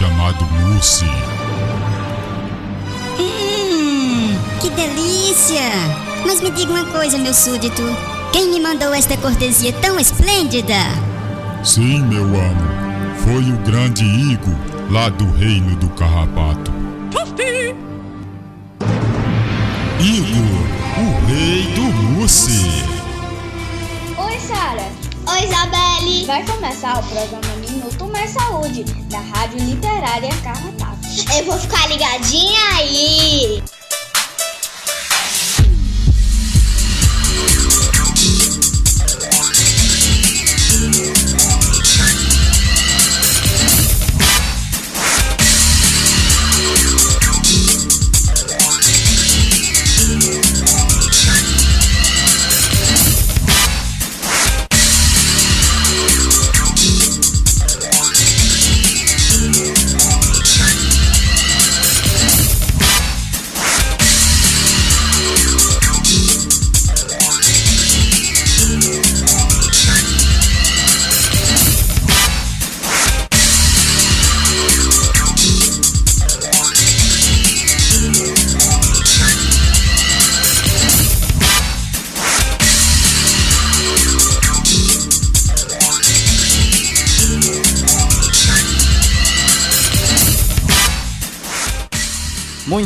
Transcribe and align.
chamado 0.00 0.46
mousse. 0.46 1.04
Hum, 3.18 4.34
que 4.58 4.70
delícia! 4.70 5.60
Mas 6.24 6.40
me 6.40 6.50
diga 6.50 6.72
uma 6.72 6.86
coisa, 6.86 7.18
meu 7.18 7.34
súdito. 7.34 7.82
Quem 8.32 8.48
me 8.48 8.60
mandou 8.60 8.94
esta 8.94 9.14
cortesia 9.18 9.74
tão 9.74 10.00
esplêndida? 10.00 10.74
Sim, 11.62 12.00
meu 12.04 12.24
amo. 12.24 12.70
Foi 13.24 13.52
o 13.52 13.58
grande 13.58 14.02
Igo, 14.02 14.56
lá 14.90 15.10
do 15.10 15.30
reino 15.32 15.76
do 15.76 15.90
carrapato. 15.90 16.72
Igor, 20.00 20.62
o 20.96 21.26
rei 21.26 21.62
do 21.74 21.82
mousse. 21.82 22.84
Oi, 24.16 24.38
Sara. 24.38 24.88
Oi, 25.26 25.44
Isabelle. 25.44 26.24
Vai 26.26 26.42
começar 26.44 26.98
o 26.98 27.02
programa 27.02 27.56
Minuto 27.60 27.79
Saúde, 28.28 28.84
da 29.10 29.20
Rádio 29.20 29.58
Literária 29.60 30.30
Carrapato. 30.42 31.00
Eu 31.36 31.44
vou 31.44 31.58
ficar 31.58 31.88
ligadinha 31.88 32.60
aí. 32.76 33.62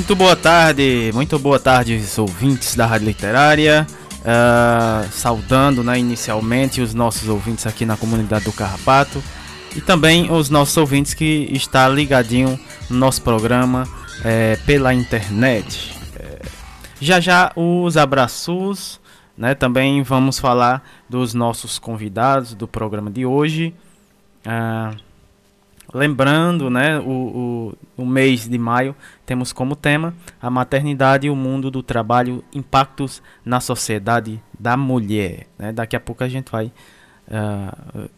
Muito 0.04 0.16
boa 0.16 0.36
tarde, 0.36 1.10
muito 1.14 1.38
boa 1.38 1.58
tarde, 1.58 1.98
ouvintes 2.18 2.74
da 2.74 2.84
Rádio 2.84 3.06
Literária. 3.06 3.86
Uh, 4.20 5.10
saudando 5.10 5.82
né, 5.82 5.98
inicialmente 5.98 6.82
os 6.82 6.92
nossos 6.92 7.26
ouvintes 7.26 7.66
aqui 7.66 7.86
na 7.86 7.96
comunidade 7.96 8.44
do 8.44 8.52
Carrapato 8.52 9.24
e 9.74 9.80
também 9.80 10.30
os 10.30 10.50
nossos 10.50 10.76
ouvintes 10.76 11.14
que 11.14 11.48
está 11.50 11.88
ligadinho 11.88 12.60
no 12.90 12.98
nosso 12.98 13.22
programa 13.22 13.88
é, 14.22 14.56
pela 14.66 14.92
internet. 14.92 15.98
É, 16.18 16.42
já 17.00 17.18
já 17.18 17.50
os 17.56 17.96
abraços, 17.96 19.00
né? 19.38 19.54
Também 19.54 20.02
vamos 20.02 20.38
falar 20.38 20.86
dos 21.08 21.32
nossos 21.32 21.78
convidados 21.78 22.52
do 22.52 22.68
programa 22.68 23.10
de 23.10 23.24
hoje. 23.24 23.72
Uh, 24.44 24.94
Lembrando, 25.94 26.68
né, 26.68 26.98
o, 26.98 27.76
o, 27.96 28.02
o, 28.02 28.04
mês 28.04 28.48
de 28.48 28.58
maio 28.58 28.96
temos 29.24 29.52
como 29.52 29.76
tema 29.76 30.12
a 30.42 30.50
maternidade 30.50 31.28
e 31.28 31.30
o 31.30 31.36
mundo 31.36 31.70
do 31.70 31.84
trabalho, 31.84 32.42
impactos 32.52 33.22
na 33.44 33.60
sociedade 33.60 34.42
da 34.58 34.76
mulher. 34.76 35.46
Né? 35.56 35.72
Daqui 35.72 35.94
a 35.94 36.00
pouco 36.00 36.24
a 36.24 36.28
gente 36.28 36.50
vai 36.50 36.72
uh, 37.28 38.10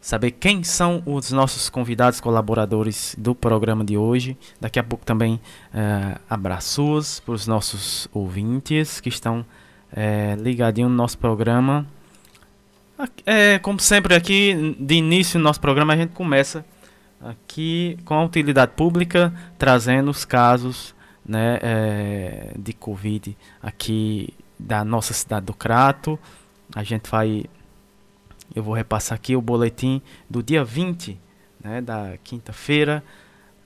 saber 0.00 0.30
quem 0.30 0.64
são 0.64 1.02
os 1.04 1.30
nossos 1.30 1.68
convidados 1.68 2.22
colaboradores 2.22 3.14
do 3.18 3.34
programa 3.34 3.84
de 3.84 3.98
hoje. 3.98 4.34
Daqui 4.58 4.78
a 4.78 4.82
pouco 4.82 5.04
também 5.04 5.34
uh, 5.34 6.18
abraços 6.30 7.20
para 7.20 7.34
os 7.34 7.46
nossos 7.46 8.08
ouvintes 8.14 8.98
que 8.98 9.10
estão 9.10 9.40
uh, 9.92 10.42
ligadinhos 10.42 10.90
no 10.90 10.96
nosso 10.96 11.18
programa. 11.18 11.86
É, 13.26 13.58
como 13.58 13.78
sempre 13.78 14.14
aqui, 14.14 14.74
de 14.80 14.94
início 14.94 15.38
do 15.38 15.42
nosso 15.42 15.60
programa, 15.60 15.92
a 15.92 15.96
gente 15.96 16.14
começa 16.14 16.64
aqui 17.20 17.98
com 18.04 18.14
a 18.14 18.24
utilidade 18.24 18.72
pública, 18.72 19.32
trazendo 19.58 20.10
os 20.10 20.24
casos 20.24 20.94
né, 21.24 21.58
é, 21.62 22.52
de 22.58 22.72
Covid 22.72 23.36
aqui 23.62 24.32
da 24.58 24.84
nossa 24.84 25.12
cidade 25.12 25.46
do 25.46 25.54
Crato. 25.54 26.18
A 26.74 26.82
gente 26.82 27.10
vai, 27.10 27.44
eu 28.54 28.62
vou 28.62 28.74
repassar 28.74 29.16
aqui 29.16 29.36
o 29.36 29.42
boletim 29.42 30.00
do 30.28 30.42
dia 30.42 30.64
20, 30.64 31.18
né, 31.62 31.80
da 31.80 32.16
quinta-feira, 32.22 33.02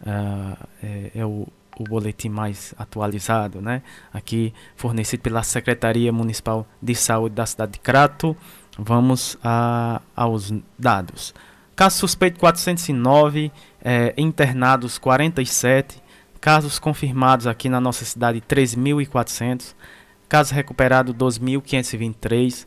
uh, 0.00 0.66
é, 0.82 1.10
é 1.14 1.26
o, 1.26 1.46
o 1.78 1.84
boletim 1.84 2.28
mais 2.28 2.74
atualizado, 2.78 3.60
né, 3.60 3.82
aqui 4.12 4.52
fornecido 4.76 5.20
pela 5.20 5.42
Secretaria 5.42 6.12
Municipal 6.12 6.66
de 6.80 6.94
Saúde 6.94 7.34
da 7.34 7.46
cidade 7.46 7.72
de 7.72 7.80
Crato. 7.80 8.36
Vamos 8.78 9.36
a, 9.44 10.00
aos 10.16 10.52
dados. 10.78 11.34
Caso 11.74 11.98
suspeito 11.98 12.38
409, 12.38 13.50
é, 13.82 14.14
internados 14.16 14.98
47, 14.98 16.00
casos 16.40 16.78
confirmados 16.78 17.44
aqui 17.46 17.68
na 17.68 17.80
nossa 17.80 18.04
cidade 18.04 18.40
3.400, 18.42 19.74
casos 20.28 20.52
recuperados 20.52 21.12
2.523, 21.14 22.64
uh, 22.64 22.66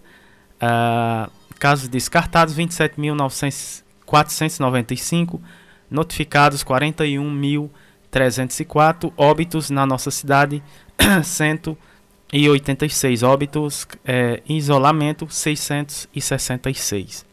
casos 1.60 1.90
descartados 1.90 2.56
27.495, 2.56 5.42
notificados 5.92 6.64
41.304, 6.64 9.12
óbitos 9.18 9.70
na 9.70 9.86
nossa 9.86 10.10
cidade 10.10 10.64
186 11.24 13.24
óbitos, 13.24 13.86
é, 14.06 14.42
isolamento 14.48 15.28
666. 15.30 17.25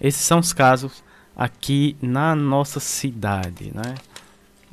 Esses 0.00 0.22
são 0.22 0.38
os 0.38 0.52
casos 0.52 1.02
aqui 1.36 1.96
na 2.00 2.34
nossa 2.34 2.80
cidade, 2.80 3.72
né? 3.74 3.94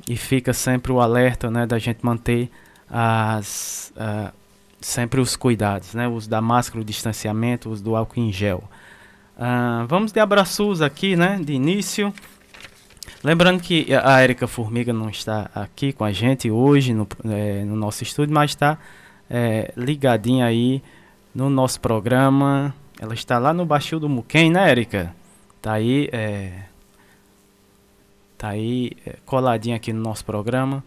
E 0.08 0.16
fica 0.16 0.52
sempre 0.52 0.92
o 0.92 1.00
alerta, 1.00 1.50
né, 1.50 1.64
da 1.64 1.78
gente 1.78 2.04
manter 2.04 2.50
as 2.90 3.92
uh, 3.96 4.32
sempre 4.80 5.20
os 5.20 5.36
cuidados, 5.36 5.94
né? 5.94 6.08
Os 6.08 6.26
da 6.26 6.40
máscara, 6.40 6.80
o 6.80 6.84
distanciamento, 6.84 7.70
os 7.70 7.80
do 7.80 7.96
álcool 7.96 8.20
em 8.20 8.32
gel. 8.32 8.64
Uh, 9.36 9.86
vamos 9.86 10.12
de 10.12 10.20
abraços 10.20 10.82
aqui, 10.82 11.16
né? 11.16 11.40
De 11.42 11.52
início. 11.52 12.12
Lembrando 13.24 13.60
que 13.60 13.86
a 13.94 14.20
Érica 14.20 14.46
Formiga 14.48 14.92
não 14.92 15.08
está 15.08 15.48
aqui 15.54 15.92
com 15.92 16.04
a 16.04 16.12
gente 16.12 16.50
hoje 16.50 16.92
no, 16.92 17.06
é, 17.24 17.64
no 17.64 17.76
nosso 17.76 18.02
estúdio, 18.02 18.34
mas 18.34 18.50
está 18.50 18.78
é, 19.30 19.72
ligadinha 19.76 20.44
aí 20.44 20.82
no 21.32 21.48
nosso 21.48 21.80
programa. 21.80 22.74
Ela 23.02 23.14
está 23.14 23.36
lá 23.36 23.52
no 23.52 23.66
Baixio 23.66 23.98
do 23.98 24.08
Muquem, 24.08 24.48
né, 24.48 24.70
Érica? 24.70 25.12
Tá 25.60 25.72
aí, 25.72 26.08
é, 26.12 26.52
tá 28.38 28.50
aí 28.50 28.92
é, 29.04 29.16
coladinho 29.26 29.74
aqui 29.74 29.92
no 29.92 30.00
nosso 30.00 30.24
programa. 30.24 30.84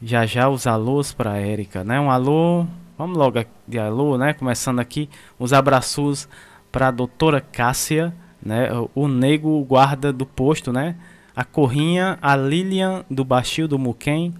Já 0.00 0.26
já 0.26 0.48
os 0.48 0.64
alôs 0.64 1.12
para 1.12 1.36
Érica, 1.36 1.82
né? 1.82 1.98
Um 1.98 2.08
alô, 2.08 2.64
vamos 2.96 3.18
logo 3.18 3.44
de 3.66 3.80
alô, 3.80 4.16
né? 4.16 4.32
Começando 4.32 4.78
aqui 4.78 5.10
os 5.36 5.52
abraços 5.52 6.28
para 6.70 6.86
a 6.86 6.92
doutora 6.92 7.40
Cássia, 7.40 8.14
né? 8.40 8.68
O 8.94 9.08
nego 9.08 9.60
guarda 9.64 10.12
do 10.12 10.24
posto, 10.24 10.72
né? 10.72 10.94
A 11.34 11.44
Corrinha, 11.44 12.16
a 12.22 12.36
Lilian 12.36 13.04
do 13.10 13.24
Baixio 13.24 13.66
do 13.66 13.76
Muquem 13.76 14.32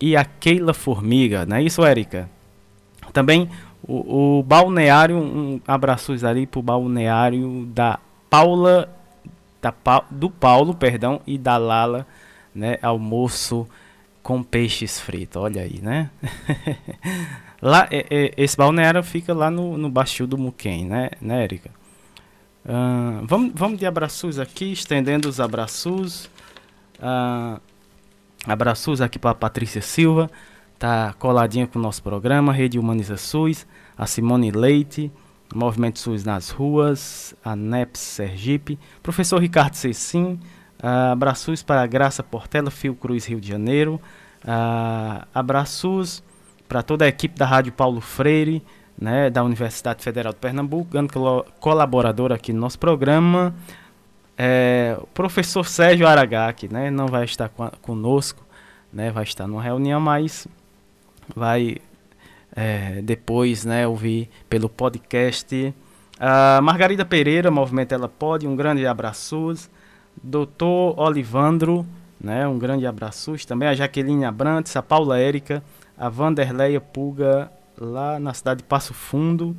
e 0.00 0.16
a 0.16 0.24
Keila 0.24 0.72
Formiga, 0.72 1.44
não 1.44 1.58
é 1.58 1.62
isso, 1.62 1.84
Érica? 1.84 2.26
Também 3.12 3.50
o, 3.88 4.38
o 4.38 4.42
balneário, 4.42 5.16
um 5.16 5.60
abraços 5.66 6.22
ali 6.22 6.46
pro 6.46 6.62
balneário 6.62 7.66
da 7.74 7.98
Paula 8.28 8.94
da, 9.60 9.74
do 10.10 10.30
Paulo, 10.30 10.74
perdão, 10.74 11.20
e 11.26 11.36
da 11.36 11.56
Lala, 11.56 12.06
né, 12.54 12.78
almoço 12.82 13.68
com 14.22 14.42
peixes 14.42 15.00
fritos. 15.00 15.42
Olha 15.42 15.62
aí, 15.62 15.80
né? 15.80 16.10
lá, 17.60 17.88
é, 17.90 18.06
é, 18.10 18.34
esse 18.36 18.56
balneário 18.56 19.02
fica 19.02 19.34
lá 19.34 19.50
no, 19.50 19.76
no 19.76 19.90
Baixio 19.90 20.26
do 20.26 20.38
Muquem, 20.38 20.84
né, 20.84 21.10
né, 21.20 21.42
Erika? 21.42 21.70
Uh, 22.64 23.24
vamos, 23.26 23.52
vamos 23.54 23.78
de 23.78 23.86
abraços 23.86 24.38
aqui, 24.38 24.72
estendendo 24.72 25.28
os 25.28 25.40
abraços. 25.40 26.26
Uh, 26.98 27.58
abraços 28.46 29.00
aqui 29.00 29.18
para 29.18 29.34
Patrícia 29.34 29.80
Silva, 29.80 30.30
tá 30.78 31.14
coladinha 31.18 31.66
com 31.66 31.78
o 31.78 31.82
nosso 31.82 32.02
programa, 32.02 32.52
Rede 32.52 32.78
Humaniza 32.78 33.16
SUS, 33.16 33.66
a 33.96 34.06
Simone 34.06 34.50
Leite, 34.50 35.10
Movimento 35.54 35.98
SUS 35.98 36.24
nas 36.24 36.50
ruas, 36.50 37.34
a 37.44 37.56
NEPS 37.56 38.00
Sergipe, 38.00 38.78
professor 39.02 39.38
Ricardo 39.40 39.74
Cecim, 39.74 40.38
Uh, 40.78 41.10
abraços 41.10 41.62
para 41.62 41.84
Graça 41.86 42.22
Portela, 42.22 42.70
Fio 42.70 42.94
Cruz, 42.94 43.26
Rio 43.26 43.40
de 43.40 43.48
Janeiro. 43.48 44.00
Uh, 44.44 45.26
abraços 45.34 46.22
para 46.68 46.82
toda 46.82 47.04
a 47.04 47.08
equipe 47.08 47.36
da 47.36 47.46
Rádio 47.46 47.72
Paulo 47.72 48.00
Freire, 48.00 48.62
né, 48.96 49.30
da 49.30 49.42
Universidade 49.42 50.02
Federal 50.02 50.32
de 50.32 50.38
Pernambuco, 50.38 50.90
grande 50.90 51.12
colaborador 51.60 52.30
aqui 52.30 52.52
no 52.52 52.60
nosso 52.60 52.78
programa. 52.78 53.54
É, 54.36 54.96
o 55.00 55.06
professor 55.08 55.66
Sérgio 55.66 56.06
Aragaki, 56.06 56.72
né, 56.72 56.90
não 56.90 57.06
vai 57.06 57.24
estar 57.24 57.48
conosco, 57.80 58.44
né, 58.92 59.10
vai 59.10 59.24
estar 59.24 59.46
numa 59.46 59.62
reunião, 59.62 60.00
mas 60.00 60.46
vai 61.34 61.78
é, 62.54 63.00
depois 63.02 63.64
né, 63.64 63.86
ouvir 63.86 64.28
pelo 64.48 64.68
podcast. 64.68 65.74
A 66.18 66.60
Margarida 66.60 67.04
Pereira, 67.04 67.50
Movimento 67.50 67.92
Ela 67.92 68.08
Pode, 68.08 68.46
um 68.46 68.56
grande 68.56 68.86
abraço. 68.86 69.54
Doutor 70.22 70.98
Olivandro, 70.98 71.86
né, 72.20 72.46
um 72.46 72.58
grande 72.58 72.86
abraço. 72.86 73.34
Também 73.46 73.68
a 73.68 73.74
Jaqueline 73.74 74.24
Abrantes, 74.24 74.74
a 74.76 74.82
Paula 74.82 75.18
Érica, 75.18 75.62
a 75.96 76.08
Vanderleia 76.08 76.80
Puga, 76.80 77.50
lá 77.80 78.18
na 78.18 78.34
cidade 78.34 78.58
de 78.58 78.64
Passo 78.64 78.92
Fundo. 78.92 79.56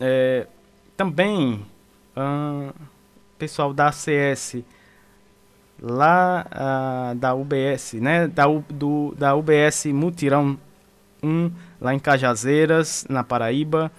É, 0.00 0.46
também 0.96 1.64
uh, 2.16 2.72
pessoal 3.38 3.72
da 3.72 3.88
ACS, 3.88 4.62
lá 5.80 6.46
uh, 6.50 7.14
da 7.14 7.34
UBS, 7.34 7.94
né, 7.94 8.26
da, 8.26 8.44
do, 8.46 9.14
da 9.16 9.34
UBS 9.34 9.86
Mutirão 9.86 10.58
1, 11.22 11.50
lá 11.80 11.94
em 11.94 11.98
Cajazeiras, 11.98 13.06
na 13.08 13.22
Paraíba. 13.22 13.90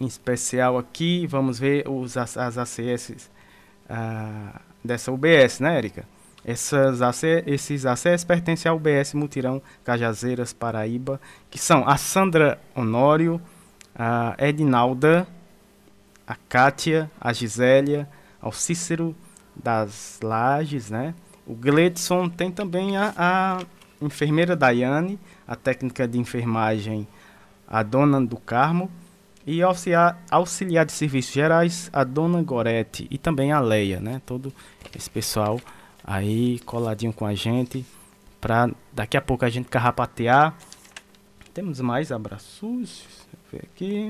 Em 0.00 0.06
especial 0.06 0.78
aqui, 0.78 1.26
vamos 1.26 1.58
ver 1.58 1.88
os, 1.88 2.16
as, 2.16 2.36
as 2.36 2.58
ACS 2.58 3.30
uh, 3.90 4.60
dessa 4.84 5.12
UBS, 5.12 5.60
né, 5.60 5.78
Erika? 5.78 6.04
Essas 6.44 7.02
AC, 7.02 7.44
esses 7.46 7.84
ACS 7.84 8.24
pertencem 8.24 8.70
ao 8.70 8.76
UBS 8.76 9.12
Mutirão 9.12 9.60
Cajazeiras, 9.84 10.52
Paraíba, 10.52 11.20
que 11.50 11.58
são 11.58 11.86
a 11.86 11.96
Sandra 11.96 12.58
Honório, 12.74 13.40
a 13.94 14.34
Edinalda, 14.38 15.26
a 16.26 16.34
Kátia, 16.48 17.10
a 17.20 17.32
Gisélia, 17.32 18.08
ao 18.40 18.52
Cícero 18.52 19.14
das 19.54 20.18
Lages, 20.22 20.90
né? 20.90 21.14
O 21.46 21.54
Gledson 21.54 22.28
tem 22.28 22.50
também 22.50 22.96
a, 22.96 23.14
a 23.16 23.58
enfermeira 24.00 24.56
Daiane, 24.56 25.18
a 25.46 25.56
técnica 25.56 26.06
de 26.06 26.18
enfermagem, 26.18 27.06
a 27.66 27.82
dona 27.82 28.20
do 28.20 28.36
Carmo, 28.36 28.90
e 29.46 29.62
auxiliar, 29.62 30.22
auxiliar 30.30 30.84
de 30.86 30.92
serviços 30.92 31.32
gerais, 31.32 31.90
a 31.92 32.04
dona 32.04 32.42
Gorete 32.42 33.06
e 33.10 33.18
também 33.18 33.52
a 33.52 33.60
Leia, 33.60 34.00
né? 34.00 34.20
Todo 34.24 34.52
esse 34.96 35.08
pessoal 35.08 35.60
aí 36.04 36.58
coladinho 36.60 37.12
com 37.12 37.26
a 37.26 37.34
gente 37.34 37.84
para 38.40 38.70
daqui 38.92 39.16
a 39.16 39.20
pouco 39.20 39.44
a 39.44 39.50
gente 39.50 39.68
carrapatear. 39.68 40.56
Temos 41.52 41.80
mais 41.80 42.12
abraços. 42.12 43.04
Ver 43.50 43.64
aqui. 43.64 44.08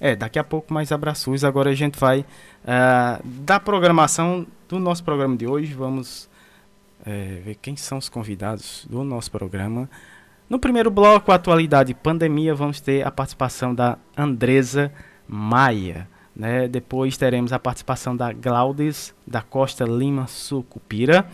É, 0.00 0.14
daqui 0.14 0.38
a 0.38 0.44
pouco 0.44 0.72
mais 0.74 0.92
abraços. 0.92 1.44
Agora 1.44 1.70
a 1.70 1.74
gente 1.74 1.98
vai 1.98 2.20
uh, 2.20 3.22
da 3.24 3.58
programação 3.58 4.46
do 4.68 4.78
nosso 4.78 5.02
programa 5.02 5.36
de 5.36 5.46
hoje. 5.46 5.72
Vamos 5.72 6.28
uh, 7.00 7.42
ver 7.42 7.56
quem 7.60 7.76
são 7.76 7.98
os 7.98 8.08
convidados 8.08 8.86
do 8.90 9.02
nosso 9.02 9.30
programa. 9.30 9.88
No 10.48 10.58
primeiro 10.58 10.90
bloco, 10.90 11.32
atualidade 11.32 11.92
e 11.92 11.94
pandemia, 11.94 12.54
vamos 12.54 12.80
ter 12.80 13.06
a 13.06 13.10
participação 13.10 13.74
da 13.74 13.98
Andresa 14.16 14.92
Maia. 15.26 16.08
Né? 16.34 16.68
Depois 16.68 17.16
teremos 17.16 17.52
a 17.52 17.58
participação 17.58 18.14
da 18.14 18.32
Glaudes 18.32 19.14
da 19.26 19.40
Costa 19.40 19.84
Lima 19.84 20.26
Sucupira, 20.26 21.26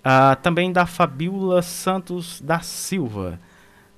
uh, 0.00 0.34
também 0.42 0.72
da 0.72 0.84
Fabiola 0.84 1.62
Santos 1.62 2.40
da 2.40 2.58
Silva. 2.58 3.38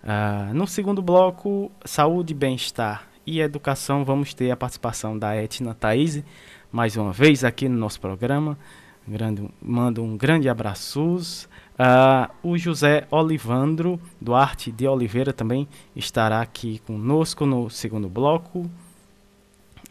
Uh, 0.05 0.53
no 0.53 0.67
segundo 0.67 1.01
bloco, 1.01 1.73
saúde, 1.85 2.35
bem-estar 2.35 3.12
e 3.27 3.41
educação, 3.41 4.05
vamos 4.05 4.35
ter 4.35 4.51
a 4.51 4.57
participação 4.57 5.19
da 5.19 5.37
Etna 5.37 5.75
Thaís, 5.75 6.23
mais 6.71 6.97
uma 6.97 7.13
vez 7.13 7.45
aqui 7.45 7.69
no 7.69 7.79
nosso 7.79 8.01
programa. 8.01 8.59
Grande, 9.07 9.49
mando 9.61 10.03
um 10.03 10.17
grande 10.17 10.49
abraço. 10.49 11.49
Uh, 11.73 12.31
o 12.43 12.57
José 12.57 13.07
Olivandro 13.11 14.01
Duarte 14.21 14.71
de 14.71 14.87
Oliveira 14.87 15.33
também 15.33 15.67
estará 15.97 16.41
aqui 16.41 16.81
conosco 16.87 17.45
no 17.45 17.69
segundo 17.69 18.09
bloco. 18.09 18.71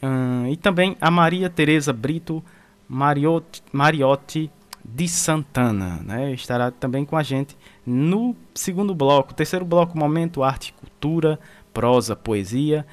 Uh, 0.01 0.47
e 0.49 0.57
também 0.57 0.95
a 0.99 1.11
Maria 1.11 1.49
Tereza 1.49 1.91
Brito 1.91 2.43
Mariotti, 2.87 3.61
Mariotti 3.71 4.49
de 4.83 5.07
Santana, 5.07 6.01
né? 6.03 6.33
Estará 6.33 6.71
também 6.71 7.05
com 7.05 7.15
a 7.15 7.23
gente 7.23 7.55
no 7.85 8.35
segundo 8.53 8.95
bloco, 8.95 9.33
terceiro 9.33 9.63
bloco, 9.63 9.97
momento 9.97 10.43
arte, 10.43 10.73
cultura, 10.73 11.39
prosa, 11.73 12.15
poesia 12.15 12.85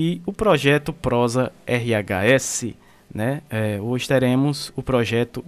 e 0.00 0.22
o 0.24 0.32
projeto 0.32 0.94
Prosa 0.94 1.52
RHS, 1.66 2.72
né? 3.14 3.42
É, 3.50 3.78
hoje 3.78 4.08
teremos 4.08 4.72
o 4.74 4.82
projeto 4.82 5.44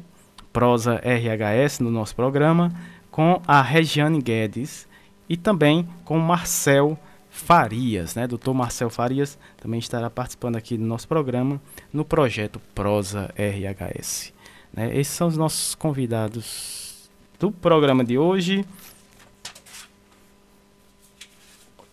Prosa 0.52 0.96
RHS 0.96 1.78
no 1.80 1.90
nosso 1.90 2.14
programa 2.14 2.70
com 3.10 3.40
a 3.48 3.62
Regiane 3.62 4.20
Guedes 4.20 4.86
e 5.26 5.38
também 5.38 5.88
com 6.04 6.18
Marcel 6.18 6.98
Farias, 7.30 8.14
né? 8.14 8.26
Doutor 8.26 8.52
Marcel 8.52 8.90
Farias 8.90 9.38
também 9.56 9.80
estará 9.80 10.10
participando 10.10 10.56
aqui 10.56 10.76
do 10.76 10.84
nosso 10.84 11.08
programa 11.08 11.58
no 11.90 12.04
projeto 12.04 12.60
Prosa 12.74 13.32
RHS. 13.34 14.34
Né? 14.70 14.94
Esses 14.98 15.14
são 15.14 15.28
os 15.28 15.36
nossos 15.38 15.74
convidados 15.74 17.10
do 17.40 17.50
programa 17.50 18.04
de 18.04 18.18
hoje. 18.18 18.66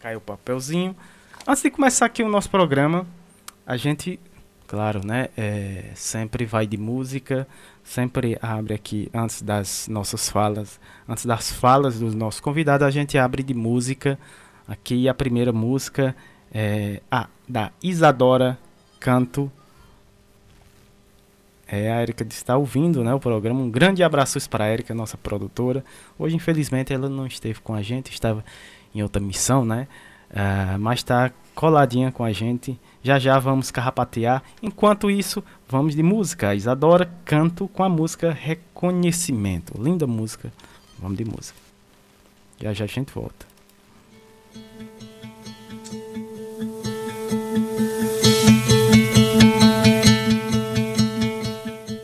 Caiu 0.01 0.17
o 0.17 0.21
papelzinho. 0.21 0.93
Antes 1.49 1.63
de 1.63 1.71
começar 1.71 2.05
aqui 2.05 2.21
o 2.21 2.29
nosso 2.29 2.47
programa, 2.47 3.07
a 3.65 3.75
gente, 3.75 4.19
claro, 4.67 5.03
né? 5.03 5.29
É, 5.35 5.85
sempre 5.95 6.45
vai 6.45 6.67
de 6.67 6.77
música, 6.77 7.47
sempre 7.83 8.37
abre 8.39 8.75
aqui 8.75 9.09
antes 9.11 9.41
das 9.41 9.87
nossas 9.87 10.29
falas, 10.29 10.79
antes 11.07 11.25
das 11.25 11.51
falas 11.51 11.99
dos 11.99 12.13
nossos 12.13 12.39
convidados, 12.39 12.85
a 12.85 12.91
gente 12.91 13.17
abre 13.17 13.41
de 13.41 13.55
música 13.55 14.19
Aqui 14.67 15.09
a 15.09 15.13
primeira 15.15 15.51
música 15.51 16.15
é 16.53 17.01
a 17.09 17.27
da 17.47 17.71
Isadora 17.81 18.55
Canto. 18.99 19.51
É, 21.67 21.91
a 21.91 22.03
Erika 22.03 22.23
está 22.29 22.57
ouvindo 22.57 23.03
né, 23.03 23.11
o 23.11 23.19
programa. 23.19 23.59
Um 23.59 23.71
grande 23.71 24.03
abraço 24.03 24.47
para 24.47 24.65
a 24.65 24.69
Erika, 24.71 24.93
nossa 24.93 25.17
produtora. 25.17 25.83
Hoje, 26.19 26.35
infelizmente, 26.35 26.93
ela 26.93 27.09
não 27.09 27.25
esteve 27.25 27.59
com 27.61 27.73
a 27.73 27.81
gente, 27.81 28.11
estava 28.11 28.45
em 28.93 29.01
outra 29.01 29.19
missão, 29.19 29.65
né? 29.65 29.87
Uh, 30.31 30.77
mas 30.79 30.99
está 30.99 31.31
coladinha 31.55 32.11
com 32.11 32.23
a 32.23 32.31
gente. 32.31 32.79
Já 33.03 33.17
já 33.17 33.39
vamos 33.39 33.71
carrapatear. 33.71 34.43
Enquanto 34.61 35.09
isso, 35.09 35.43
vamos 35.67 35.95
de 35.95 36.03
música. 36.03 36.55
Isadora 36.55 37.09
canto 37.25 37.67
com 37.67 37.83
a 37.83 37.89
música 37.89 38.31
Reconhecimento. 38.31 39.81
Linda 39.81 40.05
música. 40.05 40.51
Vamos 40.99 41.17
de 41.17 41.25
música. 41.25 41.57
Já 42.61 42.73
já 42.73 42.85
a 42.85 42.87
gente 42.87 43.11
volta. 43.13 43.47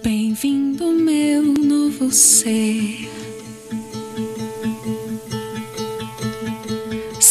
Bem-vindo, 0.03 0.91
meu 0.91 1.43
novo 1.43 2.11
ser. 2.11 3.04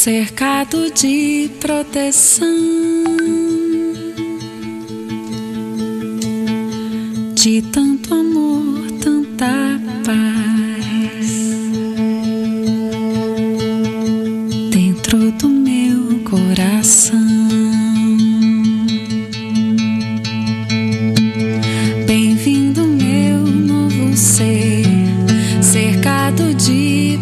Cercado 0.04 0.90
de 0.90 1.50
proteção, 1.58 2.46
de 7.34 7.62
tanto 7.72 8.12
amor, 8.12 8.84
tanta 9.00 9.80
paz. 10.04 11.26
Dentro 14.70 15.32
do 15.32 15.48
meu 15.48 16.20
coração. 16.22 17.24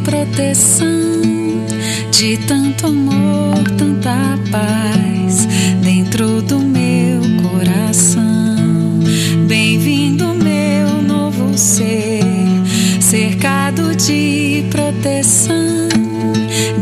proteção 0.04 1.12
de 2.10 2.36
tanto 2.46 2.61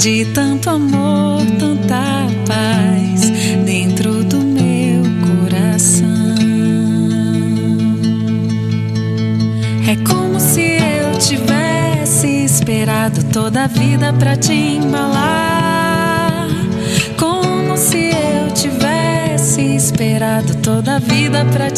de 0.01 0.25
tanto 0.33 0.71
amor, 0.71 1.45
tanta 1.59 2.27
paz 2.47 3.29
dentro 3.67 4.25
do 4.25 4.39
meu 4.39 5.03
coração. 5.29 6.09
É 9.87 9.97
como 10.09 10.41
se 10.41 10.63
eu 10.63 11.19
tivesse 11.19 12.45
esperado 12.45 13.23
toda 13.25 13.65
a 13.65 13.67
vida 13.67 14.11
para 14.15 14.37
te 14.37 14.55
embalar. 14.55 16.49
Como 17.19 17.77
se 17.77 18.09
eu 18.09 18.55
tivesse 18.55 19.61
esperado 19.77 20.55
toda 20.63 20.97
a 20.97 20.99
vida 20.99 21.45
para 21.53 21.70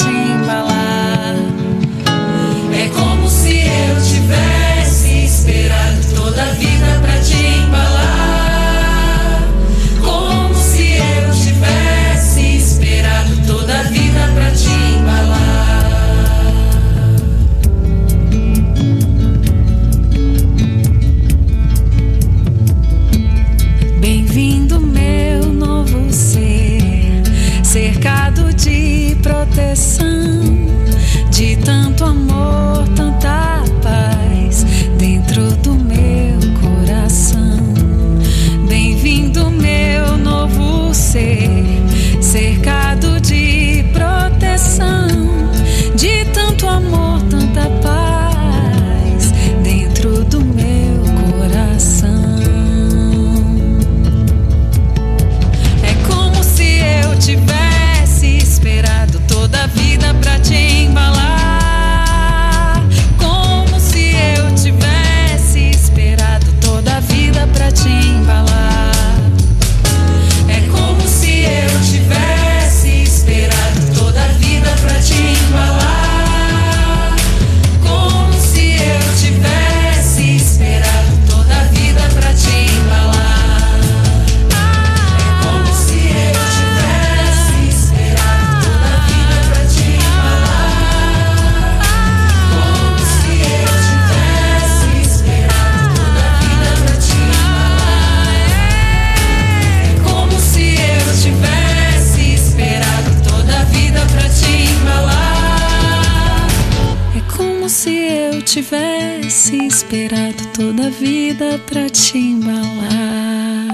esperado 109.93 110.47
toda 110.57 110.87
a 110.87 110.91
vida 110.91 111.59
pra 111.67 111.87
te 111.91 112.17
embalar. 112.17 113.69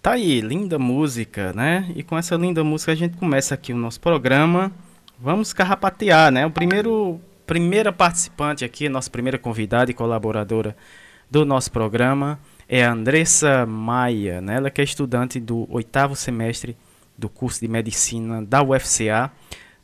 Tá 0.00 0.12
aí, 0.12 0.40
linda 0.40 0.78
música, 0.78 1.52
né? 1.52 1.90
E 1.96 2.04
com 2.04 2.16
essa 2.16 2.36
linda 2.36 2.62
música 2.62 2.92
a 2.92 2.94
gente 2.94 3.16
começa 3.16 3.56
aqui 3.56 3.72
o 3.72 3.76
nosso 3.76 4.00
programa. 4.00 4.70
Vamos 5.18 5.52
carrapatear, 5.52 6.30
né? 6.30 6.46
O 6.46 6.50
primeiro, 6.50 7.20
primeira 7.44 7.92
participante 7.92 8.64
aqui, 8.64 8.88
nossa 8.88 9.10
primeira 9.10 9.36
convidada 9.36 9.90
e 9.90 9.94
colaboradora 9.94 10.76
do 11.28 11.44
nosso 11.44 11.72
programa 11.72 12.38
é 12.68 12.84
a 12.84 12.92
Andressa 12.92 13.66
Maia, 13.66 14.40
né? 14.40 14.58
Ela 14.58 14.70
que 14.70 14.80
é 14.80 14.84
estudante 14.84 15.40
do 15.40 15.66
oitavo 15.68 16.14
semestre 16.14 16.76
do 17.18 17.28
curso 17.28 17.60
de 17.60 17.66
medicina 17.66 18.40
da 18.42 18.62
UFCA, 18.62 19.32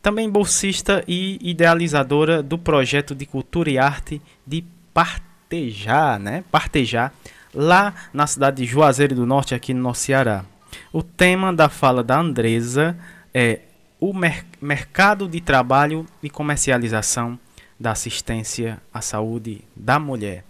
também 0.06 0.30
bolsista 0.30 1.02
e 1.08 1.36
idealizadora 1.42 2.40
do 2.40 2.56
projeto 2.56 3.12
de 3.12 3.26
cultura 3.26 3.68
e 3.68 3.76
arte 3.76 4.22
de 4.46 4.64
Partejar, 4.94 6.20
né? 6.20 6.44
Partejar, 6.48 7.12
lá 7.52 7.92
na 8.14 8.24
cidade 8.24 8.58
de 8.58 8.66
Juazeiro 8.66 9.16
do 9.16 9.26
Norte, 9.26 9.52
aqui 9.52 9.74
no 9.74 9.82
nosso 9.82 10.02
Ceará. 10.02 10.44
O 10.92 11.02
tema 11.02 11.52
da 11.52 11.68
fala 11.68 12.04
da 12.04 12.20
Andresa 12.20 12.96
é 13.34 13.62
o 13.98 14.14
mer 14.14 14.46
mercado 14.62 15.26
de 15.26 15.40
trabalho 15.40 16.06
e 16.22 16.30
comercialização 16.30 17.36
da 17.78 17.90
assistência 17.90 18.80
à 18.94 19.00
saúde 19.00 19.62
da 19.74 19.98
mulher. 19.98 20.44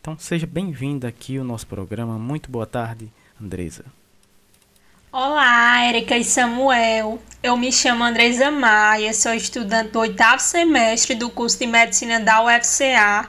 Então 0.00 0.16
seja 0.18 0.46
bem-vinda 0.46 1.06
aqui 1.06 1.36
ao 1.36 1.44
nosso 1.44 1.66
programa. 1.66 2.18
Muito 2.18 2.50
boa 2.50 2.66
tarde, 2.66 3.12
Andresa. 3.38 3.84
Olá, 5.14 5.86
Erika 5.86 6.16
e 6.16 6.24
Samuel. 6.24 7.22
Eu 7.42 7.54
me 7.54 7.70
chamo 7.70 8.02
Andresa 8.02 8.50
Maia, 8.50 9.12
sou 9.12 9.34
estudante 9.34 9.90
do 9.90 9.98
oitavo 9.98 10.40
semestre 10.40 11.14
do 11.14 11.28
curso 11.28 11.58
de 11.58 11.66
medicina 11.66 12.18
da 12.18 12.42
UFCA 12.42 13.28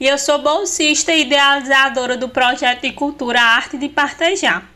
e 0.00 0.08
eu 0.08 0.18
sou 0.18 0.42
bolsista 0.42 1.12
e 1.12 1.20
idealizadora 1.20 2.16
do 2.16 2.28
projeto 2.28 2.80
de 2.80 2.90
cultura 2.94 3.40
Arte 3.40 3.78
de 3.78 3.88
Partejar. 3.88 4.66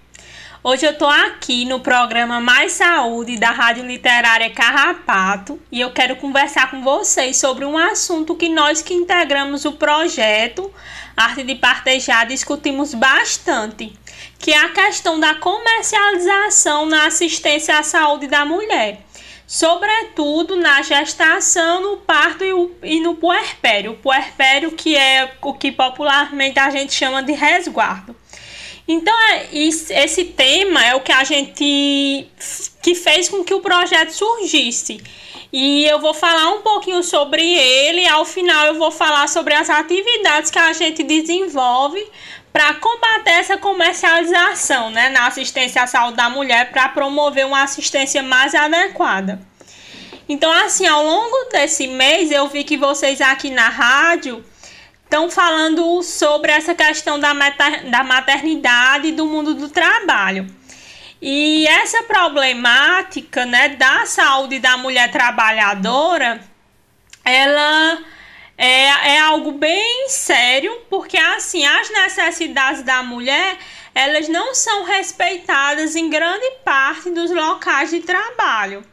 Hoje 0.63 0.87
eu 0.87 0.93
estou 0.93 1.09
aqui 1.09 1.65
no 1.65 1.81
programa 1.81 2.41
Mais 2.41 2.71
Saúde 2.71 3.37
da 3.37 3.51
Rádio 3.51 3.85
Literária 3.85 4.49
Carrapato 4.51 5.61
e 5.73 5.81
eu 5.81 5.91
quero 5.91 6.15
conversar 6.15 6.71
com 6.71 6.85
vocês 6.85 7.37
sobre 7.37 7.65
um 7.65 7.77
assunto 7.77 8.37
que 8.37 8.49
nós 8.49 8.81
que 8.81 8.95
integramos 8.95 9.65
o 9.65 9.73
projeto 9.73 10.73
Arte 11.17 11.43
de 11.43 11.55
Partejar 11.55 12.27
discutimos 12.27 12.93
bastante, 12.93 13.93
que 14.39 14.53
é 14.53 14.59
a 14.59 14.69
questão 14.69 15.19
da 15.19 15.35
comercialização 15.35 16.87
na 16.87 17.07
assistência 17.07 17.79
à 17.79 17.83
saúde 17.83 18.27
da 18.27 18.45
mulher, 18.45 19.01
sobretudo 19.47 20.57
na 20.57 20.83
gestação, 20.83 21.83
no 21.83 21.97
parto 21.99 22.45
e, 22.83 23.01
no 23.01 23.15
puerpério. 23.15 23.93
O 23.93 23.97
puerpério 23.97 24.73
que 24.73 24.97
é 24.97 25.33
o 25.43 25.55
que 25.55 25.73
popularmente 25.73 26.59
a 26.59 26.71
gente 26.71 26.93
chama 26.93 27.23
de 27.23 27.33
resguardo. 27.33 28.15
Então, 28.87 29.15
é, 29.31 29.49
esse 29.51 30.25
tema 30.25 30.85
é 30.85 30.95
o 30.95 31.01
que 31.01 31.13
a 31.13 31.25
gente 31.25 32.29
que 32.83 32.95
fez 32.95 33.31
com 33.31 33.43
que 33.43 33.55
o 33.55 33.61
projeto 33.61 34.11
surgisse. 34.11 35.03
E 35.51 35.87
eu 35.87 36.01
vou 36.01 36.13
falar 36.13 36.51
um 36.51 36.61
pouquinho 36.61 37.03
sobre 37.03 37.43
ele, 37.43 38.07
ao 38.09 38.25
final 38.25 38.67
eu 38.67 38.75
vou 38.75 38.91
falar 38.91 39.29
sobre 39.29 39.55
as 39.55 39.71
atividades 39.71 40.51
que 40.51 40.59
a 40.59 40.73
gente 40.73 41.03
desenvolve 41.05 42.05
para 42.55 42.73
combater 42.75 43.31
essa 43.31 43.59
comercialização 43.59 44.89
né, 44.89 45.09
na 45.09 45.27
assistência 45.27 45.83
à 45.83 45.89
saúde 45.89 46.17
da 46.17 46.31
mulher 46.31 46.71
para 46.71 46.89
promover 46.89 47.45
uma 47.45 47.65
assistência 47.65 48.23
mais 48.23 48.55
adequada. 48.55 49.41
Então, 50.29 50.53
assim, 50.53 50.87
ao 50.87 51.05
longo 51.05 51.49
desse 51.51 51.89
mês 51.89 52.31
eu 52.31 52.47
vi 52.47 52.63
que 52.63 52.77
vocês 52.77 53.21
aqui 53.21 53.51
na 53.51 53.69
rádio 53.69 54.45
estão 55.03 55.29
falando 55.29 56.01
sobre 56.05 56.53
essa 56.53 56.77
questão 56.77 57.19
da, 57.19 57.33
da 57.91 58.05
maternidade 58.05 59.09
e 59.09 59.13
do 59.13 59.27
mundo 59.27 59.55
do 59.55 59.69
trabalho. 59.69 60.47
E 61.21 61.67
essa 61.67 62.05
problemática 62.05 63.45
né, 63.45 63.71
da 63.71 64.07
saúde 64.07 64.61
da 64.61 64.77
mulher 64.77 65.11
trabalhadora, 65.11 66.41
ela 67.25 67.99
é, 68.57 69.15
é 69.15 69.19
algo 69.19 69.53
bem 69.53 70.09
sério, 70.09 70.81
porque 70.89 71.17
assim, 71.17 71.65
as 71.67 71.91
necessidades 71.91 72.83
da 72.83 73.03
mulher, 73.03 73.59
elas 73.95 74.29
não 74.29 74.55
são 74.55 74.85
respeitadas 74.85 75.97
em 75.97 76.09
grande 76.09 76.49
parte 76.65 77.11
dos 77.11 77.31
locais 77.31 77.91
de 77.91 78.01
trabalho. 78.01 78.85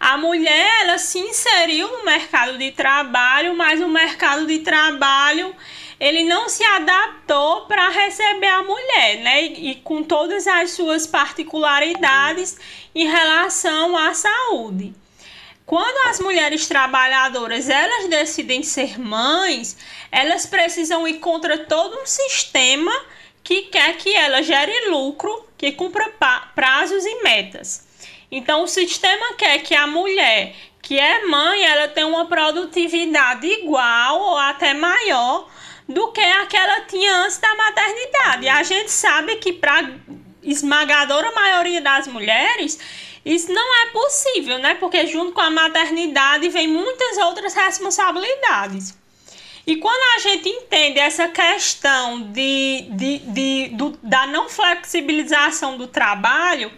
A 0.00 0.18
mulher, 0.18 0.82
ela 0.82 0.98
se 0.98 1.18
inseriu 1.18 1.88
no 1.88 2.04
mercado 2.04 2.58
de 2.58 2.72
trabalho, 2.72 3.54
mas 3.54 3.80
o 3.80 3.88
mercado 3.88 4.46
de 4.46 4.58
trabalho 4.58 5.54
ele 5.98 6.24
não 6.24 6.48
se 6.48 6.62
adaptou 6.62 7.62
para 7.62 7.88
receber 7.88 8.48
a 8.48 8.62
mulher, 8.62 9.18
né? 9.22 9.44
E 9.44 9.76
com 9.76 10.02
todas 10.02 10.46
as 10.46 10.72
suas 10.72 11.06
particularidades 11.06 12.58
em 12.94 13.06
relação 13.06 13.96
à 13.96 14.12
saúde. 14.12 14.92
Quando 15.66 16.08
as 16.08 16.20
mulheres 16.20 16.66
trabalhadoras 16.66 17.68
elas 17.68 18.08
decidem 18.08 18.62
ser 18.62 18.98
mães, 18.98 19.76
elas 20.12 20.44
precisam 20.44 21.08
ir 21.08 21.20
contra 21.20 21.58
todo 21.58 21.98
um 22.00 22.06
sistema 22.06 22.92
que 23.42 23.62
quer 23.62 23.96
que 23.96 24.14
ela 24.14 24.42
gere 24.42 24.90
lucro, 24.90 25.46
que 25.56 25.72
cumpra 25.72 26.10
prazos 26.54 27.04
e 27.04 27.22
metas. 27.22 27.86
Então 28.30 28.62
o 28.62 28.68
sistema 28.68 29.34
quer 29.34 29.58
que 29.58 29.74
a 29.74 29.86
mulher 29.86 30.54
que 30.82 30.98
é 30.98 31.24
mãe, 31.24 31.64
ela 31.64 31.88
tenha 31.88 32.06
uma 32.06 32.26
produtividade 32.26 33.46
igual 33.46 34.20
ou 34.20 34.36
até 34.36 34.74
maior 34.74 35.48
do 35.88 36.12
que 36.12 36.20
a 36.20 36.44
que 36.44 36.56
ela 36.56 36.82
tinha 36.82 37.22
antes 37.22 37.38
da 37.38 37.54
maternidade. 37.54 38.44
E 38.44 38.48
a 38.50 38.62
gente 38.62 38.90
sabe 38.90 39.36
que 39.36 39.54
para 39.54 39.90
esmagadora 40.42 41.32
maioria 41.32 41.80
das 41.80 42.06
mulheres 42.06 42.78
isso 43.24 43.50
não 43.52 43.82
é 43.82 43.86
possível, 43.86 44.58
né? 44.58 44.74
Porque 44.74 45.06
junto 45.06 45.32
com 45.32 45.40
a 45.40 45.50
maternidade 45.50 46.48
vem 46.50 46.68
muitas 46.68 47.16
outras 47.18 47.54
responsabilidades. 47.54 48.94
E 49.66 49.76
quando 49.76 50.16
a 50.16 50.18
gente 50.18 50.46
entende 50.46 50.98
essa 50.98 51.26
questão 51.26 52.20
de, 52.20 52.86
de, 52.90 53.18
de, 53.20 53.68
do, 53.68 53.98
da 54.02 54.26
não 54.26 54.46
flexibilização 54.48 55.78
do 55.78 55.86
trabalho, 55.86 56.70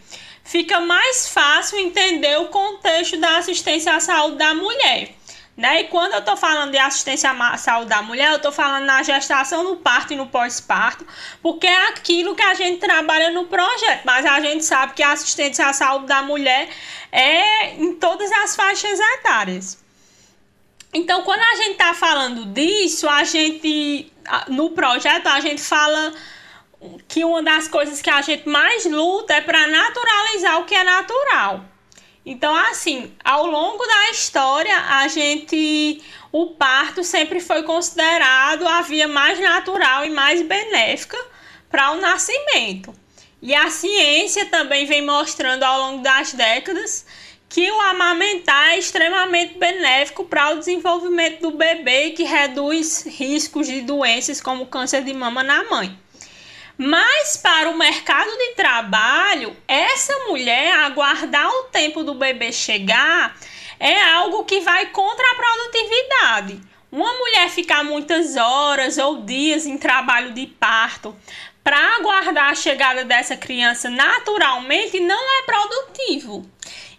fica 0.44 0.78
mais 0.78 1.28
fácil 1.28 1.78
entender 1.78 2.38
o 2.40 2.46
contexto 2.46 3.16
da 3.16 3.38
assistência 3.38 3.92
à 3.92 3.98
saúde 3.98 4.36
da 4.36 4.54
mulher. 4.54 5.15
Né? 5.56 5.80
E 5.80 5.84
quando 5.84 6.12
eu 6.12 6.18
estou 6.18 6.36
falando 6.36 6.70
de 6.70 6.76
assistência 6.76 7.30
à 7.30 7.56
saúde 7.56 7.88
da 7.88 8.02
mulher, 8.02 8.30
eu 8.30 8.36
estou 8.36 8.52
falando 8.52 8.84
na 8.84 9.02
gestação, 9.02 9.64
no 9.64 9.76
parto 9.76 10.12
e 10.12 10.16
no 10.16 10.26
pós-parto, 10.26 11.06
porque 11.40 11.66
é 11.66 11.88
aquilo 11.88 12.34
que 12.34 12.42
a 12.42 12.52
gente 12.52 12.78
trabalha 12.78 13.30
no 13.30 13.46
projeto, 13.46 14.02
mas 14.04 14.26
a 14.26 14.38
gente 14.40 14.62
sabe 14.64 14.92
que 14.92 15.02
a 15.02 15.12
assistência 15.12 15.66
à 15.66 15.72
saúde 15.72 16.06
da 16.06 16.22
mulher 16.22 16.68
é 17.10 17.70
em 17.70 17.94
todas 17.94 18.30
as 18.32 18.54
faixas 18.54 19.00
etárias. 19.00 19.82
Então, 20.92 21.22
quando 21.22 21.40
a 21.40 21.54
gente 21.56 21.72
está 21.72 21.94
falando 21.94 22.44
disso, 22.46 23.08
a 23.08 23.24
gente, 23.24 24.12
no 24.48 24.70
projeto, 24.70 25.26
a 25.26 25.40
gente 25.40 25.62
fala 25.62 26.12
que 27.08 27.24
uma 27.24 27.42
das 27.42 27.66
coisas 27.66 28.02
que 28.02 28.10
a 28.10 28.20
gente 28.20 28.46
mais 28.46 28.84
luta 28.84 29.34
é 29.34 29.40
para 29.40 29.66
naturalizar 29.66 30.60
o 30.60 30.64
que 30.64 30.74
é 30.74 30.84
natural. 30.84 31.64
Então, 32.26 32.52
assim, 32.56 33.12
ao 33.24 33.46
longo 33.46 33.86
da 33.86 34.10
história, 34.10 34.76
a 34.76 35.06
gente. 35.06 36.02
O 36.32 36.48
parto 36.48 37.04
sempre 37.04 37.40
foi 37.40 37.62
considerado 37.62 38.66
a 38.66 38.82
via 38.82 39.06
mais 39.06 39.38
natural 39.38 40.04
e 40.04 40.10
mais 40.10 40.42
benéfica 40.42 41.16
para 41.70 41.92
o 41.92 42.00
nascimento. 42.00 42.92
E 43.40 43.54
a 43.54 43.70
ciência 43.70 44.44
também 44.46 44.84
vem 44.86 45.06
mostrando 45.06 45.62
ao 45.62 45.78
longo 45.78 46.02
das 46.02 46.32
décadas 46.32 47.06
que 47.48 47.70
o 47.70 47.80
amamentar 47.80 48.70
é 48.70 48.78
extremamente 48.78 49.56
benéfico 49.56 50.24
para 50.24 50.50
o 50.50 50.58
desenvolvimento 50.58 51.42
do 51.42 51.56
bebê 51.56 52.06
e 52.06 52.10
que 52.10 52.24
reduz 52.24 53.06
riscos 53.06 53.68
de 53.68 53.82
doenças 53.82 54.40
como 54.40 54.66
câncer 54.66 55.04
de 55.04 55.14
mama 55.14 55.44
na 55.44 55.62
mãe. 55.70 55.96
Mas 56.78 57.38
para 57.38 57.70
o 57.70 57.78
mercado 57.78 58.30
de 58.36 58.54
trabalho, 58.54 59.56
essa 59.66 60.12
mulher 60.28 60.72
aguardar 60.80 61.48
o 61.48 61.64
tempo 61.64 62.04
do 62.04 62.14
bebê 62.14 62.52
chegar 62.52 63.34
é 63.80 64.02
algo 64.12 64.44
que 64.44 64.60
vai 64.60 64.86
contra 64.86 65.24
a 65.30 65.34
produtividade. 65.34 66.60
Uma 66.92 67.12
mulher 67.14 67.48
ficar 67.48 67.82
muitas 67.82 68.36
horas 68.36 68.98
ou 68.98 69.22
dias 69.22 69.64
em 69.64 69.78
trabalho 69.78 70.32
de 70.32 70.46
parto 70.46 71.16
para 71.64 71.96
aguardar 71.96 72.50
a 72.50 72.54
chegada 72.54 73.04
dessa 73.04 73.36
criança 73.36 73.88
naturalmente 73.88 75.00
não 75.00 75.38
é 75.38 75.42
produtivo. 75.42 76.48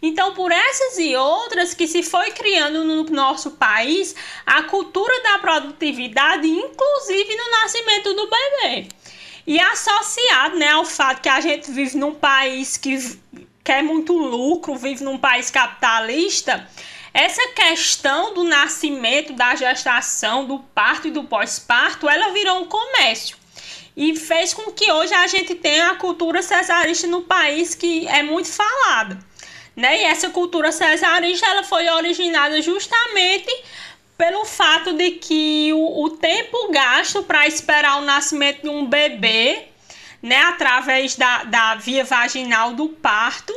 Então, 0.01 0.33
por 0.33 0.51
essas 0.51 0.97
e 0.97 1.15
outras 1.15 1.73
que 1.73 1.87
se 1.87 2.03
foi 2.03 2.31
criando 2.31 2.83
no 2.83 3.03
nosso 3.05 3.51
país 3.51 4.15
a 4.45 4.63
cultura 4.63 5.21
da 5.23 5.39
produtividade, 5.39 6.47
inclusive 6.47 7.35
no 7.35 7.51
nascimento 7.51 8.13
do 8.13 8.29
bebê. 8.29 8.87
E 9.47 9.57
associado 9.61 10.57
né, 10.57 10.71
ao 10.71 10.83
fato 10.83 11.21
que 11.21 11.29
a 11.29 11.39
gente 11.39 11.71
vive 11.71 11.97
num 11.97 12.13
país 12.13 12.75
que 12.75 13.17
quer 13.63 13.81
muito 13.81 14.11
lucro, 14.11 14.75
vive 14.75 15.05
num 15.05 15.17
país 15.17 15.49
capitalista, 15.49 16.67
essa 17.13 17.47
questão 17.53 18.33
do 18.33 18.43
nascimento, 18.43 19.31
da 19.31 19.55
gestação, 19.55 20.45
do 20.45 20.59
parto 20.59 21.07
e 21.07 21.11
do 21.11 21.23
pós-parto, 21.23 22.09
ela 22.09 22.33
virou 22.33 22.59
um 22.59 22.65
comércio. 22.65 23.37
E 23.95 24.17
fez 24.17 24.53
com 24.53 24.71
que 24.71 24.91
hoje 24.91 25.13
a 25.13 25.25
gente 25.27 25.55
tenha 25.55 25.91
a 25.91 25.95
cultura 25.95 26.43
cesarista 26.43 27.07
no 27.07 27.21
país 27.21 27.73
que 27.73 28.05
é 28.07 28.21
muito 28.21 28.49
falada. 28.51 29.17
Né? 29.75 30.01
E 30.01 30.03
essa 30.03 30.29
cultura 30.29 30.71
cesarista 30.73 31.47
ela 31.47 31.63
foi 31.63 31.89
originada 31.89 32.61
justamente 32.61 33.51
pelo 34.17 34.43
fato 34.45 34.93
de 34.93 35.11
que 35.11 35.71
o, 35.73 36.05
o 36.05 36.09
tempo 36.09 36.71
gasto 36.71 37.23
para 37.23 37.47
esperar 37.47 38.01
o 38.01 38.05
nascimento 38.05 38.63
de 38.63 38.69
um 38.69 38.85
bebê, 38.85 39.67
né, 40.21 40.41
através 40.41 41.15
da, 41.15 41.43
da 41.43 41.75
via 41.75 42.03
vaginal 42.03 42.73
do 42.73 42.89
parto, 42.89 43.53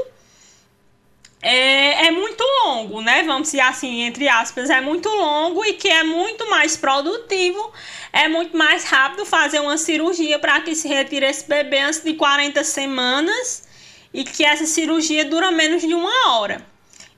é, 1.42 2.06
é 2.06 2.10
muito 2.10 2.44
longo, 2.64 3.00
né? 3.00 3.22
Vamos 3.22 3.48
dizer 3.48 3.60
assim, 3.60 4.02
entre 4.02 4.28
aspas, 4.28 4.68
é 4.68 4.80
muito 4.80 5.08
longo 5.08 5.64
e 5.64 5.72
que 5.72 5.88
é 5.88 6.04
muito 6.04 6.48
mais 6.50 6.76
produtivo, 6.76 7.72
é 8.12 8.28
muito 8.28 8.54
mais 8.56 8.84
rápido 8.84 9.24
fazer 9.24 9.60
uma 9.60 9.78
cirurgia 9.78 10.38
para 10.38 10.60
que 10.60 10.74
se 10.74 10.86
retire 10.86 11.24
esse 11.24 11.48
bebê 11.48 11.78
antes 11.78 12.04
de 12.04 12.12
40 12.12 12.62
semanas 12.62 13.66
e 14.12 14.22
que 14.22 14.44
essa 14.44 14.66
cirurgia 14.66 15.24
dura 15.24 15.50
menos 15.50 15.80
de 15.80 15.94
uma 15.94 16.36
hora. 16.36 16.69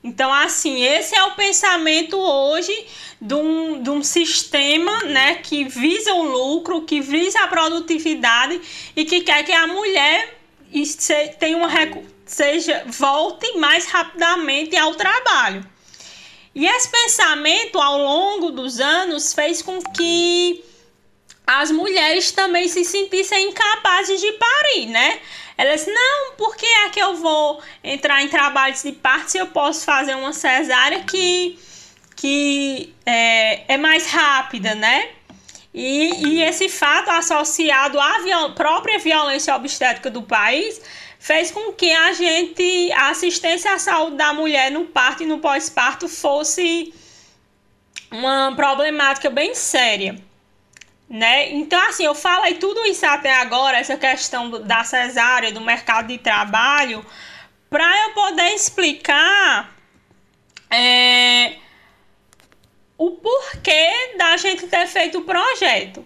Então, 0.03 0.33
assim, 0.33 0.83
esse 0.83 1.15
é 1.15 1.23
o 1.23 1.31
pensamento 1.31 2.17
hoje 2.17 2.85
de 3.21 3.33
um, 3.35 3.81
de 3.81 3.89
um 3.89 4.03
sistema 4.03 4.99
né, 5.05 5.35
que 5.35 5.63
visa 5.63 6.13
o 6.13 6.23
lucro, 6.23 6.81
que 6.81 6.99
visa 6.99 7.39
a 7.39 7.47
produtividade 7.47 8.59
e 8.95 9.05
que 9.05 9.21
quer 9.21 9.43
que 9.45 9.53
a 9.53 9.65
mulher 9.65 10.37
tenha 11.39 11.57
seja, 12.25 12.83
volte 12.87 13.57
mais 13.57 13.85
rapidamente 13.85 14.75
ao 14.75 14.93
trabalho. 14.95 15.65
E 16.55 16.67
esse 16.67 16.89
pensamento, 16.89 17.79
ao 17.79 17.97
longo 17.97 18.51
dos 18.51 18.79
anos, 18.79 19.33
fez 19.33 19.61
com 19.61 19.81
que 19.81 20.63
as 21.45 21.71
mulheres 21.71 22.31
também 22.31 22.67
se 22.67 22.85
sentissem 22.85 23.49
incapazes 23.49 24.19
de 24.19 24.31
parir, 24.33 24.87
né? 24.87 25.19
Elas, 25.57 25.85
não, 25.85 26.33
por 26.35 26.55
que 26.55 26.65
é 26.65 26.89
que 26.89 26.99
eu 26.99 27.15
vou 27.15 27.61
entrar 27.83 28.21
em 28.23 28.27
trabalhos 28.27 28.83
de 28.83 28.91
parto 28.91 29.31
se 29.31 29.37
eu 29.37 29.47
posso 29.47 29.85
fazer 29.85 30.15
uma 30.15 30.33
cesárea 30.33 31.03
que, 31.03 31.59
que 32.15 32.93
é, 33.05 33.73
é 33.73 33.77
mais 33.77 34.09
rápida, 34.09 34.73
né? 34.75 35.09
E, 35.73 36.27
e 36.27 36.43
esse 36.43 36.69
fato 36.69 37.09
associado 37.09 37.99
à 37.99 38.19
viol 38.19 38.51
própria 38.51 38.99
violência 38.99 39.55
obstétrica 39.55 40.09
do 40.09 40.21
país 40.21 40.79
fez 41.17 41.51
com 41.51 41.71
que 41.71 41.91
a 41.91 42.13
gente, 42.13 42.91
a 42.91 43.09
assistência 43.09 43.73
à 43.73 43.79
saúde 43.79 44.17
da 44.17 44.33
mulher 44.33 44.69
no 44.69 44.85
parto 44.85 45.23
e 45.23 45.25
no 45.25 45.39
pós-parto 45.39 46.07
fosse 46.07 46.93
uma 48.11 48.53
problemática 48.55 49.29
bem 49.29 49.55
séria. 49.55 50.21
Né? 51.09 51.51
Então, 51.51 51.79
assim, 51.87 52.05
eu 52.05 52.15
falei 52.15 52.55
tudo 52.55 52.85
isso 52.85 53.05
até 53.05 53.33
agora, 53.35 53.77
essa 53.77 53.97
questão 53.97 54.49
da 54.49 54.83
cesárea, 54.83 55.51
do 55.51 55.61
mercado 55.61 56.07
de 56.07 56.17
trabalho, 56.17 57.05
para 57.69 58.05
eu 58.05 58.13
poder 58.13 58.53
explicar 58.53 59.75
é, 60.71 61.53
o 62.97 63.11
porquê 63.11 64.15
da 64.17 64.37
gente 64.37 64.67
ter 64.67 64.87
feito 64.87 65.19
o 65.19 65.23
projeto. 65.23 66.03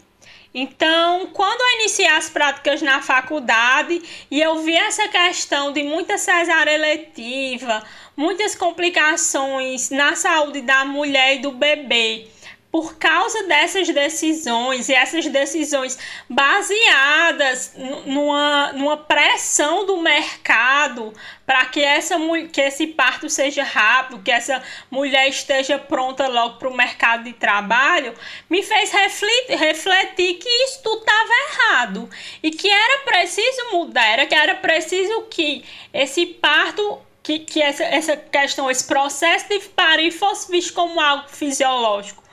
Então, 0.53 1.27
quando 1.33 1.61
eu 1.61 1.79
iniciei 1.81 2.07
as 2.07 2.29
práticas 2.29 2.81
na 2.81 3.01
faculdade 3.01 4.01
e 4.31 4.41
eu 4.41 4.63
vi 4.63 4.75
essa 4.75 5.07
questão 5.07 5.71
de 5.71 5.83
muita 5.83 6.17
cesárea 6.17 6.71
eletiva, 6.71 7.83
muitas 8.15 8.55
complicações 8.55 9.91
na 9.91 10.15
saúde 10.15 10.61
da 10.61 10.83
mulher 10.83 11.35
e 11.35 11.39
do 11.39 11.51
bebê, 11.51 12.27
por 12.71 12.97
causa 12.97 13.43
dessas 13.43 13.87
decisões 13.89 14.89
e 14.89 14.93
essas 14.93 15.25
decisões 15.27 15.97
baseadas 16.29 17.73
numa, 18.05 18.73
numa 18.73 18.97
pressão 18.97 19.85
do 19.85 19.97
mercado 19.97 21.13
para 21.45 21.65
que, 21.65 21.81
essa, 21.81 22.15
que 22.51 22.59
esse 22.59 22.87
parto 22.87 23.29
seja 23.29 23.63
rápido, 23.63 24.21
que 24.21 24.31
essa 24.31 24.61
mulher 24.91 25.29
esteja 25.29 25.79
pronta 25.79 26.27
logo 26.27 26.57
para 26.57 26.67
o 26.67 26.75
mercado 26.75 27.23
de 27.23 27.33
trabalho, 27.33 28.13
me 28.49 28.61
fez 28.61 28.91
refletir, 28.91 29.57
refletir 29.57 30.33
que 30.35 30.49
isso 30.65 30.83
tudo 30.83 30.99
estava 30.99 31.29
errado 31.49 32.09
e 32.43 32.51
que 32.51 32.69
era 32.69 33.03
preciso 33.05 33.71
mudar, 33.71 34.05
era 34.05 34.25
que 34.25 34.35
era 34.35 34.55
preciso 34.55 35.21
que 35.23 35.63
esse 35.93 36.25
parto 36.25 36.99
que, 37.23 37.39
que 37.39 37.61
essa, 37.61 37.83
essa 37.85 38.17
questão, 38.17 38.69
esse 38.69 38.85
processo 38.85 39.47
de 39.47 39.59
parir 39.69 40.11
fosse 40.11 40.51
visto 40.51 40.73
como 40.73 40.99
algo 40.99 41.29
fisiológico 41.29 42.26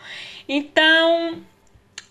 então, 0.49 1.43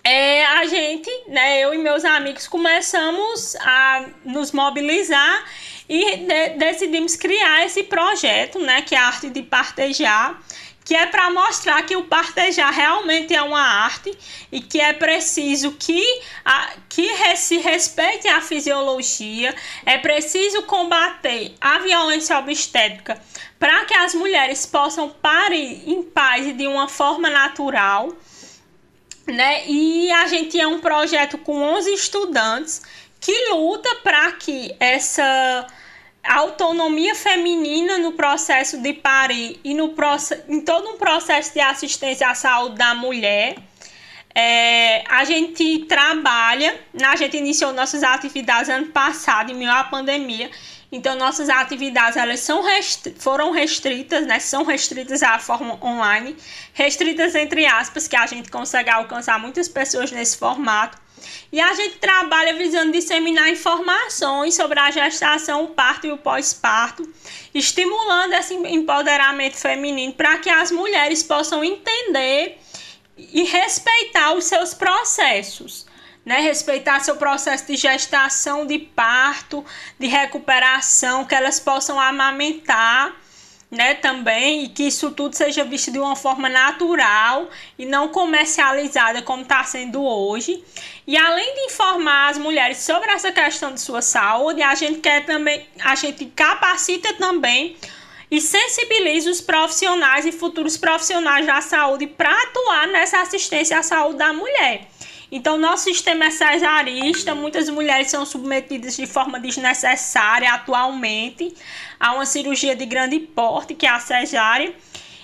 é, 0.04 0.46
a 0.46 0.66
gente, 0.66 1.10
né, 1.28 1.62
eu 1.62 1.74
e 1.74 1.78
meus 1.78 2.04
amigos 2.04 2.48
começamos 2.48 3.56
a 3.58 4.06
nos 4.26 4.52
mobilizar 4.52 5.46
e 5.88 6.18
de, 6.18 6.50
decidimos 6.58 7.16
criar 7.16 7.66
esse 7.66 7.84
projeto, 7.84 8.60
né, 8.60 8.82
que 8.82 8.96
é 8.96 8.98
a 8.98 9.08
arte 9.08 9.30
de 9.30 9.42
partejar, 9.42 10.42
que 10.84 10.96
é 10.96 11.06
para 11.06 11.30
mostrar 11.30 11.82
que 11.84 11.96
o 11.96 12.04
partejar 12.04 12.74
realmente 12.74 13.34
é 13.34 13.42
uma 13.42 13.62
arte 13.62 14.16
e 14.52 14.62
que 14.62 14.80
é 14.80 14.94
preciso 14.94 15.72
que, 15.72 16.04
a, 16.44 16.74
que 16.90 17.08
se 17.36 17.58
respeite 17.58 18.28
a 18.28 18.42
fisiologia, 18.42 19.56
é 19.86 19.98
preciso 19.98 20.64
combater 20.64 21.56
a 21.62 21.80
violência 21.80 22.38
obstétrica 22.38 23.22
para 23.58 23.86
que 23.86 23.94
as 23.94 24.14
mulheres 24.14 24.66
possam 24.66 25.10
parir 25.10 25.84
em 25.90 26.04
paz 26.04 26.48
e 26.48 26.54
de 26.54 26.68
uma 26.68 26.88
forma 26.90 27.30
natural 27.30 28.14
né? 29.26 29.66
E 29.68 30.12
a 30.12 30.28
gente 30.28 30.60
é 30.60 30.68
um 30.68 30.80
projeto 30.80 31.38
com 31.38 31.62
11 31.62 31.94
estudantes 31.94 32.82
que 33.20 33.50
luta 33.50 33.96
para 34.04 34.34
que 34.34 34.76
essa 34.80 35.66
autonomia 36.24 37.14
feminina 37.14 37.98
no 37.98 38.14
processo 38.14 38.82
de 38.82 38.94
parir 38.94 39.60
e 39.64 39.74
no 39.74 39.94
em 40.48 40.62
todo 40.62 40.90
um 40.90 40.98
processo 40.98 41.54
de 41.54 41.60
assistência 41.60 42.30
à 42.30 42.36
saúde 42.36 42.76
da 42.76 42.96
mulher. 42.96 43.56
É, 44.36 45.04
a 45.10 45.24
gente 45.26 45.86
trabalha, 45.86 46.80
né, 46.92 47.06
a 47.06 47.16
gente 47.16 47.38
iniciou 47.38 47.72
nossas 47.72 48.02
atividades 48.02 48.68
ano 48.68 48.88
passado, 48.88 49.52
em 49.52 49.56
meio 49.56 49.70
à 49.70 49.84
pandemia, 49.84 50.50
então 50.94 51.16
nossas 51.16 51.50
atividades 51.50 52.16
elas 52.16 52.40
são 52.40 52.62
restri 52.62 53.16
foram 53.18 53.50
restritas, 53.50 54.28
né, 54.28 54.40
são 54.40 54.64
restritas 54.64 55.24
à 55.24 55.40
forma 55.40 55.84
online, 55.84 56.38
restritas 56.72 57.34
entre 57.34 57.66
aspas, 57.66 58.08
que 58.08 58.16
a 58.16 58.28
gente 58.28 58.52
consegue 58.52 58.92
alcançar 58.92 59.40
muitas 59.40 59.68
pessoas 59.68 60.12
nesse 60.12 60.38
formato. 60.38 61.02
E 61.52 61.60
a 61.60 61.74
gente 61.74 61.98
trabalha 61.98 62.54
visando 62.54 62.92
disseminar 62.92 63.50
informações 63.50 64.54
sobre 64.54 64.80
a 64.80 64.92
gestação, 64.92 65.64
o 65.64 65.68
parto 65.70 66.06
e 66.06 66.12
o 66.12 66.18
pós-parto, 66.18 67.12
estimulando 67.56 68.34
esse 68.34 68.54
empoderamento 68.54 69.56
feminino 69.56 70.14
para 70.14 70.38
que 70.38 70.50
as 70.50 70.70
mulheres 70.70 71.24
possam 71.24 71.64
entender 71.64 72.60
e 73.18 73.44
respeitar 73.44 74.34
os 74.34 74.44
seus 74.46 74.74
processos. 74.74 75.88
Né, 76.26 76.40
respeitar 76.40 77.02
seu 77.02 77.18
processo 77.18 77.68
de 77.68 77.76
gestação, 77.76 78.66
de 78.66 78.80
parto, 78.80 79.66
de 80.00 80.08
recuperação, 80.08 81.26
que 81.26 81.36
elas 81.36 81.60
possam 81.60 82.00
amamentar 82.00 83.14
né, 83.74 83.96
também, 83.96 84.66
e 84.66 84.70
que 84.70 84.84
isso 84.84 85.12
tudo 85.12 85.36
seja 85.36 85.64
visto 85.64 85.92
de 85.92 85.98
uma 85.98 86.16
forma 86.16 86.48
natural 86.48 87.50
e 87.78 87.86
não 87.86 88.08
comercializada 88.10 89.22
como 89.24 89.42
está 89.42 89.64
sendo 89.64 90.04
hoje. 90.04 90.64
E 91.08 91.18
além 91.18 91.56
de 91.56 91.62
informar 91.62 92.30
as 92.30 92.38
mulheres 92.38 92.78
sobre 92.78 93.10
essa 93.12 93.32
questão 93.32 93.74
de 93.74 93.82
sua 93.82 94.02
saúde, 94.02 94.62
a 94.62 94.76
gente 94.76 95.00
quer 95.00 95.26
também, 95.26 95.68
a 95.84 95.96
gente 95.96 96.26
capacita 96.28 97.14
também 97.16 97.76
e 98.30 98.40
sensibiliza 98.40 99.30
os 99.30 99.42
profissionais 99.42 100.26
e 100.26 100.32
futuros 100.32 100.78
profissionais 100.78 101.46
da 101.46 101.60
saúde 101.60 102.06
para 102.06 102.32
atuar 102.44 102.88
nessa 102.88 103.22
assistência 103.22 103.78
à 103.78 103.84
saúde 103.84 104.20
da 104.20 104.32
mulher. 104.32 104.88
Então, 105.36 105.58
nosso 105.58 105.86
sistema 105.86 106.26
é 106.26 106.30
cesarista, 106.30 107.34
muitas 107.34 107.68
mulheres 107.68 108.12
são 108.12 108.24
submetidas 108.24 108.96
de 108.96 109.08
forma 109.08 109.40
desnecessária 109.40 110.54
atualmente 110.54 111.56
a 112.00 112.14
uma 112.14 112.24
cirurgia 112.24 112.76
de 112.76 112.86
grande 112.86 113.18
porte, 113.18 113.74
que 113.74 113.88
é 113.88 113.90
a 113.90 114.00
cesárea. 114.00 114.76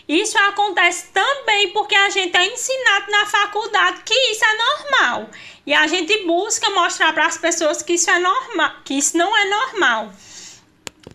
Isso 0.08 0.36
acontece 0.40 1.10
também 1.14 1.72
porque 1.74 1.94
a 1.94 2.10
gente 2.10 2.36
é 2.36 2.44
ensinado 2.44 3.12
na 3.12 3.28
faculdade 3.28 4.02
que 4.04 4.16
isso 4.32 4.44
é 4.44 4.58
normal. 4.58 5.30
E 5.64 5.76
a 5.76 5.86
gente 5.86 6.26
busca 6.26 6.72
mostrar 6.72 7.14
para 7.14 7.28
as 7.28 7.38
pessoas 7.38 7.84
que 7.84 7.94
isso 7.94 8.10
é 8.10 8.18
normal, 8.18 8.72
que 8.84 8.96
isso 8.96 9.16
não 9.16 9.38
é 9.38 9.46
normal. 9.46 10.12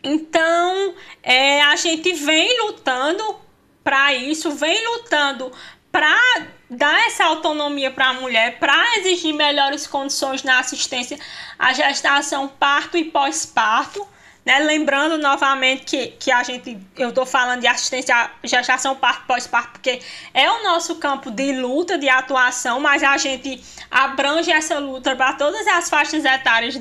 Então, 0.05 0.95
é, 1.21 1.63
a 1.63 1.75
gente 1.75 2.13
vem 2.13 2.63
lutando 2.63 3.41
para 3.83 4.15
isso, 4.15 4.53
vem 4.53 4.87
lutando 4.87 5.51
para 5.91 6.54
dar 6.75 7.07
essa 7.07 7.25
autonomia 7.25 7.91
para 7.91 8.09
a 8.09 8.15
mulher, 8.15 8.59
para 8.59 8.99
exigir 8.99 9.35
melhores 9.35 9.87
condições 9.87 10.43
na 10.43 10.59
assistência 10.59 11.19
à 11.59 11.73
gestação, 11.73 12.49
parto 12.49 12.97
e 12.97 13.05
pós-parto. 13.05 14.07
Né? 14.45 14.59
Lembrando 14.59 15.17
novamente 15.17 15.85
que, 15.85 16.09
que 16.09 16.31
a 16.31 16.43
gente, 16.43 16.79
eu 16.97 17.09
estou 17.09 17.25
falando 17.25 17.61
de 17.61 17.67
assistência 17.67 18.15
à 18.15 18.31
gestação, 18.43 18.95
parto, 18.95 19.27
pós-parto, 19.27 19.73
porque 19.73 20.03
é 20.35 20.51
o 20.51 20.63
nosso 20.63 20.97
campo 20.97 21.31
de 21.31 21.53
luta, 21.53 21.97
de 21.97 22.09
atuação, 22.09 22.79
mas 22.79 23.03
a 23.03 23.17
gente 23.17 23.63
abrange 23.91 24.53
essa 24.53 24.79
luta 24.79 25.17
para 25.17 25.33
todas 25.33 25.67
as 25.67 25.89
faixas 25.89 26.25
etárias 26.25 26.79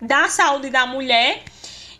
da 0.00 0.28
saúde 0.28 0.70
da 0.70 0.86
mulher. 0.86 1.42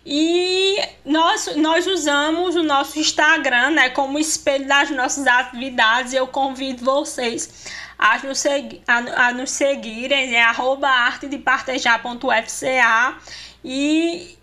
E 0.07 0.79
nós, 1.05 1.55
nós 1.57 1.87
usamos 1.87 2.57
o 2.57 2.63
nosso 2.63 2.99
Instagram 2.99 3.71
né, 3.71 3.89
como 3.89 4.19
espelho 4.19 4.67
das 4.67 4.91
nossas 4.91 5.27
atividades. 5.27 6.13
Eu 6.13 6.27
convido 6.27 6.85
vocês 6.85 7.73
a 7.99 8.19
nos, 8.19 8.39
segui 8.39 8.83
a, 8.87 9.29
a 9.29 9.33
nos 9.33 9.51
seguirem, 9.51 10.35
é 10.35 10.43
arroba 10.43 10.89
artedepartejar.fca 10.89 13.17
e 13.65 14.37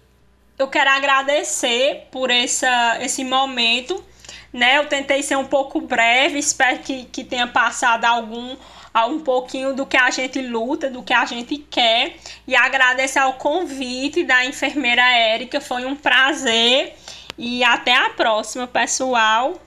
eu 0.57 0.67
quero 0.67 0.89
agradecer 0.89 2.07
por 2.11 2.31
essa, 2.31 2.97
esse 3.01 3.23
momento. 3.23 4.03
Né? 4.51 4.79
Eu 4.79 4.87
tentei 4.87 5.23
ser 5.23 5.37
um 5.37 5.45
pouco 5.45 5.79
breve, 5.79 6.39
espero 6.39 6.79
que, 6.79 7.05
que 7.05 7.23
tenha 7.23 7.47
passado 7.47 8.03
algum 8.05 8.57
um 8.95 9.19
pouquinho 9.19 9.75
do 9.75 9.85
que 9.85 9.97
a 9.97 10.09
gente 10.09 10.41
luta, 10.41 10.89
do 10.89 11.01
que 11.01 11.13
a 11.13 11.25
gente 11.25 11.57
quer. 11.57 12.17
E 12.47 12.55
agradecer 12.55 13.19
ao 13.19 13.33
convite 13.33 14.23
da 14.23 14.45
enfermeira 14.45 15.01
Érica, 15.01 15.61
foi 15.61 15.85
um 15.85 15.95
prazer. 15.95 16.93
E 17.37 17.63
até 17.63 17.95
a 17.95 18.09
próxima, 18.09 18.67
pessoal. 18.67 19.59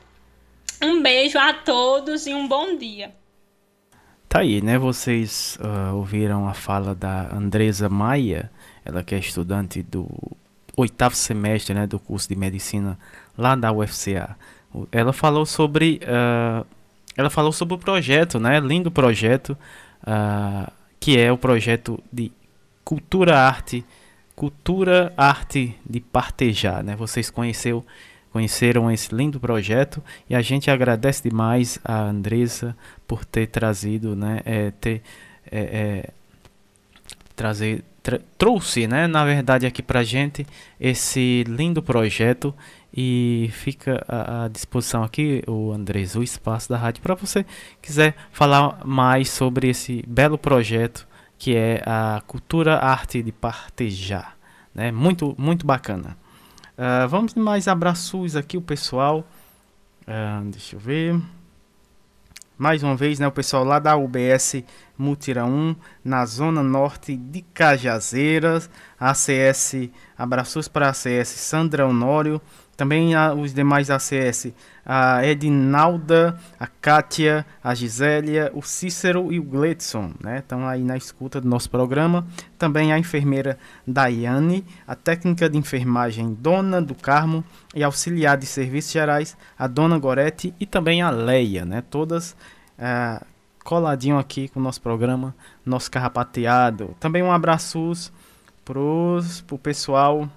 Um 0.83 1.03
beijo 1.03 1.39
a 1.39 1.53
todos 1.55 2.27
e 2.27 2.35
um 2.35 2.47
bom 2.47 2.77
dia. 2.77 3.15
Tá 4.29 4.41
aí, 4.41 4.61
né? 4.61 4.77
Vocês 4.77 5.57
uh, 5.61 5.95
ouviram 5.95 6.49
a 6.49 6.55
fala 6.55 6.95
da 6.95 7.33
Andresa 7.33 7.89
Maia, 7.89 8.51
ela 8.85 9.03
que 9.03 9.15
é 9.15 9.19
estudante 9.19 9.83
do 9.83 10.09
oitavo 10.77 11.15
semestre 11.15 11.73
né, 11.73 11.87
do 11.87 11.99
curso 11.99 12.29
de 12.29 12.37
medicina 12.37 12.99
lá 13.39 13.55
da 13.55 13.73
UFCA. 13.73 14.37
Ela 14.91 15.13
falou 15.13 15.47
sobre 15.47 16.01
uh, 16.03 16.67
ela 17.17 17.31
falou 17.31 17.53
sobre 17.53 17.75
o 17.75 17.79
projeto, 17.79 18.39
né? 18.39 18.59
Lindo 18.61 18.91
projeto, 18.91 19.57
uh, 20.03 20.71
que 20.99 21.19
é 21.19 21.31
o 21.31 21.39
projeto 21.39 22.03
de 22.13 22.33
cultura 22.85 23.39
arte, 23.39 23.85
cultura 24.35 25.13
arte 25.17 25.77
de 25.89 26.01
partejar, 26.01 26.83
né? 26.83 26.97
Vocês 26.97 27.31
conheceu, 27.31 27.85
conheceram 28.33 28.91
esse 28.91 29.15
lindo 29.15 29.39
projeto 29.39 30.03
e 30.29 30.35
a 30.35 30.43
gente 30.43 30.71
agradece 30.71 31.23
demais 31.23 31.79
a 31.85 32.03
Andressa 32.03 32.77
por 33.07 33.25
ter 33.25 33.47
trazido, 33.47 34.17
né? 34.17 34.41
É, 34.45 34.71
ter 34.73 35.03
é, 35.51 35.61
é, 35.61 36.11
trazer 37.37 37.85
trouxe, 38.37 38.87
né? 38.87 39.07
Na 39.07 39.25
verdade 39.25 39.67
aqui 39.67 39.83
para 39.83 40.03
gente 40.03 40.47
esse 40.79 41.45
lindo 41.49 41.83
projeto 41.83 42.55
e 42.97 43.51
fica 43.53 44.05
à, 44.07 44.47
disposição 44.47 45.03
aqui, 45.03 45.43
o 45.49 45.73
Andrés, 45.73 46.15
o 46.15 46.23
espaço 46.23 46.69
da 46.69 46.77
rádio, 46.77 47.03
para 47.03 47.15
você 47.15 47.45
quiser 47.83 48.15
falar 48.31 48.85
mais 48.85 49.31
sobre 49.31 49.69
esse 49.69 50.05
belo 50.07 50.39
projeto 50.39 51.07
que 51.37 51.57
é 51.57 51.83
a 51.85 52.23
Cultura 52.27 52.79
Arte 52.79 53.21
de 53.21 53.33
Partejar. 53.33 54.37
Né? 54.73 54.93
Muito, 54.93 55.35
muito 55.37 55.67
bacana. 55.67 56.17
Uh, 56.79 57.09
vamos 57.09 57.35
mais 57.35 57.69
abraços 57.69 58.37
aqui, 58.37 58.57
o 58.57 58.63
pessoal. 58.63 59.27
Uh, 60.03 60.51
deixa 60.51 60.77
eu 60.77 60.81
ver. 60.81 61.21
Mais 62.57 62.85
uma 62.85 62.95
vez, 62.95 63.19
né, 63.19 63.27
o 63.27 63.33
pessoal 63.33 63.65
lá 63.65 63.81
da 63.81 63.97
UBS 63.97 64.63
Mutira 64.97 65.45
1, 65.45 65.75
na 66.05 66.25
zona 66.25 66.63
norte 66.63 67.17
de 67.17 67.43
Cajazeiras. 67.43 68.71
ACS, 68.99 69.91
abraços 70.17 70.69
para 70.69 70.87
a 70.87 70.91
ACS 70.91 71.29
Sandra 71.29 71.87
Honório. 71.87 72.41
Também 72.77 73.13
os 73.41 73.55
demais 73.55 73.89
ACS, 73.89 74.53
a 74.85 75.25
Edinalda, 75.25 76.39
a 76.59 76.67
Kátia, 76.67 77.47
a 77.63 77.75
Gisélia, 77.75 78.51
o 78.53 78.63
Cícero 78.63 79.33
e 79.33 79.39
o 79.39 79.43
Gletson, 79.43 80.13
né? 80.21 80.39
Estão 80.39 80.67
aí 80.67 80.83
na 80.83 80.97
escuta 80.97 81.41
do 81.41 81.49
nosso 81.49 81.71
programa. 81.71 82.27
Também 82.59 82.93
a 82.93 82.99
enfermeira 82.99 83.59
Daiane, 83.87 84.65
a 84.87 84.95
técnica 84.95 85.49
de 85.49 85.57
enfermagem 85.57 86.35
Dona 86.35 86.83
do 86.83 86.95
Carmo 86.95 87.45
e 87.75 87.83
auxiliar 87.85 88.37
de 88.37 88.47
serviços 88.47 88.93
gerais, 88.93 89.37
a 89.57 89.67
Dona 89.67 89.99
Gorete 89.99 90.53
e 90.59 90.67
também 90.67 91.01
a 91.01 91.11
Leia, 91.11 91.65
né? 91.65 91.83
Todas 91.89 92.37
é, 92.77 93.21
coladinho 93.63 94.19
aqui 94.19 94.49
com 94.49 94.61
o 94.61 94.63
nosso 94.63 94.81
programa, 94.81 95.35
nosso 95.65 95.91
carrapateado. 95.91 96.95
Também 97.01 97.23
um 97.23 97.33
abraço 97.33 97.93
pros, 98.65 99.41
pro 99.43 99.59
pessoal 99.59 100.29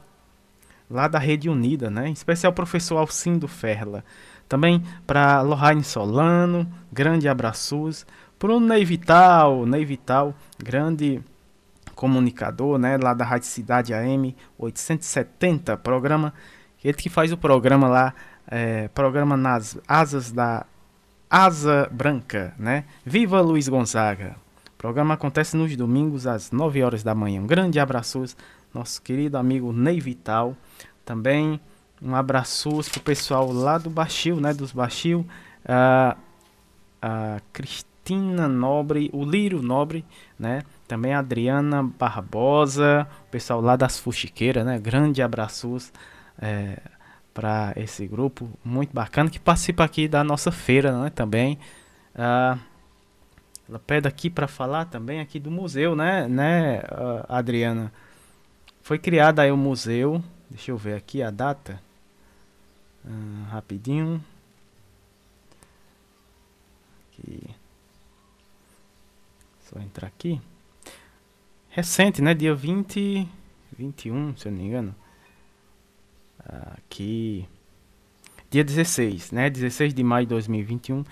lá 0.89 1.07
da 1.07 1.19
Rede 1.19 1.49
Unida, 1.49 1.89
né? 1.89 2.07
Em 2.07 2.13
especial 2.13 2.51
o 2.51 2.55
professor 2.55 2.97
Alcindo 2.97 3.47
Ferla. 3.47 4.03
Também 4.47 4.83
para 5.05 5.41
Lohane 5.41 5.83
Solano, 5.83 6.67
grande 6.91 7.27
abraços. 7.27 8.05
Para 8.39 8.53
o 8.53 8.59
Ney 8.59 8.85
Vital, 8.85 9.65
Ney 9.65 9.83
Vital, 9.83 10.33
grande 10.57 11.21
comunicador, 11.95 12.77
né? 12.77 12.97
Lá 12.97 13.13
da 13.13 13.25
Rádio 13.25 13.47
Cidade 13.47 13.93
AM 13.93 14.35
870, 14.57 15.75
programa. 15.77 16.33
Ele 16.83 16.93
que 16.93 17.09
faz 17.09 17.31
o 17.33 17.37
programa 17.37 17.87
lá, 17.89 18.13
é, 18.47 18.87
programa 18.89 19.35
nas 19.35 19.77
asas 19.87 20.31
da 20.31 20.65
Asa 21.29 21.89
Branca, 21.91 22.53
né? 22.57 22.85
Viva 23.05 23.41
Luiz 23.41 23.67
Gonzaga! 23.67 24.35
O 24.73 24.77
programa 24.77 25.15
acontece 25.15 25.57
nos 25.57 25.75
domingos 25.75 26.27
às 26.27 26.51
9 26.51 26.83
horas 26.83 27.03
da 27.03 27.15
manhã. 27.15 27.41
Um 27.41 27.47
grande 27.47 27.79
abraço, 27.79 28.23
nosso 28.73 29.01
querido 29.01 29.37
amigo 29.37 29.73
Ney 29.73 29.99
Vital. 29.99 30.55
Também 31.07 31.57
um 32.01 32.13
abraço 32.13 32.69
para 32.91 32.99
o 32.99 33.01
pessoal 33.01 33.49
lá 33.53 33.77
do 33.77 33.89
Baixio, 33.89 34.41
né? 34.41 34.53
Dos 34.53 34.73
Baixio. 34.73 35.25
A, 35.65 36.17
a 37.01 37.39
Cristina 37.53 38.49
Nobre, 38.49 39.09
o 39.13 39.23
Lírio 39.23 39.61
Nobre, 39.61 40.03
né? 40.37 40.63
Também 40.85 41.13
a 41.13 41.19
Adriana 41.19 41.81
Barbosa, 41.81 43.07
o 43.25 43.31
pessoal 43.31 43.61
lá 43.61 43.77
das 43.77 43.97
Fuxiqueiras, 43.97 44.65
né? 44.65 44.77
Grande 44.77 45.21
abraços 45.21 45.93
é, 46.41 46.77
para 47.33 47.71
esse 47.77 48.05
grupo 48.05 48.49
muito 48.63 48.93
bacana 48.93 49.29
que 49.29 49.39
participa 49.39 49.85
aqui 49.85 50.09
da 50.09 50.25
nossa 50.25 50.51
feira, 50.51 50.91
né? 51.01 51.09
Também. 51.09 51.57
Ah, 52.13 52.57
ela 53.69 53.79
pede 53.79 54.09
aqui 54.09 54.29
para 54.29 54.47
falar 54.47 54.85
também 54.85 55.21
aqui 55.21 55.39
do 55.39 55.51
museu, 55.51 55.95
né, 55.95 56.27
né, 56.27 56.81
Adriana? 57.27 57.91
Foi 58.81 58.97
criado 58.97 59.39
aí 59.39 59.51
o 59.51 59.57
museu. 59.57 60.23
Deixa 60.49 60.71
eu 60.71 60.77
ver 60.77 60.95
aqui 60.95 61.21
a 61.21 61.29
data. 61.29 61.81
Ah, 63.05 63.49
rapidinho. 63.51 64.23
Aqui. 67.07 67.49
Só 69.61 69.79
entrar 69.79 70.07
aqui. 70.07 70.41
Recente, 71.69 72.21
né? 72.21 72.33
Dia 72.33 72.55
20, 72.55 73.27
21, 73.77 74.37
se 74.37 74.47
eu 74.47 74.51
não 74.51 74.59
me 74.59 74.65
engano. 74.65 74.95
Aqui. 76.75 77.47
Dia 78.49 78.63
16, 78.63 79.31
né? 79.31 79.49
16 79.49 79.93
de 79.93 80.03
maio 80.03 80.25
de 80.25 80.29
2021 80.29 81.03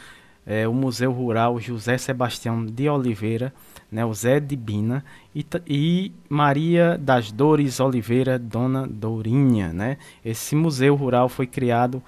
é, 0.45 0.67
o 0.67 0.73
Museu 0.73 1.11
Rural 1.11 1.59
José 1.59 1.97
Sebastião 1.97 2.65
de 2.65 2.87
Oliveira, 2.87 3.53
né, 3.91 4.05
o 4.05 4.13
Zé 4.13 4.39
de 4.39 4.55
Bina, 4.55 5.03
e, 5.33 5.45
e, 5.67 6.11
Maria 6.29 6.97
das 6.97 7.31
Dores 7.31 7.79
Oliveira, 7.79 8.37
Dona 8.37 8.87
Dourinha. 8.87 9.73
Né? 9.73 9.97
Esse 10.23 10.55
museu 10.55 10.95
rural 10.95 11.27
foi 11.29 11.47
criado 11.47 12.01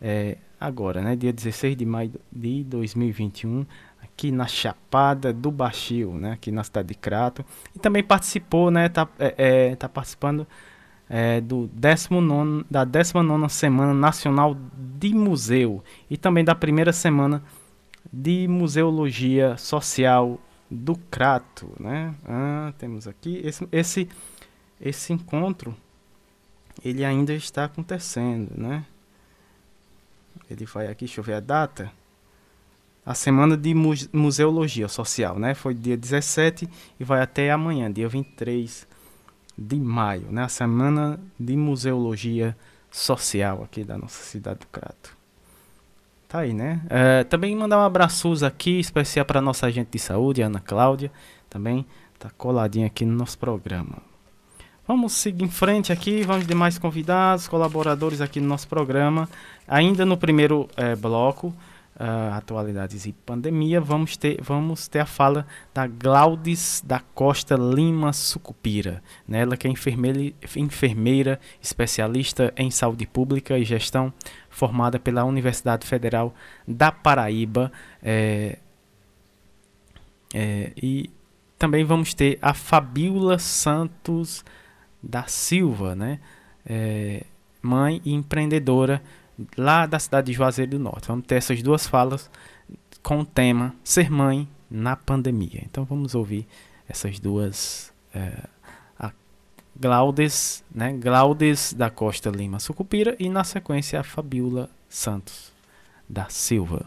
é, 0.00 0.36
agora, 0.60 1.00
né, 1.00 1.16
dia 1.16 1.32
16 1.32 1.76
de 1.76 1.86
maio 1.86 2.12
de 2.30 2.64
2021, 2.64 3.64
aqui 4.02 4.30
na 4.30 4.46
Chapada 4.46 5.32
do 5.32 5.50
Baixio, 5.50 6.12
né, 6.14 6.32
aqui 6.32 6.50
na 6.50 6.64
cidade 6.64 6.88
de 6.88 6.94
Crato. 6.94 7.44
E 7.74 7.78
também 7.78 8.02
participou, 8.02 8.70
né, 8.70 8.88
tá, 8.88 9.08
é, 9.18 9.34
é 9.70 9.76
tá 9.76 9.88
participando 9.88 10.46
é, 11.08 11.40
do 11.40 11.68
19, 11.72 12.64
da 12.70 12.84
19 12.84 13.48
Semana 13.48 13.94
Nacional 13.94 14.56
de 14.98 15.14
Museu 15.14 15.82
e 16.10 16.16
também 16.16 16.44
da 16.44 16.54
primeira 16.54 16.92
semana 16.92 17.42
de 18.12 18.46
Museologia 18.48 19.56
Social 19.56 20.40
do 20.70 20.96
Crato, 21.10 21.72
né? 21.78 22.14
Ah, 22.24 22.72
temos 22.78 23.06
aqui 23.06 23.40
esse, 23.44 23.68
esse 23.72 24.08
esse 24.80 25.12
encontro 25.12 25.76
ele 26.84 27.04
ainda 27.04 27.34
está 27.34 27.64
acontecendo, 27.64 28.50
né? 28.56 28.84
Ele 30.48 30.64
vai 30.64 30.86
aqui, 30.86 31.04
deixa 31.04 31.20
eu 31.20 31.24
ver 31.24 31.34
a 31.34 31.40
data. 31.40 31.90
A 33.04 33.14
semana 33.14 33.56
de 33.56 33.74
Museologia 34.12 34.86
Social, 34.86 35.38
né? 35.38 35.54
Foi 35.54 35.74
dia 35.74 35.96
17 35.96 36.68
e 37.00 37.04
vai 37.04 37.20
até 37.20 37.50
amanhã, 37.50 37.90
dia 37.90 38.08
23 38.08 38.86
de 39.56 39.76
maio, 39.76 40.30
né? 40.30 40.44
A 40.44 40.48
semana 40.48 41.18
de 41.38 41.56
Museologia 41.56 42.56
Social 42.90 43.64
aqui 43.64 43.82
da 43.82 43.98
nossa 43.98 44.22
cidade 44.22 44.60
do 44.60 44.66
Crato. 44.68 45.17
Tá 46.28 46.40
aí, 46.40 46.52
né? 46.52 46.82
É, 46.90 47.24
também 47.24 47.56
mandar 47.56 47.78
um 47.78 47.82
abraço 47.82 48.44
aqui, 48.44 48.78
especial 48.78 49.24
para 49.24 49.40
nossa 49.40 49.66
agente 49.66 49.88
de 49.92 49.98
saúde, 49.98 50.42
Ana 50.42 50.60
Cláudia. 50.60 51.10
Também 51.48 51.86
tá 52.18 52.28
coladinha 52.36 52.86
aqui 52.86 53.02
no 53.06 53.16
nosso 53.16 53.38
programa. 53.38 53.96
Vamos 54.86 55.14
seguir 55.14 55.44
em 55.44 55.48
frente 55.48 55.90
aqui, 55.90 56.22
vamos 56.24 56.46
de 56.46 56.54
mais 56.54 56.78
convidados, 56.78 57.48
colaboradores 57.48 58.20
aqui 58.20 58.40
no 58.40 58.46
nosso 58.46 58.68
programa. 58.68 59.26
Ainda 59.66 60.04
no 60.04 60.18
primeiro 60.18 60.68
é, 60.76 60.94
bloco, 60.94 61.54
uh, 61.98 62.34
atualidades 62.34 63.06
e 63.06 63.12
pandemia, 63.12 63.80
vamos 63.80 64.16
ter, 64.16 64.40
vamos 64.40 64.86
ter 64.86 65.00
a 65.00 65.06
fala 65.06 65.46
da 65.74 65.86
Glaudes 65.86 66.82
da 66.86 67.00
Costa 67.00 67.56
Lima 67.56 68.12
Sucupira. 68.12 69.02
Né? 69.26 69.40
Ela 69.40 69.56
que 69.56 69.66
é 69.66 69.70
enfermeira, 69.70 70.32
enfermeira 70.56 71.40
especialista 71.60 72.52
em 72.56 72.70
saúde 72.70 73.06
pública 73.06 73.58
e 73.58 73.64
gestão, 73.64 74.12
formada 74.48 74.98
pela 74.98 75.24
Universidade 75.24 75.86
Federal 75.86 76.34
da 76.66 76.92
Paraíba. 76.92 77.72
É, 78.02 78.58
é, 80.32 80.72
e 80.80 81.10
também 81.58 81.84
vamos 81.84 82.14
ter 82.14 82.38
a 82.40 82.54
Fabiola 82.54 83.38
Santos 83.38 84.44
da 85.02 85.24
Silva, 85.24 85.94
né? 85.94 86.20
É, 86.64 87.24
mãe 87.62 88.00
e 88.04 88.12
empreendedora 88.12 89.02
lá 89.56 89.86
da 89.86 89.98
cidade 89.98 90.28
de 90.28 90.32
Juazeiro 90.32 90.72
do 90.72 90.78
Norte. 90.78 91.08
Vamos 91.08 91.26
ter 91.26 91.36
essas 91.36 91.62
duas 91.62 91.86
falas 91.86 92.30
com 93.02 93.20
o 93.20 93.24
tema 93.24 93.74
Ser 93.84 94.10
Mãe 94.10 94.48
na 94.70 94.96
Pandemia. 94.96 95.62
Então 95.64 95.84
vamos 95.84 96.14
ouvir 96.14 96.46
essas 96.88 97.18
duas. 97.18 97.92
É, 98.14 98.44
a 98.98 99.12
Glaudes, 99.78 100.64
né? 100.74 100.92
Glaudes 100.92 101.72
da 101.72 101.90
Costa 101.90 102.30
Lima 102.30 102.58
Sucupira 102.58 103.14
e 103.18 103.28
na 103.28 103.44
sequência 103.44 104.00
a 104.00 104.02
Fabiola 104.02 104.68
Santos 104.88 105.52
da 106.08 106.28
Silva. 106.28 106.86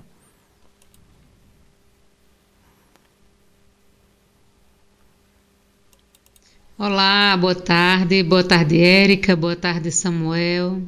Olá, 6.78 7.38
boa 7.38 7.54
tarde, 7.54 8.24
boa 8.24 8.44
tarde, 8.44 8.82
Érica, 8.82 9.36
boa 9.36 9.56
tarde, 9.56 9.92
Samuel. 9.92 10.82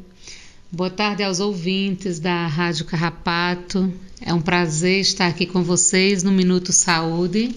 Boa 0.75 0.89
tarde 0.89 1.21
aos 1.21 1.39
ouvintes 1.39 2.19
da 2.19 2.47
Rádio 2.47 2.85
Carrapato. 2.85 3.93
É 4.19 4.33
um 4.33 4.41
prazer 4.41 5.01
estar 5.01 5.27
aqui 5.27 5.45
com 5.45 5.61
vocês 5.61 6.23
no 6.23 6.31
Minuto 6.31 6.73
Saúde. 6.73 7.55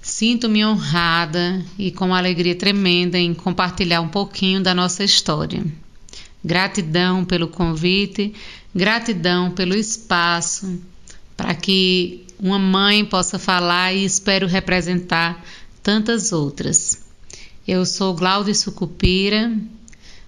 Sinto-me 0.00 0.64
honrada 0.64 1.60
e 1.76 1.90
com 1.90 2.14
alegria 2.14 2.54
tremenda 2.54 3.18
em 3.18 3.34
compartilhar 3.34 4.00
um 4.00 4.06
pouquinho 4.06 4.62
da 4.62 4.72
nossa 4.72 5.02
história. 5.02 5.66
Gratidão 6.44 7.24
pelo 7.24 7.48
convite, 7.48 8.32
gratidão 8.72 9.50
pelo 9.50 9.74
espaço 9.74 10.80
para 11.36 11.56
que 11.56 12.24
uma 12.38 12.56
mãe 12.60 13.04
possa 13.04 13.36
falar 13.36 13.92
e 13.92 14.04
espero 14.04 14.46
representar 14.46 15.44
tantas 15.82 16.30
outras. 16.30 17.04
Eu 17.66 17.84
sou 17.84 18.14
Glaude 18.14 18.54
Sucupira, 18.54 19.52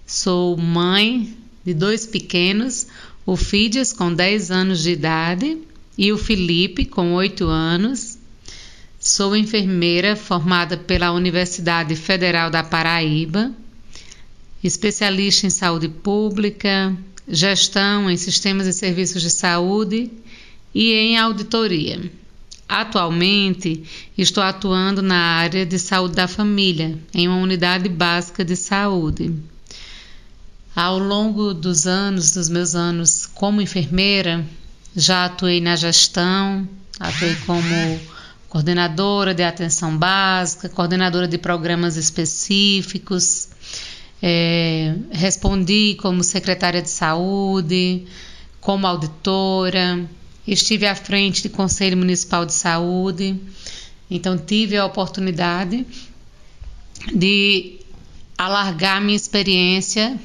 sou 0.05 0.57
mãe 0.57 1.37
de 1.63 1.73
dois 1.73 2.05
pequenos, 2.05 2.87
o 3.25 3.35
Fides 3.35 3.93
com 3.93 4.13
10 4.13 4.51
anos 4.51 4.81
de 4.81 4.91
idade 4.91 5.57
e 5.97 6.11
o 6.11 6.17
Felipe 6.17 6.85
com 6.85 7.13
8 7.13 7.45
anos. 7.45 8.17
Sou 8.99 9.35
enfermeira 9.35 10.15
formada 10.15 10.77
pela 10.77 11.11
Universidade 11.11 11.95
Federal 11.95 12.49
da 12.49 12.63
Paraíba, 12.63 13.51
especialista 14.63 15.47
em 15.47 15.49
saúde 15.49 15.89
pública, 15.89 16.95
gestão 17.27 18.09
em 18.09 18.17
sistemas 18.17 18.67
e 18.67 18.73
serviços 18.73 19.21
de 19.21 19.29
saúde 19.29 20.11
e 20.73 20.93
em 20.93 21.17
auditoria. 21.17 22.11
Atualmente, 22.67 23.83
estou 24.17 24.41
atuando 24.41 25.01
na 25.01 25.17
área 25.17 25.65
de 25.65 25.77
saúde 25.77 26.15
da 26.15 26.27
família, 26.27 26.97
em 27.13 27.27
uma 27.27 27.37
unidade 27.37 27.89
básica 27.89 28.45
de 28.45 28.55
saúde. 28.55 29.33
Ao 30.75 30.97
longo 30.97 31.53
dos 31.53 31.85
anos, 31.85 32.31
dos 32.31 32.47
meus 32.47 32.75
anos 32.75 33.25
como 33.25 33.61
enfermeira, 33.61 34.45
já 34.95 35.25
atuei 35.25 35.59
na 35.59 35.75
gestão, 35.75 36.67
atuei 36.97 37.35
como 37.45 37.99
coordenadora 38.47 39.33
de 39.33 39.43
atenção 39.43 39.97
básica, 39.97 40.69
coordenadora 40.69 41.27
de 41.27 41.37
programas 41.37 41.97
específicos, 41.97 43.49
é, 44.23 44.95
respondi 45.11 45.97
como 46.01 46.23
secretária 46.23 46.81
de 46.81 46.89
saúde, 46.89 48.05
como 48.61 48.87
auditora, 48.87 50.09
estive 50.47 50.85
à 50.85 50.95
frente 50.95 51.49
do 51.49 51.49
Conselho 51.49 51.97
Municipal 51.97 52.45
de 52.45 52.53
Saúde, 52.53 53.37
então 54.09 54.37
tive 54.37 54.77
a 54.77 54.85
oportunidade 54.85 55.85
de 57.13 57.79
alargar 58.37 59.01
minha 59.01 59.17
experiência 59.17 60.17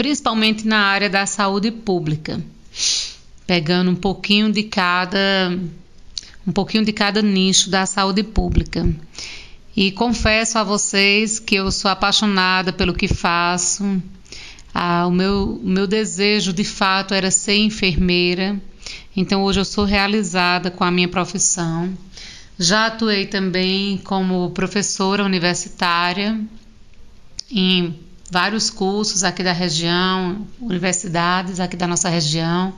principalmente 0.00 0.66
na 0.66 0.78
área 0.78 1.10
da 1.10 1.26
saúde 1.26 1.70
pública, 1.70 2.42
pegando 3.46 3.90
um 3.90 3.94
pouquinho 3.94 4.50
de 4.50 4.62
cada 4.62 5.54
um 6.46 6.50
pouquinho 6.52 6.86
de 6.86 6.90
cada 6.90 7.20
nicho 7.20 7.68
da 7.68 7.84
saúde 7.84 8.22
pública. 8.22 8.88
E 9.76 9.92
confesso 9.92 10.56
a 10.56 10.64
vocês 10.64 11.38
que 11.38 11.56
eu 11.56 11.70
sou 11.70 11.90
apaixonada 11.90 12.72
pelo 12.72 12.94
que 12.94 13.08
faço. 13.08 14.02
Ah, 14.72 15.06
o, 15.06 15.10
meu, 15.10 15.60
meu 15.62 15.86
desejo 15.86 16.54
de 16.54 16.64
fato 16.64 17.12
era 17.12 17.30
ser 17.30 17.56
enfermeira, 17.56 18.58
então 19.14 19.42
hoje 19.42 19.60
eu 19.60 19.66
sou 19.66 19.84
realizada 19.84 20.70
com 20.70 20.82
a 20.82 20.90
minha 20.90 21.08
profissão. 21.08 21.92
Já 22.58 22.86
atuei 22.86 23.26
também 23.26 23.98
como 23.98 24.48
professora 24.52 25.22
universitária 25.22 26.40
em 27.50 27.94
vários 28.30 28.70
cursos 28.70 29.24
aqui 29.24 29.42
da 29.42 29.52
região, 29.52 30.46
universidades 30.60 31.58
aqui 31.58 31.76
da 31.76 31.86
nossa 31.86 32.08
região, 32.08 32.72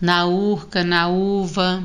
na 0.00 0.26
URCA, 0.26 0.84
na 0.84 1.08
UVA, 1.08 1.82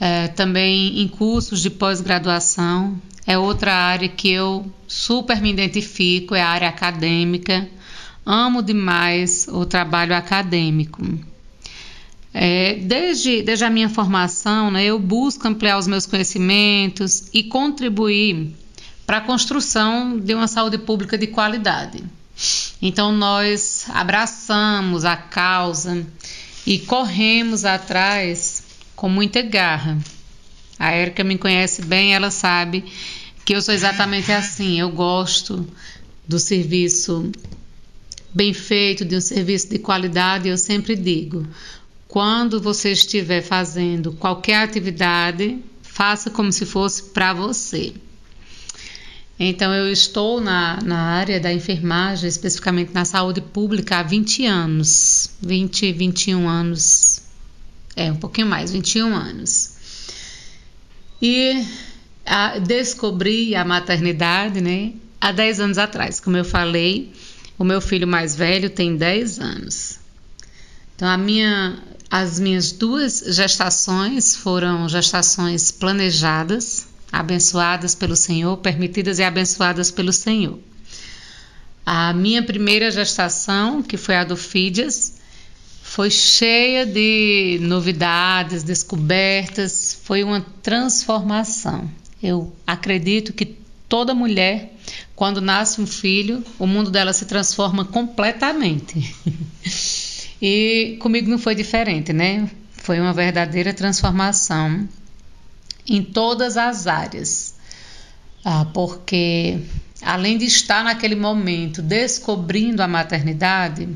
é, 0.00 0.28
também 0.28 1.00
em 1.00 1.08
cursos 1.08 1.62
de 1.62 1.70
pós-graduação. 1.70 3.00
É 3.24 3.38
outra 3.38 3.72
área 3.72 4.08
que 4.08 4.28
eu 4.28 4.66
super 4.88 5.40
me 5.40 5.50
identifico, 5.50 6.34
é 6.34 6.42
a 6.42 6.48
área 6.48 6.68
acadêmica. 6.68 7.68
Amo 8.26 8.62
demais 8.62 9.46
o 9.48 9.64
trabalho 9.64 10.14
acadêmico. 10.14 11.00
É, 12.34 12.74
desde, 12.74 13.42
desde 13.42 13.64
a 13.64 13.70
minha 13.70 13.88
formação, 13.88 14.70
né, 14.70 14.84
eu 14.84 14.98
busco 14.98 15.46
ampliar 15.46 15.78
os 15.78 15.86
meus 15.86 16.06
conhecimentos 16.06 17.28
e 17.32 17.44
contribuir 17.44 18.56
para 19.06 19.18
a 19.18 19.20
construção 19.20 20.18
de 20.18 20.34
uma 20.34 20.48
saúde 20.48 20.78
pública 20.78 21.18
de 21.18 21.26
qualidade. 21.26 22.02
Então, 22.80 23.12
nós 23.12 23.86
abraçamos 23.88 25.04
a 25.04 25.16
causa 25.16 26.06
e 26.66 26.78
corremos 26.78 27.64
atrás 27.64 28.62
com 28.94 29.08
muita 29.08 29.42
garra. 29.42 29.98
A 30.78 30.96
Erika 30.96 31.22
me 31.22 31.38
conhece 31.38 31.82
bem, 31.82 32.14
ela 32.14 32.30
sabe 32.30 32.84
que 33.44 33.54
eu 33.54 33.62
sou 33.62 33.74
exatamente 33.74 34.32
assim. 34.32 34.80
Eu 34.80 34.90
gosto 34.90 35.66
do 36.26 36.38
serviço 36.38 37.30
bem 38.34 38.52
feito, 38.52 39.04
de 39.04 39.16
um 39.16 39.20
serviço 39.20 39.68
de 39.68 39.78
qualidade. 39.78 40.48
Eu 40.48 40.56
sempre 40.56 40.96
digo: 40.96 41.46
quando 42.08 42.60
você 42.60 42.92
estiver 42.92 43.42
fazendo 43.42 44.12
qualquer 44.12 44.56
atividade, 44.56 45.58
faça 45.82 46.30
como 46.30 46.50
se 46.52 46.66
fosse 46.66 47.02
para 47.04 47.32
você. 47.32 47.92
Então, 49.38 49.74
eu 49.74 49.90
estou 49.90 50.40
na, 50.40 50.78
na 50.82 50.98
área 50.98 51.40
da 51.40 51.52
enfermagem, 51.52 52.28
especificamente 52.28 52.92
na 52.92 53.04
saúde 53.04 53.40
pública, 53.40 53.98
há 53.98 54.02
20 54.02 54.46
anos. 54.46 55.30
20, 55.40 55.92
21 55.92 56.48
anos. 56.48 57.22
É, 57.96 58.10
um 58.10 58.16
pouquinho 58.16 58.46
mais, 58.46 58.70
21 58.70 59.14
anos. 59.14 59.72
E 61.20 61.64
a, 62.26 62.58
descobri 62.58 63.54
a 63.54 63.64
maternidade, 63.64 64.60
né, 64.60 64.92
há 65.20 65.32
10 65.32 65.60
anos 65.60 65.78
atrás. 65.78 66.20
Como 66.20 66.36
eu 66.36 66.44
falei, 66.44 67.12
o 67.58 67.64
meu 67.64 67.80
filho 67.80 68.06
mais 68.06 68.34
velho 68.34 68.70
tem 68.70 68.96
10 68.96 69.38
anos. 69.38 69.98
Então, 70.96 71.08
a 71.08 71.16
minha, 71.16 71.78
as 72.10 72.38
minhas 72.40 72.72
duas 72.72 73.24
gestações 73.28 74.36
foram 74.36 74.88
gestações 74.88 75.70
planejadas, 75.70 76.81
abençoadas 77.12 77.94
pelo 77.94 78.16
Senhor, 78.16 78.56
permitidas 78.56 79.18
e 79.18 79.22
abençoadas 79.22 79.90
pelo 79.90 80.12
Senhor. 80.12 80.58
A 81.84 82.12
minha 82.14 82.42
primeira 82.42 82.90
gestação, 82.90 83.82
que 83.82 83.96
foi 83.96 84.16
a 84.16 84.24
do 84.24 84.36
Fídias, 84.36 85.20
foi 85.82 86.10
cheia 86.10 86.86
de 86.86 87.58
novidades, 87.60 88.62
descobertas, 88.62 89.98
foi 90.04 90.24
uma 90.24 90.40
transformação. 90.62 91.90
Eu 92.22 92.50
acredito 92.66 93.32
que 93.32 93.56
toda 93.88 94.14
mulher, 94.14 94.72
quando 95.14 95.40
nasce 95.40 95.80
um 95.82 95.86
filho, 95.86 96.42
o 96.58 96.66
mundo 96.66 96.90
dela 96.90 97.12
se 97.12 97.26
transforma 97.26 97.84
completamente. 97.84 99.14
E 100.44 100.96
comigo 100.98 101.30
não 101.30 101.38
foi 101.38 101.54
diferente, 101.54 102.12
né? 102.12 102.50
Foi 102.72 102.98
uma 102.98 103.12
verdadeira 103.12 103.72
transformação 103.72 104.88
em 105.88 106.02
todas 106.02 106.56
as 106.56 106.86
áreas. 106.86 107.54
Ah, 108.44 108.66
porque 108.72 109.60
além 110.00 110.36
de 110.36 110.46
estar 110.46 110.82
naquele 110.82 111.14
momento 111.14 111.80
descobrindo 111.80 112.82
a 112.82 112.88
maternidade, 112.88 113.88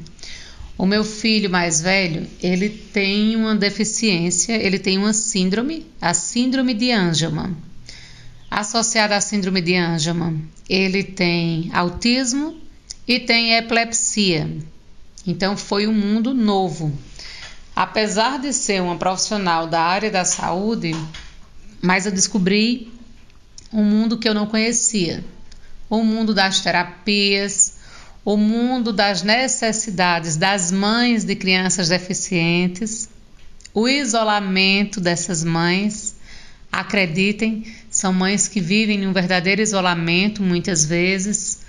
o 0.79 0.85
meu 0.85 1.03
filho 1.03 1.49
mais 1.49 1.81
velho, 1.81 2.27
ele 2.43 2.69
tem 2.69 3.35
uma 3.35 3.55
deficiência, 3.55 4.53
ele 4.53 4.79
tem 4.79 4.99
uma 4.99 5.13
síndrome, 5.13 5.87
a 6.01 6.13
síndrome 6.13 6.75
de 6.75 6.93
Angelman. 6.93 7.57
Associada 8.51 9.17
à 9.17 9.21
síndrome 9.21 9.61
de 9.61 9.75
Angelman, 9.75 10.45
ele 10.69 11.03
tem 11.03 11.71
autismo 11.73 12.57
e 13.09 13.19
tem 13.19 13.55
epilepsia. 13.55 14.49
Então 15.27 15.57
foi 15.57 15.87
um 15.87 15.93
mundo 15.93 16.35
novo. 16.35 16.93
Apesar 17.75 18.39
de 18.39 18.53
ser 18.53 18.81
uma 18.81 18.97
profissional 18.97 19.67
da 19.67 19.81
área 19.81 20.11
da 20.11 20.25
saúde, 20.25 20.95
mas 21.81 22.07
eu 22.07 22.13
descobri 22.13 22.93
um 23.73 23.85
mundo 23.85 24.19
que 24.19 24.29
eu 24.29 24.35
não 24.35 24.47
conhecia. 24.47 25.25
O 25.89 26.03
mundo 26.03 26.35
das 26.35 26.61
terapias, 26.61 27.75
o 28.25 28.37
mundo 28.37 28.93
das 28.93 29.23
necessidades 29.23 30.37
das 30.37 30.73
mães 30.73 31.25
de 31.25 31.37
crianças 31.37 31.89
deficientes, 31.89 33.09
o 33.73 33.89
isolamento 33.89 35.01
dessas 35.01 35.45
mães. 35.45 36.17
Acreditem, 36.73 37.65
são 37.89 38.13
mães 38.13 38.49
que 38.49 38.61
vivem 38.61 39.03
em 39.03 39.07
um 39.07 39.13
verdadeiro 39.13 39.63
isolamento 39.63 40.43
muitas 40.43 40.85
vezes 40.85 41.61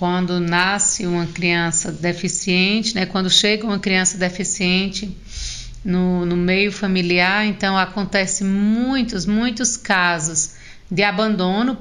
quando 0.00 0.40
nasce 0.40 1.06
uma 1.06 1.26
criança 1.26 1.92
deficiente, 1.92 2.94
né, 2.94 3.04
quando 3.04 3.28
chega 3.28 3.66
uma 3.66 3.78
criança 3.78 4.16
deficiente 4.16 5.14
no, 5.84 6.26
no 6.26 6.36
meio 6.36 6.70
familiar, 6.70 7.46
então 7.46 7.76
acontece 7.76 8.44
muitos, 8.44 9.26
muitos 9.26 9.76
casos 9.76 10.54
de 10.90 11.02
abandono 11.02 11.78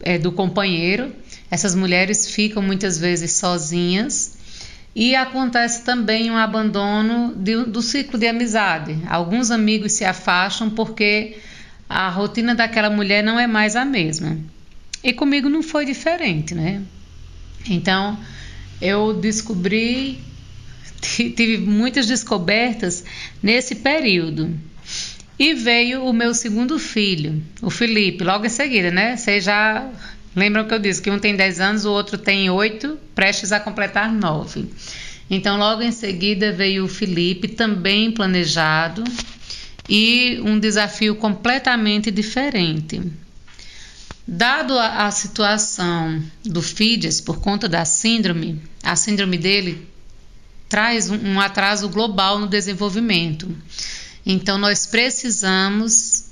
é, 0.00 0.18
do 0.18 0.32
companheiro. 0.32 1.12
Essas 1.50 1.74
mulheres 1.74 2.28
ficam 2.28 2.62
muitas 2.62 2.98
vezes 2.98 3.32
sozinhas 3.32 4.36
e 4.94 5.14
acontece 5.14 5.82
também 5.82 6.30
um 6.30 6.36
abandono 6.36 7.34
de, 7.36 7.64
do 7.64 7.82
ciclo 7.82 8.18
de 8.18 8.26
amizade. 8.28 8.96
Alguns 9.08 9.50
amigos 9.50 9.92
se 9.92 10.04
afastam 10.04 10.70
porque 10.70 11.38
a 11.88 12.08
rotina 12.08 12.54
daquela 12.54 12.90
mulher 12.90 13.22
não 13.22 13.38
é 13.38 13.46
mais 13.46 13.74
a 13.76 13.84
mesma. 13.84 14.38
E 15.02 15.12
comigo 15.12 15.48
não 15.48 15.62
foi 15.62 15.84
diferente, 15.84 16.54
né? 16.54 16.82
Então, 17.68 18.18
eu 18.80 19.14
descobri, 19.14 20.22
tive 21.04 21.58
muitas 21.58 22.06
descobertas 22.06 23.04
nesse 23.42 23.76
período. 23.76 24.54
E 25.38 25.52
veio 25.52 26.04
o 26.04 26.12
meu 26.12 26.32
segundo 26.32 26.78
filho, 26.78 27.42
o 27.60 27.68
Felipe, 27.68 28.22
logo 28.22 28.46
em 28.46 28.50
seguida, 28.50 28.90
né? 28.90 29.16
Vocês 29.16 29.44
já 29.44 29.90
lembram 30.34 30.66
que 30.66 30.72
eu 30.72 30.78
disse 30.78 31.02
que 31.02 31.10
um 31.10 31.18
tem 31.18 31.34
10 31.34 31.60
anos, 31.60 31.84
o 31.84 31.90
outro 31.90 32.16
tem 32.16 32.48
8, 32.48 32.96
prestes 33.14 33.50
a 33.50 33.58
completar 33.58 34.12
9. 34.12 34.66
Então, 35.28 35.58
logo 35.58 35.82
em 35.82 35.90
seguida 35.90 36.52
veio 36.52 36.84
o 36.84 36.88
Felipe, 36.88 37.48
também 37.48 38.12
planejado, 38.12 39.02
e 39.88 40.40
um 40.44 40.58
desafio 40.58 41.16
completamente 41.16 42.10
diferente. 42.12 43.02
Dado 44.26 44.78
a, 44.78 45.06
a 45.06 45.10
situação 45.10 46.22
do 46.44 46.62
FIDES 46.62 47.20
por 47.20 47.40
conta 47.40 47.68
da 47.68 47.84
síndrome, 47.84 48.62
a 48.82 48.94
síndrome 48.94 49.36
dele 49.36 49.86
traz 50.74 51.08
um, 51.08 51.34
um 51.34 51.40
atraso 51.40 51.88
global 51.88 52.36
no 52.36 52.48
desenvolvimento. 52.48 53.48
Então, 54.26 54.58
nós 54.58 54.86
precisamos 54.86 56.24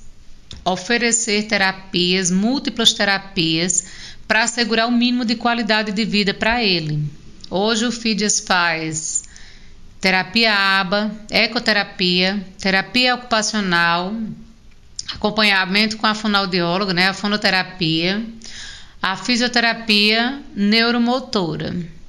oferecer 0.65 1.43
terapias, 1.43 2.29
múltiplas 2.29 2.91
terapias, 2.91 3.85
para 4.27 4.43
assegurar 4.43 4.89
o 4.89 4.91
mínimo 4.91 5.23
de 5.23 5.37
qualidade 5.37 5.93
de 5.93 6.03
vida 6.03 6.33
para 6.33 6.61
ele. 6.61 7.09
Hoje 7.49 7.85
o 7.85 7.91
FIDES 7.91 8.41
faz 8.41 9.23
terapia 10.01 10.53
ABA, 10.53 11.09
ecoterapia, 11.31 12.45
terapia 12.59 13.15
ocupacional, 13.15 14.13
acompanhamento 15.15 15.95
com 15.95 16.05
a 16.05 16.13
fonoaudióloga, 16.13 16.93
né, 16.93 17.07
a 17.07 17.13
fonoterapia, 17.13 18.21
a 19.01 19.15
fisioterapia 19.15 20.41
neuromotora. 20.53 22.02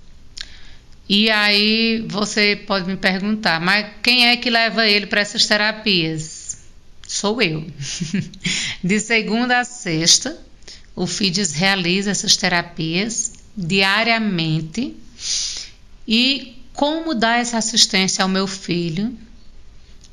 E 1.09 1.31
aí 1.31 2.05
você 2.09 2.57
pode 2.57 2.87
me 2.87 2.97
perguntar, 2.97 3.61
mas 3.61 3.87
quem 4.03 4.29
é 4.29 4.37
que 4.37 4.49
leva 4.49 4.87
ele 4.87 5.07
para 5.07 5.21
essas 5.21 5.47
terapias? 5.47 6.59
Sou 7.07 7.43
eu. 7.43 7.67
De 8.83 8.99
segunda 9.01 9.61
a 9.61 9.65
sexta, 9.65 10.39
o 10.97 11.07
FIDES 11.07 11.53
realiza 11.53 12.11
essas 12.11 12.37
terapias 12.37 13.33
diariamente. 13.57 14.97
E 16.09 16.57
como 16.73 17.15
dar 17.15 17.39
essa 17.39 17.59
assistência 17.59 18.23
ao 18.23 18.29
meu 18.29 18.47
filho 18.47 19.17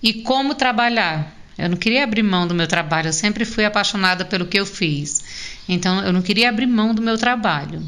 e 0.04 0.14
como 0.14 0.56
trabalhar 0.56 1.42
eu 1.62 1.70
não 1.70 1.78
queria 1.78 2.04
abrir 2.04 2.24
mão 2.24 2.48
do 2.48 2.56
meu 2.56 2.68
trabalho, 2.68 3.10
eu 3.10 3.14
sempre 3.14 3.46
fui 3.46 3.64
apaixonada 3.64 4.26
pelo 4.26 4.48
que 4.48 4.60
eu 4.60 4.66
fiz. 4.66 5.24
Então 5.70 6.04
eu 6.04 6.12
não 6.12 6.22
queria 6.22 6.50
abrir 6.50 6.66
mão 6.66 6.92
do 6.92 7.04
meu 7.04 7.20
trabalho. 7.20 7.84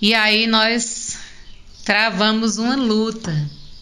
E 0.00 0.14
aí 0.14 0.46
nós 0.46 1.07
travamos 1.88 2.58
uma 2.58 2.76
luta, 2.76 3.34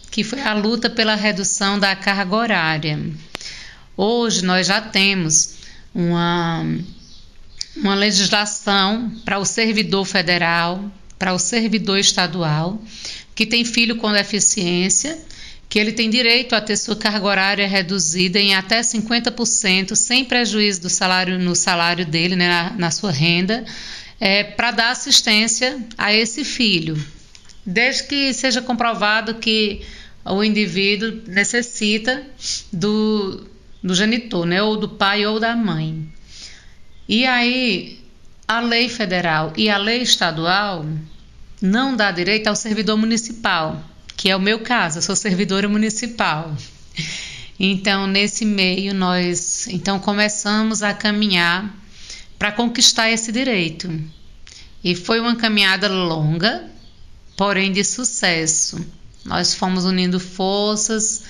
que 0.09 0.23
foi 0.23 0.39
a 0.39 0.53
luta 0.53 0.89
pela 0.89 1.13
redução 1.13 1.77
da 1.77 1.93
carga 1.93 2.37
horária. 2.37 2.97
Hoje 3.97 4.45
nós 4.45 4.65
já 4.65 4.79
temos 4.79 5.55
uma, 5.93 6.65
uma 7.75 7.95
legislação 7.95 9.11
para 9.25 9.37
o 9.37 9.43
servidor 9.43 10.05
federal, 10.05 10.89
para 11.19 11.33
o 11.33 11.37
servidor 11.37 11.99
estadual, 11.99 12.81
que 13.35 13.45
tem 13.45 13.65
filho 13.65 13.97
com 13.97 14.09
deficiência, 14.13 15.19
que 15.67 15.77
ele 15.77 15.91
tem 15.91 16.09
direito 16.09 16.55
a 16.55 16.61
ter 16.61 16.77
sua 16.77 16.95
carga 16.95 17.27
horária 17.27 17.67
reduzida 17.67 18.39
em 18.39 18.55
até 18.55 18.79
50%, 18.79 19.97
sem 19.97 20.23
prejuízo 20.23 20.83
do 20.83 20.89
salário 20.89 21.37
no 21.37 21.57
salário 21.57 22.05
dele, 22.05 22.37
né, 22.37 22.47
na, 22.47 22.69
na 22.69 22.89
sua 22.89 23.11
renda, 23.11 23.65
é, 24.17 24.45
para 24.45 24.71
dar 24.71 24.91
assistência 24.91 25.77
a 25.97 26.13
esse 26.13 26.45
filho, 26.45 26.97
desde 27.67 28.03
que 28.03 28.33
seja 28.33 28.61
comprovado 28.61 29.35
que 29.35 29.81
o 30.23 30.41
indivíduo 30.41 31.21
necessita 31.27 32.25
do, 32.71 33.45
do 33.83 33.93
genitor, 33.93 34.45
né, 34.45 34.63
ou 34.63 34.77
do 34.77 34.87
pai 34.87 35.25
ou 35.25 35.37
da 35.37 35.53
mãe. 35.53 36.07
E 37.09 37.25
aí, 37.25 37.99
a 38.47 38.61
lei 38.61 38.87
federal 38.87 39.51
e 39.57 39.69
a 39.69 39.77
lei 39.77 40.01
estadual 40.01 40.85
não 41.61 41.95
dá 41.95 42.09
direito 42.09 42.47
ao 42.47 42.55
servidor 42.55 42.97
municipal, 42.97 43.83
que 44.15 44.29
é 44.29 44.35
o 44.35 44.39
meu 44.39 44.59
caso, 44.59 44.99
eu 44.99 45.01
sou 45.01 45.15
servidora 45.15 45.67
municipal. 45.67 46.55
Então, 47.59 48.05
nesse 48.05 48.45
meio, 48.45 48.93
nós 48.93 49.67
então 49.67 49.99
começamos 49.99 50.83
a 50.83 50.93
caminhar 50.93 51.75
para 52.37 52.51
conquistar 52.51 53.09
esse 53.09 53.31
direito. 53.31 53.91
E 54.83 54.93
foi 54.93 55.19
uma 55.19 55.35
caminhada 55.35 55.87
longa, 55.87 56.69
porém 57.37 57.71
de 57.71 57.85
sucesso. 57.85 58.85
Nós 59.23 59.53
fomos 59.53 59.85
unindo 59.85 60.19
forças 60.19 61.23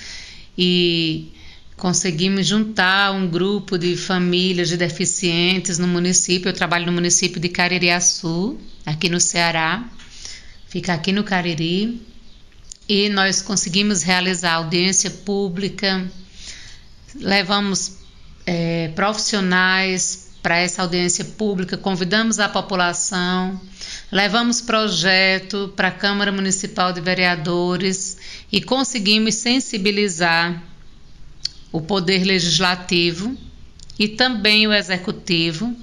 e 0.58 1.32
conseguimos 1.76 2.48
juntar 2.48 3.12
um 3.12 3.28
grupo 3.28 3.78
de 3.78 3.96
famílias 3.96 4.70
de 4.70 4.78
deficientes 4.78 5.78
no 5.78 5.88
município. 5.88 6.50
Eu 6.50 6.54
trabalho 6.54 6.88
no 6.88 6.92
município 6.92 7.40
de 7.40 7.50
Caririaçu, 7.50 8.58
aqui 8.84 9.08
no 9.08 9.20
Ceará 9.20 9.88
fica 10.68 10.94
aqui 10.94 11.12
no 11.12 11.24
Cariri, 11.24 12.02
e 12.88 13.10
nós 13.10 13.42
conseguimos 13.42 14.04
realizar 14.04 14.54
audiência 14.54 15.10
pública, 15.10 16.10
levamos 17.16 17.98
é, 18.46 18.90
profissionais 18.90 20.27
para 20.48 20.60
essa 20.60 20.82
audiência 20.82 21.26
pública, 21.26 21.76
convidamos 21.76 22.40
a 22.40 22.48
população, 22.48 23.60
levamos 24.10 24.62
projeto 24.62 25.74
para 25.76 25.90
a 25.90 25.92
Câmara 25.92 26.32
Municipal 26.32 26.94
de 26.94 27.02
Vereadores 27.02 28.18
e 28.50 28.62
conseguimos 28.62 29.36
sensibilizar 29.36 30.64
o 31.70 31.82
Poder 31.82 32.24
Legislativo 32.24 33.36
e 34.00 34.08
também 34.08 34.66
o 34.66 34.74
Executivo 34.74 35.76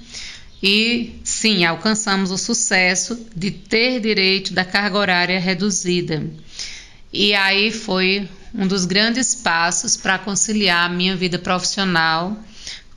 e 0.63 1.21
sim, 1.23 1.67
alcançamos 1.67 2.31
o 2.31 2.39
sucesso 2.39 3.23
de 3.37 3.51
ter 3.51 4.01
direito 4.01 4.55
da 4.55 4.65
carga 4.65 4.97
horária 4.97 5.39
reduzida. 5.39 6.25
E 7.13 7.35
aí 7.35 7.71
foi 7.71 8.27
um 8.55 8.67
dos 8.67 8.87
grandes 8.87 9.35
passos 9.35 9.95
para 9.95 10.19
conciliar 10.19 10.87
a 10.87 10.95
minha 10.95 11.15
vida 11.15 11.39
profissional 11.39 12.43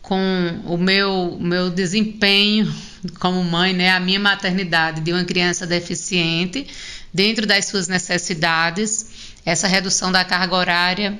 com 0.08 0.62
o 0.64 0.78
meu, 0.78 1.38
meu 1.38 1.70
desempenho 1.70 2.74
como 3.20 3.44
mãe, 3.44 3.74
né, 3.74 3.92
a 3.92 4.00
minha 4.00 4.22
maternidade 4.22 5.02
de 5.02 5.12
uma 5.12 5.26
criança 5.26 5.68
deficiente, 5.68 6.66
dentro 7.14 7.46
das 7.46 7.66
suas 7.66 7.90
necessidades. 7.90 9.36
Essa 9.46 9.68
redução 9.68 10.10
da 10.10 10.24
carga 10.24 10.56
horária 10.56 11.20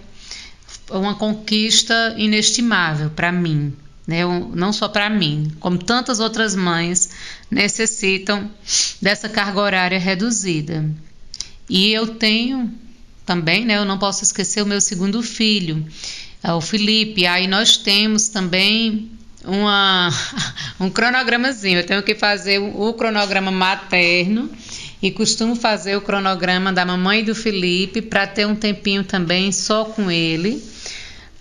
é 0.90 0.98
uma 0.98 1.16
conquista 1.16 2.16
inestimável 2.18 3.10
para 3.10 3.30
mim 3.30 3.76
né? 4.08 4.22
não 4.56 4.72
só 4.72 4.88
para 4.88 5.10
mim, 5.10 5.52
como 5.60 5.78
tantas 5.78 6.22
outras 6.22 6.56
mães 6.56 7.10
necessitam 7.52 8.50
dessa 9.02 9.28
carga 9.28 9.60
horária 9.60 10.00
reduzida. 10.00 10.90
E 11.70 11.92
eu 11.92 12.16
tenho 12.16 12.74
também, 13.26 13.66
né, 13.66 13.76
eu 13.76 13.84
não 13.84 14.00
posso 14.00 14.24
esquecer 14.24 14.64
o 14.64 14.66
meu 14.66 14.80
segundo 14.80 15.22
filho, 15.22 15.86
o 16.44 16.62
Felipe. 16.62 17.26
Aí 17.26 17.48
nós 17.48 17.78
temos 17.78 18.30
também 18.30 19.12
uma, 19.44 20.10
um 20.80 20.90
cronogramazinho. 20.90 21.80
Eu 21.80 21.86
tenho 21.86 22.04
que 22.04 22.16
fazer 22.16 22.60
o 22.60 22.94
cronograma 22.94 23.52
materno 23.52 24.50
e 25.02 25.12
costumo 25.12 25.56
fazer 25.56 25.96
o 25.96 26.02
cronograma 26.02 26.74
da 26.74 26.86
mamãe 26.86 27.24
do 27.24 27.36
Felipe 27.36 28.02
para 28.02 28.26
ter 28.28 28.46
um 28.46 28.56
tempinho 28.56 29.04
também 29.04 29.52
só 29.52 29.86
com 29.86 30.10
ele, 30.10 30.64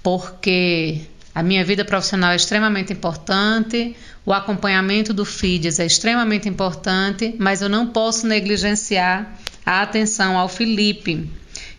porque 0.03 1.01
a 1.34 1.42
minha 1.42 1.64
vida 1.64 1.84
profissional 1.84 2.32
é 2.32 2.36
extremamente 2.36 2.92
importante, 2.92 3.97
o 4.24 4.32
acompanhamento 4.32 5.14
do 5.14 5.24
FIDES 5.24 5.78
é 5.78 5.86
extremamente 5.86 6.49
importante, 6.49 7.34
mas 7.38 7.62
eu 7.62 7.68
não 7.68 7.86
posso 7.86 8.26
negligenciar 8.26 9.38
a 9.64 9.82
atenção 9.82 10.36
ao 10.36 10.49
Felipe. 10.49 11.30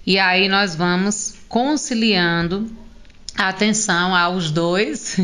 E 0.06 0.18
aí 0.18 0.48
nós 0.48 0.74
vamos 0.74 1.36
conciliando 1.48 2.70
atenção 3.38 4.16
aos 4.16 4.50
dois, 4.50 5.20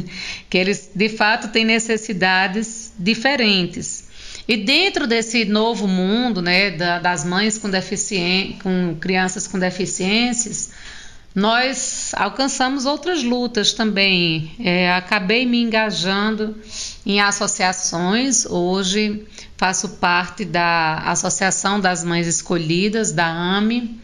que 0.49 0.57
eles 0.57 0.91
de 0.93 1.09
fato 1.09 1.47
têm 1.49 1.65
necessidades 1.65 2.93
diferentes. 2.97 4.07
E 4.47 4.57
dentro 4.57 5.07
desse 5.07 5.45
novo 5.45 5.87
mundo, 5.87 6.41
né, 6.41 6.71
das 6.99 7.25
mães 7.25 7.57
com, 7.57 7.69
deficiência, 7.69 8.57
com 8.61 8.95
crianças 8.99 9.47
com 9.47 9.57
deficiências, 9.57 10.71
nós 11.33 12.11
alcançamos 12.15 12.85
outras 12.85 13.23
lutas 13.23 13.73
também. 13.73 14.51
É, 14.59 14.91
acabei 14.93 15.45
me 15.45 15.61
engajando 15.61 16.55
em 17.05 17.19
associações. 17.19 18.45
Hoje 18.45 19.25
faço 19.57 19.89
parte 19.89 20.45
da 20.45 20.97
Associação 21.05 21.79
das 21.79 22.03
Mães 22.03 22.27
Escolhidas, 22.27 23.11
da 23.11 23.25
AME. 23.25 23.97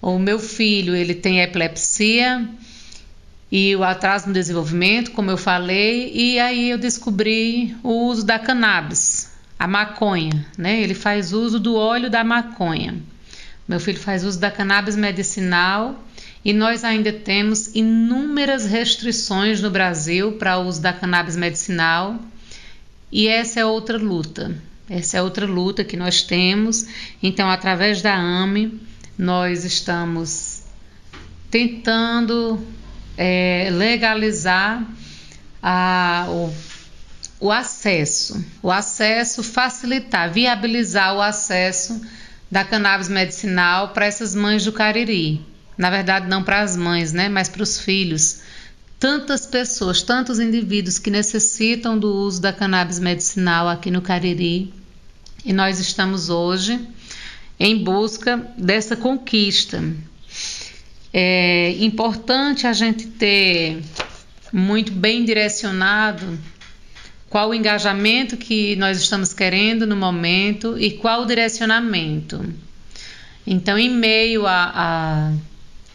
O 0.00 0.18
meu 0.18 0.38
filho 0.38 0.94
ele 0.94 1.14
tem 1.14 1.40
epilepsia 1.40 2.48
e 3.56 3.76
o 3.76 3.84
atraso 3.84 4.26
no 4.26 4.32
desenvolvimento, 4.32 5.12
como 5.12 5.30
eu 5.30 5.36
falei, 5.36 6.10
e 6.12 6.40
aí 6.40 6.70
eu 6.70 6.76
descobri 6.76 7.76
o 7.84 8.08
uso 8.08 8.26
da 8.26 8.36
cannabis, 8.36 9.30
a 9.56 9.68
maconha, 9.68 10.44
né? 10.58 10.80
Ele 10.80 10.92
faz 10.92 11.32
uso 11.32 11.60
do 11.60 11.76
óleo 11.76 12.10
da 12.10 12.24
maconha. 12.24 12.96
Meu 13.68 13.78
filho 13.78 14.00
faz 14.00 14.24
uso 14.24 14.40
da 14.40 14.50
cannabis 14.50 14.96
medicinal 14.96 16.04
e 16.44 16.52
nós 16.52 16.82
ainda 16.82 17.12
temos 17.12 17.72
inúmeras 17.76 18.66
restrições 18.66 19.62
no 19.62 19.70
Brasil 19.70 20.32
para 20.32 20.58
o 20.58 20.66
uso 20.66 20.82
da 20.82 20.92
cannabis 20.92 21.36
medicinal. 21.36 22.18
E 23.12 23.28
essa 23.28 23.60
é 23.60 23.64
outra 23.64 23.96
luta. 23.96 24.52
Essa 24.90 25.18
é 25.18 25.22
outra 25.22 25.46
luta 25.46 25.84
que 25.84 25.96
nós 25.96 26.22
temos. 26.22 26.88
Então, 27.22 27.48
através 27.48 28.02
da 28.02 28.16
AME, 28.16 28.80
nós 29.16 29.64
estamos 29.64 30.64
tentando 31.52 32.60
é, 33.16 33.68
legalizar 33.70 34.84
a, 35.62 36.26
o, 36.28 36.54
o 37.40 37.52
acesso, 37.52 38.44
o 38.62 38.70
acesso, 38.70 39.42
facilitar, 39.42 40.32
viabilizar 40.32 41.14
o 41.14 41.20
acesso 41.20 42.00
da 42.50 42.64
cannabis 42.64 43.08
medicinal 43.08 43.88
para 43.88 44.06
essas 44.06 44.34
mães 44.34 44.64
do 44.64 44.72
Cariri 44.72 45.54
na 45.76 45.90
verdade 45.90 46.28
não 46.28 46.42
para 46.42 46.60
as 46.60 46.76
mães, 46.76 47.12
né, 47.12 47.28
mas 47.28 47.48
para 47.48 47.62
os 47.62 47.78
filhos. 47.78 48.40
Tantas 48.98 49.44
pessoas, 49.44 50.02
tantos 50.02 50.38
indivíduos 50.38 50.98
que 50.98 51.10
necessitam 51.10 51.98
do 51.98 52.12
uso 52.12 52.40
da 52.40 52.52
cannabis 52.52 52.98
medicinal 52.98 53.68
aqui 53.68 53.90
no 53.90 54.00
Cariri. 54.00 54.72
E 55.44 55.52
nós 55.52 55.78
estamos 55.78 56.30
hoje 56.30 56.80
em 57.58 57.84
busca 57.84 58.48
dessa 58.56 58.96
conquista. 58.96 59.82
É 61.16 61.76
importante 61.78 62.66
a 62.66 62.72
gente 62.72 63.06
ter 63.06 63.80
muito 64.52 64.90
bem 64.90 65.24
direcionado 65.24 66.36
qual 67.30 67.50
o 67.50 67.54
engajamento 67.54 68.36
que 68.36 68.74
nós 68.76 68.98
estamos 68.98 69.32
querendo 69.32 69.86
no 69.86 69.94
momento 69.94 70.76
e 70.76 70.90
qual 70.90 71.22
o 71.22 71.26
direcionamento. 71.26 72.44
Então, 73.46 73.78
em 73.78 73.90
meio 73.90 74.44
a, 74.44 74.72
a 74.74 75.32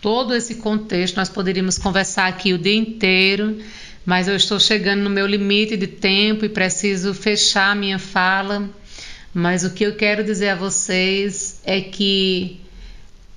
todo 0.02 0.34
esse 0.34 0.56
contexto. 0.56 1.18
Nós 1.18 1.30
poderíamos 1.30 1.78
conversar 1.78 2.28
aqui 2.28 2.54
o 2.54 2.58
dia 2.58 2.76
inteiro, 2.76 3.58
mas 4.06 4.28
eu 4.28 4.36
estou 4.36 4.60
chegando 4.60 5.02
no 5.02 5.10
meu 5.10 5.28
limite 5.28 5.76
de 5.78 5.88
tempo 5.88 6.46
e 6.46 6.50
preciso 6.50 7.14
fechar 7.14 7.76
minha 7.76 8.00
fala. 8.00 8.70
Mas 9.34 9.64
o 9.64 9.72
que 9.72 9.84
eu 9.84 9.96
quero 9.96 10.24
dizer 10.24 10.50
a 10.50 10.56
vocês 10.56 11.62
é 11.64 11.82
que 11.82 12.60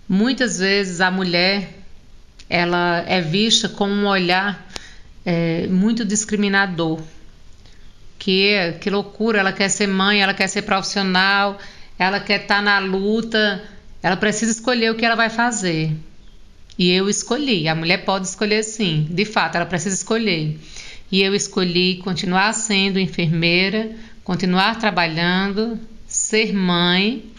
muitas 0.09 0.59
vezes 0.59 1.00
a 1.00 1.11
mulher 1.11 1.82
ela 2.48 3.03
é 3.09 3.20
vista 3.20 3.68
com 3.68 3.88
um 3.88 4.07
olhar 4.07 4.70
é, 5.24 5.66
muito 5.68 6.05
discriminador. 6.05 7.00
Que, 8.18 8.74
que 8.80 8.90
loucura, 8.90 9.40
ela 9.40 9.53
quer 9.53 9.68
ser 9.68 9.88
mãe, 9.88 10.22
ela 10.22 10.34
quer 10.34 10.46
ser 10.48 10.62
profissional, 10.62 11.59
ela 11.98 12.20
quer 12.20 12.42
estar 12.42 12.62
na 12.62 12.78
luta, 12.78 13.62
ela 14.03 14.16
precisa 14.16 14.53
escolher 14.53 14.90
o 14.90 14.94
que 14.94 15.05
ela 15.05 15.16
vai 15.16 15.30
fazer. 15.30 15.92
E 16.78 16.90
eu 16.90 17.09
escolhi. 17.09 17.68
A 17.68 17.74
mulher 17.74 18.05
pode 18.05 18.26
escolher 18.26 18.62
sim, 18.62 19.07
de 19.11 19.24
fato, 19.24 19.57
ela 19.57 19.66
precisa 19.66 19.94
escolher. 19.94 20.59
E 21.11 21.22
eu 21.22 21.34
escolhi 21.34 21.96
continuar 21.96 22.53
sendo 22.53 22.98
enfermeira, 22.98 23.90
continuar 24.24 24.78
trabalhando, 24.78 25.78
ser 26.07 26.53
mãe, 26.53 27.32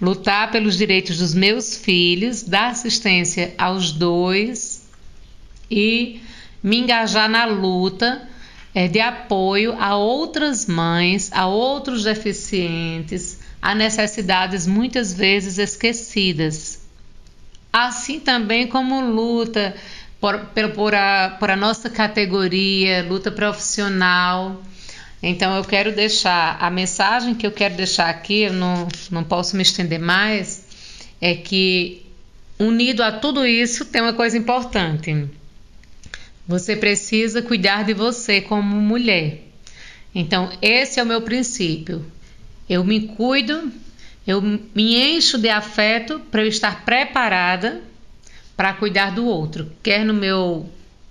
lutar 0.00 0.50
pelos 0.50 0.76
direitos 0.76 1.18
dos 1.18 1.34
meus 1.34 1.76
filhos, 1.76 2.42
dar 2.42 2.70
assistência 2.70 3.54
aos 3.58 3.92
dois 3.92 4.88
e 5.70 6.20
me 6.62 6.78
engajar 6.78 7.28
na 7.28 7.44
luta 7.44 8.28
é, 8.74 8.88
de 8.88 9.00
apoio 9.00 9.76
a 9.78 9.96
outras 9.96 10.66
mães, 10.66 11.30
a 11.32 11.46
outros 11.46 12.04
deficientes, 12.04 13.40
a 13.60 13.74
necessidades 13.74 14.66
muitas 14.66 15.12
vezes 15.12 15.58
esquecidas. 15.58 16.80
Assim 17.72 18.18
também 18.18 18.66
como 18.66 19.00
luta 19.00 19.74
por, 20.20 20.38
por, 20.74 20.94
a, 20.94 21.36
por 21.38 21.50
a 21.50 21.56
nossa 21.56 21.88
categoria, 21.88 23.06
luta 23.08 23.30
profissional. 23.30 24.62
Então 25.22 25.54
eu 25.56 25.64
quero 25.64 25.94
deixar, 25.94 26.56
a 26.60 26.70
mensagem 26.70 27.34
que 27.34 27.46
eu 27.46 27.52
quero 27.52 27.74
deixar 27.74 28.08
aqui, 28.08 28.42
eu 28.42 28.52
não, 28.52 28.88
não 29.10 29.22
posso 29.22 29.54
me 29.56 29.62
estender 29.62 29.98
mais, 29.98 30.64
é 31.20 31.34
que 31.34 32.06
unido 32.58 33.02
a 33.02 33.12
tudo 33.12 33.44
isso 33.44 33.84
tem 33.84 34.00
uma 34.00 34.14
coisa 34.14 34.38
importante. 34.38 35.28
Você 36.46 36.74
precisa 36.74 37.42
cuidar 37.42 37.84
de 37.84 37.92
você 37.92 38.40
como 38.40 38.76
mulher. 38.76 39.42
Então, 40.14 40.50
esse 40.60 40.98
é 40.98 41.02
o 41.02 41.06
meu 41.06 41.20
princípio. 41.20 42.04
Eu 42.68 42.82
me 42.82 43.08
cuido, 43.08 43.70
eu 44.26 44.40
me 44.40 44.96
encho 44.96 45.38
de 45.38 45.48
afeto 45.48 46.18
para 46.30 46.42
eu 46.42 46.48
estar 46.48 46.84
preparada 46.84 47.82
para 48.56 48.74
cuidar 48.74 49.14
do 49.14 49.24
outro, 49.24 49.72
quer 49.82 50.04
no 50.04 50.12
meu 50.12 50.68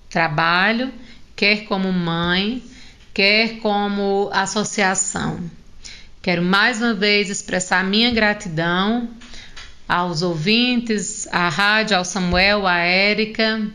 trabalho, 0.09 0.91
quer 1.35 1.65
como 1.65 1.91
mãe, 1.91 2.61
quer 3.19 3.59
como 3.59 4.29
associação. 4.31 5.41
Quero 6.21 6.41
mais 6.41 6.81
uma 6.81 6.93
vez 6.93 7.29
expressar 7.29 7.83
minha 7.83 8.11
gratidão 8.11 9.09
aos 9.85 10.21
ouvintes, 10.21 11.27
à 11.29 11.49
rádio, 11.49 11.97
ao 11.97 12.05
Samuel, 12.05 12.65
à 12.65 12.77
Érica, 12.77 13.69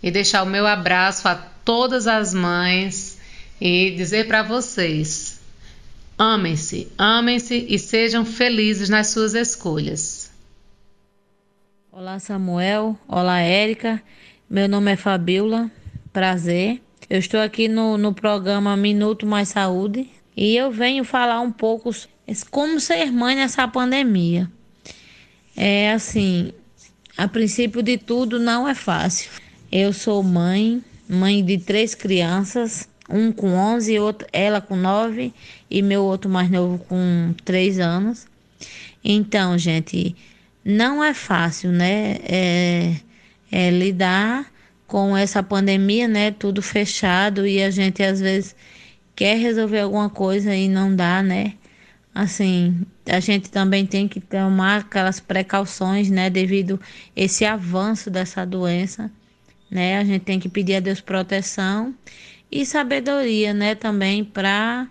e 0.00 0.08
deixar 0.08 0.44
o 0.44 0.46
meu 0.46 0.64
abraço 0.64 1.26
a 1.26 1.34
todas 1.34 2.06
as 2.06 2.32
mães 2.32 3.18
e 3.60 3.90
dizer 3.90 4.28
para 4.28 4.44
vocês: 4.44 5.40
amem-se, 6.16 6.86
amem-se 6.96 7.66
e 7.68 7.80
sejam 7.80 8.24
felizes 8.24 8.88
nas 8.88 9.08
suas 9.08 9.34
escolhas. 9.34 10.30
Olá, 11.90 12.20
Samuel. 12.20 12.96
Olá, 13.08 13.40
Érica. 13.40 14.00
Meu 14.48 14.68
nome 14.68 14.92
é 14.92 14.96
Fabiola. 14.96 15.68
Prazer. 16.12 16.85
Eu 17.08 17.20
estou 17.20 17.38
aqui 17.38 17.68
no, 17.68 17.96
no 17.96 18.12
programa 18.12 18.76
Minuto 18.76 19.24
Mais 19.24 19.50
Saúde 19.50 20.08
e 20.36 20.56
eu 20.56 20.72
venho 20.72 21.04
falar 21.04 21.40
um 21.40 21.52
pouco 21.52 21.94
como 22.50 22.80
ser 22.80 23.12
mãe 23.12 23.36
nessa 23.36 23.68
pandemia. 23.68 24.50
É 25.56 25.92
assim, 25.92 26.52
a 27.16 27.28
princípio 27.28 27.80
de 27.80 27.96
tudo 27.96 28.40
não 28.40 28.66
é 28.66 28.74
fácil. 28.74 29.30
Eu 29.70 29.92
sou 29.92 30.20
mãe, 30.20 30.82
mãe 31.08 31.44
de 31.44 31.58
três 31.58 31.94
crianças, 31.94 32.88
um 33.08 33.30
com 33.30 33.54
11, 33.54 34.00
outro, 34.00 34.26
ela 34.32 34.60
com 34.60 34.74
9 34.74 35.32
e 35.70 35.82
meu 35.82 36.02
outro 36.02 36.28
mais 36.28 36.50
novo 36.50 36.76
com 36.88 37.32
3 37.44 37.78
anos. 37.78 38.26
Então, 39.04 39.56
gente, 39.56 40.16
não 40.64 41.04
é 41.04 41.14
fácil, 41.14 41.70
né? 41.70 42.16
É, 42.24 42.96
é 43.52 43.70
lidar 43.70 44.55
com 44.86 45.16
essa 45.16 45.42
pandemia, 45.42 46.08
né? 46.08 46.30
Tudo 46.30 46.62
fechado 46.62 47.46
e 47.46 47.62
a 47.62 47.70
gente 47.70 48.02
às 48.02 48.20
vezes 48.20 48.56
quer 49.14 49.36
resolver 49.38 49.80
alguma 49.80 50.10
coisa 50.10 50.54
e 50.54 50.68
não 50.68 50.94
dá, 50.94 51.22
né? 51.22 51.54
Assim, 52.14 52.80
a 53.06 53.20
gente 53.20 53.50
também 53.50 53.86
tem 53.86 54.08
que 54.08 54.20
tomar 54.20 54.80
aquelas 54.80 55.20
precauções, 55.20 56.10
né? 56.10 56.30
Devido 56.30 56.80
esse 57.14 57.44
avanço 57.44 58.10
dessa 58.10 58.44
doença 58.46 59.10
né? 59.70 59.98
A 59.98 60.04
gente 60.04 60.22
tem 60.22 60.38
que 60.38 60.48
pedir 60.48 60.76
a 60.76 60.80
Deus 60.80 61.00
proteção 61.00 61.94
e 62.50 62.64
sabedoria, 62.64 63.52
né, 63.52 63.74
também 63.74 64.24
para 64.24 64.88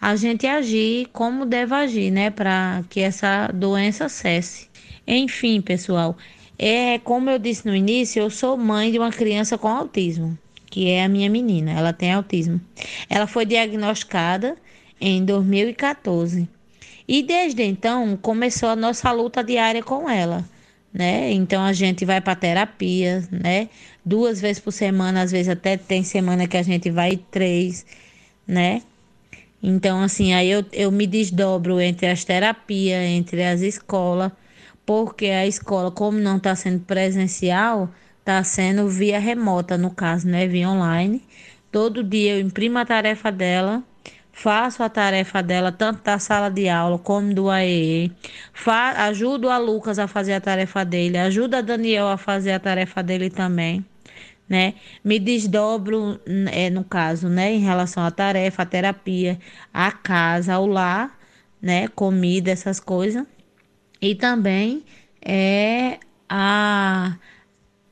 a 0.00 0.14
gente 0.14 0.46
agir 0.46 1.08
como 1.12 1.44
deve 1.46 1.74
agir, 1.74 2.10
né, 2.10 2.30
para 2.30 2.84
que 2.88 3.00
essa 3.00 3.48
doença 3.48 4.08
cesse. 4.08 4.68
Enfim, 5.06 5.60
pessoal, 5.60 6.16
é 6.58 6.98
como 6.98 7.30
eu 7.30 7.38
disse 7.38 7.66
no 7.66 7.74
início, 7.74 8.20
eu 8.20 8.30
sou 8.30 8.56
mãe 8.56 8.90
de 8.90 8.98
uma 8.98 9.10
criança 9.10 9.56
com 9.56 9.68
autismo, 9.68 10.36
que 10.66 10.88
é 10.88 11.04
a 11.04 11.08
minha 11.08 11.30
menina, 11.30 11.72
ela 11.72 11.92
tem 11.92 12.12
autismo. 12.12 12.60
Ela 13.08 13.26
foi 13.26 13.46
diagnosticada 13.46 14.56
em 15.00 15.24
2014. 15.24 16.48
E 17.06 17.22
desde 17.22 17.62
então 17.62 18.16
começou 18.16 18.68
a 18.68 18.76
nossa 18.76 19.10
luta 19.12 19.42
diária 19.42 19.82
com 19.82 20.10
ela 20.10 20.44
né? 20.92 21.30
Então 21.32 21.62
a 21.62 21.72
gente 21.72 22.04
vai 22.04 22.20
para 22.20 22.34
terapia, 22.34 23.26
né? 23.30 23.68
Duas 24.04 24.40
vezes 24.40 24.60
por 24.60 24.72
semana, 24.72 25.22
às 25.22 25.30
vezes 25.32 25.48
até 25.48 25.76
tem 25.76 26.02
semana 26.02 26.46
que 26.46 26.56
a 26.56 26.62
gente 26.62 26.90
vai 26.90 27.16
três, 27.30 27.84
né? 28.46 28.82
Então, 29.62 30.02
assim, 30.02 30.32
aí 30.34 30.50
eu, 30.50 30.64
eu 30.72 30.90
me 30.90 31.06
desdobro 31.06 31.80
entre 31.80 32.06
as 32.06 32.24
terapias, 32.24 33.02
entre 33.04 33.42
as 33.44 33.60
escolas, 33.60 34.32
porque 34.88 35.26
a 35.26 35.46
escola, 35.46 35.90
como 35.90 36.18
não 36.18 36.38
está 36.38 36.56
sendo 36.56 36.80
presencial, 36.80 37.90
está 38.20 38.42
sendo 38.42 38.88
via 38.88 39.18
remota, 39.18 39.76
no 39.76 39.90
caso, 39.90 40.26
né? 40.26 40.46
Via 40.46 40.66
online. 40.70 41.22
Todo 41.70 42.02
dia 42.02 42.36
eu 42.36 42.40
imprimo 42.40 42.78
a 42.78 42.86
tarefa 42.86 43.30
dela 43.30 43.84
faço 44.32 44.82
a 44.82 44.88
tarefa 44.88 45.42
dela 45.42 45.70
tanto 45.72 46.02
da 46.02 46.18
sala 46.18 46.48
de 46.48 46.68
aula 46.68 46.98
como 46.98 47.34
do 47.34 47.50
AEE, 47.50 48.12
ajudo 48.96 49.50
a 49.50 49.58
Lucas 49.58 49.98
a 49.98 50.06
fazer 50.06 50.34
a 50.34 50.40
tarefa 50.40 50.84
dele, 50.84 51.18
ajudo 51.18 51.56
a 51.56 51.60
Daniel 51.60 52.08
a 52.08 52.16
fazer 52.16 52.52
a 52.52 52.60
tarefa 52.60 53.02
dele 53.02 53.30
também, 53.30 53.84
né? 54.48 54.74
Me 55.04 55.18
desdobro, 55.18 56.20
é, 56.52 56.70
no 56.70 56.84
caso, 56.84 57.28
né, 57.28 57.52
em 57.52 57.58
relação 57.60 58.04
à 58.04 58.10
tarefa, 58.12 58.62
à 58.62 58.66
terapia, 58.66 59.38
à 59.74 59.90
casa, 59.92 60.54
ao 60.54 60.66
lar, 60.66 61.18
né, 61.60 61.88
comida, 61.88 62.50
essas 62.50 62.80
coisas. 62.80 63.26
E 64.00 64.14
também 64.14 64.82
é 65.20 65.98
a 66.28 67.16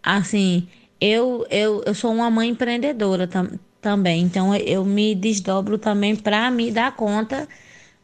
assim, 0.02 0.68
eu, 1.00 1.46
eu, 1.50 1.82
eu 1.84 1.94
sou 1.94 2.12
uma 2.12 2.30
mãe 2.30 2.48
empreendedora 2.50 3.26
tam, 3.26 3.58
também. 3.80 4.22
Então 4.22 4.54
eu 4.54 4.84
me 4.84 5.14
desdobro 5.14 5.78
também 5.78 6.14
para 6.16 6.50
me 6.50 6.70
dar 6.70 6.94
conta 6.94 7.48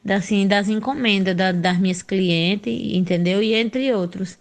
assim, 0.09 0.47
das 0.47 0.69
encomendas 0.69 1.37
da, 1.37 1.53
das 1.53 1.79
minhas 1.79 2.03
clientes, 2.03 2.73
entendeu? 2.73 3.43
E 3.43 3.55
entre 3.55 3.93
outros. 3.93 4.39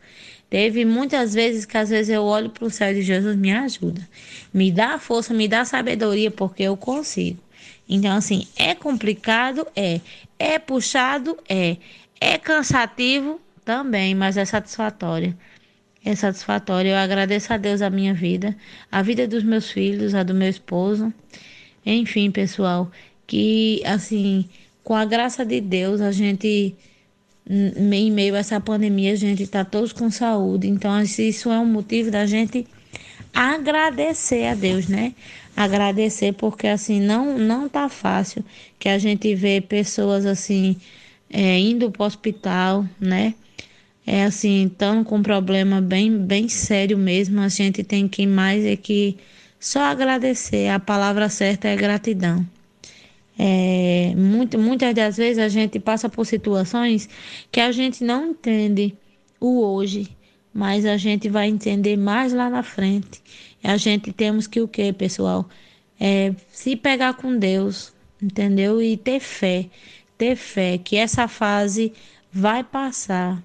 Teve 0.49 0.83
muitas 0.83 1.33
vezes 1.33 1.65
que 1.65 1.77
às 1.77 1.89
vezes 1.89 2.09
eu 2.09 2.23
olho 2.23 2.49
para 2.49 2.65
o 2.65 2.69
céu 2.69 2.93
de 2.93 3.01
Jesus, 3.01 3.35
me 3.37 3.51
ajuda. 3.53 4.05
Me 4.53 4.71
dá 4.71 4.99
força, 4.99 5.33
me 5.33 5.47
dá 5.47 5.63
sabedoria, 5.63 6.29
porque 6.29 6.63
eu 6.63 6.75
consigo. 6.75 7.39
Então, 7.87 8.15
assim, 8.15 8.47
é 8.57 8.75
complicado? 8.75 9.65
É. 9.75 10.01
É 10.37 10.59
puxado? 10.59 11.37
É. 11.47 11.77
É 12.19 12.37
cansativo? 12.37 13.39
Também, 13.63 14.15
mas 14.15 14.37
é 14.37 14.45
satisfatório. 14.45 15.37
É 16.03 16.15
satisfatório. 16.15 16.91
Eu 16.91 16.97
agradeço 16.97 17.53
a 17.53 17.57
Deus 17.57 17.81
a 17.81 17.89
minha 17.89 18.13
vida, 18.13 18.55
a 18.91 19.01
vida 19.01 19.27
dos 19.27 19.43
meus 19.43 19.69
filhos, 19.71 20.15
a 20.15 20.23
do 20.23 20.33
meu 20.33 20.49
esposo. 20.49 21.13
Enfim, 21.85 22.31
pessoal, 22.31 22.91
que 23.27 23.81
assim, 23.85 24.49
com 24.83 24.95
a 24.95 25.05
graça 25.05 25.45
de 25.45 25.61
Deus, 25.61 26.01
a 26.01 26.11
gente 26.11 26.75
em 27.49 28.11
meio 28.11 28.35
a 28.35 28.39
essa 28.39 28.59
pandemia, 28.59 29.13
a 29.13 29.15
gente 29.15 29.43
está 29.43 29.65
todos 29.65 29.91
com 29.91 30.09
saúde. 30.09 30.67
Então, 30.67 31.01
isso 31.01 31.51
é 31.51 31.59
um 31.59 31.65
motivo 31.65 32.11
da 32.11 32.25
gente 32.25 32.67
agradecer 33.33 34.47
a 34.47 34.55
Deus, 34.55 34.87
né? 34.87 35.13
Agradecer 35.55 36.33
porque 36.33 36.67
assim 36.67 36.99
não 36.99 37.37
não 37.37 37.67
tá 37.67 37.89
fácil 37.89 38.43
que 38.79 38.87
a 38.87 38.97
gente 38.97 39.33
vê 39.35 39.59
pessoas 39.59 40.25
assim 40.25 40.77
é, 41.29 41.59
indo 41.59 41.91
para 41.91 42.03
o 42.03 42.05
hospital, 42.05 42.85
né? 42.99 43.33
É 44.05 44.23
assim, 44.23 44.65
estão 44.65 45.03
com 45.03 45.17
um 45.17 45.23
problema 45.23 45.79
bem 45.79 46.17
bem 46.17 46.49
sério 46.49 46.97
mesmo. 46.97 47.39
A 47.41 47.49
gente 47.49 47.83
tem 47.83 48.07
que 48.07 48.25
mais 48.25 48.65
é 48.65 48.75
que 48.75 49.17
só 49.59 49.81
agradecer, 49.81 50.69
a 50.69 50.79
palavra 50.79 51.29
certa 51.29 51.67
é 51.67 51.75
gratidão. 51.75 52.45
É, 53.37 54.13
muito, 54.15 54.57
muitas 54.59 54.93
das 54.93 55.17
vezes 55.17 55.37
a 55.37 55.47
gente 55.49 55.79
passa 55.79 56.09
por 56.09 56.25
situações 56.25 57.09
que 57.51 57.59
a 57.59 57.71
gente 57.71 58.03
não 58.03 58.31
entende 58.31 58.95
o 59.39 59.63
hoje, 59.63 60.15
mas 60.53 60.85
a 60.85 60.97
gente 60.97 61.29
vai 61.29 61.47
entender 61.47 61.97
mais 61.97 62.33
lá 62.33 62.49
na 62.49 62.63
frente. 62.63 63.21
A 63.63 63.77
gente 63.77 64.11
temos 64.11 64.47
que 64.47 64.61
o 64.61 64.67
que, 64.67 64.91
pessoal? 64.93 65.47
É, 65.99 66.33
se 66.49 66.75
pegar 66.75 67.13
com 67.13 67.37
Deus, 67.37 67.93
entendeu? 68.21 68.81
E 68.81 68.97
ter 68.97 69.19
fé, 69.19 69.69
ter 70.17 70.35
fé 70.35 70.77
que 70.77 70.95
essa 70.95 71.27
fase 71.27 71.93
vai 72.31 72.63
passar 72.63 73.41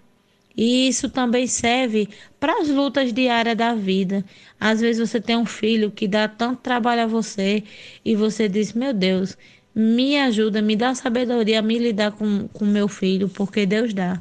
e 0.57 0.89
isso 0.89 1.11
também 1.11 1.47
serve 1.47 2.09
para 2.41 2.61
as 2.61 2.69
lutas 2.69 3.13
diárias 3.13 3.57
da 3.57 3.75
vida. 3.75 4.25
Às 4.59 4.81
vezes 4.81 5.09
você 5.09 5.21
tem 5.21 5.37
um 5.37 5.45
filho 5.45 5.91
que 5.91 6.09
dá 6.09 6.27
tanto 6.27 6.63
trabalho 6.63 7.03
a 7.03 7.07
você 7.07 7.63
e 8.05 8.17
você 8.17 8.49
diz: 8.49 8.73
Meu 8.73 8.95
Deus, 8.95 9.37
me 9.75 10.19
ajuda, 10.19 10.63
me 10.63 10.75
dá 10.75 10.95
sabedoria 10.95 11.59
a 11.59 11.63
me 11.63 11.79
lidar 11.79 12.13
com, 12.13 12.49
com 12.49 12.65
meu 12.65 12.89
filho, 12.89 13.29
porque 13.29 13.67
Deus 13.67 13.93
dá. 13.93 14.19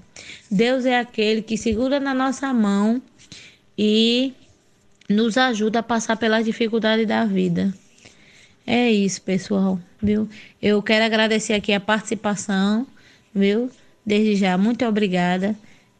Deus 0.51 0.85
é 0.85 0.99
aquele 0.99 1.41
que 1.41 1.57
segura 1.57 1.99
na 1.99 2.13
nossa 2.13 2.53
mão 2.53 3.01
e 3.77 4.33
nos 5.09 5.37
ajuda 5.37 5.79
a 5.79 5.83
passar 5.83 6.17
pelas 6.17 6.43
dificuldades 6.43 7.07
da 7.07 7.23
vida. 7.23 7.73
É 8.67 8.91
isso, 8.91 9.21
pessoal, 9.21 9.79
viu? 10.01 10.27
Eu 10.61 10.81
quero 10.81 11.05
agradecer 11.05 11.53
aqui 11.53 11.71
a 11.71 11.79
participação, 11.79 12.85
viu? 13.33 13.69
Desde 14.05 14.35
já, 14.35 14.57
muito 14.57 14.83
obrigada. 14.85 15.55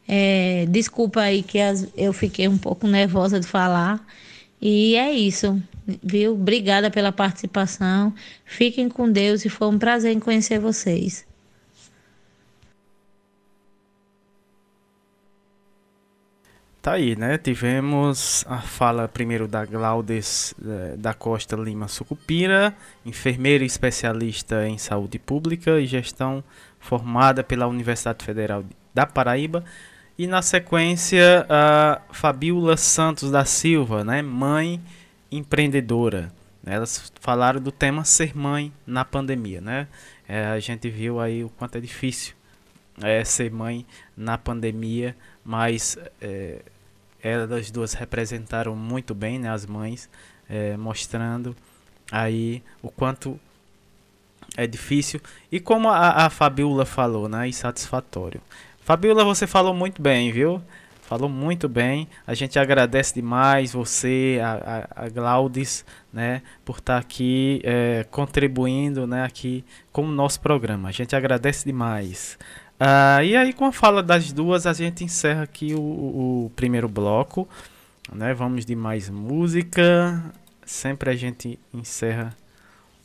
É, 0.08 0.66
desculpa 0.68 1.20
aí 1.20 1.42
que 1.42 1.58
as, 1.58 1.88
eu 1.96 2.12
fiquei 2.12 2.48
um 2.48 2.58
pouco 2.58 2.86
nervosa 2.86 3.40
de 3.40 3.46
falar. 3.46 4.04
E 4.60 4.96
é 4.96 5.12
isso, 5.12 5.60
viu? 6.02 6.34
Obrigada 6.34 6.90
pela 6.90 7.12
participação. 7.12 8.14
Fiquem 8.44 8.88
com 8.88 9.10
Deus 9.10 9.44
e 9.44 9.48
foi 9.48 9.68
um 9.68 9.78
prazer 9.78 10.12
em 10.12 10.20
conhecer 10.20 10.58
vocês. 10.58 11.26
Tá 16.86 16.92
aí, 16.92 17.16
né? 17.16 17.36
Tivemos 17.36 18.44
a 18.48 18.60
fala 18.60 19.08
primeiro 19.08 19.48
da 19.48 19.64
Glaudes 19.64 20.54
eh, 20.64 20.94
da 20.96 21.12
Costa 21.12 21.56
Lima 21.56 21.88
Sucupira, 21.88 22.76
enfermeira 23.04 23.64
especialista 23.64 24.68
em 24.68 24.78
saúde 24.78 25.18
pública 25.18 25.80
e 25.80 25.86
gestão 25.86 26.44
formada 26.78 27.42
pela 27.42 27.66
Universidade 27.66 28.24
Federal 28.24 28.64
da 28.94 29.04
Paraíba. 29.04 29.64
E 30.18 30.26
na 30.26 30.40
sequência, 30.40 31.46
a 31.48 32.00
Fabiola 32.10 32.76
Santos 32.76 33.30
da 33.30 33.44
Silva, 33.44 34.02
né? 34.02 34.22
Mãe 34.22 34.80
empreendedora. 35.30 36.32
Elas 36.64 37.12
falaram 37.20 37.60
do 37.60 37.70
tema 37.70 38.04
ser 38.04 38.36
mãe 38.36 38.72
na 38.86 39.04
pandemia, 39.04 39.60
né? 39.60 39.86
É, 40.26 40.46
a 40.46 40.58
gente 40.58 40.88
viu 40.88 41.20
aí 41.20 41.44
o 41.44 41.48
quanto 41.50 41.76
é 41.76 41.80
difícil 41.80 42.34
é, 43.02 43.24
ser 43.24 43.50
mãe 43.50 43.86
na 44.16 44.38
pandemia, 44.38 45.16
mas 45.44 45.98
é, 46.20 46.62
elas 47.22 47.70
duas 47.70 47.92
representaram 47.92 48.74
muito 48.74 49.14
bem, 49.14 49.38
né, 49.38 49.50
as 49.50 49.66
mães, 49.66 50.08
é, 50.48 50.76
mostrando 50.76 51.54
aí 52.10 52.62
o 52.82 52.90
quanto 52.90 53.38
é 54.56 54.66
difícil 54.66 55.20
e 55.50 55.58
como 55.60 55.88
a, 55.88 56.26
a 56.26 56.30
Fabiola 56.30 56.86
falou, 56.86 57.28
né, 57.28 57.48
insatisfatório. 57.48 58.40
Fabiola, 58.86 59.24
você 59.24 59.48
falou 59.48 59.74
muito 59.74 60.00
bem, 60.00 60.30
viu? 60.30 60.62
Falou 61.02 61.28
muito 61.28 61.68
bem. 61.68 62.06
A 62.24 62.34
gente 62.34 62.56
agradece 62.56 63.14
demais 63.14 63.72
você, 63.72 64.38
a, 64.40 64.86
a, 64.96 65.06
a 65.06 65.08
Glaudes, 65.08 65.84
né, 66.12 66.40
por 66.64 66.78
estar 66.78 66.94
tá 66.94 66.98
aqui 67.00 67.60
é, 67.64 68.06
contribuindo, 68.12 69.04
né, 69.04 69.24
aqui 69.24 69.64
com 69.90 70.04
o 70.04 70.12
nosso 70.12 70.40
programa. 70.40 70.88
A 70.88 70.92
gente 70.92 71.16
agradece 71.16 71.64
demais. 71.64 72.38
Uh, 72.80 73.24
e 73.24 73.34
aí, 73.34 73.52
com 73.52 73.64
a 73.64 73.72
fala 73.72 74.04
das 74.04 74.30
duas, 74.30 74.68
a 74.68 74.72
gente 74.72 75.02
encerra 75.02 75.42
aqui 75.42 75.74
o, 75.74 75.80
o, 75.80 76.52
primeiro 76.54 76.88
bloco. 76.88 77.48
Né? 78.12 78.32
Vamos 78.34 78.64
de 78.64 78.76
mais 78.76 79.10
música. 79.10 80.32
Sempre 80.64 81.10
a 81.10 81.16
gente 81.16 81.58
encerra 81.74 82.36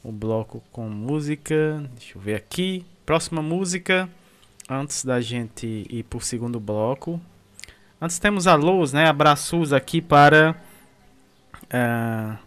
o 0.03 0.11
bloco 0.11 0.61
com 0.71 0.87
música. 0.87 1.83
Deixa 1.97 2.19
eu 2.19 2.21
ver 2.21 2.35
aqui. 2.35 2.85
Próxima 3.03 3.41
música. 3.41 4.07
Antes 4.73 5.03
da 5.03 5.19
gente 5.19 5.85
ir 5.89 6.03
para 6.03 6.15
o 6.15 6.21
segundo 6.21 6.57
bloco. 6.57 7.19
Antes 8.01 8.17
temos 8.19 8.47
a 8.47 8.55
luz, 8.55 8.93
né? 8.93 9.05
Abraços 9.05 9.73
aqui 9.73 10.01
para. 10.01 10.55
Uh, 11.65 12.37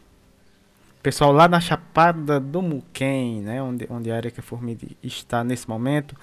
pessoal 1.02 1.32
lá 1.32 1.46
na 1.46 1.60
Chapada 1.60 2.40
do 2.40 2.62
Muquem, 2.62 3.42
né? 3.42 3.62
Onde, 3.62 3.86
onde 3.90 4.10
a 4.10 4.16
Erika 4.16 4.40
Formiga 4.40 4.86
está 5.02 5.44
nesse 5.44 5.68
momento 5.68 6.16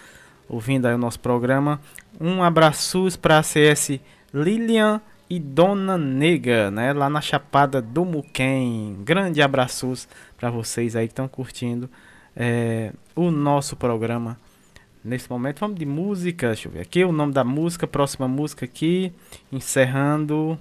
ouvindo 0.50 0.88
aí 0.88 0.96
o 0.96 0.98
nosso 0.98 1.20
programa. 1.20 1.80
Um 2.20 2.42
abraço 2.42 3.08
para 3.20 3.38
a 3.38 3.44
CS 3.44 4.00
Lilian 4.34 5.00
e 5.30 5.40
Dona 5.40 6.00
Nega, 6.00 6.72
né, 6.72 6.94
lá 6.94 7.12
na 7.12 7.22
Chapada 7.22 7.80
do 7.80 8.04
Muquem. 8.04 8.98
Grande 9.04 9.40
abraços 9.40 10.08
para 10.36 10.50
vocês 10.50 10.96
aí 10.96 11.06
que 11.06 11.12
estão 11.12 11.28
curtindo 11.28 11.88
é, 12.36 12.92
o 13.16 13.30
nosso 13.30 13.76
programa 13.76 14.36
nesse 15.04 15.30
momento. 15.30 15.60
Vamos 15.60 15.78
de 15.78 15.86
música, 15.86 16.48
deixa 16.48 16.68
eu 16.68 16.72
ver 16.72 16.82
aqui 16.82 17.04
o 17.04 17.12
nome 17.12 17.34
da 17.34 17.44
música, 17.44 17.88
próxima 17.88 18.28
música 18.28 18.66
aqui, 18.66 19.12
encerrando. 19.52 20.58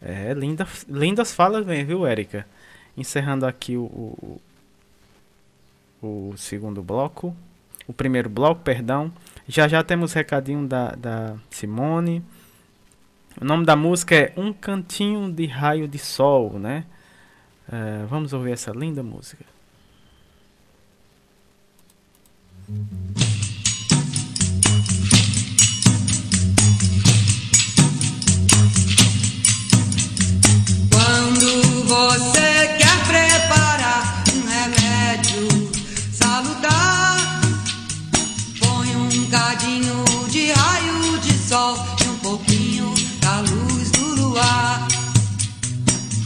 É, 0.00 0.32
linda, 0.32 0.66
lindas 0.88 1.34
falas, 1.34 1.66
viu, 1.66 2.06
Érica? 2.06 2.46
Encerrando 2.96 3.46
aqui 3.46 3.76
o, 3.76 3.84
o, 3.84 4.40
o 6.02 6.36
segundo 6.36 6.82
bloco. 6.82 7.34
O 7.86 7.92
primeiro 7.92 8.28
bloco, 8.28 8.62
perdão. 8.62 9.12
Já 9.46 9.66
já 9.66 9.82
temos 9.82 10.12
recadinho 10.12 10.66
da, 10.66 10.90
da 10.90 11.36
Simone. 11.50 12.22
O 13.40 13.44
nome 13.44 13.64
da 13.64 13.76
música 13.76 14.14
é 14.14 14.32
Um 14.36 14.52
Cantinho 14.52 15.32
de 15.32 15.46
Raio 15.46 15.88
de 15.88 15.98
Sol, 15.98 16.58
né? 16.58 16.84
Uh, 17.68 18.06
vamos 18.06 18.32
ouvir 18.32 18.52
essa 18.52 18.72
linda 18.72 19.02
música. 19.02 19.44
Quando 30.90 31.84
você 31.86 32.68
quer 32.76 33.06
preparar 33.06 34.22
um 34.34 34.46
remédio 34.46 35.48
salutar. 36.12 37.40
Põe 38.60 38.96
um 38.96 39.30
cadinho 39.30 40.04
de 40.30 40.52
raio 40.52 41.18
de 41.20 41.32
sol 41.48 41.78
e 42.04 42.08
um 42.08 42.18
pouquinho 42.18 42.94
da 43.22 43.40
luz 43.40 43.90
do 43.92 44.14
luar. 44.14 44.86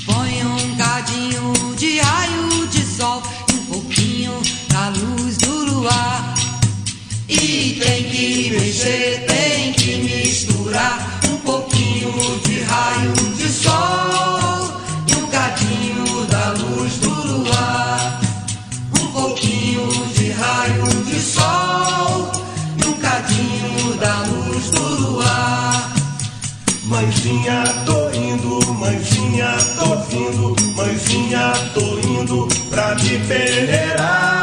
Põe 0.04 0.44
um 0.44 0.76
cadinho 0.76 1.76
de 1.76 2.00
raio 2.00 2.66
de 2.66 2.84
sol 2.84 3.22
e 3.48 3.54
um 3.54 3.66
pouquinho 3.66 4.42
da 4.68 4.88
luz 4.88 5.36
do 5.36 5.66
luar. 5.66 6.21
Tem 7.52 8.04
que 8.04 8.50
mexer, 8.50 9.24
tem 9.26 9.72
que 9.74 9.96
misturar 9.96 11.20
um 11.30 11.36
pouquinho 11.38 12.12
de 12.44 12.60
raio 12.62 13.12
de 13.36 13.48
sol 13.48 14.80
e 15.08 15.14
um 15.16 15.26
cadinho 15.26 16.26
da 16.26 16.50
luz 16.52 16.98
do 16.98 17.10
luar 17.10 18.22
pouquinho 19.12 19.86
de 20.14 20.30
raio 20.30 21.04
de 21.04 21.20
sol 21.20 22.32
e 22.82 22.88
um 22.88 22.94
cadinho 22.94 23.94
da 23.98 24.22
luz 24.22 24.70
do 24.70 24.82
luar. 24.82 25.92
Mãezinha, 26.84 27.64
tô 27.86 28.10
indo, 28.10 28.74
mãezinha, 28.74 29.56
tô 29.76 29.96
vindo, 30.08 30.56
mãezinha, 30.74 31.52
tô 31.74 31.98
indo 31.98 32.48
pra 32.70 32.94
me 32.96 33.18
peneirar. 33.26 34.41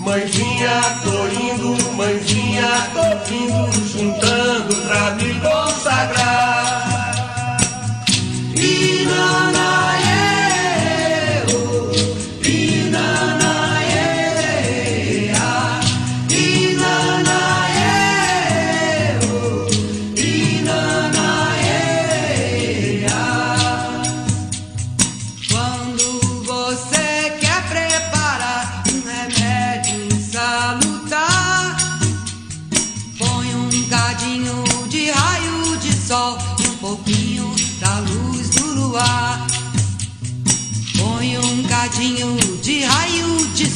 Mãezinha, 0.00 0.80
tô 1.04 1.28
indo, 1.28 1.92
mãezinha, 1.94 2.90
tô 2.94 3.02
vindo, 3.28 3.70
juntando 3.86 4.74
pra 4.86 5.10
me 5.10 5.34
consagrar. 5.40 6.80
E 8.56 9.04
na, 9.04 9.52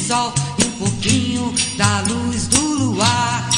sol 0.07 0.31
e 0.59 0.65
um 0.65 0.71
pouquinho 0.73 1.53
da 1.77 2.01
luz 2.01 2.47
do 2.47 2.61
luar. 2.61 3.49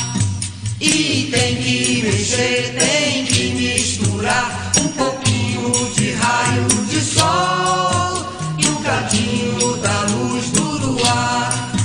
E 0.80 1.28
tem 1.30 1.58
que 1.58 2.02
mexer, 2.04 2.74
tem 2.80 3.26
que 3.26 3.50
misturar 3.50 4.72
um 4.80 4.88
pouquinho 4.90 5.72
de 5.94 6.12
raio 6.14 6.68
de 6.90 7.02
sol 7.02 8.26
e 8.58 8.68
um 8.68 8.82
cadinho 8.82 9.78
da 9.78 10.02
luz 10.04 10.52
do 10.52 10.64
luar. 10.86 11.80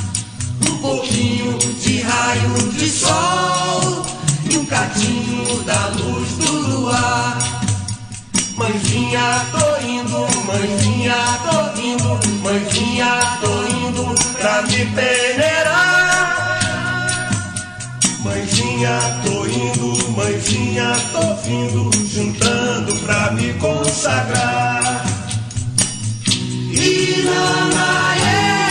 Um 0.70 0.76
pouquinho 0.78 1.58
de 1.58 2.00
raio 2.02 2.72
de 2.72 2.88
sol 2.88 4.06
e 4.48 4.56
um 4.58 4.64
cadinho 4.66 5.62
da 5.64 5.88
luz 5.88 6.28
do 6.38 6.52
luar. 6.52 7.51
Mãezinha, 8.62 9.46
tô 9.50 9.64
indo, 9.84 10.20
mãezinha, 10.46 11.16
tô 11.42 11.56
indo 11.80 12.12
mãezinha, 12.42 13.38
tô 13.40 13.64
indo 13.66 14.14
pra 14.38 14.62
me 14.62 14.86
peneirar. 14.86 16.12
Mãezinha, 18.20 19.00
tô 19.24 19.46
indo, 19.46 20.10
mãezinha, 20.12 20.92
tô 21.12 21.34
vindo, 21.42 21.90
juntando 22.06 22.94
pra 23.00 23.32
me 23.32 23.52
consagrar. 23.54 25.04
Inanaê, 26.70 28.61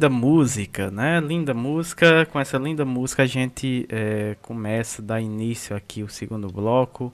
linda 0.00 0.08
música, 0.08 0.90
né? 0.90 1.20
Linda 1.20 1.52
música. 1.52 2.24
Com 2.32 2.40
essa 2.40 2.56
linda 2.56 2.86
música 2.86 3.24
a 3.24 3.26
gente 3.26 3.86
é, 3.90 4.34
começa, 4.40 5.02
dá 5.02 5.20
início 5.20 5.76
aqui 5.76 6.02
o 6.02 6.08
segundo 6.08 6.48
bloco. 6.48 7.12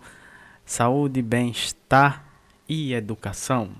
Saúde, 0.65 1.21
bem-estar 1.21 2.25
e 2.69 2.95
educação. 2.95 3.71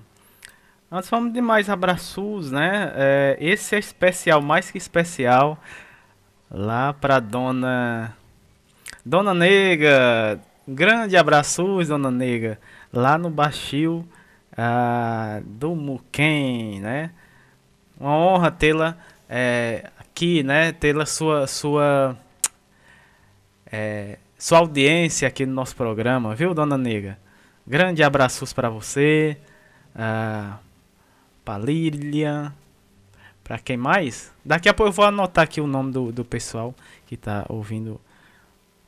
Nós 0.91 1.07
falamos 1.07 1.31
de 1.31 1.39
mais 1.39 1.69
abraços, 1.69 2.51
né? 2.51 2.91
É, 2.95 3.37
esse 3.39 3.77
é 3.77 3.79
especial, 3.79 4.41
mais 4.41 4.69
que 4.69 4.77
especial, 4.77 5.57
lá 6.51 6.91
pra 6.91 7.21
dona 7.21 8.13
Dona 9.05 9.33
Nega. 9.33 10.37
Grande 10.67 11.15
abraços, 11.15 11.87
Dona 11.87 12.11
Nega. 12.11 12.59
Lá 12.91 13.17
no 13.17 13.29
Baixio 13.29 14.05
ah, 14.57 15.39
do 15.45 15.75
Muquem, 15.75 16.81
né? 16.81 17.11
Uma 17.99 18.15
honra 18.15 18.51
tê-la 18.51 18.97
é, 19.29 19.89
aqui, 19.99 20.43
né? 20.43 20.71
Tê-la 20.71 21.05
sua 21.05 21.47
sua 21.47 22.17
é, 23.71 24.17
sua 24.37 24.59
audiência 24.59 25.27
aqui 25.27 25.45
no 25.45 25.53
nosso 25.53 25.75
programa, 25.75 26.35
viu, 26.35 26.53
Dona 26.53 26.77
Nega? 26.77 27.17
Grande 27.65 28.03
abraços 28.03 28.53
para 28.53 28.69
você, 28.69 29.37
ah, 29.95 30.57
para 31.43 31.63
Lilian, 31.63 32.53
para 33.43 33.57
quem 33.57 33.77
mais? 33.77 34.31
Daqui 34.45 34.69
a 34.69 34.73
pouco 34.73 34.89
eu 34.89 34.93
vou 34.93 35.05
anotar 35.05 35.43
aqui 35.43 35.59
o 35.59 35.67
nome 35.67 35.91
do, 35.91 36.11
do 36.11 36.23
pessoal 36.23 36.73
que 37.05 37.15
está 37.15 37.45
ouvindo 37.49 37.99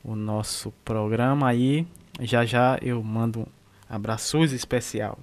o 0.04 0.16
nosso 0.16 0.72
programa 0.86 1.50
aí. 1.50 1.88
Já 2.22 2.46
já 2.46 2.78
eu 2.82 3.02
mando 3.02 3.42
um 3.42 3.46
abraços 3.90 4.54
especial. 4.54 5.18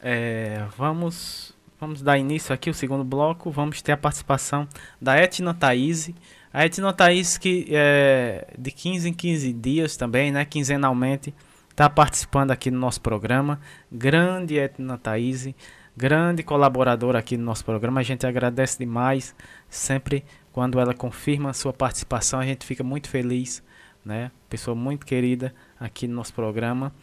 É, 0.00 0.64
vamos, 0.76 1.54
vamos 1.80 2.02
dar 2.02 2.18
início 2.18 2.54
aqui 2.54 2.68
ao 2.68 2.74
segundo 2.74 3.04
bloco. 3.04 3.50
Vamos 3.50 3.82
ter 3.82 3.92
a 3.92 3.96
participação 3.96 4.68
da 5.00 5.16
Etna 5.16 5.54
Thaís. 5.54 6.10
A 6.52 6.64
Etna 6.64 6.92
Thaís 6.92 7.38
que 7.38 7.66
é, 7.70 8.46
de 8.58 8.70
15 8.70 9.08
em 9.08 9.12
15 9.12 9.52
dias 9.52 9.96
também, 9.96 10.32
né, 10.32 10.44
quinzenalmente, 10.44 11.34
está 11.70 11.90
participando 11.90 12.50
aqui 12.50 12.70
no 12.70 12.78
nosso 12.78 13.00
programa. 13.00 13.60
Grande 13.92 14.58
Etna 14.58 14.96
Thaís, 14.96 15.54
grande 15.96 16.42
colaboradora 16.42 17.18
aqui 17.18 17.36
no 17.36 17.44
nosso 17.44 17.64
programa. 17.64 18.00
A 18.00 18.02
gente 18.02 18.26
agradece 18.26 18.78
demais. 18.78 19.34
Sempre 19.68 20.24
quando 20.52 20.80
ela 20.80 20.94
confirma 20.94 21.50
a 21.50 21.52
sua 21.52 21.72
participação, 21.72 22.40
a 22.40 22.46
gente 22.46 22.64
fica 22.64 22.82
muito 22.82 23.08
feliz. 23.08 23.62
Né? 24.04 24.30
Pessoa 24.48 24.74
muito 24.74 25.04
querida 25.04 25.54
aqui 25.78 26.06
no 26.06 26.14
nosso 26.14 26.32
programa. 26.32 26.94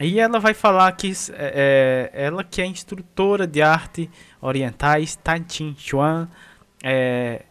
E 0.00 0.18
ela 0.18 0.40
vai 0.40 0.54
falar 0.54 0.90
que 0.92 1.12
é, 1.34 2.10
ela 2.14 2.42
que 2.42 2.62
é 2.62 2.66
instrutora 2.66 3.46
de 3.46 3.60
arte 3.60 4.10
orientais, 4.40 5.14
Tai 5.14 5.44
Chin 5.46 5.76
Chuan, 5.78 6.26
é, 6.82 7.42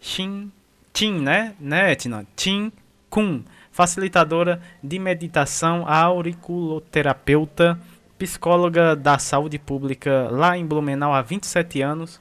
Xin, 0.00 0.50
Chin, 0.94 1.20
né? 1.20 1.54
né, 1.60 1.92
Etna? 1.92 2.26
Chin 2.34 2.72
Kun, 3.10 3.44
facilitadora 3.70 4.62
de 4.82 4.98
meditação, 4.98 5.86
auriculoterapeuta, 5.86 7.78
psicóloga 8.18 8.96
da 8.96 9.18
saúde 9.18 9.58
pública 9.58 10.28
lá 10.30 10.56
em 10.56 10.64
Blumenau 10.64 11.12
há 11.12 11.20
27 11.20 11.82
anos, 11.82 12.18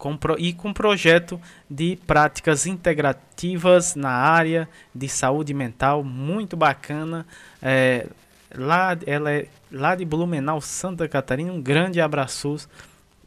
com, 0.00 0.18
e 0.38 0.54
com 0.54 0.72
projeto 0.72 1.38
de 1.68 1.98
práticas 2.06 2.64
integrativas 2.64 3.94
na 3.94 4.10
área 4.10 4.66
de 4.94 5.06
saúde 5.10 5.52
mental, 5.52 6.02
muito 6.02 6.56
bacana. 6.56 7.26
É, 7.60 8.06
lá, 8.54 8.96
ela 9.06 9.30
é 9.30 9.46
lá 9.70 9.94
de 9.94 10.06
Blumenau, 10.06 10.58
Santa 10.62 11.06
Catarina. 11.06 11.52
Um 11.52 11.60
grande 11.60 12.00
abraço 12.00 12.66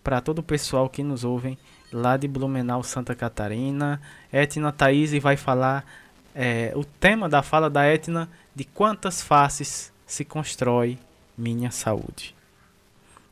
para 0.03 0.19
todo 0.19 0.39
o 0.39 0.43
pessoal 0.43 0.89
que 0.89 1.03
nos 1.03 1.24
ouvem 1.24 1.59
lá 1.91 2.17
de 2.17 2.28
Blumenau, 2.28 2.82
Santa 2.82 3.13
Catarina. 3.13 4.01
Etna 4.32 4.71
Thaís 4.71 5.13
vai 5.21 5.38
falar 5.38 5.86
é, 6.34 6.74
o 6.76 6.84
tema 6.84 7.30
da 7.30 7.43
fala 7.43 7.69
da 7.69 7.86
Etna 7.86 8.28
de 8.55 8.63
quantas 8.63 9.21
faces 9.21 9.93
se 10.07 10.26
constrói 10.26 10.97
minha 11.38 11.69
saúde. 11.69 12.34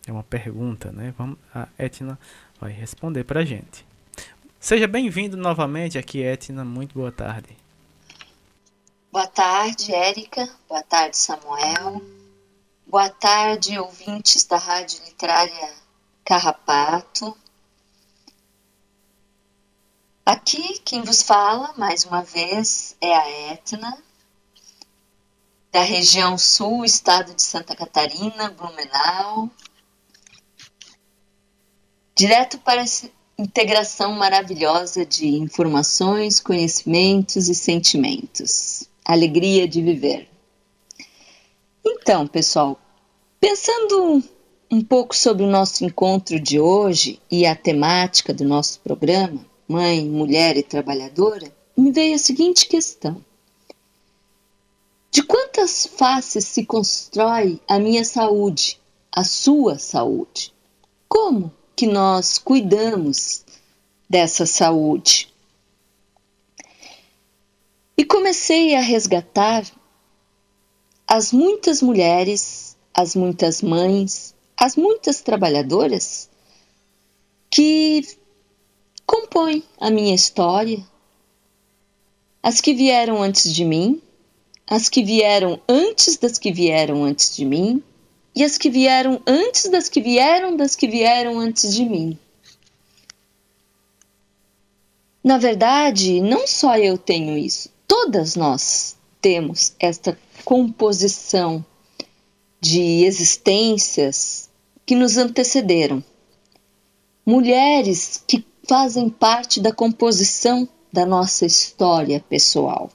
É 0.06 0.12
uma 0.12 0.24
pergunta, 0.24 0.92
né? 0.92 1.12
Vamos, 1.18 1.38
a 1.54 1.68
Etna 1.80 2.20
vai 2.62 2.72
responder 2.72 3.24
para 3.24 3.40
a 3.40 3.46
gente. 3.46 3.84
Seja 4.60 4.88
bem-vindo 4.88 5.36
novamente 5.36 5.98
aqui, 5.98 6.22
Etna. 6.22 6.64
Muito 6.64 6.94
boa 6.94 7.12
tarde. 7.12 7.58
Boa 9.12 9.26
tarde, 9.26 9.92
Érica. 9.92 10.48
Boa 10.70 10.84
tarde, 10.84 11.18
Samuel. 11.18 12.00
Boa 12.86 13.10
tarde, 13.10 13.80
ouvintes 13.80 14.46
da 14.46 14.58
Rádio 14.58 15.04
Literária 15.06 15.74
Carrapato. 16.24 17.36
Aqui 20.24 20.78
quem 20.80 21.02
vos 21.02 21.24
fala, 21.24 21.74
mais 21.78 22.06
uma 22.06 22.22
vez, 22.22 22.96
é 23.02 23.16
a 23.16 23.54
Etna, 23.54 23.98
da 25.72 25.82
região 25.82 26.38
sul, 26.38 26.86
estado 26.86 27.34
de 27.34 27.42
Santa 27.42 27.76
Catarina, 27.76 28.52
Blumenau. 28.52 29.50
Direto 32.22 32.60
para 32.60 32.82
essa 32.82 33.10
integração 33.36 34.14
maravilhosa 34.14 35.04
de 35.04 35.28
informações, 35.28 36.40
conhecimentos 36.40 37.50
e 37.50 37.56
sentimentos. 37.56 38.88
Alegria 39.04 39.68
de 39.68 39.82
viver. 39.82 40.30
Então, 41.84 42.28
pessoal, 42.28 42.80
pensando 43.40 44.24
um 44.70 44.84
pouco 44.84 45.16
sobre 45.16 45.44
o 45.44 45.50
nosso 45.50 45.84
encontro 45.84 46.40
de 46.40 46.60
hoje 46.60 47.20
e 47.32 47.44
a 47.44 47.56
temática 47.56 48.32
do 48.32 48.44
nosso 48.44 48.80
programa, 48.82 49.44
Mãe, 49.68 50.08
Mulher 50.08 50.56
e 50.58 50.62
Trabalhadora, 50.62 51.52
me 51.76 51.92
veio 51.92 52.14
a 52.14 52.20
seguinte 52.20 52.68
questão: 52.68 53.18
De 55.10 55.24
quantas 55.24 55.88
faces 55.88 56.46
se 56.46 56.68
constrói 56.68 57.60
a 57.68 57.80
minha 57.80 58.06
saúde, 58.06 58.80
a 59.12 59.24
sua 59.24 59.80
saúde? 59.80 60.54
Como 61.10 61.52
que 61.82 61.88
nós 61.88 62.38
cuidamos 62.38 63.44
dessa 64.08 64.46
saúde? 64.46 65.34
E 67.98 68.06
comecei 68.06 68.76
a 68.76 68.80
resgatar 68.80 69.66
as 71.08 71.32
muitas 71.32 71.82
mulheres, 71.82 72.78
as 72.94 73.16
muitas 73.16 73.64
mães, 73.64 74.36
as 74.56 74.76
muitas 74.76 75.22
trabalhadoras 75.22 76.30
que 77.50 78.08
compõem 79.04 79.64
a 79.80 79.90
minha 79.90 80.14
história, 80.14 80.86
as 82.44 82.62
que 82.62 82.76
vieram 82.76 83.24
antes 83.24 83.52
de 83.52 83.66
mim, 83.66 84.00
as 84.68 84.88
que 84.88 85.04
vieram 85.04 85.60
antes 85.68 86.16
das 86.16 86.38
que 86.38 86.52
vieram 86.52 87.04
antes 87.04 87.36
de 87.36 87.44
mim 87.44 87.84
e 88.36 88.44
as 88.44 88.58
que 88.58 88.70
vieram 88.70 89.22
antes 89.28 89.70
das 89.70 89.90
que 89.90 90.02
vieram 90.02 90.56
das 90.56 90.76
que 90.76 90.88
vieram 90.88 91.40
antes 91.40 91.74
de 91.74 91.86
mim. 91.86 92.18
Na 95.24 95.38
verdade, 95.38 96.20
não 96.20 96.48
só 96.48 96.78
eu 96.78 96.98
tenho 96.98 97.38
isso, 97.38 97.70
todas 97.88 98.36
nós 98.36 98.96
temos 99.22 99.74
esta 99.80 100.18
composição 100.44 101.64
de 102.60 103.04
existências 103.06 104.50
que 104.86 104.96
nos 104.96 105.18
antecederam. 105.18 106.04
Mulheres 107.26 108.24
que 108.28 108.44
fazem 108.68 109.10
parte 109.10 109.60
da 109.60 109.72
composição 109.72 110.68
da 110.92 111.06
nossa 111.06 111.46
história 111.46 112.24
pessoal. 112.28 112.90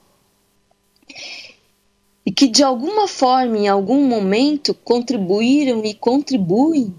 E 2.27 2.33
que 2.33 2.49
de 2.49 2.65
alguma 2.65 3.07
forma, 3.07 3.57
em 3.57 3.69
algum 3.69 4.05
momento, 4.05 4.75
contribuíram 4.75 5.85
e 5.85 5.95
contribuem 5.95 6.93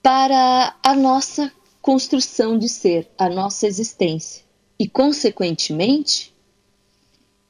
para 0.00 0.76
a 0.80 0.94
nossa 0.94 1.52
construção 1.82 2.56
de 2.56 2.68
ser, 2.68 3.10
a 3.18 3.28
nossa 3.28 3.66
existência. 3.66 4.44
E, 4.78 4.88
consequentemente, 4.88 6.32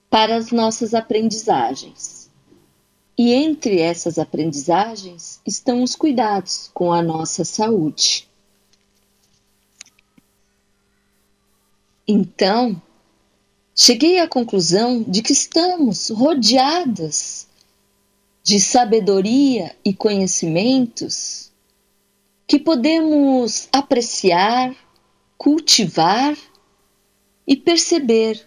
para 0.08 0.34
as 0.34 0.50
nossas 0.50 0.94
aprendizagens. 0.94 2.30
E 3.18 3.34
entre 3.34 3.78
essas 3.78 4.18
aprendizagens 4.18 5.42
estão 5.46 5.82
os 5.82 5.94
cuidados 5.94 6.70
com 6.72 6.90
a 6.90 7.02
nossa 7.02 7.44
saúde. 7.44 8.26
Então, 12.08 12.80
cheguei 13.82 14.18
à 14.18 14.28
conclusão 14.28 15.02
de 15.02 15.22
que 15.22 15.32
estamos 15.32 16.10
rodeadas 16.10 17.48
de 18.42 18.60
sabedoria 18.60 19.74
e 19.82 19.94
conhecimentos 19.94 21.50
que 22.46 22.58
podemos 22.58 23.70
apreciar, 23.72 24.76
cultivar 25.38 26.36
e 27.46 27.56
perceber 27.56 28.46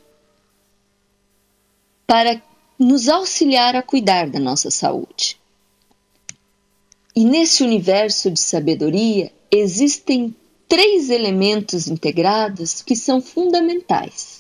para 2.06 2.40
nos 2.78 3.10
auxiliar 3.10 3.76
a 3.76 3.82
cuidar 3.82 4.30
da 4.30 4.40
nossa 4.40 4.70
saúde. 4.70 5.42
E 7.16 7.26
nesse 7.26 7.64
universo 7.64 8.30
de 8.30 8.40
sabedoria 8.40 9.34
existem 9.50 10.36
três 10.68 11.10
elementos 11.10 11.88
integrados 11.88 12.84
que 12.84 12.96
são 12.96 13.20
fundamentais 13.20 14.33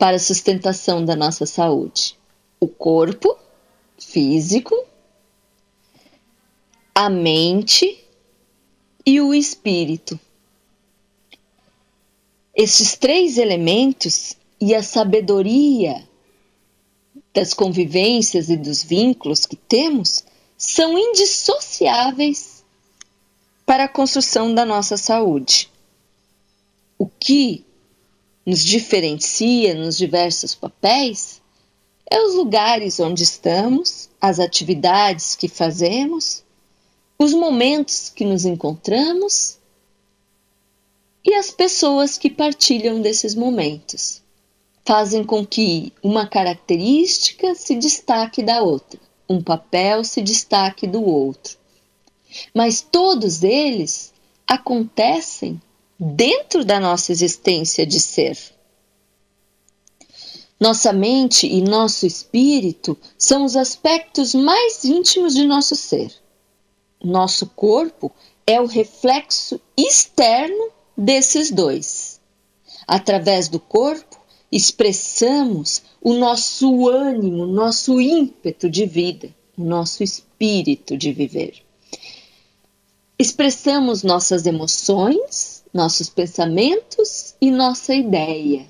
para 0.00 0.16
a 0.16 0.18
sustentação 0.18 1.04
da 1.04 1.14
nossa 1.14 1.44
saúde: 1.44 2.18
o 2.58 2.66
corpo 2.66 3.36
físico, 3.98 4.74
a 6.94 7.10
mente 7.10 8.02
e 9.04 9.20
o 9.20 9.34
espírito. 9.34 10.18
Esses 12.56 12.96
três 12.96 13.36
elementos 13.36 14.36
e 14.58 14.74
a 14.74 14.82
sabedoria 14.82 16.08
das 17.34 17.52
convivências 17.52 18.48
e 18.48 18.56
dos 18.56 18.82
vínculos 18.82 19.44
que 19.44 19.56
temos 19.56 20.24
são 20.56 20.98
indissociáveis 20.98 22.64
para 23.66 23.84
a 23.84 23.88
construção 23.88 24.54
da 24.54 24.64
nossa 24.64 24.96
saúde. 24.96 25.70
O 26.98 27.06
que 27.06 27.64
nos 28.44 28.64
diferencia 28.64 29.74
nos 29.74 29.96
diversos 29.96 30.54
papéis 30.54 31.40
é 32.10 32.20
os 32.22 32.34
lugares 32.34 32.98
onde 32.98 33.22
estamos, 33.22 34.10
as 34.20 34.40
atividades 34.40 35.36
que 35.36 35.48
fazemos, 35.48 36.42
os 37.16 37.32
momentos 37.32 38.08
que 38.08 38.24
nos 38.24 38.44
encontramos 38.44 39.58
e 41.24 41.34
as 41.34 41.50
pessoas 41.50 42.18
que 42.18 42.28
partilham 42.28 43.00
desses 43.00 43.34
momentos 43.34 44.22
fazem 44.84 45.22
com 45.22 45.46
que 45.46 45.92
uma 46.02 46.26
característica 46.26 47.54
se 47.54 47.76
destaque 47.76 48.42
da 48.42 48.62
outra, 48.62 48.98
um 49.28 49.40
papel 49.40 50.02
se 50.02 50.20
destaque 50.20 50.86
do 50.86 51.04
outro. 51.04 51.56
Mas 52.52 52.80
todos 52.80 53.44
eles 53.44 54.12
acontecem 54.48 55.60
dentro 56.00 56.64
da 56.64 56.80
nossa 56.80 57.12
existência 57.12 57.86
de 57.86 58.00
ser. 58.00 58.38
Nossa 60.58 60.94
mente 60.94 61.46
e 61.46 61.60
nosso 61.60 62.06
espírito 62.06 62.96
são 63.18 63.44
os 63.44 63.54
aspectos 63.54 64.34
mais 64.34 64.82
íntimos 64.84 65.34
de 65.34 65.44
nosso 65.44 65.76
ser. 65.76 66.10
Nosso 67.02 67.46
corpo 67.46 68.10
é 68.46 68.58
o 68.60 68.66
reflexo 68.66 69.60
externo 69.76 70.70
desses 70.96 71.50
dois. 71.50 72.18
Através 72.86 73.48
do 73.48 73.60
corpo, 73.60 74.18
expressamos 74.50 75.82
o 76.00 76.14
nosso 76.14 76.88
ânimo, 76.88 77.46
nosso 77.46 78.00
ímpeto 78.00 78.70
de 78.70 78.86
vida, 78.86 79.34
o 79.56 79.62
nosso 79.62 80.02
espírito 80.02 80.96
de 80.96 81.12
viver. 81.12 81.62
Expressamos 83.18 84.02
nossas 84.02 84.46
emoções, 84.46 85.59
nossos 85.72 86.08
pensamentos 86.08 87.34
e 87.40 87.50
nossa 87.50 87.94
ideia, 87.94 88.66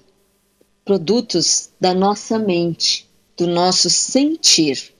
produtos 0.84 1.70
da 1.80 1.94
nossa 1.94 2.38
mente, 2.38 3.09
do 3.36 3.46
nosso 3.46 3.88
sentir. 3.88 4.94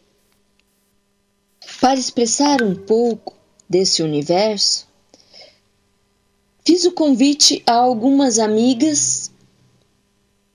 Para 1.81 1.99
expressar 1.99 2.63
um 2.63 2.75
pouco 2.75 3.35
desse 3.69 4.03
universo, 4.03 4.89
fiz 6.65 6.85
o 6.85 6.93
convite 6.93 7.63
a 7.67 7.75
algumas 7.75 8.39
amigas 8.39 9.31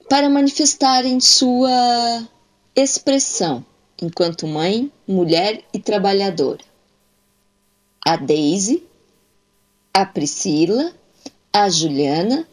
para 0.09 0.29
manifestarem 0.29 1.19
sua 1.19 2.27
expressão 2.75 3.65
enquanto 4.01 4.47
mãe, 4.47 4.91
mulher 5.07 5.63
e 5.73 5.79
trabalhadora. 5.79 6.63
A 8.05 8.17
Daisy, 8.17 8.83
a 9.93 10.05
Priscila, 10.05 10.93
a 11.55 11.69
Juliana 11.69 12.45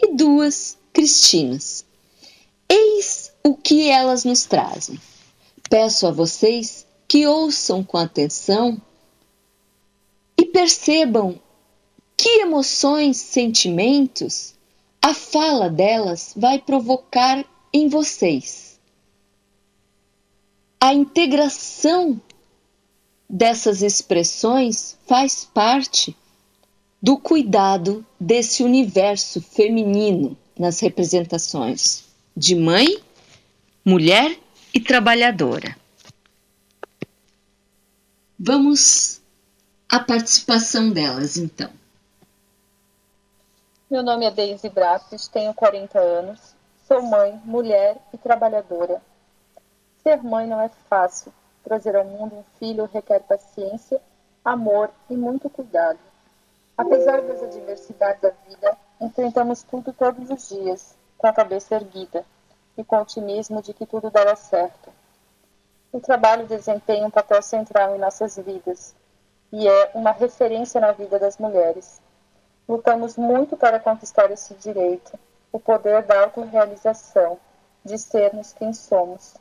e 0.00 0.14
duas 0.14 0.78
Cristinas. 0.92 1.84
Eis 2.68 3.32
o 3.42 3.56
que 3.56 3.90
elas 3.90 4.24
nos 4.24 4.44
trazem. 4.44 4.96
Peço 5.68 6.06
a 6.06 6.12
vocês 6.12 6.86
que 7.08 7.26
ouçam 7.26 7.82
com 7.82 7.96
atenção 7.96 8.80
e 10.38 10.44
percebam 10.44 11.40
que 12.16 12.42
emoções, 12.42 13.16
sentimentos 13.16 14.54
a 15.02 15.12
fala 15.12 15.68
delas 15.68 16.32
vai 16.36 16.60
provocar 16.60 17.44
em 17.72 17.88
vocês. 17.88 18.78
A 20.80 20.94
integração 20.94 22.20
dessas 23.28 23.82
expressões 23.82 24.96
faz 25.08 25.44
parte 25.44 26.16
do 27.04 27.18
cuidado 27.18 28.02
desse 28.18 28.64
universo 28.64 29.42
feminino 29.42 30.34
nas 30.58 30.80
representações 30.80 32.02
de 32.34 32.56
mãe, 32.56 32.86
mulher 33.84 34.38
e 34.72 34.80
trabalhadora. 34.80 35.76
Vamos 38.38 39.20
à 39.86 40.00
participação 40.00 40.88
delas, 40.88 41.36
então. 41.36 41.68
Meu 43.90 44.02
nome 44.02 44.24
é 44.24 44.30
Deise 44.30 44.70
Braços, 44.70 45.28
tenho 45.28 45.52
40 45.52 45.98
anos, 45.98 46.40
sou 46.88 47.02
mãe, 47.02 47.38
mulher 47.44 47.98
e 48.14 48.16
trabalhadora. 48.16 49.02
Ser 50.02 50.22
mãe 50.22 50.46
não 50.46 50.58
é 50.58 50.70
fácil. 50.88 51.30
Trazer 51.62 51.96
ao 51.96 52.06
mundo 52.06 52.36
um 52.36 52.44
filho 52.58 52.88
requer 52.90 53.20
paciência, 53.20 54.00
amor 54.42 54.90
e 55.10 55.14
muito 55.14 55.50
cuidado. 55.50 55.98
Apesar 56.76 57.22
das 57.22 57.42
adversidades 57.42 58.20
da 58.20 58.30
vida, 58.48 58.76
enfrentamos 59.00 59.62
tudo 59.62 59.92
todos 59.92 60.28
os 60.28 60.48
dias, 60.48 60.96
com 61.16 61.26
a 61.26 61.32
cabeça 61.32 61.76
erguida 61.76 62.24
e 62.76 62.82
com 62.82 62.96
o 62.96 63.02
otimismo 63.02 63.62
de 63.62 63.72
que 63.72 63.86
tudo 63.86 64.10
dará 64.10 64.34
certo. 64.34 64.92
O 65.92 66.00
trabalho 66.00 66.46
desempenha 66.46 67.06
um 67.06 67.10
papel 67.10 67.40
central 67.40 67.94
em 67.94 67.98
nossas 67.98 68.36
vidas 68.36 68.96
e 69.52 69.68
é 69.68 69.90
uma 69.94 70.10
referência 70.10 70.80
na 70.80 70.90
vida 70.90 71.16
das 71.16 71.38
mulheres. 71.38 72.02
Lutamos 72.68 73.16
muito 73.16 73.56
para 73.56 73.78
conquistar 73.78 74.28
esse 74.32 74.54
direito, 74.54 75.16
o 75.52 75.60
poder 75.60 76.02
da 76.02 76.24
autorrealização, 76.24 77.38
de 77.84 77.96
sermos 77.96 78.52
quem 78.52 78.72
somos. 78.72 79.36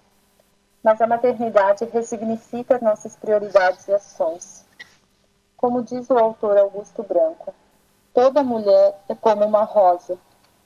Mas 0.84 1.02
a 1.02 1.08
maternidade 1.08 1.86
ressignifica 1.86 2.78
nossas 2.80 3.16
prioridades 3.16 3.88
e 3.88 3.94
ações. 3.94 4.63
Como 5.64 5.82
diz 5.82 6.10
o 6.10 6.18
autor 6.18 6.58
Augusto 6.58 7.04
Branco, 7.04 7.54
toda 8.14 8.44
mulher 8.44 9.00
é 9.08 9.16
como 9.16 9.46
uma 9.46 9.64
rosa, 9.64 10.18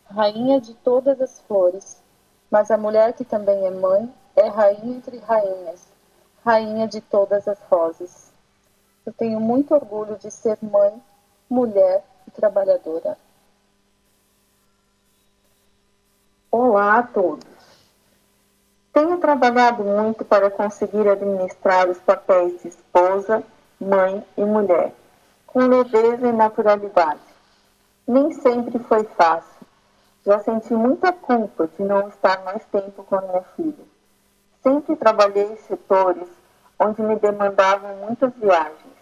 rainha 0.09 0.59
de 0.59 0.73
todas 0.73 1.21
as 1.21 1.39
flores, 1.41 2.01
mas 2.49 2.71
a 2.71 2.79
mulher 2.79 3.13
que 3.13 3.23
também 3.23 3.63
é 3.67 3.69
mãe 3.69 4.11
é 4.35 4.47
rainha 4.47 4.97
entre 4.97 5.19
rainhas, 5.19 5.87
rainha 6.43 6.87
de 6.87 6.99
todas 6.99 7.47
as 7.47 7.59
rosas. 7.69 8.31
Eu 9.05 9.13
tenho 9.13 9.39
muito 9.39 9.75
orgulho 9.75 10.17
de 10.17 10.31
ser 10.31 10.57
mãe, 10.63 10.99
mulher 11.47 12.03
e 12.27 12.31
trabalhadora. 12.31 13.19
Olá 16.49 16.97
a 16.97 17.03
todos. 17.03 17.45
Tenho 18.91 19.19
trabalhado 19.19 19.83
muito 19.83 20.25
para 20.25 20.49
conseguir 20.49 21.07
administrar 21.07 21.87
os 21.87 21.99
papéis 21.99 22.63
de 22.63 22.69
esposa, 22.69 23.43
mãe 23.80 24.25
e 24.36 24.43
mulher, 24.43 24.93
com 25.45 25.59
leveza 25.59 26.28
e 26.28 26.32
naturalidade. 26.32 27.19
Nem 28.07 28.32
sempre 28.32 28.80
foi 28.80 29.03
fácil. 29.03 29.67
Já 30.25 30.39
senti 30.39 30.73
muita 30.73 31.13
culpa 31.13 31.67
de 31.67 31.84
não 31.84 32.07
estar 32.09 32.43
mais 32.43 32.65
tempo 32.65 33.03
com 33.03 33.21
minha 33.21 33.43
filha. 33.55 33.86
Sempre 34.63 34.95
trabalhei 34.95 35.51
em 35.51 35.57
setores 35.57 36.28
onde 36.80 37.01
me 37.01 37.15
demandavam 37.17 37.95
muitas 37.97 38.34
viagens. 38.36 38.97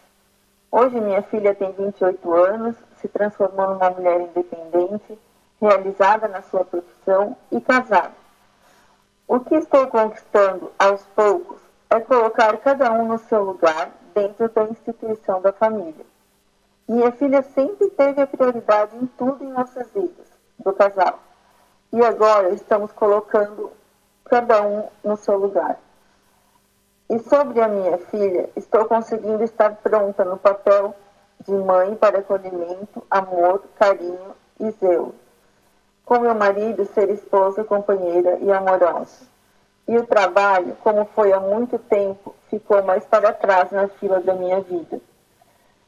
Hoje 0.71 0.99
minha 0.99 1.21
filha 1.23 1.55
tem 1.55 1.71
28 1.71 2.33
anos, 2.33 2.75
se 2.97 3.07
transformou 3.07 3.69
numa 3.69 3.89
mulher 3.89 4.21
independente, 4.21 5.17
realizada 5.61 6.27
na 6.27 6.41
sua 6.41 6.65
profissão 6.65 7.35
e 7.51 7.61
casada. 7.61 8.13
O 9.27 9.39
que 9.39 9.55
estou 9.55 9.87
conquistando 9.87 10.71
aos 10.77 11.01
poucos 11.15 11.61
é 11.89 11.99
colocar 11.99 12.57
cada 12.57 12.91
um 12.91 13.07
no 13.07 13.17
seu 13.17 13.43
lugar 13.43 13.89
dentro 14.15 14.49
da 14.49 14.63
instituição 14.63 15.41
da 15.41 15.51
família. 15.51 16.05
Minha 16.87 17.11
filha 17.11 17.41
sempre 17.41 17.89
teve 17.89 18.21
a 18.21 18.27
prioridade 18.27 18.95
em 18.95 19.05
tudo 19.05 19.43
em 19.43 19.51
nossas 19.51 19.91
vidas, 19.91 20.27
do 20.57 20.71
casal. 20.71 21.19
E 21.91 22.01
agora 22.03 22.49
estamos 22.49 22.91
colocando 22.93 23.71
cada 24.23 24.65
um 24.65 24.87
no 25.03 25.17
seu 25.17 25.37
lugar. 25.37 25.77
E 27.09 27.19
sobre 27.19 27.61
a 27.61 27.67
minha 27.67 27.97
filha, 27.97 28.49
estou 28.55 28.85
conseguindo 28.85 29.43
estar 29.43 29.75
pronta 29.75 30.23
no 30.23 30.37
papel 30.37 30.95
de 31.45 31.53
mãe 31.53 31.95
para 31.95 32.19
acolhimento, 32.19 33.03
amor, 33.11 33.63
carinho 33.77 34.33
e 34.59 34.71
zelo. 34.71 35.13
Com 36.05 36.19
meu 36.19 36.33
marido, 36.33 36.85
ser 36.85 37.09
esposa, 37.09 37.63
companheira 37.63 38.37
e 38.39 38.51
amorosa. 38.51 39.34
E 39.87 39.97
o 39.97 40.05
trabalho, 40.05 40.75
como 40.83 41.05
foi 41.05 41.31
há 41.31 41.39
muito 41.39 41.77
tempo, 41.77 42.35
ficou 42.49 42.83
mais 42.83 43.05
para 43.05 43.31
trás 43.31 43.71
na 43.71 43.87
fila 43.87 44.19
da 44.19 44.33
minha 44.33 44.59
vida. 44.61 44.99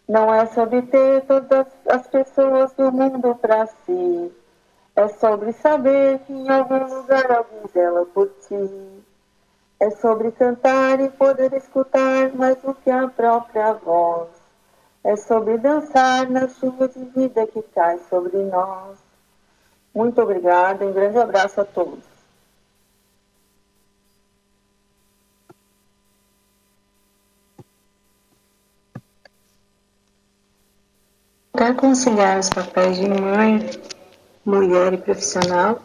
Não 0.07 0.33
é 0.33 0.45
sobre 0.45 0.83
ter 0.83 1.25
todas 1.25 1.67
as 1.89 2.07
pessoas 2.07 2.71
do 2.73 2.91
mundo 2.91 3.35
para 3.35 3.65
si. 3.65 4.31
É 4.95 5.07
sobre 5.09 5.51
saber 5.53 6.19
que 6.19 6.33
em 6.33 6.49
algum 6.49 6.95
lugar 6.95 7.29
alguém 7.31 7.67
zela 7.73 8.05
por 8.05 8.29
ti. 8.47 9.03
É 9.79 9.89
sobre 9.91 10.31
cantar 10.31 10.99
e 10.99 11.09
poder 11.09 11.53
escutar 11.53 12.31
mais 12.33 12.55
do 12.57 12.73
que 12.73 12.89
a 12.89 13.07
própria 13.07 13.73
voz. 13.73 14.29
É 15.03 15.15
sobre 15.15 15.57
dançar 15.57 16.29
na 16.29 16.47
chuva 16.47 16.87
de 16.87 17.03
vida 17.05 17.45
que 17.47 17.61
cai 17.61 17.99
sobre 18.09 18.37
nós. 18.37 18.97
Muito 19.93 20.21
obrigada, 20.21 20.85
um 20.85 20.93
grande 20.93 21.17
abraço 21.17 21.61
a 21.61 21.65
todos. 21.65 22.16
Para 31.57 31.73
conciliar 31.73 32.39
os 32.39 32.51
papéis 32.51 32.97
de 32.97 33.09
mãe, 33.09 33.67
mulher 34.45 34.93
e 34.93 34.97
profissional, 34.97 35.81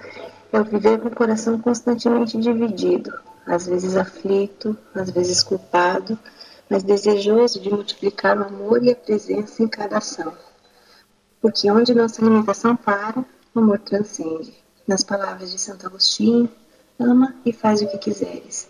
eu 0.52 0.64
viver 0.64 1.00
com 1.00 1.08
o 1.08 1.16
coração 1.16 1.58
constantemente 1.58 2.36
dividido, 2.36 3.10
às 3.46 3.66
vezes 3.66 3.96
aflito, 3.96 4.76
às 4.94 5.08
vezes 5.08 5.42
culpado, 5.42 6.18
mas 6.68 6.82
desejoso 6.82 7.58
de 7.58 7.70
multiplicar 7.70 8.36
o 8.36 8.44
amor 8.44 8.84
e 8.84 8.90
a 8.90 8.94
presença 8.94 9.62
em 9.62 9.66
cada 9.66 9.96
ação. 9.96 10.34
Porque 11.40 11.70
onde 11.70 11.94
nossa 11.94 12.22
limitação 12.22 12.76
para, 12.76 13.24
o 13.54 13.58
amor 13.58 13.78
transcende. 13.78 14.52
Nas 14.86 15.02
palavras 15.02 15.50
de 15.50 15.58
Santo 15.58 15.86
Agostinho, 15.86 16.50
ama 17.00 17.34
e 17.46 17.52
faz 17.52 17.80
o 17.80 17.88
que 17.88 17.96
quiseres. 17.96 18.68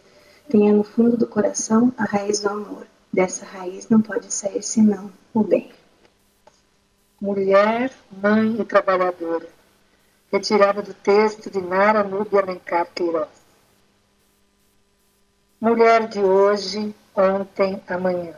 Tenha 0.49 0.73
no 0.73 0.85
fundo 0.85 1.17
do 1.17 1.27
coração 1.27 1.93
a 1.99 2.05
raiz 2.05 2.39
do 2.39 2.49
amor. 2.49 2.87
Dessa 3.13 3.45
raiz 3.45 3.89
não 3.89 4.01
pode 4.01 4.33
sair 4.33 4.63
senão 4.63 5.11
o 5.35 5.43
bem. 5.43 5.82
Mulher, 7.23 7.93
mãe 8.11 8.61
e 8.61 8.65
trabalhadora. 8.65 9.47
Retirada 10.33 10.83
do 10.83 10.93
texto 10.93 11.49
de 11.49 11.61
Nara 11.61 12.03
Nubia 12.03 12.41
Alencar 12.41 12.85
Queiroz. 12.93 13.29
Mulher 15.61 16.09
de 16.09 16.19
hoje, 16.19 16.93
ontem, 17.15 17.81
amanhã. 17.87 18.35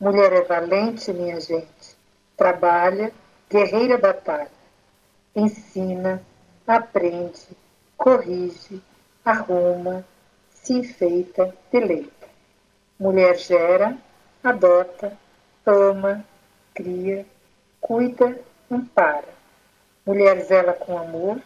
Mulher 0.00 0.32
é 0.32 0.40
valente, 0.40 1.12
minha 1.12 1.38
gente. 1.38 1.94
Trabalha, 2.38 3.12
guerreira 3.50 3.98
batalha. 3.98 4.50
Ensina, 5.34 6.22
aprende, 6.66 7.46
corrige, 7.98 8.82
arruma, 9.22 10.06
se 10.54 10.72
enfeita, 10.72 11.54
deleita. 11.70 12.28
Mulher 12.98 13.36
gera, 13.36 13.94
adota, 14.42 15.12
ama, 15.66 16.24
cria, 16.74 17.26
cuida, 17.86 18.36
ampara. 18.68 19.28
Mulher 20.04 20.44
zela 20.44 20.72
com 20.72 20.98
amor, 20.98 21.40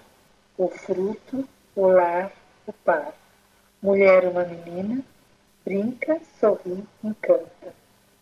o 0.56 0.68
fruto, 0.68 1.46
o 1.76 1.86
lar, 1.86 2.32
o 2.66 2.72
par. 2.72 3.12
Mulher 3.82 4.24
uma 4.24 4.44
menina, 4.44 5.02
brinca, 5.62 6.18
sorri, 6.40 6.82
encanta. 7.04 7.74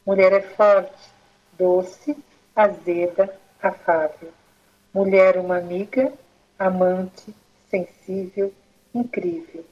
Mulher 0.04 0.32
é 0.32 0.40
forte, 0.40 1.12
doce, 1.56 2.16
azeda, 2.56 3.32
afável. 3.62 4.32
Mulher 4.92 5.38
uma 5.38 5.58
amiga, 5.58 6.12
amante, 6.58 7.32
sensível, 7.70 8.52
incrível. 8.92 9.64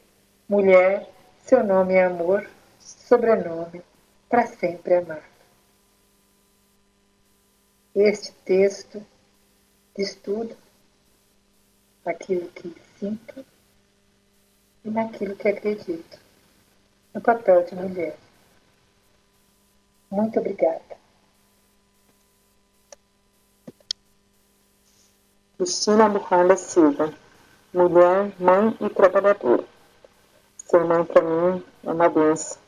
Mulher, 0.49 1.05
seu 1.39 1.65
nome 1.65 1.95
é 1.95 2.05
amor, 2.05 2.49
sobrenome, 2.79 3.83
para 4.29 4.47
sempre 4.47 4.95
amar. 4.95 5.36
Este 7.99 8.31
texto 8.45 9.03
diz 9.97 10.17
tudo 10.17 10.55
aquilo 12.05 12.47
que 12.51 12.77
sinto 13.01 13.43
e 14.85 14.91
naquilo 14.91 15.35
que 15.35 15.49
acredito, 15.49 16.21
no 17.15 17.23
papel 17.23 17.65
de 17.65 17.75
mulher. 17.75 18.19
Muito 20.11 20.39
obrigada. 20.39 20.99
Cristina 25.57 26.07
Bucanda 26.07 26.55
Silva, 26.55 27.15
mulher, 27.73 28.31
mãe 28.39 28.77
e 28.79 28.91
trabalhadora. 28.91 29.65
Ser 30.59 30.85
mãe 30.85 31.03
para 31.03 31.23
mim 31.23 31.65
é 31.83 31.91
uma 31.91 32.11
benção. 32.11 32.59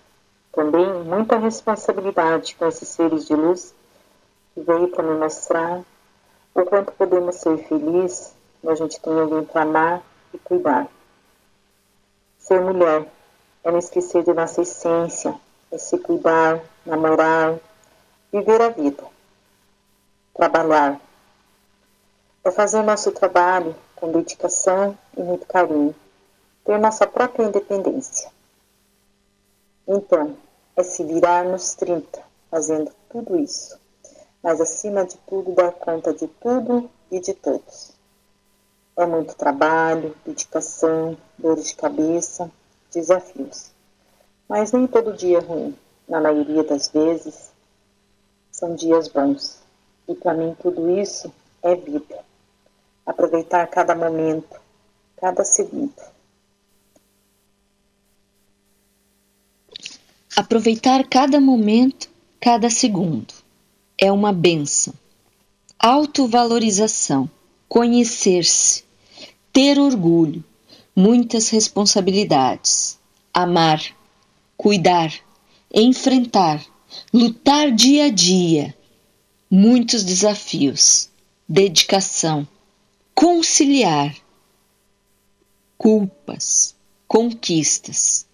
Também 0.53 1.05
muita 1.05 1.37
responsabilidade 1.37 2.55
com 2.55 2.67
esses 2.67 2.89
seres 2.89 3.27
de 3.27 3.35
luz 3.35 3.75
veio 4.59 4.89
para 4.89 5.03
me 5.03 5.19
mostrar 5.19 5.83
o 6.55 6.65
quanto 6.65 6.93
podemos 6.93 7.37
ser 7.37 7.59
felizes 7.69 8.35
quando 8.61 8.73
a 8.73 8.77
gente 8.77 9.01
tem 9.01 9.19
alguém 9.19 9.45
para 9.45 9.63
amar 9.63 10.03
e 10.33 10.39
cuidar. 10.39 10.89
Ser 12.39 12.61
mulher 12.61 13.07
é 13.63 13.71
não 13.71 13.79
esquecer 13.79 14.25
de 14.25 14.33
nossa 14.33 14.63
essência, 14.63 15.39
é 15.71 15.79
se 15.79 15.99
cuidar, 15.99 16.61
namorar, 16.85 17.59
viver 18.33 18.61
a 18.61 18.71
vida, 18.71 19.05
trabalhar. 20.35 21.01
É 22.45 22.51
fazer 22.51 22.83
nosso 22.83 23.13
trabalho 23.13 23.77
com 23.95 24.11
dedicação 24.13 24.97
e 25.17 25.23
muito 25.23 25.47
carinho, 25.47 25.95
ter 26.65 26.79
nossa 26.79 27.07
própria 27.07 27.45
independência. 27.45 28.31
Então, 29.87 30.37
é 30.77 30.83
se 30.83 31.05
virar 31.05 31.45
nos 31.45 31.75
30, 31.75 32.23
fazendo 32.51 32.91
tudo 33.11 33.39
isso. 33.39 33.79
Mas 34.43 34.61
acima 34.61 35.05
de 35.05 35.17
tudo, 35.19 35.55
dar 35.55 35.73
conta 35.73 36.13
de 36.13 36.27
tudo 36.27 36.91
e 37.11 37.21
de 37.21 37.35
todos. 37.35 37.93
É 38.97 39.07
muito 39.07 39.35
trabalho, 39.35 40.17
dedicação, 40.25 41.17
dores 41.39 41.69
de 41.69 41.77
cabeça, 41.77 42.51
desafios. 42.93 43.71
Mas 44.49 44.73
nem 44.73 44.87
todo 44.87 45.17
dia 45.17 45.39
é 45.39 45.41
ruim. 45.41 45.77
Na 46.09 46.21
maioria 46.21 46.65
das 46.65 46.89
vezes, 46.89 47.53
são 48.51 48.75
dias 48.75 49.09
bons. 49.09 49.59
E 50.09 50.15
para 50.15 50.35
mim, 50.35 50.57
tudo 50.61 50.91
isso 50.91 51.33
é 51.63 51.77
vida. 51.77 52.25
Aproveitar 53.05 53.67
cada 53.69 53.95
momento, 53.95 54.61
cada 55.17 55.45
segundo. 55.45 55.95
Aproveitar 60.37 61.07
cada 61.09 61.41
momento, 61.41 62.09
cada 62.41 62.71
segundo. 62.71 63.38
É 64.01 64.13
uma 64.13 64.33
benção. 64.33 64.95
Autovalorização, 65.79 67.29
conhecer-se, 67.69 68.85
ter 69.53 69.79
orgulho, 69.79 70.45
muitas 70.95 71.49
responsabilidades, 71.49 72.99
amar, 73.35 73.83
cuidar, 74.57 75.13
enfrentar, 75.75 76.65
lutar 77.13 77.73
dia 77.73 78.05
a 78.05 78.09
dia, 78.09 78.75
muitos 79.51 80.05
desafios, 80.05 81.09
dedicação, 81.49 82.47
conciliar, 83.15 84.15
culpas, 85.77 86.75
conquistas. 87.07 88.27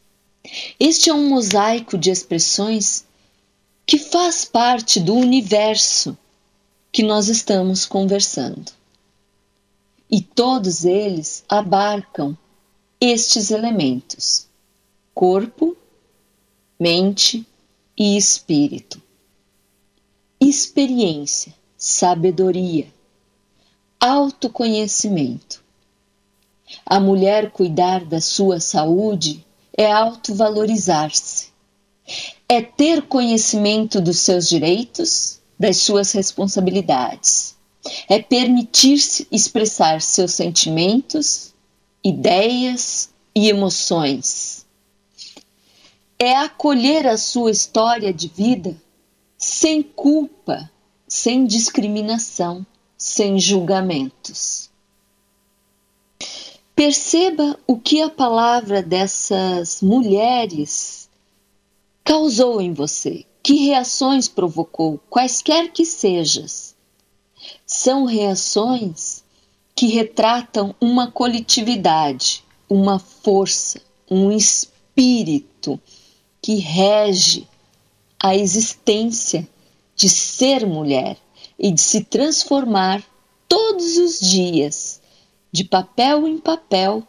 Este 0.79 1.09
é 1.09 1.15
um 1.15 1.29
mosaico 1.29 1.97
de 1.97 2.11
expressões 2.11 3.05
que 3.87 3.99
faz 3.99 4.45
parte 4.45 4.99
do 4.99 5.15
universo 5.15 6.17
que 6.91 7.03
nós 7.03 7.29
estamos 7.29 7.85
conversando. 7.85 8.73
E 10.11 10.21
todos 10.21 10.85
eles 10.85 11.45
abarcam 11.49 12.37
estes 13.01 13.51
elementos: 13.51 14.47
corpo, 15.15 15.77
mente 16.79 17.47
e 17.97 18.17
espírito. 18.17 19.03
Experiência, 20.41 21.55
sabedoria, 21.77 22.87
autoconhecimento. 24.01 25.63
A 26.85 26.99
mulher 26.99 27.51
cuidar 27.51 28.05
da 28.05 28.21
sua 28.21 28.61
saúde 28.61 29.45
é 29.77 29.91
autovalorizar-se. 29.91 31.53
É 32.49 32.61
ter 32.61 33.03
conhecimento 33.03 34.01
dos 34.01 34.19
seus 34.19 34.49
direitos, 34.49 35.41
das 35.59 35.79
suas 35.79 36.13
responsabilidades. 36.13 37.57
É 38.09 38.21
permitir-se 38.21 39.27
expressar 39.31 40.01
seus 40.01 40.33
sentimentos, 40.33 41.55
ideias 42.03 43.11
e 43.35 43.49
emoções. 43.49 44.65
É 46.19 46.37
acolher 46.37 47.07
a 47.07 47.17
sua 47.17 47.51
história 47.51 48.13
de 48.13 48.29
vida 48.29 48.77
sem 49.37 49.83
culpa, 49.83 50.71
sem 51.09 51.47
discriminação, 51.47 52.65
sem 52.97 53.39
julgamentos. 53.39 54.71
Perceba 56.75 57.59
o 57.67 57.79
que 57.79 58.01
a 58.01 58.11
palavra 58.11 58.83
dessas 58.83 59.81
mulheres 59.81 60.94
causou 62.05 62.61
em 62.61 62.73
você, 62.73 63.25
que 63.43 63.55
reações 63.67 64.29
provocou, 64.29 65.01
quaisquer 65.09 65.73
que 65.73 65.87
sejas. 65.87 66.77
São 67.67 68.05
reações 68.05 69.25
que 69.75 69.87
retratam 69.87 70.75
uma 70.81 71.11
coletividade, 71.11 72.45
uma 72.69 72.99
força, 72.99 73.81
um 74.11 74.31
espírito 74.31 75.81
que 76.41 76.57
rege 76.57 77.49
a 78.23 78.37
existência 78.37 79.49
de 79.97 80.09
ser 80.09 80.67
mulher 80.67 81.17
e 81.59 81.71
de 81.71 81.81
se 81.81 82.05
transformar 82.05 83.03
todos 83.49 83.97
os 83.97 84.21
dias, 84.21 85.01
de 85.51 85.65
papel 85.65 86.29
em 86.29 86.39
papel 86.39 87.03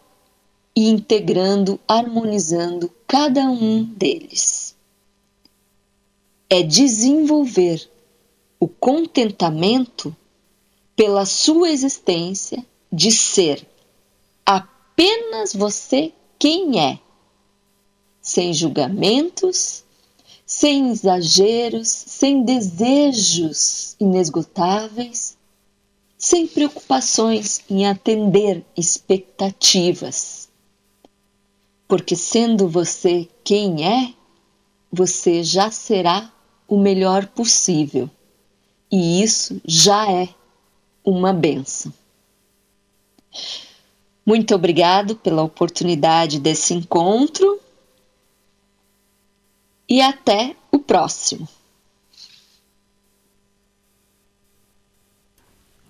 e 0.74 0.88
integrando, 0.88 1.80
harmonizando 1.86 2.90
cada 3.06 3.42
um 3.42 3.84
deles. 3.84 4.65
É 6.48 6.62
desenvolver 6.62 7.90
o 8.58 8.68
contentamento 8.68 10.14
pela 10.94 11.26
sua 11.26 11.70
existência 11.70 12.64
de 12.90 13.10
ser 13.10 13.66
apenas 14.44 15.52
você 15.52 16.12
quem 16.38 16.80
é 16.80 16.98
sem 18.22 18.52
julgamentos, 18.52 19.84
sem 20.44 20.90
exageros, 20.90 21.88
sem 21.88 22.42
desejos 22.42 23.94
inesgotáveis, 24.00 25.36
sem 26.16 26.46
preocupações 26.46 27.60
em 27.70 27.86
atender 27.86 28.64
expectativas. 28.76 30.48
Porque 31.86 32.16
sendo 32.16 32.68
você 32.68 33.28
quem 33.44 33.86
é, 33.86 34.12
você 34.90 35.44
já 35.44 35.70
será 35.70 36.32
o 36.68 36.78
melhor 36.78 37.26
possível. 37.26 38.10
E 38.90 39.22
isso 39.22 39.60
já 39.64 40.10
é 40.10 40.28
uma 41.04 41.32
benção. 41.32 41.92
Muito 44.24 44.54
obrigado 44.54 45.14
pela 45.16 45.42
oportunidade 45.42 46.40
desse 46.40 46.74
encontro 46.74 47.60
e 49.88 50.00
até 50.00 50.56
o 50.72 50.78
próximo. 50.78 51.48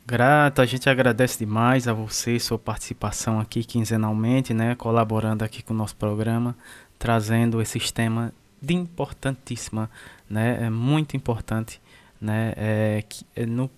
Grato, 0.04 0.62
a 0.62 0.66
gente 0.66 0.88
agradece 0.88 1.38
demais 1.38 1.88
a 1.88 1.92
você, 1.92 2.38
sua 2.38 2.58
participação 2.58 3.40
aqui 3.40 3.64
quinzenalmente, 3.64 4.54
né, 4.54 4.76
colaborando 4.76 5.42
aqui 5.42 5.62
com 5.62 5.74
o 5.74 5.76
nosso 5.76 5.96
programa, 5.96 6.56
trazendo 6.96 7.60
esses 7.60 7.90
temas 7.90 8.30
de 8.60 8.74
importantíssima, 8.74 9.90
né, 10.28 10.64
é 10.64 10.70
muito 10.70 11.16
importante, 11.16 11.80
né, 12.20 12.52
é, 12.56 13.04
que, 13.08 13.24
é 13.34 13.46
no, 13.46 13.70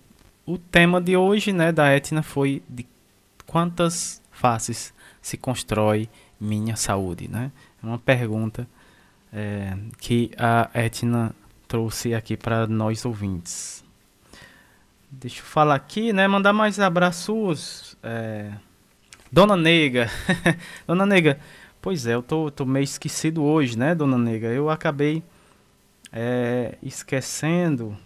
o 0.45 0.57
tema 0.57 1.01
de 1.01 1.15
hoje, 1.15 1.51
né, 1.53 1.71
da 1.71 1.91
Etna 1.91 2.23
foi 2.23 2.63
de 2.67 2.85
quantas 3.45 4.21
faces 4.31 4.93
se 5.21 5.37
constrói 5.37 6.09
minha 6.39 6.75
saúde, 6.75 7.27
né, 7.27 7.51
é 7.83 7.85
uma 7.85 7.99
pergunta 7.99 8.67
é, 9.31 9.77
que 9.99 10.31
a 10.37 10.69
Etna 10.73 11.35
trouxe 11.67 12.15
aqui 12.15 12.35
para 12.35 12.65
nós 12.65 13.05
ouvintes. 13.05 13.83
Deixa 15.11 15.39
eu 15.39 15.45
falar 15.45 15.75
aqui, 15.75 16.13
né? 16.13 16.27
Mandar 16.27 16.53
mais 16.53 16.79
abraços. 16.79 17.97
É... 18.03 18.51
Dona 19.31 19.55
Nega. 19.55 20.09
Dona 20.85 21.05
Nega, 21.05 21.39
pois 21.81 22.05
é, 22.05 22.15
eu 22.15 22.23
tô, 22.23 22.49
tô 22.51 22.65
meio 22.65 22.83
esquecido 22.83 23.43
hoje, 23.43 23.77
né, 23.77 23.93
Dona 23.95 24.17
Nega? 24.17 24.47
Eu 24.47 24.69
acabei 24.69 25.23
é, 26.11 26.77
esquecendo 26.81 27.97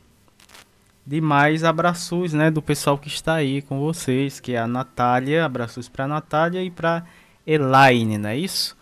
de 1.06 1.20
mais 1.20 1.64
abraços, 1.64 2.34
né, 2.34 2.50
do 2.50 2.62
pessoal 2.62 2.98
que 2.98 3.08
está 3.08 3.36
aí 3.36 3.62
com 3.62 3.80
vocês, 3.80 4.40
que 4.40 4.54
é 4.54 4.58
a 4.58 4.68
Natália, 4.68 5.45
abraços 5.45 5.90
para 5.90 6.08
Natália 6.08 6.64
e 6.64 6.72
para 6.72 7.04
Elaine, 7.45 8.18
não 8.18 8.30
é 8.30 8.38
isso? 8.38 8.78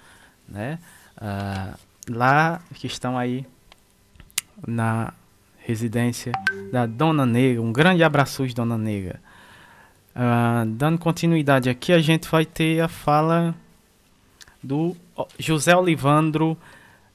Né? 0.47 0.77
Ah, 1.17 1.75
lá 2.09 2.61
que 2.75 2.85
estão 2.87 3.17
aí 3.17 3.45
na 4.67 5.13
residência 5.59 6.31
da 6.71 6.85
Dona 6.85 7.25
Negra. 7.25 7.61
Um 7.61 7.71
grande 7.71 8.03
abraço, 8.03 8.45
Dona 8.53 8.77
Negra. 8.77 9.19
Uh, 10.13 10.65
dando 10.65 10.97
continuidade 10.97 11.69
aqui, 11.69 11.93
a 11.93 11.99
gente 11.99 12.27
vai 12.27 12.45
ter 12.45 12.81
a 12.81 12.87
fala 12.87 13.55
do 14.63 14.95
José 15.39 15.75
Olivandro 15.75 16.57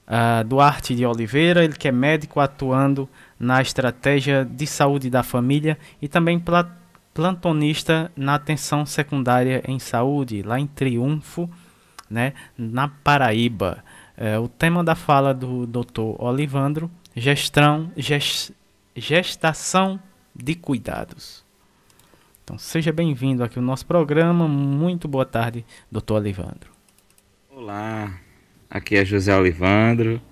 uh, 0.07 0.45
Duarte 0.45 0.95
de 0.95 1.05
Oliveira, 1.05 1.65
ele 1.65 1.75
que 1.75 1.89
é 1.89 1.93
médico 1.93 2.41
atuando 2.41 3.09
na 3.39 3.61
estratégia 3.61 4.45
de 4.45 4.67
saúde 4.67 5.11
da 5.11 5.23
família 5.23 5.79
e 6.01 6.09
também 6.09 6.43
plantonista 7.15 8.11
na 8.17 8.35
atenção 8.35 8.87
secundária 8.87 9.63
em 9.67 9.79
saúde, 9.79 10.43
lá 10.43 10.59
em 10.59 10.67
Triunfo, 10.67 11.49
né, 12.09 12.33
na 12.57 12.89
Paraíba. 12.89 13.85
É, 14.17 14.39
o 14.39 14.49
tema 14.49 14.83
da 14.83 14.95
fala 14.95 15.35
do 15.35 15.67
Dr. 15.67 16.17
Olivandro, 16.19 16.91
gestão, 17.15 17.91
gest, 17.97 18.53
gestação 18.95 20.01
de 20.35 20.55
cuidados. 20.55 21.45
Então 22.43 22.57
seja 22.57 22.93
bem-vindo 22.93 23.43
aqui 23.43 23.59
ao 23.59 23.65
nosso 23.65 23.85
programa. 23.85 24.47
Muito 24.47 25.09
boa 25.09 25.27
tarde, 25.27 25.67
Dr. 25.91 26.13
Olivandro. 26.13 26.76
Olá, 27.69 28.15
aqui 28.71 28.95
é 28.95 29.05
José 29.05 29.37
Olivandro, 29.37 30.23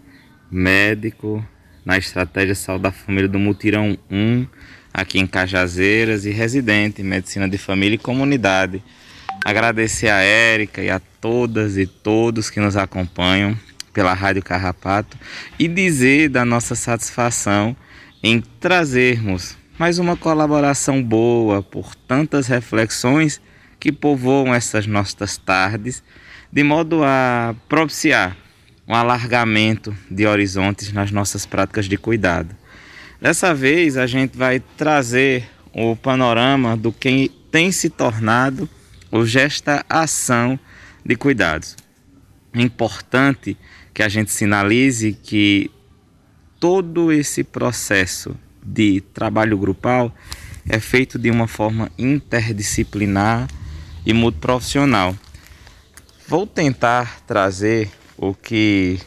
médico 0.48 1.44
na 1.85 1.98
estratégia 1.98 2.55
Saúde 2.55 2.85
da 2.85 2.93
Família 2.93 3.28
do 3.28 3.40
Mutirão 3.40 3.98
1, 4.09 4.47
aqui 4.93 5.19
em 5.19 5.27
Cajazeiras, 5.27 6.24
e 6.27 6.31
residente 6.31 7.02
em 7.02 7.05
Medicina 7.05 7.48
de 7.48 7.59
Família 7.59 7.97
e 7.97 7.98
Comunidade. 7.98 8.81
Agradecer 9.44 10.11
a 10.11 10.20
Érica 10.20 10.81
e 10.81 10.89
a 10.89 11.01
todas 11.20 11.77
e 11.77 11.89
todos 11.89 12.51
que 12.51 12.61
nos 12.61 12.77
acompanham 12.77 13.59
pela 13.93 14.15
Rádio 14.15 14.44
Carrapato 14.44 15.19
e 15.59 15.66
dizer 15.66 16.28
da 16.28 16.44
nossa 16.44 16.77
satisfação 16.77 17.77
em 18.23 18.40
trazermos 18.40 19.56
mais 19.77 19.98
uma 19.98 20.16
colaboração 20.16 21.02
boa 21.02 21.65
por 21.65 21.97
tantas 21.97 22.47
reflexões 22.47 23.40
que 23.81 23.90
povoam 23.90 24.55
essas 24.55 24.86
nossas 24.86 25.36
tardes, 25.36 26.01
de 26.55 26.62
modo 26.62 27.02
a 27.02 27.52
propiciar 27.68 28.36
um 28.86 28.94
alargamento 28.94 29.93
de 30.09 30.24
horizontes 30.24 30.93
nas 30.93 31.10
nossas 31.10 31.44
práticas 31.44 31.86
de 31.86 31.97
cuidado. 31.97 32.55
Dessa 33.20 33.52
vez 33.52 33.97
a 33.97 34.06
gente 34.06 34.39
vai 34.39 34.60
trazer 34.60 35.51
o 35.72 35.97
panorama 35.97 36.76
do 36.76 36.93
que 36.93 37.28
tem 37.51 37.72
se 37.72 37.90
tornado 37.90 38.68
o 39.10 39.26
gesta 39.26 39.85
ação 39.89 40.56
de 41.05 41.16
cuidados. 41.16 41.74
É 42.52 42.62
importante 42.62 43.56
que 43.93 44.05
a 44.05 44.09
gente 44.09 44.31
sinalize 44.31 45.12
que 45.24 45.68
todo 46.60 47.10
esse 47.10 47.43
processo 47.43 48.36
de 48.62 49.01
trabalho 49.12 49.59
grupal 49.59 50.14
é 50.68 50.78
feito 50.78 51.18
de 51.18 51.32
uma 51.32 51.48
forma 51.48 51.90
interdisciplinar 51.98 53.48
e 54.06 54.12
multiprofissional. 54.12 55.16
Vou 56.26 56.46
tentar 56.46 57.20
trazer 57.26 57.90
o 58.16 58.32
que 58.32 58.98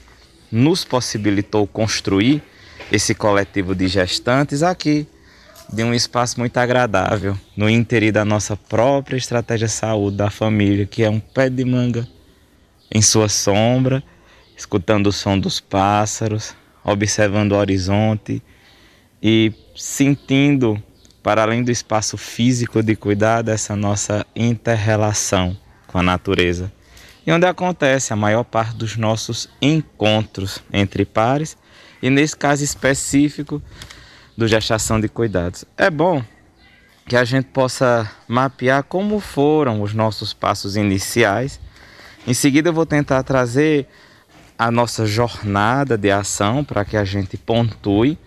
nos 0.51 0.85
possibilitou 0.85 1.65
construir 1.65 2.43
esse 2.91 3.15
coletivo 3.15 3.73
de 3.73 3.87
gestantes 3.87 4.61
aqui, 4.61 5.07
de 5.73 5.83
um 5.83 5.95
espaço 5.95 6.39
muito 6.39 6.55
agradável, 6.57 7.35
no 7.55 7.67
interior 7.67 8.11
da 8.11 8.23
nossa 8.23 8.55
própria 8.55 9.17
estratégia 9.17 9.67
saúde 9.67 10.15
da 10.15 10.29
família, 10.29 10.85
que 10.85 11.03
é 11.03 11.09
um 11.09 11.19
pé 11.19 11.49
de 11.49 11.65
manga 11.65 12.07
em 12.91 13.01
sua 13.01 13.27
sombra, 13.27 14.03
escutando 14.55 15.07
o 15.07 15.11
som 15.11 15.39
dos 15.39 15.59
pássaros, 15.59 16.53
observando 16.83 17.53
o 17.53 17.57
horizonte 17.57 18.43
e 19.23 19.51
sentindo, 19.75 20.81
para 21.23 21.41
além 21.41 21.63
do 21.63 21.71
espaço 21.71 22.15
físico 22.15 22.83
de 22.83 22.95
cuidado, 22.95 23.49
essa 23.49 23.75
nossa 23.75 24.23
interrelação 24.35 25.57
com 25.87 25.97
a 25.97 26.03
natureza 26.03 26.71
e 27.27 27.31
onde 27.33 27.45
acontece 27.45 28.13
a 28.13 28.15
maior 28.15 28.45
parte 28.45 28.73
dos 28.77 28.95
nossos 28.95 29.49
encontros 29.61 30.63
entre 30.71 31.03
pares 31.03 31.57
e 32.01 32.09
nesse 32.09 32.37
caso 32.37 32.63
específico 32.63 33.61
do 34.37 34.47
gestação 34.47 34.97
de 34.97 35.09
cuidados. 35.09 35.65
É 35.77 35.89
bom 35.89 36.23
que 37.05 37.17
a 37.17 37.25
gente 37.25 37.47
possa 37.47 38.09
mapear 38.29 38.83
como 38.83 39.19
foram 39.19 39.81
os 39.81 39.93
nossos 39.93 40.33
passos 40.33 40.77
iniciais. 40.77 41.59
Em 42.25 42.33
seguida 42.33 42.69
eu 42.69 42.73
vou 42.73 42.85
tentar 42.85 43.21
trazer 43.23 43.87
a 44.57 44.71
nossa 44.71 45.05
jornada 45.05 45.97
de 45.97 46.09
ação 46.09 46.63
para 46.63 46.85
que 46.85 46.95
a 46.95 47.03
gente 47.03 47.35
pontue 47.35 48.17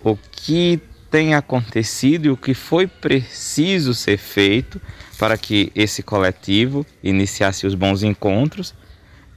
o 0.00 0.16
que 0.16 0.80
tem 1.10 1.34
acontecido 1.34 2.26
e 2.26 2.30
o 2.30 2.36
que 2.36 2.54
foi 2.54 2.86
preciso 2.86 3.94
ser 3.94 4.16
feito 4.16 4.80
para 5.14 5.38
que 5.38 5.70
esse 5.74 6.02
coletivo 6.02 6.84
iniciasse 7.02 7.66
os 7.66 7.74
bons 7.74 8.02
encontros 8.02 8.74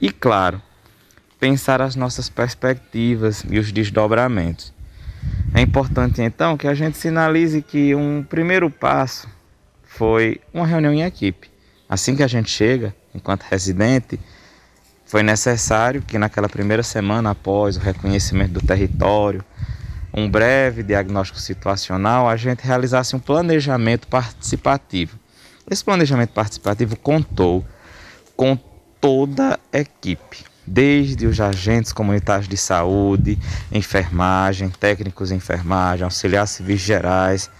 e, 0.00 0.10
claro, 0.10 0.60
pensar 1.38 1.80
as 1.80 1.94
nossas 1.94 2.28
perspectivas 2.28 3.44
e 3.48 3.58
os 3.58 3.70
desdobramentos. 3.70 4.72
É 5.54 5.60
importante 5.60 6.20
então 6.20 6.56
que 6.56 6.66
a 6.66 6.74
gente 6.74 6.98
sinalize 6.98 7.62
que 7.62 7.94
um 7.94 8.22
primeiro 8.22 8.70
passo 8.70 9.28
foi 9.84 10.40
uma 10.52 10.66
reunião 10.66 10.92
em 10.92 11.02
equipe. 11.02 11.50
Assim 11.88 12.14
que 12.14 12.22
a 12.22 12.28
gente 12.28 12.50
chega, 12.50 12.94
enquanto 13.14 13.42
residente, 13.42 14.20
foi 15.06 15.22
necessário 15.22 16.02
que 16.02 16.18
naquela 16.18 16.48
primeira 16.48 16.82
semana 16.82 17.30
após 17.30 17.76
o 17.76 17.80
reconhecimento 17.80 18.52
do 18.52 18.60
território, 18.60 19.42
um 20.12 20.28
breve 20.28 20.82
diagnóstico 20.82 21.38
situacional, 21.38 22.28
a 22.28 22.36
gente 22.36 22.60
realizasse 22.60 23.16
um 23.16 23.18
planejamento 23.18 24.06
participativo 24.08 25.18
esse 25.70 25.84
planejamento 25.84 26.32
participativo 26.32 26.96
contou 26.96 27.64
com 28.36 28.58
toda 29.00 29.58
a 29.72 29.78
equipe, 29.78 30.44
desde 30.66 31.26
os 31.26 31.40
agentes 31.40 31.92
comunitários 31.92 32.48
de 32.48 32.56
saúde, 32.56 33.38
enfermagem, 33.70 34.68
técnicos 34.68 35.28
de 35.28 35.34
enfermagem, 35.34 36.04
auxiliares 36.04 36.50
civis 36.50 36.80
gerais, 36.80 37.50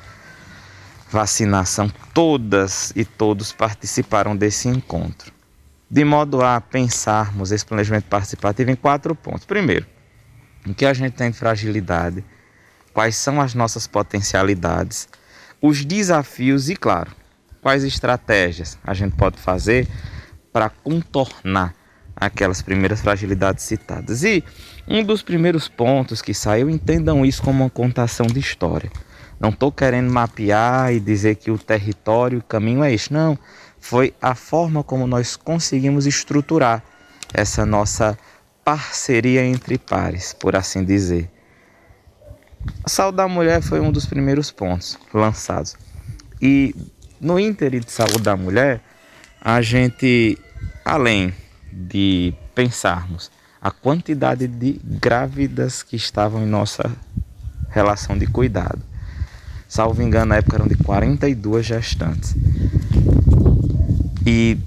vacinação, 1.11 1.91
todas 2.13 2.93
e 2.95 3.05
todos 3.05 3.53
participaram 3.53 4.37
desse 4.37 4.69
encontro. 4.69 5.33
De 5.91 6.05
modo 6.05 6.43
a 6.43 6.61
pensarmos 6.61 7.51
esse 7.51 7.65
planejamento 7.65 8.05
participativo 8.05 8.71
em 8.71 8.77
quatro 8.77 9.15
pontos. 9.15 9.47
Primeiro, 9.47 9.87
o 10.67 10.75
que 10.75 10.85
a 10.85 10.93
gente 10.93 11.15
tem 11.15 11.31
de 11.31 11.39
fragilidade, 11.39 12.23
quais 12.93 13.17
são 13.17 13.41
as 13.41 13.55
nossas 13.55 13.87
potencialidades, 13.87 15.09
os 15.63 15.85
desafios 15.85 16.69
e, 16.69 16.77
claro, 16.77 17.11
quais 17.63 17.85
estratégias 17.85 18.79
a 18.85 18.95
gente 18.95 19.17
pode 19.17 19.39
fazer 19.39 19.87
para 20.53 20.69
contornar 20.71 21.75
aquelas 22.17 22.61
primeiras 22.63 23.01
fragilidades 23.01 23.65
citadas. 23.65 24.25
E 24.25 24.43
um 24.87 25.05
dos 25.05 25.23
primeiros 25.23 25.69
pontos 25.69 26.21
que 26.21 26.35
saiu, 26.35 26.69
entendam 26.69 27.25
isso 27.25 27.43
como 27.43 27.63
uma 27.63 27.71
contação 27.71 28.27
de 28.27 28.41
história. 28.41 28.91
Não 29.39 29.51
estou 29.51 29.71
querendo 29.71 30.11
mapear 30.11 30.93
e 30.93 30.99
dizer 30.99 31.37
que 31.37 31.51
o 31.51 31.59
território, 31.59 32.41
o 32.41 32.43
caminho 32.43 32.83
é 32.83 32.93
este. 32.93 33.13
Não. 33.13 33.39
Foi 33.79 34.13
a 34.21 34.35
forma 34.35 34.83
como 34.83 35.07
nós 35.07 35.37
conseguimos 35.37 36.07
estruturar 36.07 36.83
essa 37.33 37.65
nossa 37.65 38.19
parceria 38.65 39.45
entre 39.45 39.79
pares, 39.79 40.33
por 40.33 40.57
assim 40.57 40.85
dizer. 40.85 41.31
A 42.85 42.89
saúde 42.89 43.19
da 43.19 43.29
mulher 43.29 43.63
foi 43.63 43.81
um 43.81 43.93
dos 43.93 44.05
primeiros 44.07 44.51
pontos 44.51 44.99
lançados. 45.15 45.77
E 46.43 46.75
no 47.21 47.39
ínterim 47.39 47.81
de 47.81 47.91
saúde 47.91 48.21
da 48.21 48.37
mulher, 48.37 48.81
a 49.41 49.61
gente, 49.61 50.39
além 50.85 51.33
de 51.73 52.35
pensarmos 52.55 53.31
a 53.61 53.71
quantidade 53.71 54.47
de 54.47 54.81
grávidas 54.85 55.83
que 55.83 55.97
estavam 55.97 56.43
em 56.43 56.47
nossa 56.47 56.91
relação 57.71 58.17
de 58.17 58.27
cuidado, 58.27 58.81
salvo 59.69 60.03
engano, 60.03 60.27
na 60.27 60.37
época 60.37 60.57
eram 60.57 60.67
de 60.67 60.77
42 60.77 61.67
gestantes. 61.67 62.35
E 64.25 64.59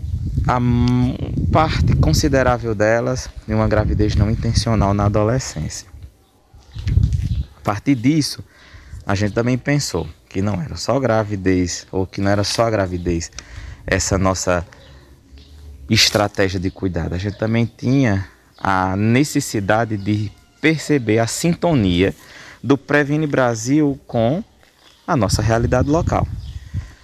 a 0.48 0.60
parte 1.52 1.96
considerável 1.98 2.74
delas 2.74 3.30
de 3.48 3.54
uma 3.54 3.68
gravidez 3.68 4.16
não 4.16 4.30
intencional 4.30 4.94
na 4.94 5.06
adolescência. 5.06 5.88
A 7.58 7.62
partir 7.64 7.96
disso, 7.96 8.44
a 9.06 9.16
gente 9.16 9.34
também 9.34 9.58
pensou 9.58 10.08
que 10.32 10.42
não 10.42 10.62
era 10.62 10.78
só 10.78 10.98
gravidez, 10.98 11.86
ou 11.92 12.08
que 12.08 12.22
não 12.22 12.32
era 12.32 12.44
só 12.44 12.70
gravidez, 12.72 13.30
essa 13.86 14.18
nossa 14.18 14.66
estratégia 15.90 16.58
de 16.58 16.72
cuidado. 16.72 17.14
A 17.14 17.18
gente 17.18 17.38
também 17.38 17.66
tinha 17.66 18.26
a 18.58 18.96
necessidade 18.96 19.98
de 19.98 20.32
perceber 20.62 21.20
a 21.20 21.28
sintonia 21.28 22.16
do 22.64 22.78
Previne 22.78 23.28
Brasil 23.28 24.00
com 24.08 24.42
a 25.06 25.18
nossa 25.18 25.42
realidade 25.42 25.90
local. 25.90 26.26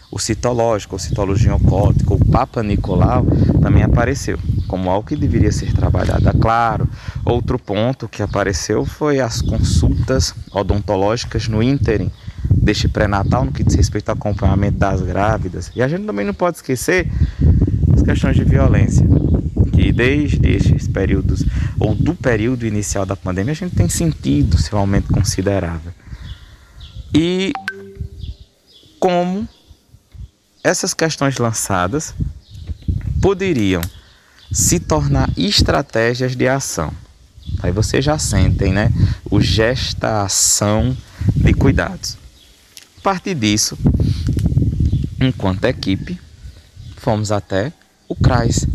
O 0.09 0.19
citológico, 0.19 0.95
o 0.95 0.99
citologia 0.99 1.53
ocótica, 1.53 2.13
o 2.13 2.25
Papa 2.25 2.63
Nicolau 2.63 3.25
também 3.61 3.83
apareceu 3.83 4.39
como 4.69 4.89
algo 4.89 5.05
que 5.05 5.17
deveria 5.17 5.51
ser 5.51 5.73
trabalhado. 5.73 6.29
É 6.29 6.33
claro, 6.33 6.87
outro 7.25 7.59
ponto 7.59 8.07
que 8.07 8.23
apareceu 8.23 8.85
foi 8.85 9.19
as 9.19 9.41
consultas 9.41 10.33
odontológicas 10.53 11.49
no 11.49 11.61
ínterim 11.61 12.09
deste 12.61 12.87
pré-natal 12.87 13.45
no 13.45 13.51
que 13.51 13.63
diz 13.63 13.75
respeito 13.75 14.09
ao 14.09 14.15
acompanhamento 14.15 14.77
das 14.77 15.01
grávidas. 15.01 15.71
E 15.75 15.81
a 15.81 15.87
gente 15.87 16.05
também 16.05 16.25
não 16.25 16.33
pode 16.33 16.57
esquecer 16.57 17.09
as 17.93 18.01
questões 18.01 18.35
de 18.35 18.43
violência, 18.43 19.05
que 19.73 19.91
desde 19.91 20.49
estes 20.49 20.87
períodos, 20.87 21.45
ou 21.79 21.95
do 21.95 22.15
período 22.15 22.65
inicial 22.65 23.05
da 23.05 23.15
pandemia, 23.15 23.53
a 23.53 23.55
gente 23.55 23.75
tem 23.75 23.87
sentido 23.87 24.57
seu 24.57 24.77
aumento 24.77 25.13
considerável. 25.13 25.91
E 27.13 27.53
como 28.99 29.47
essas 30.63 30.93
questões 30.93 31.37
lançadas 31.37 32.13
poderiam 33.21 33.81
se 34.51 34.79
tornar 34.79 35.29
estratégias 35.37 36.35
de 36.35 36.47
ação. 36.47 36.91
Aí 37.61 37.71
vocês 37.71 38.03
já 38.03 38.17
sentem, 38.17 38.73
né? 38.73 38.91
O 39.29 39.39
gestação 39.39 40.95
de 41.35 41.53
cuidados 41.53 42.17
partir 43.07 43.35
disso, 43.35 43.77
enquanto 45.21 45.63
equipe, 45.63 46.19
fomos 46.97 47.31
até 47.31 47.71
o 48.05 48.13
CRAS. 48.13 48.67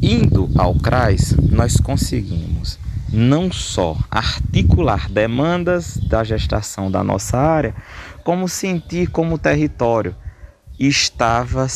Indo 0.00 0.48
ao 0.56 0.76
CRAS, 0.76 1.34
nós 1.50 1.76
conseguimos 1.76 2.78
não 3.12 3.50
só 3.50 3.98
articular 4.08 5.10
demandas 5.10 5.96
da 6.08 6.22
gestação 6.22 6.88
da 6.88 7.02
nossa 7.02 7.36
área, 7.36 7.74
como 8.22 8.48
sentir 8.48 9.08
como 9.08 9.34
o 9.34 9.38
território 9.38 10.14
estava 10.78 11.66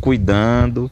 cuidando, 0.00 0.88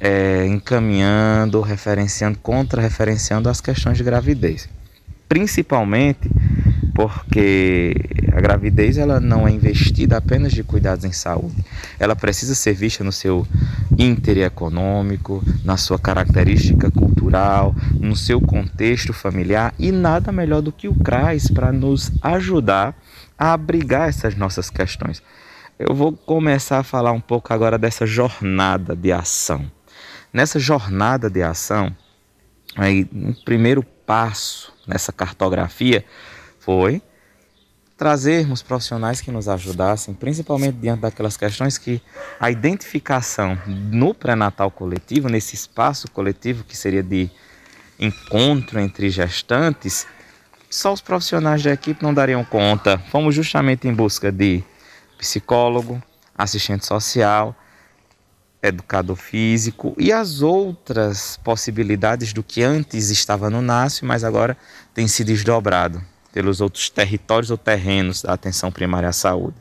é, 0.00 0.46
encaminhando, 0.46 1.60
referenciando, 1.60 2.38
contra-referenciando 2.38 3.46
as 3.50 3.60
questões 3.60 3.98
de 3.98 4.04
gravidez. 4.04 4.70
Principalmente 5.28 6.30
porque 7.00 7.94
a 8.30 8.40
gravidez 8.42 8.98
ela 8.98 9.18
não 9.18 9.48
é 9.48 9.50
investida 9.50 10.18
apenas 10.18 10.52
de 10.52 10.62
cuidados 10.62 11.02
em 11.02 11.12
saúde. 11.12 11.64
Ela 11.98 12.14
precisa 12.14 12.54
ser 12.54 12.74
vista 12.74 13.02
no 13.02 13.10
seu 13.10 13.46
íntere 13.98 14.42
econômico, 14.42 15.42
na 15.64 15.78
sua 15.78 15.98
característica 15.98 16.90
cultural, 16.90 17.74
no 17.98 18.14
seu 18.14 18.38
contexto 18.38 19.14
familiar 19.14 19.72
e 19.78 19.90
nada 19.90 20.30
melhor 20.30 20.60
do 20.60 20.70
que 20.70 20.88
o 20.88 20.94
CRAS 20.94 21.48
para 21.48 21.72
nos 21.72 22.12
ajudar 22.20 22.94
a 23.38 23.54
abrigar 23.54 24.10
essas 24.10 24.34
nossas 24.36 24.68
questões. 24.68 25.22
Eu 25.78 25.94
vou 25.94 26.12
começar 26.12 26.80
a 26.80 26.84
falar 26.84 27.12
um 27.12 27.20
pouco 27.20 27.50
agora 27.54 27.78
dessa 27.78 28.04
jornada 28.04 28.94
de 28.94 29.10
ação. 29.10 29.64
Nessa 30.30 30.58
jornada 30.58 31.30
de 31.30 31.42
ação, 31.42 31.96
aí, 32.76 33.08
um 33.10 33.32
primeiro 33.32 33.82
passo 33.82 34.70
nessa 34.86 35.12
cartografia 35.12 36.04
foi 36.60 37.02
trazermos 38.00 38.62
profissionais 38.62 39.20
que 39.20 39.30
nos 39.30 39.46
ajudassem, 39.46 40.14
principalmente 40.14 40.76
diante 40.76 41.00
daquelas 41.00 41.36
questões 41.36 41.76
que 41.76 42.00
a 42.40 42.50
identificação 42.50 43.58
no 43.66 44.14
pré-natal 44.14 44.70
coletivo, 44.70 45.28
nesse 45.28 45.54
espaço 45.54 46.10
coletivo 46.10 46.64
que 46.64 46.74
seria 46.74 47.02
de 47.02 47.30
encontro 47.98 48.80
entre 48.80 49.10
gestantes, 49.10 50.06
só 50.70 50.94
os 50.94 51.02
profissionais 51.02 51.62
da 51.62 51.72
equipe 51.72 52.02
não 52.02 52.14
dariam 52.14 52.42
conta. 52.42 52.96
Fomos 53.10 53.34
justamente 53.34 53.86
em 53.86 53.92
busca 53.92 54.32
de 54.32 54.64
psicólogo, 55.18 56.02
assistente 56.34 56.86
social, 56.86 57.54
educador 58.62 59.16
físico 59.16 59.94
e 59.98 60.10
as 60.10 60.40
outras 60.40 61.38
possibilidades 61.44 62.32
do 62.32 62.42
que 62.42 62.62
antes 62.62 63.10
estava 63.10 63.50
no 63.50 63.60
NASF, 63.60 64.06
mas 64.06 64.24
agora 64.24 64.56
tem 64.94 65.06
se 65.06 65.22
desdobrado 65.22 66.02
pelos 66.32 66.60
outros 66.60 66.88
territórios 66.90 67.50
ou 67.50 67.58
terrenos 67.58 68.22
da 68.22 68.32
atenção 68.32 68.70
primária 68.70 69.08
à 69.08 69.12
saúde. 69.12 69.56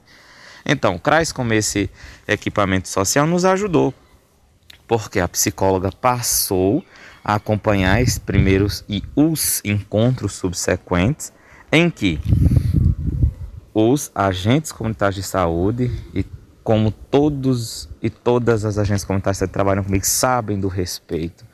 Então, 0.65 0.95
o 0.95 0.99
CRAS, 0.99 1.31
como 1.31 1.53
esse 1.53 1.89
equipamento 2.27 2.87
social, 2.87 3.25
nos 3.25 3.45
ajudou, 3.45 3.93
porque 4.87 5.19
a 5.19 5.27
psicóloga 5.27 5.91
passou 5.91 6.83
a 7.23 7.35
acompanhar 7.35 8.01
esses 8.01 8.19
primeiros 8.19 8.83
e 8.87 9.03
os 9.15 9.61
encontros 9.63 10.33
subsequentes, 10.33 11.33
em 11.71 11.89
que 11.89 12.19
os 13.73 14.11
agentes 14.13 14.71
comunitários 14.71 15.15
de 15.15 15.23
saúde 15.23 15.91
e 16.13 16.25
como 16.63 16.91
todos 16.91 17.89
e 18.01 18.09
todas 18.09 18.65
as 18.65 18.77
agentes 18.77 19.03
comunitárias 19.03 19.39
que 19.39 19.47
trabalham 19.47 19.83
comigo 19.83 20.05
sabem 20.05 20.59
do 20.59 20.67
respeito, 20.67 21.45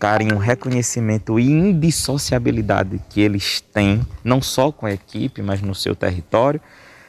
carinho, 0.00 0.38
reconhecimento 0.38 1.38
e 1.38 1.46
indissociabilidade 1.46 2.98
que 3.10 3.20
eles 3.20 3.60
têm, 3.60 4.00
não 4.24 4.40
só 4.40 4.72
com 4.72 4.86
a 4.86 4.92
equipe, 4.92 5.42
mas 5.42 5.60
no 5.60 5.74
seu 5.74 5.94
território, 5.94 6.58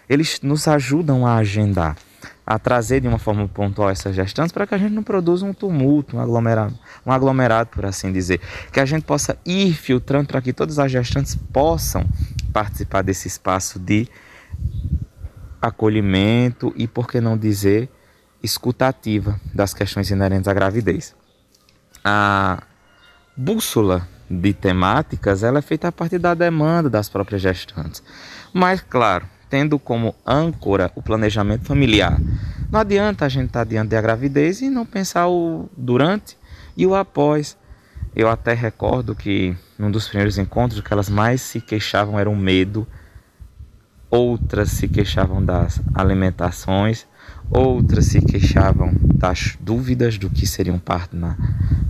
eles 0.09 0.41
nos 0.41 0.67
ajudam 0.67 1.25
a 1.25 1.37
agendar, 1.37 1.95
a 2.45 2.59
trazer 2.59 2.99
de 2.99 3.07
uma 3.07 3.17
forma 3.17 3.47
pontual 3.47 3.89
essas 3.89 4.13
gestantes 4.13 4.51
para 4.51 4.67
que 4.67 4.75
a 4.75 4.77
gente 4.77 4.91
não 4.91 5.03
produza 5.03 5.45
um 5.45 5.53
tumulto, 5.53 6.17
um 6.17 6.19
aglomerado, 6.19 6.77
um 7.05 7.11
aglomerado, 7.13 7.69
por 7.69 7.85
assim 7.85 8.11
dizer. 8.11 8.41
Que 8.73 8.81
a 8.81 8.85
gente 8.85 9.03
possa 9.03 9.37
ir 9.45 9.73
filtrando 9.73 10.27
para 10.27 10.41
que 10.41 10.51
todas 10.51 10.77
as 10.77 10.91
gestantes 10.91 11.33
possam 11.33 12.05
participar 12.51 13.03
desse 13.03 13.25
espaço 13.25 13.79
de 13.79 14.05
acolhimento 15.61 16.73
e, 16.75 16.89
por 16.89 17.07
que 17.07 17.21
não 17.21 17.37
dizer, 17.37 17.89
escutativa 18.43 19.39
das 19.53 19.73
questões 19.73 20.11
inerentes 20.11 20.49
à 20.49 20.53
gravidez. 20.53 21.15
A 22.03 22.63
bússola 23.35 24.07
de 24.29 24.53
temáticas 24.53 25.43
ela 25.43 25.59
é 25.59 25.61
feita 25.61 25.87
a 25.87 25.91
partir 25.91 26.17
da 26.17 26.33
demanda 26.33 26.89
das 26.89 27.09
próprias 27.09 27.41
gestantes. 27.41 28.01
Mas, 28.53 28.81
claro, 28.81 29.25
tendo 29.49 29.77
como 29.77 30.15
âncora 30.25 30.91
o 30.95 31.01
planejamento 31.01 31.65
familiar. 31.65 32.17
Não 32.71 32.79
adianta 32.79 33.25
a 33.25 33.29
gente 33.29 33.47
estar 33.47 33.65
diante 33.65 33.89
da 33.89 34.01
gravidez 34.01 34.61
e 34.61 34.69
não 34.69 34.85
pensar 34.85 35.27
o 35.27 35.69
durante 35.75 36.37
e 36.77 36.85
o 36.85 36.95
após. 36.95 37.57
Eu 38.15 38.29
até 38.29 38.53
recordo 38.53 39.13
que 39.13 39.55
num 39.77 39.91
dos 39.91 40.07
primeiros 40.07 40.37
encontros 40.37 40.79
o 40.79 40.83
que 40.83 40.93
elas 40.93 41.09
mais 41.09 41.41
se 41.41 41.59
queixavam 41.59 42.17
era 42.17 42.29
o 42.29 42.35
medo, 42.35 42.87
outras 44.09 44.69
se 44.69 44.87
queixavam 44.87 45.43
das 45.43 45.81
alimentações, 45.93 47.05
outras 47.51 48.05
se 48.05 48.21
queixavam 48.21 48.93
das 49.15 49.57
dúvidas 49.59 50.17
do 50.17 50.29
que 50.29 50.47
seria 50.47 50.73
um 50.73 50.79
parto, 50.79 51.15
na, 51.15 51.37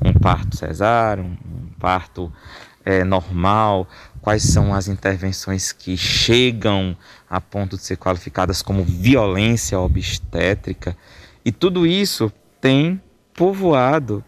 um 0.04 0.12
parto 0.14 0.58
cesáreo, 0.58 1.24
um, 1.24 1.28
um 1.28 1.68
parto 1.80 2.32
é, 2.84 3.04
normal, 3.04 3.88
quais 4.22 4.44
são 4.44 4.74
as 4.74 4.88
intervenções 4.88 5.72
que 5.72 5.96
chegam 5.96 6.98
a 7.30 7.40
ponto 7.40 7.78
de 7.78 7.84
ser 7.84 7.98
qualificadas 7.98 8.62
como 8.62 8.84
violência 8.84 9.80
obstétrica. 9.80 10.98
E 11.46 11.52
tudo 11.52 11.86
isso 11.86 12.32
tem 12.60 13.02
povoado 13.34 14.24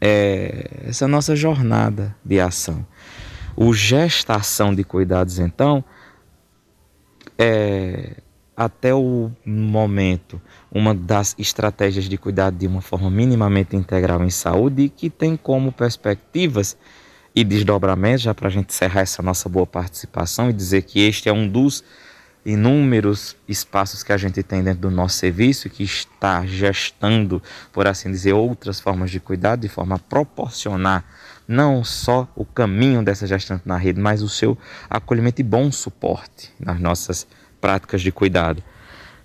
é, 0.00 0.84
essa 0.86 1.08
nossa 1.08 1.34
jornada 1.34 2.14
de 2.24 2.40
ação. 2.40 2.86
O 3.56 3.72
gestação 3.72 4.74
de 4.74 4.82
cuidados, 4.82 5.38
então, 5.38 5.84
é, 7.38 8.16
até 8.56 8.94
o 8.94 9.30
momento, 9.44 10.40
uma 10.70 10.94
das 10.94 11.34
estratégias 11.38 12.04
de 12.04 12.16
cuidado 12.16 12.56
de 12.56 12.66
uma 12.66 12.80
forma 12.80 13.10
minimamente 13.10 13.74
integral 13.74 14.24
em 14.24 14.30
saúde 14.30 14.84
e 14.84 14.88
que 14.88 15.10
tem 15.10 15.36
como 15.36 15.72
perspectivas 15.72 16.76
e 17.34 17.42
desdobramentos, 17.42 18.22
já 18.22 18.32
para 18.32 18.46
a 18.46 18.50
gente 18.50 18.70
encerrar 18.70 19.00
essa 19.00 19.22
nossa 19.22 19.48
boa 19.48 19.66
participação 19.66 20.48
e 20.48 20.52
dizer 20.52 20.82
que 20.82 21.00
este 21.00 21.28
é 21.28 21.32
um 21.32 21.48
dos 21.48 21.82
inúmeros 22.46 23.36
espaços 23.48 24.02
que 24.02 24.12
a 24.12 24.16
gente 24.16 24.42
tem 24.42 24.62
dentro 24.62 24.82
do 24.82 24.90
nosso 24.90 25.16
serviço 25.16 25.70
que 25.70 25.82
está 25.82 26.44
gestando, 26.44 27.42
por 27.72 27.86
assim 27.86 28.10
dizer, 28.10 28.34
outras 28.34 28.78
formas 28.78 29.10
de 29.10 29.18
cuidado 29.18 29.60
de 29.60 29.68
forma 29.68 29.96
a 29.96 29.98
proporcionar 29.98 31.04
não 31.48 31.82
só 31.82 32.28
o 32.36 32.44
caminho 32.44 33.02
dessa 33.02 33.26
gestante 33.26 33.66
na 33.66 33.76
rede, 33.76 34.00
mas 34.00 34.22
o 34.22 34.28
seu 34.28 34.56
acolhimento 34.88 35.40
e 35.40 35.44
bom 35.44 35.72
suporte 35.72 36.52
nas 36.60 36.78
nossas 36.78 37.26
práticas 37.64 38.02
de 38.02 38.12
cuidado. 38.12 38.62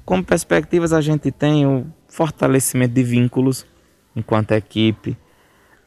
Como 0.06 0.24
perspectivas, 0.24 0.94
a 0.94 1.02
gente 1.02 1.30
tem 1.30 1.66
o 1.66 1.86
fortalecimento 2.08 2.94
de 2.94 3.04
vínculos 3.04 3.66
enquanto 4.16 4.54
equipe, 4.54 5.18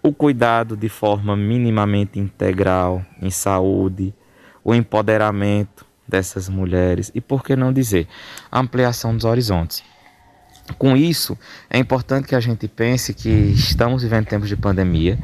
o 0.02 0.12
cuidado 0.12 0.76
de 0.76 0.90
forma 0.90 1.34
minimamente 1.34 2.20
integral 2.20 3.02
em 3.22 3.30
saúde, 3.30 4.12
o 4.62 4.74
empoderamento 4.74 5.86
dessas 6.06 6.46
mulheres 6.46 7.10
e, 7.14 7.22
por 7.22 7.42
que 7.42 7.56
não 7.56 7.72
dizer, 7.72 8.06
a 8.50 8.60
ampliação 8.60 9.16
dos 9.16 9.24
horizontes. 9.24 9.82
Com 10.78 10.96
isso, 10.96 11.36
é 11.68 11.78
importante 11.78 12.28
que 12.28 12.34
a 12.34 12.40
gente 12.40 12.68
pense 12.68 13.12
que 13.12 13.28
estamos 13.28 14.02
vivendo 14.02 14.26
tempos 14.26 14.48
de 14.48 14.56
pandemia, 14.56 15.18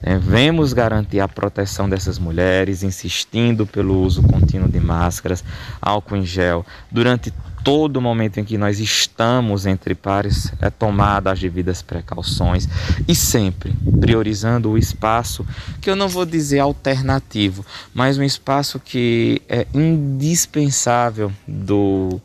devemos 0.00 0.72
garantir 0.72 1.20
a 1.20 1.26
proteção 1.26 1.88
dessas 1.88 2.18
mulheres, 2.18 2.82
insistindo 2.82 3.66
pelo 3.66 4.00
uso 4.00 4.22
contínuo 4.22 4.68
de 4.68 4.78
máscaras, 4.78 5.42
álcool 5.80 6.16
em 6.16 6.24
gel, 6.24 6.64
durante 6.90 7.32
todo 7.64 8.00
momento 8.00 8.38
em 8.38 8.44
que 8.44 8.58
nós 8.58 8.78
estamos 8.78 9.64
entre 9.64 9.94
pares, 9.94 10.52
é 10.60 10.68
tomada 10.68 11.32
as 11.32 11.40
devidas 11.40 11.80
precauções 11.80 12.68
e 13.08 13.14
sempre 13.14 13.74
priorizando 14.00 14.70
o 14.70 14.78
espaço 14.78 15.46
que 15.80 15.88
eu 15.88 15.96
não 15.96 16.08
vou 16.08 16.26
dizer 16.26 16.58
alternativo, 16.58 17.64
mas 17.94 18.18
um 18.18 18.22
espaço 18.22 18.78
que 18.78 19.40
é 19.48 19.66
indispensável 19.72 21.32
do 21.48 22.20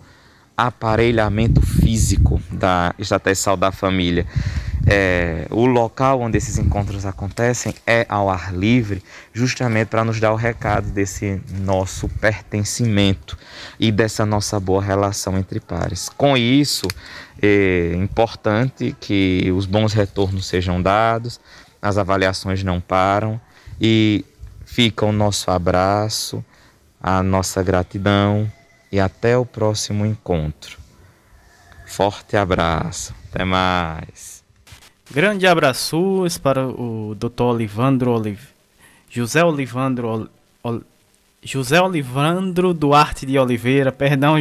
aparelhamento 0.67 1.61
físico 1.61 2.41
da 2.51 2.93
estratégia 2.99 3.55
da 3.55 3.71
família. 3.71 4.25
É, 4.85 5.45
o 5.51 5.65
local 5.65 6.21
onde 6.21 6.37
esses 6.37 6.57
encontros 6.57 7.05
acontecem 7.05 7.75
é 7.85 8.05
ao 8.09 8.29
ar 8.29 8.53
livre, 8.53 9.03
justamente 9.31 9.87
para 9.87 10.03
nos 10.03 10.19
dar 10.19 10.31
o 10.31 10.35
recado 10.35 10.89
desse 10.89 11.41
nosso 11.61 12.09
pertencimento 12.09 13.37
e 13.79 13.91
dessa 13.91 14.25
nossa 14.25 14.59
boa 14.59 14.81
relação 14.81 15.37
entre 15.37 15.59
pares. 15.59 16.09
Com 16.09 16.35
isso, 16.35 16.87
é 17.41 17.93
importante 17.95 18.95
que 18.99 19.51
os 19.55 19.65
bons 19.65 19.93
retornos 19.93 20.47
sejam 20.47 20.81
dados, 20.81 21.39
as 21.81 21.97
avaliações 21.97 22.63
não 22.63 22.81
param 22.81 23.39
e 23.79 24.25
fica 24.65 25.05
o 25.05 25.11
nosso 25.11 25.51
abraço, 25.51 26.43
a 27.01 27.23
nossa 27.23 27.63
gratidão 27.63 28.51
e 28.91 28.99
até 28.99 29.37
o 29.37 29.45
próximo 29.45 30.05
encontro. 30.05 30.77
Forte 31.85 32.37
abraço, 32.37 33.13
até 33.29 33.43
mais. 33.43 34.43
Grande 35.11 35.47
abraços 35.47 36.37
para 36.37 36.67
o 36.67 37.15
Dr. 37.15 37.41
Olivandro 37.41 38.11
Olive, 38.11 38.47
José 39.09 39.43
Olivandro, 39.43 40.29
Ol, 40.63 40.81
José 41.41 41.81
Olivandro 41.81 42.73
Duarte 42.73 43.25
de 43.25 43.39
Oliveira, 43.39 43.91
perdão, 43.91 44.35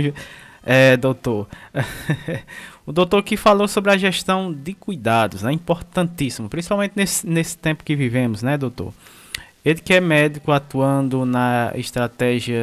é, 0.62 0.96
doutor. 0.96 1.48
o 2.84 2.92
doutor 2.92 3.22
que 3.22 3.36
falou 3.36 3.66
sobre 3.66 3.92
a 3.92 3.96
gestão 3.96 4.52
de 4.52 4.74
cuidados, 4.74 5.42
né? 5.42 5.52
Importantíssimo, 5.52 6.50
principalmente 6.50 6.92
nesse, 6.96 7.26
nesse 7.26 7.56
tempo 7.56 7.82
que 7.82 7.96
vivemos, 7.96 8.42
né, 8.42 8.58
doutor? 8.58 8.92
Ele 9.64 9.80
que 9.80 9.92
é 9.92 10.00
médico 10.00 10.52
atuando 10.52 11.26
na 11.26 11.72
estratégia 11.74 12.56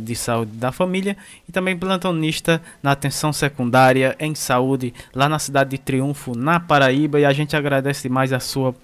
de 0.00 0.14
saúde 0.14 0.52
da 0.52 0.70
família 0.72 1.16
e 1.48 1.52
também 1.52 1.76
plantonista 1.76 2.62
na 2.82 2.92
atenção 2.92 3.32
secundária 3.32 4.16
em 4.18 4.34
saúde 4.34 4.94
lá 5.14 5.28
na 5.28 5.38
cidade 5.38 5.70
de 5.70 5.78
Triunfo, 5.78 6.36
na 6.36 6.60
Paraíba. 6.60 7.20
E 7.20 7.24
a 7.24 7.32
gente 7.32 7.56
agradece 7.56 8.02
demais 8.02 8.32
a 8.32 8.40
sua 8.40 8.74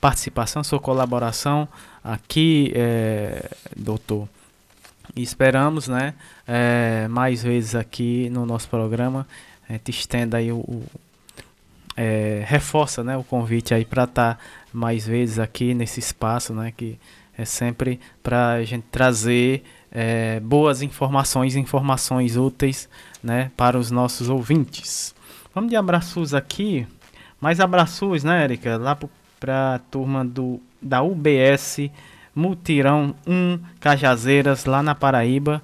participação, 0.00 0.64
sua 0.64 0.80
colaboração 0.80 1.68
aqui, 2.02 2.72
é, 2.74 3.50
doutor. 3.76 4.28
E 5.14 5.22
esperamos, 5.22 5.88
né, 5.88 6.14
é, 6.46 7.06
mais 7.08 7.42
vezes 7.42 7.74
aqui 7.74 8.30
no 8.30 8.46
nosso 8.46 8.68
programa. 8.68 9.26
A 9.68 9.72
gente 9.72 9.90
estenda 9.90 10.38
aí 10.38 10.50
o 10.50 10.82
é, 11.96 12.42
reforça, 12.46 13.02
né, 13.04 13.16
o 13.16 13.24
convite 13.24 13.74
aí 13.74 13.84
para 13.84 14.04
estar 14.04 14.34
tá 14.34 14.40
mais 14.72 15.06
vezes 15.06 15.38
aqui 15.38 15.74
nesse 15.74 16.00
espaço, 16.00 16.54
né, 16.54 16.72
que 16.76 16.98
é 17.36 17.44
sempre 17.44 18.00
para 18.22 18.52
a 18.52 18.64
gente 18.64 18.84
trazer 18.90 19.62
é, 19.90 20.40
boas 20.40 20.82
informações, 20.82 21.56
informações 21.56 22.36
úteis, 22.36 22.88
né, 23.22 23.50
para 23.56 23.78
os 23.78 23.90
nossos 23.90 24.28
ouvintes. 24.28 25.14
Vamos 25.54 25.70
de 25.70 25.76
abraços 25.76 26.34
aqui, 26.34 26.86
mais 27.40 27.60
abraços, 27.60 28.24
né, 28.24 28.44
Erika, 28.44 28.76
lá 28.76 28.98
para 29.38 29.74
a 29.74 29.78
turma 29.78 30.24
do 30.24 30.60
da 30.80 31.00
UBS 31.00 31.90
Mutirão 32.34 33.14
1 33.26 33.60
Cajazeiras, 33.78 34.64
lá 34.64 34.82
na 34.82 34.94
Paraíba. 34.94 35.62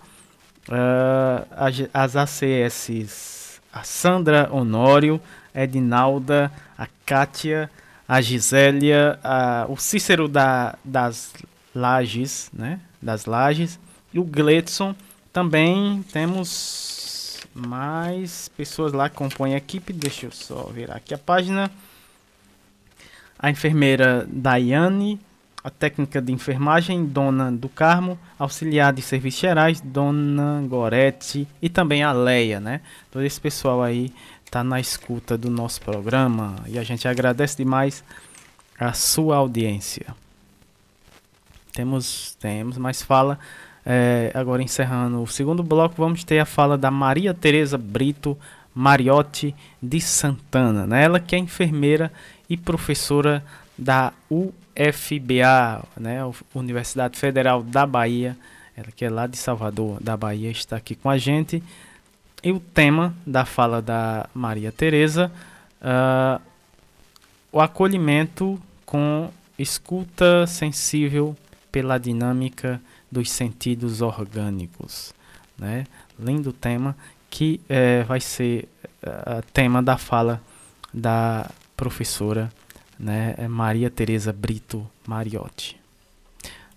Uh, 0.68 1.88
as 1.94 2.14
ACS, 2.14 3.60
a 3.72 3.82
Sandra 3.82 4.48
Honório, 4.52 5.18
Edinalda, 5.62 6.52
a 6.76 6.86
Kátia, 7.04 7.70
a 8.06 8.20
Gisélia, 8.20 9.18
a, 9.22 9.66
o 9.68 9.76
Cícero 9.76 10.28
da, 10.28 10.76
das 10.84 11.32
Lages, 11.74 12.50
né? 12.52 12.80
Das 13.00 13.26
Lages. 13.26 13.78
E 14.12 14.18
o 14.18 14.24
Gletson. 14.24 14.94
Também 15.32 16.02
temos 16.12 17.46
mais 17.54 18.48
pessoas 18.48 18.92
lá 18.92 19.08
que 19.08 19.16
compõem 19.16 19.54
a 19.54 19.58
equipe. 19.58 19.92
Deixa 19.92 20.26
eu 20.26 20.32
só 20.32 20.64
virar 20.72 20.96
aqui 20.96 21.12
a 21.12 21.18
página. 21.18 21.70
A 23.38 23.50
enfermeira 23.50 24.26
Daiane, 24.28 25.20
a 25.62 25.70
técnica 25.70 26.20
de 26.20 26.32
enfermagem, 26.32 27.04
Dona 27.04 27.52
do 27.52 27.68
Carmo, 27.68 28.18
auxiliar 28.38 28.92
de 28.92 29.02
serviços 29.02 29.40
gerais, 29.40 29.80
Dona 29.80 30.62
Gorete 30.66 31.46
e 31.60 31.68
também 31.68 32.02
a 32.02 32.10
Leia, 32.10 32.58
né? 32.58 32.80
Todo 33.10 33.24
esse 33.24 33.40
pessoal 33.40 33.82
aí 33.82 34.12
tá 34.50 34.64
na 34.64 34.80
escuta 34.80 35.36
do 35.36 35.50
nosso 35.50 35.80
programa 35.80 36.56
e 36.66 36.78
a 36.78 36.82
gente 36.82 37.06
agradece 37.06 37.56
demais 37.56 38.02
a 38.78 38.92
sua 38.92 39.36
audiência. 39.36 40.06
Temos, 41.72 42.36
temos, 42.40 42.78
mas 42.78 43.02
fala 43.02 43.38
é, 43.84 44.30
agora 44.34 44.62
encerrando 44.62 45.22
o 45.22 45.26
segundo 45.26 45.62
bloco, 45.62 45.94
vamos 45.96 46.24
ter 46.24 46.38
a 46.38 46.44
fala 46.44 46.76
da 46.76 46.90
Maria 46.90 47.32
Tereza 47.32 47.78
Brito 47.78 48.36
Mariotti 48.74 49.54
de 49.82 50.00
Santana, 50.00 50.86
né? 50.86 51.04
Ela 51.04 51.18
que 51.18 51.34
é 51.34 51.38
enfermeira 51.38 52.12
e 52.48 52.56
professora 52.56 53.44
da 53.76 54.12
U 54.30 54.52
FBA, 54.74 55.84
né, 55.96 56.20
Universidade 56.54 57.18
Federal 57.18 57.62
da 57.62 57.84
Bahia, 57.84 58.36
ela 58.76 58.88
que 58.94 59.04
é 59.04 59.10
lá 59.10 59.26
de 59.26 59.36
Salvador, 59.36 60.00
da 60.00 60.16
Bahia, 60.16 60.50
está 60.50 60.76
aqui 60.76 60.94
com 60.94 61.10
a 61.10 61.18
gente. 61.18 61.62
E 62.42 62.52
o 62.52 62.60
tema 62.60 63.14
da 63.26 63.44
fala 63.44 63.82
da 63.82 64.28
Maria 64.32 64.70
Tereza, 64.70 65.30
uh, 65.82 66.40
o 67.50 67.60
acolhimento 67.60 68.60
com 68.86 69.30
escuta 69.58 70.46
sensível 70.46 71.36
pela 71.72 71.98
dinâmica 71.98 72.80
dos 73.10 73.30
sentidos 73.30 74.00
orgânicos, 74.00 75.12
né? 75.58 75.84
Lindo 76.18 76.52
tema 76.52 76.96
que 77.30 77.60
eh, 77.68 78.02
vai 78.04 78.20
ser 78.20 78.68
uh, 79.02 79.42
tema 79.52 79.82
da 79.82 79.98
fala 79.98 80.40
da 80.92 81.50
professora 81.76 82.50
né, 82.98 83.34
Maria 83.48 83.90
Tereza 83.90 84.32
Brito 84.32 84.86
Mariotti. 85.06 85.78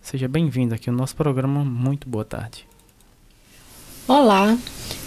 Seja 0.01 0.27
bem-vindo 0.27 0.75
aqui 0.75 0.89
ao 0.89 0.95
nosso 0.95 1.15
programa. 1.15 1.63
Muito 1.63 2.09
boa 2.09 2.25
tarde. 2.25 2.70
Olá, 4.07 4.57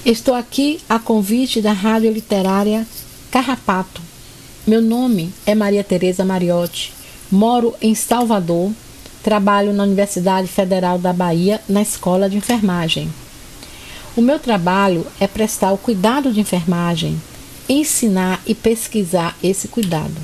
estou 0.06 0.34
aqui 0.34 0.80
a 0.88 1.00
convite 1.00 1.60
da 1.60 1.72
Rádio 1.72 2.12
Literária 2.12 2.86
Carrapato. 3.28 4.00
Meu 4.64 4.80
nome 4.80 5.34
é 5.44 5.52
Maria 5.52 5.82
Tereza 5.82 6.24
Mariotti. 6.24 6.92
Moro 7.30 7.74
em 7.82 7.92
Salvador. 7.96 8.70
Trabalho 9.20 9.72
na 9.72 9.82
Universidade 9.82 10.46
Federal 10.46 10.96
da 10.96 11.12
Bahia 11.12 11.60
na 11.68 11.82
Escola 11.82 12.30
de 12.30 12.36
Enfermagem. 12.36 13.12
O 14.16 14.22
meu 14.22 14.38
trabalho 14.38 15.04
é 15.18 15.26
prestar 15.26 15.72
o 15.72 15.78
cuidado 15.78 16.32
de 16.32 16.38
enfermagem, 16.38 17.20
ensinar 17.68 18.40
e 18.46 18.54
pesquisar 18.54 19.36
esse 19.42 19.66
cuidado. 19.66 20.14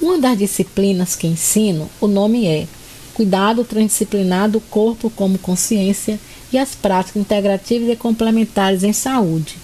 Uma 0.00 0.18
das 0.18 0.36
disciplinas 0.36 1.14
que 1.14 1.28
ensino, 1.28 1.88
o 2.00 2.08
nome 2.08 2.44
é 2.44 2.66
Cuidado 3.14 3.64
Transdisciplinar 3.64 4.50
do 4.50 4.60
Corpo 4.60 5.10
como 5.10 5.38
Consciência 5.38 6.18
e 6.52 6.58
as 6.58 6.74
Práticas 6.74 7.20
Integrativas 7.20 7.88
e 7.88 7.96
Complementares 7.96 8.82
em 8.82 8.92
Saúde. 8.92 9.56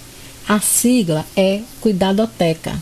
A 0.48 0.60
sigla 0.60 1.24
é 1.36 1.62
Cuidadoteca. 1.80 2.78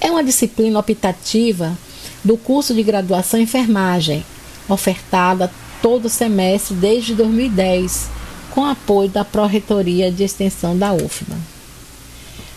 É 0.00 0.10
uma 0.10 0.24
disciplina 0.24 0.78
optativa 0.78 1.76
do 2.22 2.36
curso 2.36 2.74
de 2.74 2.82
graduação 2.82 3.40
em 3.40 3.44
enfermagem, 3.44 4.24
ofertada 4.68 5.50
todo 5.80 6.08
semestre 6.08 6.74
desde 6.74 7.14
2010, 7.14 8.08
com 8.50 8.64
apoio 8.64 9.08
da 9.08 9.24
Pró-Reitoria 9.24 10.10
de 10.10 10.24
Extensão 10.24 10.76
da 10.76 10.92
UFBA. 10.92 11.36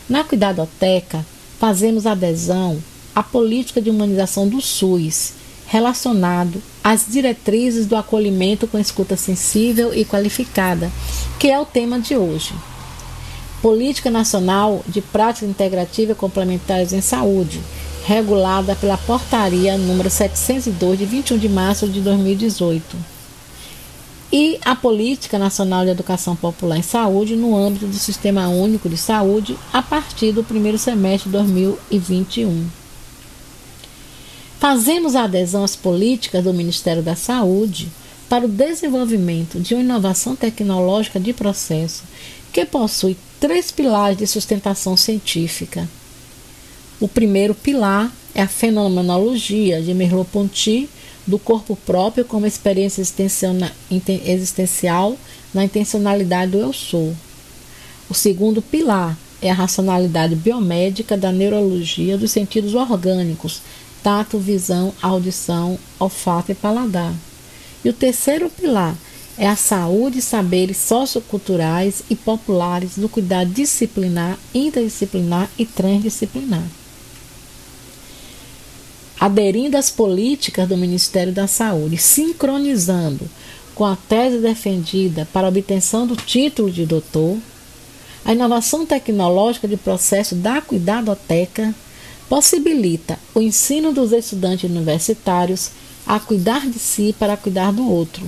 Na 0.07 0.23
Cuidadoteca, 0.23 1.25
fazemos 1.59 2.05
adesão 2.05 2.81
a 3.13 3.21
política 3.21 3.81
de 3.81 3.89
humanização 3.89 4.47
do 4.47 4.61
SUS, 4.61 5.33
relacionado 5.69 6.61
às 6.83 7.05
diretrizes 7.07 7.85
do 7.85 7.95
acolhimento 7.95 8.67
com 8.67 8.79
escuta 8.79 9.15
sensível 9.15 9.93
e 9.93 10.03
qualificada, 10.03 10.91
que 11.37 11.47
é 11.47 11.59
o 11.59 11.65
tema 11.65 11.99
de 11.99 12.17
hoje. 12.17 12.53
Política 13.61 14.09
Nacional 14.09 14.83
de 14.87 14.99
Prática 14.99 15.45
Integrativa 15.45 16.13
e 16.13 16.15
Complementares 16.15 16.91
em 16.91 17.01
Saúde, 17.01 17.61
regulada 18.03 18.75
pela 18.75 18.97
Portaria 18.97 19.77
número 19.77 20.09
702 20.09 20.97
de 20.97 21.05
21 21.05 21.37
de 21.37 21.47
março 21.47 21.87
de 21.87 22.01
2018. 22.01 22.97
E 24.31 24.59
a 24.65 24.75
Política 24.75 25.37
Nacional 25.37 25.85
de 25.85 25.91
Educação 25.91 26.35
Popular 26.35 26.77
em 26.77 26.83
Saúde 26.83 27.35
no 27.35 27.55
âmbito 27.55 27.85
do 27.85 27.95
Sistema 27.95 28.47
Único 28.47 28.89
de 28.89 28.97
Saúde 28.97 29.55
a 29.71 29.83
partir 29.83 30.31
do 30.31 30.43
primeiro 30.43 30.79
semestre 30.79 31.29
de 31.29 31.37
2021. 31.37 32.78
Fazemos 34.59 35.15
a 35.15 35.23
adesão 35.23 35.63
às 35.63 35.77
políticas 35.77 36.43
do 36.43 36.53
Ministério 36.53 37.01
da 37.01 37.15
Saúde 37.15 37.87
para 38.27 38.45
o 38.45 38.49
desenvolvimento 38.49 39.57
de 39.57 39.73
uma 39.73 39.81
inovação 39.81 40.35
tecnológica 40.35 41.17
de 41.17 41.31
processo 41.31 42.03
que 42.51 42.65
possui 42.65 43.15
três 43.39 43.71
pilares 43.71 44.17
de 44.17 44.27
sustentação 44.27 44.97
científica. 44.97 45.87
O 46.99 47.07
primeiro 47.07 47.55
pilar 47.55 48.13
é 48.35 48.41
a 48.41 48.49
fenomenologia 48.49 49.81
de 49.81 49.93
Merleau-Ponty 49.93 50.89
do 51.25 51.39
corpo 51.39 51.77
próprio 51.85 52.25
como 52.25 52.45
experiência 52.45 53.01
existencial 53.01 55.17
na 55.53 55.63
intencionalidade 55.63 56.51
do 56.51 56.57
eu 56.57 56.73
sou. 56.73 57.15
O 58.09 58.13
segundo 58.13 58.61
pilar 58.61 59.17
é 59.41 59.49
a 59.49 59.53
racionalidade 59.53 60.35
biomédica 60.35 61.15
da 61.15 61.31
neurologia 61.31 62.17
dos 62.17 62.31
sentidos 62.31 62.75
orgânicos, 62.75 63.61
tato, 64.03 64.37
visão, 64.37 64.93
audição, 65.01 65.77
olfato 65.99 66.51
e 66.51 66.55
paladar. 66.55 67.13
E 67.83 67.89
o 67.89 67.93
terceiro 67.93 68.49
pilar 68.49 68.95
é 69.37 69.47
a 69.47 69.55
saúde 69.55 70.19
e 70.19 70.21
saberes 70.21 70.77
socioculturais 70.77 72.03
e 72.09 72.15
populares 72.15 72.97
do 72.97 73.07
cuidado 73.07 73.49
disciplinar, 73.51 74.37
interdisciplinar 74.53 75.49
e 75.57 75.65
transdisciplinar. 75.65 76.63
Aderindo 79.17 79.77
às 79.77 79.89
políticas 79.89 80.67
do 80.67 80.77
Ministério 80.77 81.31
da 81.31 81.47
Saúde, 81.47 81.97
sincronizando 81.97 83.29
com 83.73 83.85
a 83.85 83.95
tese 83.95 84.39
defendida 84.39 85.25
para 85.31 85.47
a 85.47 85.49
obtenção 85.49 86.05
do 86.05 86.17
título 86.17 86.69
de 86.69 86.85
doutor, 86.85 87.37
a 88.25 88.33
inovação 88.33 88.85
tecnológica 88.85 89.67
de 89.67 89.77
processo 89.77 90.35
da 90.35 90.61
cuidadoteca 90.61 91.73
possibilita 92.29 93.17
o 93.33 93.41
ensino 93.41 93.91
dos 93.91 94.11
estudantes 94.13 94.69
universitários 94.69 95.71
a 96.05 96.19
cuidar 96.19 96.69
de 96.69 96.77
si 96.77 97.13
para 97.17 97.35
cuidar 97.35 97.73
do 97.73 97.89
outro. 97.89 98.25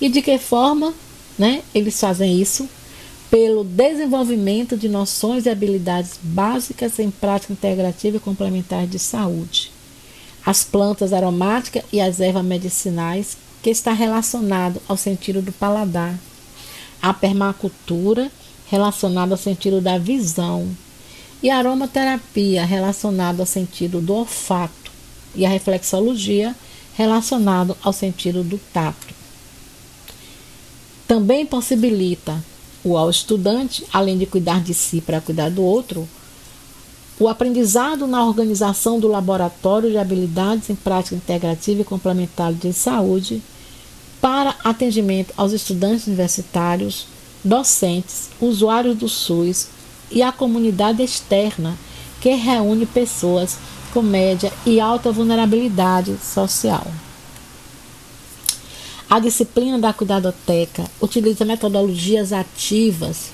E 0.00 0.08
de 0.08 0.20
que 0.20 0.36
forma 0.38 0.92
né, 1.38 1.62
eles 1.74 1.98
fazem 1.98 2.40
isso? 2.40 2.68
Pelo 3.30 3.62
desenvolvimento 3.64 4.76
de 4.76 4.88
noções 4.88 5.46
e 5.46 5.50
habilidades 5.50 6.18
básicas 6.22 6.98
em 6.98 7.10
prática 7.10 7.52
integrativa 7.52 8.16
e 8.16 8.20
complementar 8.20 8.86
de 8.86 8.98
saúde. 8.98 9.70
As 10.44 10.64
plantas 10.64 11.12
aromáticas 11.12 11.84
e 11.92 12.00
as 12.00 12.18
ervas 12.18 12.44
medicinais, 12.44 13.36
que 13.62 13.70
está 13.70 13.92
relacionado 13.92 14.82
ao 14.88 14.96
sentido 14.96 15.40
do 15.40 15.52
paladar. 15.52 16.18
A 17.00 17.14
permacultura, 17.14 18.30
relacionada 18.66 19.34
ao 19.34 19.38
sentido 19.38 19.80
da 19.80 19.96
visão. 19.96 20.68
E 21.42 21.50
aromaterapia, 21.50 22.64
relacionada 22.64 23.42
ao 23.42 23.46
sentido 23.46 24.00
do 24.00 24.14
olfato. 24.14 24.90
E 25.34 25.46
a 25.46 25.48
reflexologia, 25.48 26.54
relacionado 26.94 27.76
ao 27.82 27.92
sentido 27.92 28.42
do 28.42 28.58
tato. 28.72 29.14
Também 31.06 31.46
possibilita 31.46 32.42
o 32.84 32.96
ao 32.96 33.10
estudante, 33.10 33.84
além 33.92 34.18
de 34.18 34.26
cuidar 34.26 34.62
de 34.62 34.74
si 34.74 35.00
para 35.00 35.20
cuidar 35.20 35.50
do 35.50 35.62
outro, 35.62 36.08
o 37.18 37.28
aprendizado 37.28 38.06
na 38.06 38.24
organização 38.24 38.98
do 38.98 39.06
laboratório 39.06 39.90
de 39.90 39.98
habilidades 39.98 40.70
em 40.70 40.74
prática 40.74 41.14
integrativa 41.14 41.82
e 41.82 41.84
complementar 41.84 42.52
de 42.52 42.72
saúde 42.72 43.42
para 44.20 44.56
atendimento 44.64 45.32
aos 45.36 45.52
estudantes 45.52 46.06
universitários, 46.06 47.06
docentes, 47.44 48.30
usuários 48.40 48.96
do 48.96 49.08
SUS 49.08 49.68
e 50.10 50.22
a 50.22 50.32
comunidade 50.32 51.02
externa 51.02 51.76
que 52.20 52.34
reúne 52.34 52.86
pessoas 52.86 53.58
com 53.92 54.02
média 54.02 54.52
e 54.64 54.80
alta 54.80 55.10
vulnerabilidade 55.10 56.16
social. 56.22 56.86
A 59.08 59.18
disciplina 59.18 59.78
da 59.78 59.92
cuidadoteca 59.92 60.84
utiliza 61.00 61.44
metodologias 61.44 62.32
ativas 62.32 63.30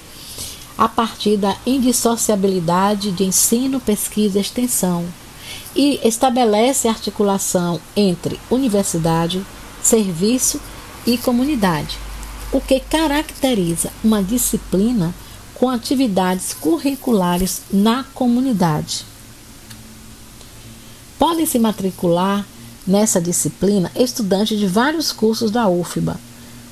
a 0.78 0.88
partir 0.88 1.36
da 1.36 1.56
indissociabilidade 1.66 3.10
de 3.10 3.24
ensino, 3.24 3.80
pesquisa 3.80 4.38
e 4.38 4.40
extensão 4.40 5.04
e 5.74 6.00
estabelece 6.02 6.88
articulação 6.88 7.80
entre 7.94 8.40
universidade, 8.50 9.44
serviço 9.82 10.60
e 11.06 11.18
comunidade, 11.18 11.98
o 12.52 12.60
que 12.60 12.80
caracteriza 12.80 13.92
uma 14.02 14.22
disciplina 14.22 15.14
com 15.58 15.68
atividades 15.68 16.54
curriculares 16.54 17.62
na 17.72 18.04
comunidade. 18.14 19.04
Podem 21.18 21.46
se 21.46 21.58
matricular 21.58 22.46
Nessa 22.86 23.20
disciplina, 23.20 23.90
estudantes 23.96 24.56
de 24.56 24.68
vários 24.68 25.10
cursos 25.10 25.50
da 25.50 25.66
UFBA, 25.68 26.16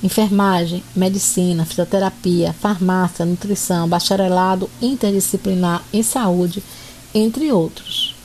enfermagem, 0.01 0.81
medicina, 0.95 1.65
fisioterapia, 1.65 2.53
farmácia, 2.53 3.25
nutrição, 3.25 3.85
bacharelado 3.85 4.69
interdisciplinar 4.81 5.83
em 5.91 6.01
saúde, 6.01 6.63
entre 7.13 7.51
outros. 7.51 8.15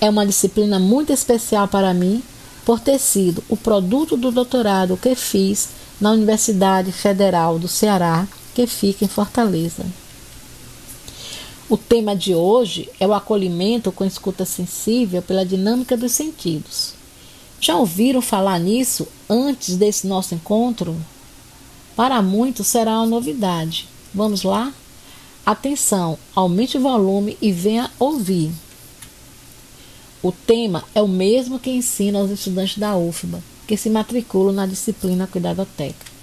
É 0.00 0.08
uma 0.08 0.24
disciplina 0.24 0.78
muito 0.78 1.12
especial 1.12 1.68
para 1.68 1.92
mim 1.92 2.22
por 2.64 2.80
ter 2.80 2.98
sido 2.98 3.44
o 3.50 3.56
produto 3.56 4.16
do 4.16 4.30
doutorado 4.30 4.96
que 4.96 5.14
fiz 5.14 5.68
na 6.00 6.12
Universidade 6.12 6.90
Federal 6.90 7.58
do 7.58 7.68
Ceará, 7.68 8.26
que 8.58 8.66
fica 8.66 9.04
em 9.04 9.08
Fortaleza. 9.08 9.86
O 11.70 11.76
tema 11.76 12.16
de 12.16 12.34
hoje 12.34 12.88
é 12.98 13.06
o 13.06 13.14
acolhimento 13.14 13.92
com 13.92 14.04
escuta 14.04 14.44
sensível 14.44 15.22
pela 15.22 15.46
dinâmica 15.46 15.96
dos 15.96 16.10
sentidos. 16.10 16.94
Já 17.60 17.76
ouviram 17.76 18.20
falar 18.20 18.58
nisso 18.58 19.06
antes 19.30 19.76
desse 19.76 20.08
nosso 20.08 20.34
encontro? 20.34 20.96
Para 21.94 22.20
muitos 22.20 22.66
será 22.66 22.96
uma 22.98 23.06
novidade. 23.06 23.86
Vamos 24.12 24.42
lá? 24.42 24.74
Atenção, 25.46 26.18
aumente 26.34 26.78
o 26.78 26.80
volume 26.80 27.38
e 27.40 27.52
venha 27.52 27.88
ouvir. 27.96 28.50
O 30.20 30.32
tema 30.32 30.82
é 30.96 31.00
o 31.00 31.06
mesmo 31.06 31.60
que 31.60 31.70
ensina 31.70 32.18
aos 32.18 32.32
estudantes 32.32 32.76
da 32.76 32.96
UFBA, 32.96 33.40
que 33.68 33.76
se 33.76 33.88
matriculam 33.88 34.52
na 34.52 34.66
disciplina 34.66 35.28
Cuidadoteca. 35.28 36.17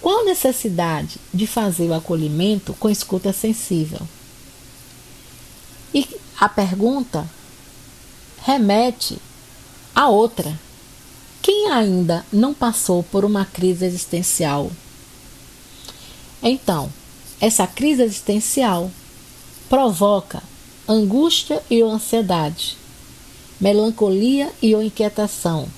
Qual 0.00 0.20
a 0.20 0.24
necessidade 0.24 1.18
de 1.32 1.46
fazer 1.46 1.88
o 1.88 1.94
acolhimento 1.94 2.72
com 2.74 2.88
escuta 2.88 3.32
sensível? 3.32 4.00
E 5.92 6.08
a 6.38 6.48
pergunta 6.48 7.28
remete 8.42 9.18
a 9.94 10.08
outra. 10.08 10.58
Quem 11.42 11.70
ainda 11.70 12.24
não 12.32 12.54
passou 12.54 13.02
por 13.02 13.24
uma 13.24 13.44
crise 13.44 13.84
existencial? 13.84 14.70
Então, 16.42 16.90
essa 17.38 17.66
crise 17.66 18.02
existencial 18.02 18.90
provoca 19.68 20.42
angústia 20.88 21.62
e 21.70 21.82
ansiedade, 21.82 22.76
melancolia 23.60 24.50
e 24.62 24.72
inquietação 24.72 25.68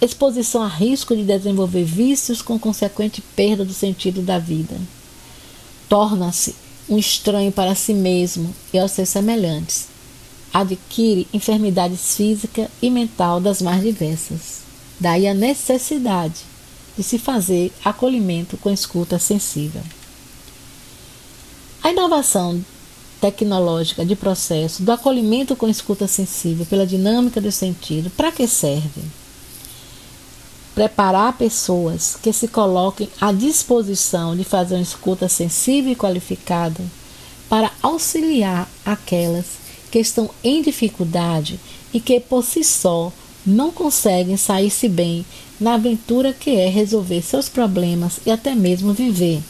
exposição 0.00 0.62
a 0.62 0.68
risco 0.68 1.16
de 1.16 1.24
desenvolver 1.24 1.84
vícios 1.84 2.40
com 2.40 2.58
consequente 2.58 3.20
perda 3.20 3.64
do 3.64 3.72
sentido 3.72 4.22
da 4.22 4.38
vida. 4.38 4.76
Torna-se 5.88 6.54
um 6.88 6.96
estranho 6.96 7.52
para 7.52 7.74
si 7.74 7.92
mesmo 7.92 8.54
e 8.72 8.78
aos 8.78 8.92
seus 8.92 9.08
semelhantes. 9.08 9.88
Adquire 10.52 11.26
enfermidades 11.32 12.14
física 12.14 12.70
e 12.80 12.88
mental 12.88 13.40
das 13.40 13.60
mais 13.60 13.82
diversas. 13.82 14.60
Daí 14.98 15.26
a 15.26 15.34
necessidade 15.34 16.42
de 16.96 17.02
se 17.02 17.18
fazer 17.18 17.72
acolhimento 17.84 18.56
com 18.56 18.70
escuta 18.70 19.18
sensível. 19.18 19.82
A 21.82 21.90
inovação 21.90 22.64
tecnológica 23.20 24.04
de 24.04 24.16
processo 24.16 24.82
do 24.82 24.92
acolhimento 24.92 25.56
com 25.56 25.68
escuta 25.68 26.06
sensível 26.06 26.64
pela 26.66 26.86
dinâmica 26.86 27.40
do 27.40 27.50
sentido, 27.52 28.10
para 28.10 28.32
que 28.32 28.46
serve? 28.46 29.02
Preparar 30.78 31.36
pessoas 31.36 32.16
que 32.22 32.32
se 32.32 32.46
coloquem 32.46 33.08
à 33.20 33.32
disposição 33.32 34.36
de 34.36 34.44
fazer 34.44 34.76
uma 34.76 34.80
escuta 34.80 35.28
sensível 35.28 35.90
e 35.90 35.96
qualificada 35.96 36.80
para 37.48 37.72
auxiliar 37.82 38.70
aquelas 38.86 39.46
que 39.90 39.98
estão 39.98 40.30
em 40.40 40.62
dificuldade 40.62 41.58
e 41.92 41.98
que 41.98 42.20
por 42.20 42.44
si 42.44 42.62
só 42.62 43.12
não 43.44 43.72
conseguem 43.72 44.36
sair-se 44.36 44.88
bem 44.88 45.26
na 45.58 45.74
aventura 45.74 46.32
que 46.32 46.50
é 46.50 46.68
resolver 46.68 47.22
seus 47.22 47.48
problemas 47.48 48.20
e 48.24 48.30
até 48.30 48.54
mesmo 48.54 48.92
viver. 48.92 49.42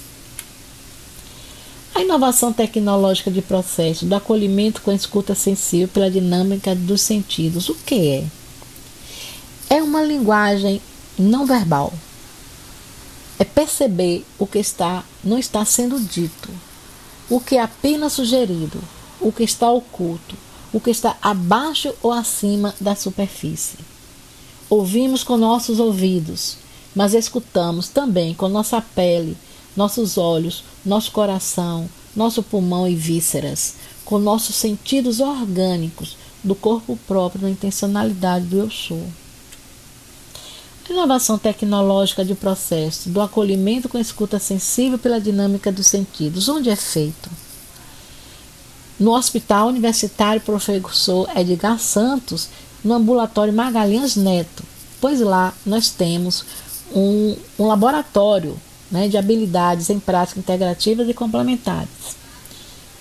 A 1.95 2.01
inovação 2.01 2.55
tecnológica 2.55 3.31
de 3.31 3.43
processo 3.43 4.07
do 4.07 4.15
acolhimento 4.15 4.81
com 4.81 4.93
escuta 4.93 5.35
sensível 5.35 5.89
pela 5.89 6.11
dinâmica 6.11 6.75
dos 6.75 7.03
sentidos, 7.03 7.69
o 7.69 7.75
que 7.75 8.09
é? 8.09 8.25
É 9.69 9.83
uma 9.83 10.03
linguagem 10.03 10.81
não 11.23 11.47
verbal. 11.47 11.93
É 13.39 13.45
perceber 13.45 14.25
o 14.39 14.47
que 14.47 14.59
está 14.59 15.05
não 15.23 15.39
está 15.39 15.65
sendo 15.65 16.01
dito, 16.01 16.49
o 17.31 17.41
que 17.41 17.57
é 17.57 17.63
apenas 17.63 18.15
sugerido, 18.15 18.83
o 19.21 19.31
que 19.31 19.45
está 19.45 19.71
oculto, 19.71 20.37
o 20.73 20.81
que 20.81 20.91
está 20.91 21.17
abaixo 21.23 21.93
ou 22.03 22.13
acima 22.13 22.75
da 22.81 22.95
superfície. 22.95 23.79
Ouvimos 24.69 25.25
com 25.25 25.37
nossos 25.37 25.79
ouvidos, 25.79 26.57
mas 26.95 27.15
escutamos 27.15 27.89
também 27.89 28.35
com 28.35 28.49
nossa 28.49 28.81
pele, 28.81 29.37
nossos 29.77 30.19
olhos, 30.19 30.65
nosso 30.85 31.13
coração, 31.13 31.89
nosso 32.15 32.43
pulmão 32.43 32.89
e 32.89 32.95
vísceras, 32.95 33.77
com 34.05 34.19
nossos 34.19 34.57
sentidos 34.57 35.21
orgânicos 35.21 36.17
do 36.43 36.55
corpo 36.55 36.99
próprio 37.07 37.43
na 37.43 37.51
intencionalidade 37.51 38.47
do 38.47 38.59
eu 38.59 38.71
sou. 38.71 39.07
Inovação 40.89 41.37
tecnológica 41.37 42.25
de 42.25 42.35
processo 42.35 43.11
do 43.11 43.21
acolhimento 43.21 43.89
com 43.89 43.99
escuta 43.99 44.39
sensível 44.39 44.99
pela 44.99 45.21
dinâmica 45.21 45.71
dos 45.71 45.87
sentidos. 45.87 46.49
Onde 46.49 46.71
é 46.71 46.77
feito? 46.77 47.29
No 48.99 49.15
Hospital 49.15 49.69
Universitário 49.69 50.41
Professor 50.41 51.29
Edgar 51.37 51.79
Santos, 51.79 52.49
no 52.83 52.95
ambulatório 52.95 53.53
Magalhães 53.53 54.17
Neto, 54.17 54.65
pois 55.01 55.21
lá 55.21 55.53
nós 55.65 55.91
temos 55.91 56.45
um, 56.95 57.37
um 57.59 57.67
laboratório 57.67 58.57
né, 58.91 59.09
de 59.09 59.19
habilidades 59.19 59.91
em 59.91 60.01
prática 60.01 60.41
integrativas 60.41 61.09
e 61.09 61.15
complementares. 61.15 62.17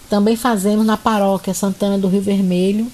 Também 0.10 0.36
fazemos 0.36 0.86
na 0.86 0.98
paróquia 0.98 1.54
Santana 1.54 1.98
do 1.98 2.08
Rio 2.08 2.22
Vermelho 2.22 2.92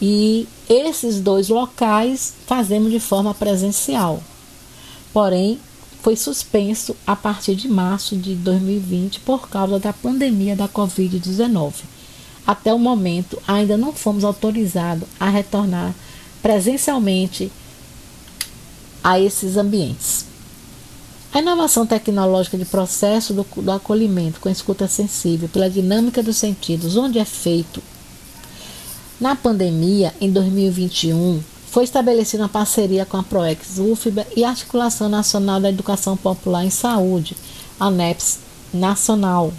e 0.00 0.46
esses 0.68 1.20
dois 1.20 1.48
locais 1.48 2.34
fazemos 2.46 2.90
de 2.90 3.00
forma 3.00 3.34
presencial. 3.34 4.22
Porém, 5.12 5.58
foi 6.02 6.14
suspenso 6.14 6.94
a 7.06 7.16
partir 7.16 7.56
de 7.56 7.68
março 7.68 8.16
de 8.16 8.34
2020 8.34 9.20
por 9.20 9.48
causa 9.48 9.78
da 9.78 9.92
pandemia 9.92 10.54
da 10.54 10.68
Covid-19. 10.68 11.72
Até 12.46 12.72
o 12.72 12.78
momento, 12.78 13.42
ainda 13.48 13.76
não 13.76 13.92
fomos 13.92 14.22
autorizados 14.22 15.08
a 15.18 15.28
retornar 15.28 15.94
presencialmente 16.40 17.50
a 19.02 19.18
esses 19.18 19.56
ambientes. 19.56 20.26
A 21.32 21.40
inovação 21.40 21.84
tecnológica 21.84 22.56
de 22.56 22.64
processo 22.64 23.34
do, 23.34 23.44
do 23.56 23.72
acolhimento 23.72 24.40
com 24.40 24.48
escuta 24.48 24.86
sensível 24.86 25.48
pela 25.48 25.68
dinâmica 25.68 26.22
dos 26.22 26.36
sentidos, 26.36 26.96
onde 26.96 27.18
é 27.18 27.24
feito 27.24 27.82
na 29.18 29.34
pandemia, 29.34 30.14
em 30.20 30.30
2021, 30.30 31.42
foi 31.70 31.84
estabelecida 31.84 32.42
uma 32.42 32.48
parceria 32.48 33.06
com 33.06 33.16
a 33.16 33.22
ProEx 33.22 33.78
UFBA 33.78 34.26
e 34.36 34.44
a 34.44 34.50
Articulação 34.50 35.08
Nacional 35.08 35.58
da 35.58 35.70
Educação 35.70 36.16
Popular 36.16 36.64
em 36.64 36.70
Saúde, 36.70 37.34
a 37.80 37.90
NEPS 37.90 38.38
Nacional, 38.74 39.52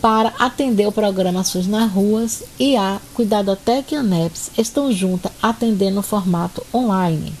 para 0.00 0.34
atender 0.40 0.86
o 0.88 0.92
programa 0.92 1.44
SUS 1.44 1.68
nas 1.68 1.90
ruas 1.90 2.42
e 2.58 2.76
a 2.76 3.00
Cuidadotec 3.14 3.94
e 3.94 3.96
a 3.96 4.02
NEPS 4.02 4.50
estão 4.58 4.92
juntas 4.92 5.30
atendendo 5.40 5.96
no 5.96 6.02
formato 6.02 6.64
online. 6.74 7.32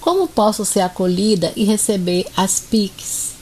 Como 0.00 0.26
posso 0.26 0.64
ser 0.64 0.80
acolhida 0.80 1.52
e 1.54 1.64
receber 1.64 2.26
as 2.34 2.60
PICs? 2.60 3.32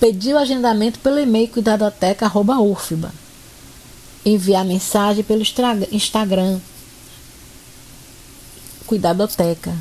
Pedi 0.00 0.32
o 0.32 0.38
agendamento 0.38 0.98
pelo 1.00 1.18
e-mail 1.18 1.48
cuidadoteca.ufba 1.48 3.12
enviar 4.24 4.64
mensagem 4.64 5.24
pelo 5.24 5.42
Instagram 5.92 6.60
Cuidadoteca 8.86 9.76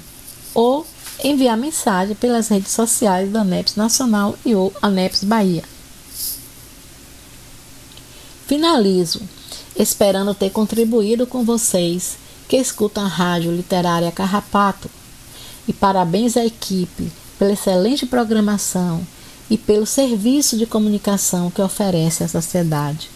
ou 0.54 0.86
enviar 1.24 1.58
mensagem 1.58 2.16
pelas 2.16 2.48
redes 2.48 2.72
sociais 2.72 3.32
da 3.32 3.42
ANEPS 3.42 3.76
Nacional 3.76 4.38
e 4.46 4.56
ou 4.56 4.74
ANEPS 4.82 5.24
Bahia. 5.24 5.64
Finalizo 8.48 9.22
esperando 9.76 10.34
ter 10.34 10.50
contribuído 10.50 11.26
com 11.26 11.44
vocês 11.44 12.18
que 12.48 12.58
escutam 12.58 13.06
a 13.06 13.08
Rádio 13.08 13.56
Literária 13.56 14.12
Carrapato 14.12 14.90
e 15.68 15.74
parabéns 15.74 16.36
à 16.36 16.46
equipe 16.46 17.12
pela 17.38 17.54
excelente 17.54 18.06
programação 18.06 19.06
e 19.50 19.58
pelo 19.58 19.86
serviço 19.86 20.58
de 20.58 20.66
comunicação 20.66 21.50
que 21.50 21.62
oferece 21.62 22.24
à 22.24 22.28
sociedade. 22.28 23.10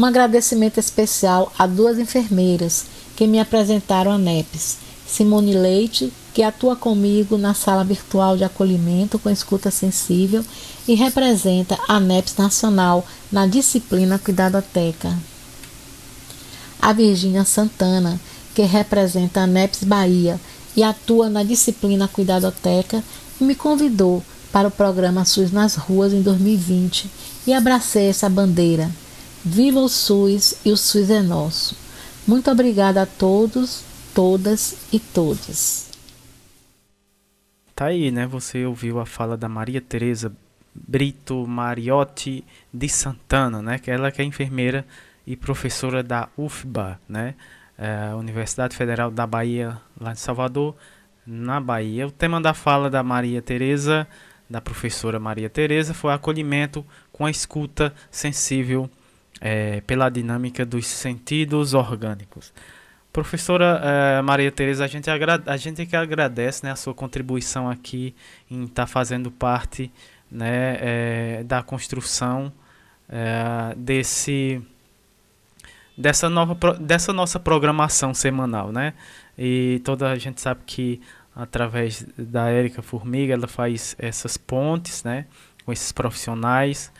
Um 0.00 0.06
agradecimento 0.06 0.80
especial 0.80 1.52
a 1.58 1.66
duas 1.66 1.98
enfermeiras 1.98 2.86
que 3.14 3.26
me 3.26 3.38
apresentaram 3.38 4.10
a 4.10 4.16
NEPS, 4.16 4.78
Simone 5.06 5.52
Leite, 5.52 6.10
que 6.32 6.42
atua 6.42 6.74
comigo 6.74 7.36
na 7.36 7.52
sala 7.52 7.84
virtual 7.84 8.34
de 8.34 8.42
acolhimento 8.42 9.18
com 9.18 9.28
escuta 9.28 9.70
sensível 9.70 10.42
e 10.88 10.94
representa 10.94 11.78
a 11.86 12.00
NEPS 12.00 12.36
Nacional 12.38 13.06
na 13.30 13.46
disciplina 13.46 14.18
Cuidadoteca. 14.18 15.14
A 16.80 16.94
Virgínia 16.94 17.44
Santana, 17.44 18.18
que 18.54 18.62
representa 18.62 19.42
a 19.42 19.46
NEPS 19.46 19.84
Bahia 19.84 20.40
e 20.74 20.82
atua 20.82 21.28
na 21.28 21.42
disciplina 21.42 22.08
Cuidadoteca, 22.08 23.04
me 23.38 23.54
convidou 23.54 24.24
para 24.50 24.68
o 24.68 24.70
programa 24.70 25.26
SUS 25.26 25.52
nas 25.52 25.74
Ruas 25.74 26.14
em 26.14 26.22
2020 26.22 27.10
e 27.46 27.52
abracei 27.52 28.08
essa 28.08 28.30
bandeira 28.30 28.90
Viva 29.44 29.80
o 29.80 29.88
SUS 29.88 30.60
e 30.66 30.70
o 30.70 30.76
SUS 30.76 31.08
é 31.08 31.22
nosso. 31.22 31.74
Muito 32.26 32.50
obrigada 32.50 33.02
a 33.02 33.06
todos, 33.06 33.82
todas 34.14 34.76
e 34.92 35.00
todas. 35.00 35.90
Tá 37.74 37.86
aí, 37.86 38.10
né? 38.10 38.26
Você 38.26 38.66
ouviu 38.66 39.00
a 39.00 39.06
fala 39.06 39.38
da 39.38 39.48
Maria 39.48 39.80
Tereza 39.80 40.30
Brito 40.74 41.46
Mariotti 41.46 42.44
de 42.72 42.86
Santana, 42.86 43.62
né? 43.62 43.78
Que 43.78 43.90
ela 43.90 44.12
que 44.12 44.20
é 44.20 44.24
enfermeira 44.26 44.84
e 45.26 45.34
professora 45.34 46.02
da 46.02 46.28
UFBA, 46.36 47.00
né? 47.08 47.34
É, 47.78 48.14
Universidade 48.14 48.76
Federal 48.76 49.10
da 49.10 49.26
Bahia, 49.26 49.78
lá 49.98 50.12
de 50.12 50.20
Salvador, 50.20 50.76
na 51.26 51.58
Bahia. 51.58 52.06
O 52.06 52.10
tema 52.10 52.42
da 52.42 52.52
fala 52.52 52.90
da 52.90 53.02
Maria 53.02 53.40
Tereza, 53.40 54.06
da 54.50 54.60
professora 54.60 55.18
Maria 55.18 55.48
Tereza, 55.48 55.94
foi 55.94 56.12
acolhimento 56.12 56.84
com 57.10 57.24
a 57.24 57.30
escuta 57.30 57.94
sensível 58.10 58.90
é, 59.40 59.80
pela 59.82 60.08
dinâmica 60.08 60.66
dos 60.66 60.86
sentidos 60.86 61.74
orgânicos. 61.74 62.52
Professora 63.12 63.80
é, 63.82 64.22
Maria 64.22 64.52
Tereza, 64.52 64.84
a 64.84 64.86
gente, 64.86 65.08
a 65.10 65.56
gente 65.56 65.84
que 65.86 65.96
agradece 65.96 66.64
né, 66.64 66.70
a 66.70 66.76
sua 66.76 66.94
contribuição 66.94 67.68
aqui 67.68 68.14
em 68.48 68.64
estar 68.64 68.82
tá 68.82 68.86
fazendo 68.86 69.30
parte 69.30 69.90
né, 70.30 70.76
é, 70.80 71.44
da 71.44 71.62
construção 71.62 72.52
é, 73.08 73.74
desse 73.76 74.62
dessa 75.98 76.30
nova 76.30 76.56
dessa 76.78 77.12
nossa 77.12 77.38
programação 77.38 78.14
semanal, 78.14 78.72
né? 78.72 78.94
E 79.36 79.82
toda 79.84 80.10
a 80.10 80.16
gente 80.16 80.40
sabe 80.40 80.60
que 80.64 81.00
através 81.34 82.06
da 82.16 82.48
Érica 82.48 82.80
Formiga 82.80 83.34
ela 83.34 83.48
faz 83.48 83.96
essas 83.98 84.36
pontes, 84.36 85.02
né, 85.04 85.26
com 85.64 85.72
esses 85.72 85.92
profissionais 85.92 86.92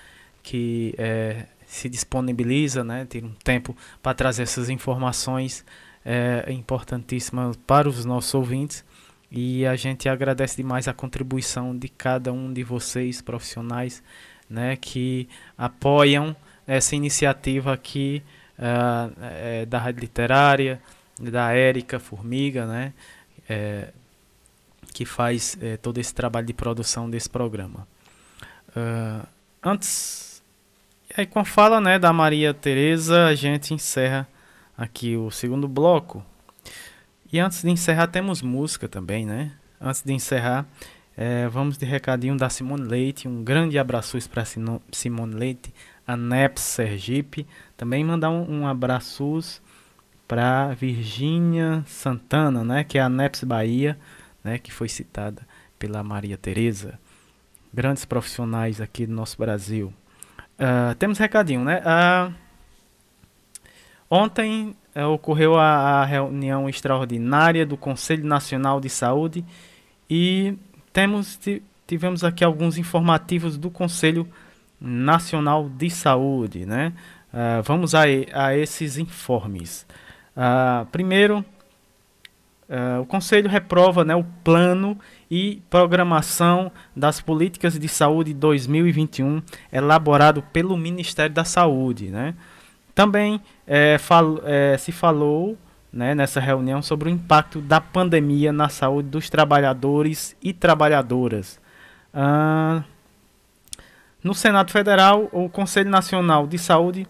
que 0.42 0.94
é, 0.98 1.46
se 1.70 1.88
disponibiliza, 1.88 2.82
né, 2.82 3.06
tem 3.08 3.24
um 3.24 3.32
tempo 3.44 3.76
para 4.02 4.12
trazer 4.12 4.42
essas 4.42 4.68
informações 4.68 5.64
é, 6.04 6.44
importantíssimas 6.48 7.56
para 7.64 7.88
os 7.88 8.04
nossos 8.04 8.34
ouvintes. 8.34 8.84
E 9.30 9.64
a 9.64 9.76
gente 9.76 10.08
agradece 10.08 10.56
demais 10.56 10.88
a 10.88 10.92
contribuição 10.92 11.76
de 11.78 11.88
cada 11.88 12.32
um 12.32 12.52
de 12.52 12.64
vocês, 12.64 13.22
profissionais, 13.22 14.02
né, 14.48 14.74
que 14.74 15.28
apoiam 15.56 16.34
essa 16.66 16.96
iniciativa 16.96 17.72
aqui 17.72 18.20
uh, 18.58 19.12
é, 19.22 19.64
da 19.64 19.78
Rádio 19.78 20.00
Literária, 20.00 20.82
da 21.20 21.52
Érica 21.52 22.00
Formiga, 22.00 22.66
né, 22.66 22.92
é, 23.48 23.92
que 24.92 25.04
faz 25.04 25.56
é, 25.60 25.76
todo 25.76 25.98
esse 25.98 26.12
trabalho 26.12 26.48
de 26.48 26.52
produção 26.52 27.08
desse 27.08 27.30
programa. 27.30 27.86
Uh, 28.70 29.24
antes 29.62 30.29
e 31.16 31.20
aí 31.20 31.26
com 31.26 31.40
a 31.40 31.44
fala 31.44 31.80
né, 31.80 31.98
da 31.98 32.12
Maria 32.12 32.54
Tereza, 32.54 33.26
a 33.26 33.34
gente 33.34 33.74
encerra 33.74 34.28
aqui 34.78 35.16
o 35.16 35.28
segundo 35.28 35.66
bloco. 35.66 36.24
E 37.32 37.40
antes 37.40 37.62
de 37.62 37.68
encerrar, 37.68 38.06
temos 38.06 38.42
música 38.42 38.88
também, 38.88 39.26
né? 39.26 39.52
Antes 39.80 40.02
de 40.02 40.12
encerrar, 40.12 40.66
é, 41.16 41.48
vamos 41.48 41.76
de 41.76 41.84
recadinho 41.84 42.36
da 42.36 42.48
Simone 42.48 42.84
Leite. 42.84 43.26
Um 43.26 43.42
grande 43.42 43.76
abraço 43.76 44.16
para 44.28 44.44
Simone 44.44 45.34
Leite, 45.34 45.74
a 46.06 46.16
NEPS 46.16 46.62
Sergipe. 46.62 47.46
Também 47.76 48.04
mandar 48.04 48.30
um, 48.30 48.60
um 48.60 48.66
abraço 48.68 49.60
para 50.28 50.74
Virgínia 50.74 51.82
Santana, 51.88 52.62
né? 52.62 52.84
Que 52.84 52.98
é 52.98 53.00
a 53.00 53.08
NEPS 53.08 53.42
Bahia, 53.44 53.98
né? 54.44 54.58
Que 54.58 54.72
foi 54.72 54.88
citada 54.88 55.42
pela 55.76 56.04
Maria 56.04 56.36
Tereza. 56.36 57.00
Grandes 57.74 58.04
profissionais 58.04 58.80
aqui 58.80 59.06
do 59.06 59.12
nosso 59.12 59.36
Brasil. 59.36 59.92
Uh, 60.60 60.94
temos 60.96 61.16
recadinho, 61.16 61.64
né? 61.64 61.80
Uh, 61.80 62.34
ontem 64.10 64.76
uh, 64.94 65.06
ocorreu 65.06 65.56
a, 65.56 66.02
a, 66.02 66.04
reunião 66.04 66.68
extraordinária 66.68 67.64
do 67.64 67.78
Conselho 67.78 68.26
Nacional 68.26 68.78
de 68.78 68.90
Saúde 68.90 69.42
e 70.08 70.58
temos 70.92 71.40
tivemos 71.86 72.22
aqui 72.22 72.44
alguns 72.44 72.76
informativos 72.76 73.56
do 73.56 73.70
Conselho 73.70 74.28
Nacional 74.78 75.66
de 75.66 75.88
Saúde, 75.88 76.66
né? 76.66 76.92
Ah, 77.32 77.62
vamos 77.64 77.94
a, 77.94 78.02
a 78.32 78.56
esses 78.56 78.96
informes. 78.96 79.86
primeiro, 80.92 81.44
o 83.00 83.06
Conselho 83.06 83.48
reprova 83.48 84.04
né, 84.04 84.14
o 84.14 84.24
plano 84.44 84.98
e 85.30 85.60
programação 85.68 86.70
das 86.94 87.20
políticas 87.20 87.78
de 87.78 87.88
saúde 87.88 88.32
2021, 88.32 89.42
elaborado 89.72 90.42
pelo 90.52 90.76
Ministério 90.76 91.34
da 91.34 91.44
Saúde. 91.44 92.10
Né? 92.10 92.34
Também 92.94 93.40
é, 93.66 93.96
é, 94.44 94.76
se 94.78 94.92
falou 94.92 95.58
né, 95.92 96.14
nessa 96.14 96.38
reunião 96.38 96.80
sobre 96.80 97.08
o 97.08 97.12
impacto 97.12 97.60
da 97.60 97.80
pandemia 97.80 98.52
na 98.52 98.68
saúde 98.68 99.08
dos 99.08 99.28
trabalhadores 99.28 100.36
e 100.42 100.52
trabalhadoras. 100.52 101.60
Ah, 102.14 102.84
no 104.22 104.34
Senado 104.34 104.70
Federal, 104.70 105.28
o 105.32 105.48
Conselho 105.48 105.90
Nacional 105.90 106.46
de 106.46 106.58
Saúde 106.58 107.06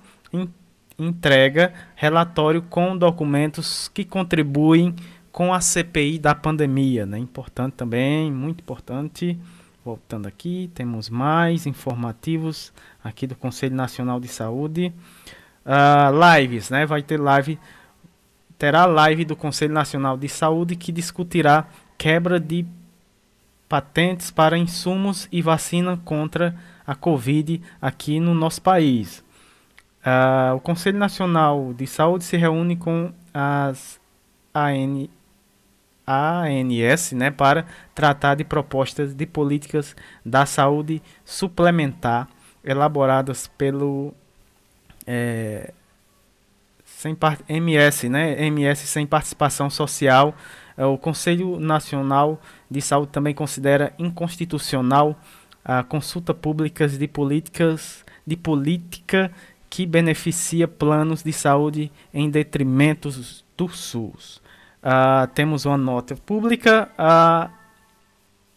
entrega 0.98 1.72
relatório 1.96 2.62
com 2.62 2.96
documentos 2.96 3.88
que 3.88 4.04
contribuem 4.04 4.94
com 5.32 5.52
a 5.54 5.60
CPI 5.60 6.18
da 6.18 6.34
pandemia, 6.34 7.06
né? 7.06 7.18
Importante 7.18 7.74
também, 7.74 8.30
muito 8.30 8.60
importante. 8.60 9.38
Voltando 9.84 10.26
aqui, 10.26 10.70
temos 10.74 11.08
mais 11.08 11.66
informativos 11.66 12.72
aqui 13.02 13.26
do 13.26 13.34
Conselho 13.34 13.74
Nacional 13.74 14.20
de 14.20 14.28
Saúde. 14.28 14.92
Uh, 15.64 16.38
lives, 16.38 16.68
né? 16.70 16.84
Vai 16.84 17.02
ter 17.02 17.18
live, 17.18 17.58
terá 18.58 18.84
live 18.84 19.24
do 19.24 19.34
Conselho 19.34 19.72
Nacional 19.72 20.16
de 20.16 20.28
Saúde 20.28 20.76
que 20.76 20.92
discutirá 20.92 21.66
quebra 21.96 22.38
de 22.38 22.66
patentes 23.68 24.30
para 24.30 24.58
insumos 24.58 25.28
e 25.30 25.40
vacina 25.40 25.98
contra 26.04 26.56
a 26.86 26.94
Covid 26.94 27.62
aqui 27.80 28.18
no 28.18 28.34
nosso 28.34 28.60
país. 28.60 29.22
Uh, 30.00 30.56
o 30.56 30.60
Conselho 30.60 30.98
Nacional 30.98 31.72
de 31.74 31.86
Saúde 31.86 32.24
se 32.24 32.36
reúne 32.36 32.74
com 32.74 33.12
as 33.32 34.00
AN, 34.52 35.08
ANS 36.10 37.12
né, 37.12 37.30
para 37.30 37.66
tratar 37.94 38.34
de 38.34 38.44
propostas 38.44 39.14
de 39.14 39.26
políticas 39.26 39.94
da 40.24 40.46
saúde 40.46 41.02
suplementar 41.24 42.28
elaboradas 42.64 43.46
pelo 43.58 44.12
é, 45.06 45.72
sem 46.84 47.16
MS, 47.48 48.08
né, 48.08 48.44
MS 48.46 48.86
sem 48.86 49.06
participação 49.06 49.70
social. 49.70 50.34
É, 50.76 50.84
o 50.84 50.98
Conselho 50.98 51.58
Nacional 51.58 52.40
de 52.70 52.80
Saúde 52.80 53.12
também 53.12 53.34
considera 53.34 53.92
inconstitucional 53.98 55.18
a 55.64 55.82
consulta 55.82 56.34
pública 56.34 56.88
de 56.88 57.06
políticas 57.06 58.04
de 58.26 58.36
política 58.36 59.30
que 59.68 59.86
beneficia 59.86 60.68
planos 60.68 61.22
de 61.22 61.32
saúde 61.32 61.90
em 62.12 62.28
detrimento 62.28 63.10
do 63.56 63.68
SUS. 63.68 64.39
Uh, 64.82 65.26
temos 65.34 65.66
uma 65.66 65.76
nota 65.76 66.16
pública. 66.16 66.90
Uh, 66.98 67.50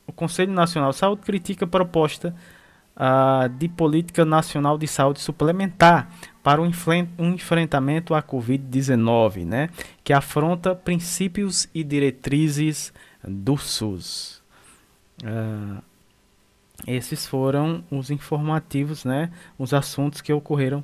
o 0.07 0.13
Conselho 0.13 0.53
Nacional 0.53 0.91
de 0.91 0.97
Saúde 0.97 1.21
critica 1.21 1.65
a 1.65 1.67
proposta 1.67 2.33
uh, 2.95 3.49
de 3.49 3.67
política 3.67 4.23
nacional 4.23 4.77
de 4.77 4.87
saúde 4.87 5.19
suplementar 5.19 6.09
para 6.41 6.61
o 6.61 6.65
um 6.65 7.33
enfrentamento 7.33 8.13
à 8.13 8.21
Covid-19, 8.21 9.45
né, 9.45 9.69
que 10.03 10.11
afronta 10.11 10.75
princípios 10.75 11.69
e 11.73 11.83
diretrizes 11.83 12.93
do 13.25 13.57
SUS. 13.57 14.41
esses 16.85 17.25
foram 17.25 17.81
os 17.89 18.11
informativos, 18.11 19.05
né, 19.05 19.31
os 19.57 19.73
assuntos 19.73 20.19
que 20.19 20.33
ocorreram 20.33 20.83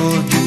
passado, 0.00 0.39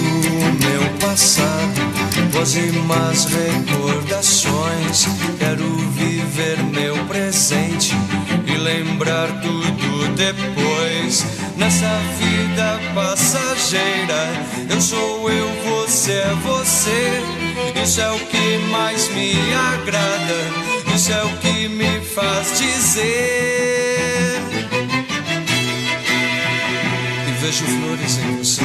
más 2.87 3.25
recordações. 3.31 5.07
Quero 5.39 5.63
viver 5.95 6.61
meu 6.61 6.93
presente 7.05 7.95
e 8.45 8.57
lembrar 8.57 9.29
tudo 9.41 10.09
depois. 10.13 11.25
Nessa 11.55 11.87
vida 12.19 12.81
passageira, 12.93 14.27
eu 14.69 14.81
sou 14.81 15.31
eu, 15.31 15.47
você 15.63 16.11
é 16.11 16.35
você. 16.43 17.23
Isso 17.81 18.01
é 18.01 18.11
o 18.11 18.19
que 18.19 18.57
mais 18.69 19.07
me 19.13 19.35
agrada, 19.53 20.93
isso 20.93 21.13
é 21.13 21.23
o 21.23 21.29
que 21.37 21.69
me 21.69 22.01
faz 22.01 22.59
dizer. 22.59 24.41
E 27.25 27.31
vejo 27.39 27.63
flores 27.63 28.17
em 28.17 28.37
você. 28.37 28.63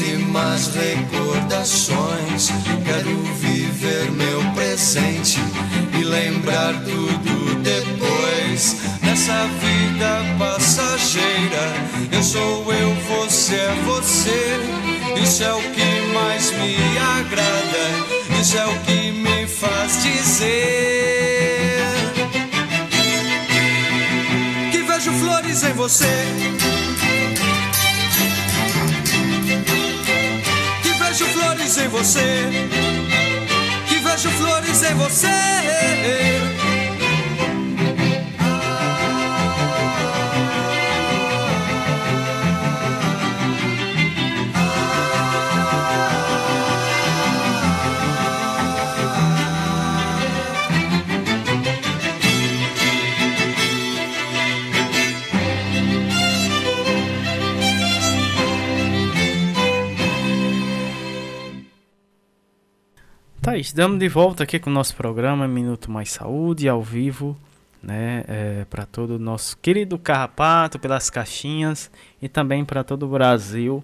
E 0.00 0.16
mais 0.18 0.68
recordações. 0.68 2.50
Quero 2.84 3.22
viver 3.34 4.10
meu 4.12 4.40
presente 4.54 5.40
e 5.98 6.04
lembrar 6.04 6.72
tudo 6.84 7.56
depois. 7.56 8.76
Nessa 9.02 9.48
vida 9.60 10.22
passageira, 10.38 11.74
eu 12.12 12.22
sou 12.22 12.72
eu, 12.72 12.94
você 12.94 13.56
é 13.56 13.74
você. 13.84 14.60
Isso 15.20 15.42
é 15.42 15.52
o 15.52 15.60
que 15.60 16.12
mais 16.14 16.52
me 16.52 16.76
agrada, 17.18 18.40
isso 18.40 18.56
é 18.56 18.66
o 18.66 18.78
que 18.80 19.10
me 19.10 19.46
faz 19.46 20.02
dizer 20.02 20.52
que 24.70 24.82
vejo 24.82 25.12
flores 25.12 25.62
em 25.64 25.72
você. 25.72 26.91
Vejo 31.12 31.26
flores 31.26 31.76
em 31.76 31.88
você. 31.88 32.48
Que 33.86 33.96
vejo 33.96 34.30
flores 34.30 34.82
em 34.82 34.94
você. 34.94 36.71
Tá, 63.42 63.56
estamos 63.56 63.98
de 63.98 64.08
volta 64.08 64.44
aqui 64.44 64.60
com 64.60 64.70
o 64.70 64.72
nosso 64.72 64.94
programa 64.94 65.48
Minuto 65.48 65.90
Mais 65.90 66.12
Saúde, 66.12 66.68
ao 66.68 66.80
vivo, 66.80 67.36
né, 67.82 68.22
é, 68.28 68.64
para 68.66 68.86
todo 68.86 69.16
o 69.16 69.18
nosso 69.18 69.56
querido 69.56 69.98
Carrapato, 69.98 70.78
pelas 70.78 71.10
caixinhas 71.10 71.90
e 72.22 72.28
também 72.28 72.64
para 72.64 72.84
todo 72.84 73.02
o 73.02 73.08
Brasil 73.08 73.82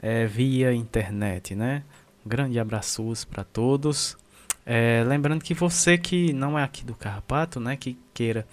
é, 0.00 0.24
via 0.24 0.72
internet, 0.72 1.54
né. 1.54 1.82
Um 2.24 2.28
grande 2.30 2.58
abraços 2.58 3.26
para 3.26 3.44
todos. 3.44 4.16
É, 4.64 5.04
lembrando 5.06 5.44
que 5.44 5.52
você 5.52 5.98
que 5.98 6.32
não 6.32 6.58
é 6.58 6.62
aqui 6.62 6.82
do 6.82 6.94
Carrapato, 6.94 7.60
né, 7.60 7.76
que 7.76 7.98
queira 8.14 8.46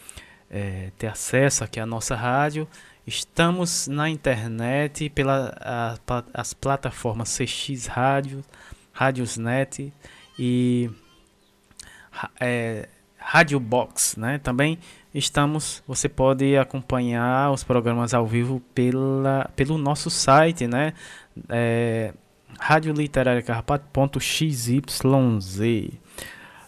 é, 0.49 0.91
ter 0.97 1.07
acesso 1.07 1.63
aqui 1.63 1.79
à 1.79 1.85
nossa 1.85 2.13
rádio, 2.13 2.67
estamos 3.07 3.87
na 3.87 4.09
internet 4.09 5.09
pela 5.11 5.55
a, 5.61 5.95
as 6.33 6.53
plataformas 6.53 7.37
CX 7.37 7.85
Rádio, 7.85 8.43
Rádiosnet 8.91 9.93
e 10.43 10.89
é, 12.39 12.89
Radio 13.15 13.59
Box, 13.59 14.19
né? 14.19 14.39
Também 14.39 14.79
estamos, 15.13 15.83
você 15.87 16.09
pode 16.09 16.57
acompanhar 16.57 17.51
os 17.51 17.63
programas 17.63 18.15
ao 18.15 18.25
vivo 18.25 18.59
pela, 18.73 19.47
pelo 19.55 19.77
nosso 19.77 20.09
site, 20.09 20.65
né? 20.65 20.95
É, 21.47 22.11
radioliterariacarrapato.xyz. 22.59 24.67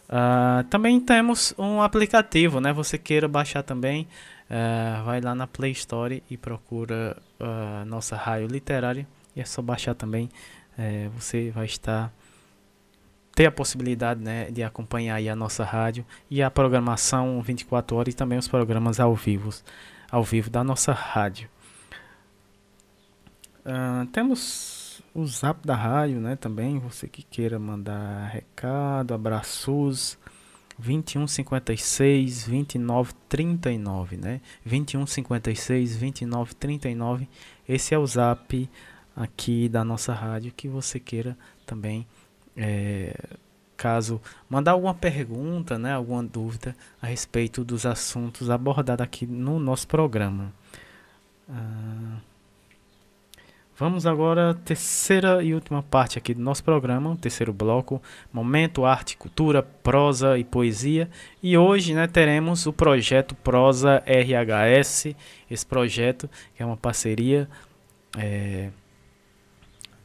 Uh, 0.08 0.64
também 0.70 1.00
temos 1.00 1.56
um 1.58 1.82
aplicativo, 1.82 2.62
né? 2.62 2.72
Você 2.74 3.00
queira 3.00 3.28
baixar 3.28 3.64
também, 3.64 4.08
uh, 4.52 5.04
vai 5.04 5.20
lá 5.20 5.34
na 5.34 5.48
Play 5.48 5.72
Store 5.72 6.22
e 6.30 6.38
procura 6.38 7.18
uh, 7.40 7.84
nossa 7.86 8.16
rádio 8.16 8.46
literária 8.46 9.08
e 9.36 9.42
é 9.42 9.46
só 9.46 9.64
baixar 9.64 9.96
também. 9.96 10.30
Uh, 10.78 11.10
você 11.18 11.50
vai 11.50 11.66
estar 11.66 12.14
ter 13.36 13.48
a 13.48 13.52
possibilidade 13.52 14.22
né, 14.22 14.52
de 14.52 14.64
acompanhar 14.64 15.18
a 15.18 15.36
nossa 15.36 15.64
rádio 15.64 16.06
e 16.30 16.42
a 16.42 16.52
programação 16.52 17.42
24 17.42 17.98
horas 17.98 18.14
e 18.14 18.18
também 18.18 18.38
os 18.38 18.48
programas 18.48 19.00
ao 19.00 19.16
vivo, 19.16 19.50
ao 20.12 20.24
vivo 20.24 20.50
da 20.50 20.64
nossa 20.64 20.92
rádio. 20.94 21.50
Uh, 23.66 24.06
temos 24.08 25.02
o 25.16 25.26
zap 25.26 25.66
da 25.66 25.76
rádio, 25.76 26.20
né? 26.20 26.36
Também, 26.36 26.80
você 26.80 27.08
que 27.08 27.24
queira 27.24 27.58
mandar 27.58 28.28
recado, 28.28 29.14
abraços. 29.14 30.18
2156 30.76 32.48
2939, 32.48 34.18
né? 34.18 34.42
2156 34.66 35.98
2939. 35.98 37.30
Esse 37.70 37.94
é 37.94 37.98
o 37.98 38.06
zap 38.06 38.70
aqui 39.16 39.70
da 39.70 39.84
nossa 39.84 40.14
rádio 40.14 40.52
que 40.52 40.68
você 40.68 41.00
queira 41.00 41.38
também 41.66 42.08
é, 42.56 43.14
caso 43.76 44.22
mandar 44.50 44.72
alguma 44.72 44.94
pergunta, 44.94 45.78
né, 45.78 45.94
alguma 45.94 46.24
dúvida 46.24 46.76
a 47.02 47.08
respeito 47.08 47.64
dos 47.64 47.86
assuntos 47.86 48.50
abordados 48.50 49.04
aqui 49.04 49.26
no 49.26 49.60
nosso 49.60 49.88
programa. 49.88 50.54
Ah, 51.50 52.18
vamos 53.78 54.06
agora 54.06 54.52
à 54.52 54.54
terceira 54.54 55.44
e 55.44 55.54
última 55.54 55.84
parte 55.84 56.18
aqui 56.18 56.34
do 56.34 56.42
nosso 56.42 56.64
programa, 56.64 57.12
o 57.12 57.18
terceiro 57.18 57.52
bloco, 57.52 58.02
momento 58.32 58.86
arte, 58.86 59.18
cultura, 59.18 59.62
prosa 59.62 60.38
e 60.38 60.44
poesia. 60.46 61.10
E 61.42 61.58
hoje, 61.58 61.94
né, 61.94 62.08
teremos 62.08 62.66
o 62.66 62.72
projeto 62.72 63.36
Prosa 63.36 64.02
RHS, 64.06 65.14
esse 65.52 65.66
projeto 65.66 66.30
que 66.56 66.64
é 66.64 66.66
uma 66.66 66.78
parceria 66.78 67.50
é, 68.18 68.70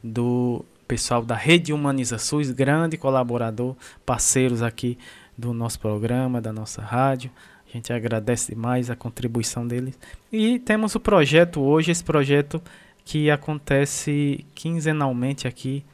do 0.02 0.64
pessoal 0.88 1.22
da 1.22 1.36
Rede 1.36 1.70
Humaniza 1.70 2.16
SUS, 2.16 2.50
grande 2.50 2.96
colaborador, 2.96 3.76
parceiros 4.06 4.62
aqui 4.62 4.98
do 5.36 5.52
nosso 5.52 5.78
programa, 5.78 6.40
da 6.40 6.50
nossa 6.50 6.80
rádio. 6.80 7.30
A 7.68 7.70
gente 7.70 7.92
agradece 7.92 8.54
demais 8.54 8.88
a 8.88 8.96
contribuição 8.96 9.68
deles. 9.68 9.98
E 10.32 10.58
temos 10.58 10.94
o 10.94 11.00
projeto 11.00 11.60
hoje, 11.60 11.90
esse 11.92 12.02
projeto 12.02 12.62
que 13.04 13.30
acontece 13.30 14.46
quinzenalmente 14.54 15.46
aqui 15.46 15.84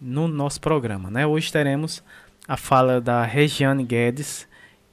no 0.00 0.26
nosso 0.26 0.60
programa. 0.60 1.08
Né? 1.10 1.24
Hoje 1.24 1.52
teremos 1.52 2.02
a 2.48 2.56
fala 2.56 3.00
da 3.00 3.24
Regiane 3.24 3.84
Guedes 3.84 4.48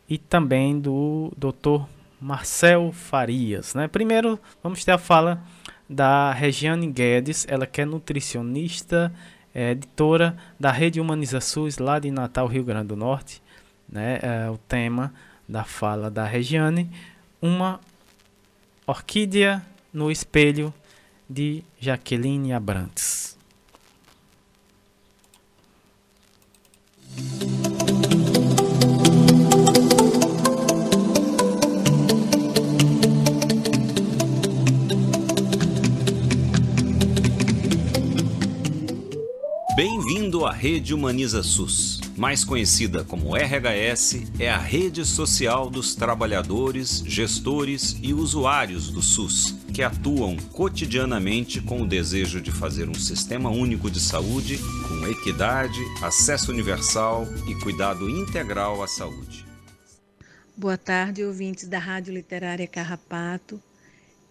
e 0.07 0.19
também 0.19 0.79
do 0.79 1.33
Dr. 1.35 1.87
Marcel 2.21 2.91
Farias. 2.91 3.73
Né? 3.73 3.87
Primeiro, 3.87 4.39
vamos 4.61 4.85
ter 4.85 4.91
a 4.91 4.97
fala 4.99 5.43
da 5.89 6.31
Regiane 6.31 6.85
Guedes, 6.85 7.47
ela 7.49 7.65
que 7.65 7.81
é 7.81 7.85
nutricionista 7.85 9.11
é 9.57 9.71
editora 9.71 10.37
da 10.59 10.71
Rede 10.71 11.01
Humaniza 11.01 11.41
SUS 11.41 11.79
lá 11.79 11.97
de 11.97 12.11
Natal, 12.11 12.45
Rio 12.45 12.63
Grande 12.63 12.89
do 12.89 12.95
Norte. 12.95 13.41
Né? 13.89 14.19
É 14.21 14.47
o 14.51 14.57
tema 14.57 15.11
da 15.49 15.63
fala 15.63 16.11
da 16.11 16.25
Regiane, 16.25 16.91
uma 17.41 17.79
orquídea 18.85 19.65
no 19.91 20.11
espelho 20.11 20.71
de 21.27 21.63
Jaqueline 21.79 22.53
Abrantes. 22.53 23.35
Bem-vindo 39.77 40.43
à 40.43 40.51
Rede 40.51 40.91
Humaniza 40.91 41.43
SUS. 41.43 42.01
Mais 42.17 42.43
conhecida 42.43 43.03
como 43.03 43.35
RHS, 43.35 44.23
é 44.39 44.49
a 44.49 44.57
rede 44.57 45.05
social 45.05 45.69
dos 45.69 45.93
trabalhadores, 45.93 47.03
gestores 47.05 47.95
e 48.01 48.11
usuários 48.11 48.89
do 48.89 49.03
SUS, 49.03 49.53
que 49.71 49.83
atuam 49.83 50.35
cotidianamente 50.51 51.61
com 51.61 51.83
o 51.83 51.87
desejo 51.87 52.41
de 52.41 52.51
fazer 52.51 52.89
um 52.89 52.95
sistema 52.95 53.51
único 53.51 53.91
de 53.91 53.99
saúde 53.99 54.57
com 54.87 55.07
equidade, 55.09 55.79
acesso 56.01 56.51
universal 56.51 57.27
e 57.47 57.53
cuidado 57.61 58.09
integral 58.09 58.81
à 58.81 58.87
saúde. 58.87 59.45
Boa 60.55 60.75
tarde, 60.79 61.23
ouvintes 61.23 61.67
da 61.67 61.77
Rádio 61.77 62.15
Literária 62.15 62.65
Carrapato. 62.65 63.61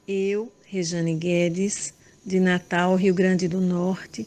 Eu, 0.09 0.53
Rejane 0.65 1.15
Guedes, 1.15 1.95
de 2.25 2.41
Natal, 2.41 2.97
Rio 2.97 3.15
Grande 3.15 3.47
do 3.47 3.61
Norte, 3.61 4.27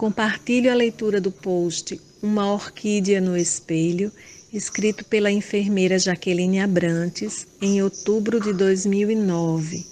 Compartilho 0.00 0.72
a 0.72 0.74
leitura 0.74 1.20
do 1.20 1.30
post 1.30 2.00
Uma 2.22 2.50
Orquídea 2.50 3.20
no 3.20 3.36
Espelho, 3.36 4.10
escrito 4.50 5.04
pela 5.04 5.30
enfermeira 5.30 5.98
Jaqueline 5.98 6.58
Abrantes 6.58 7.46
em 7.60 7.82
outubro 7.82 8.40
de 8.40 8.54
2009. 8.54 9.84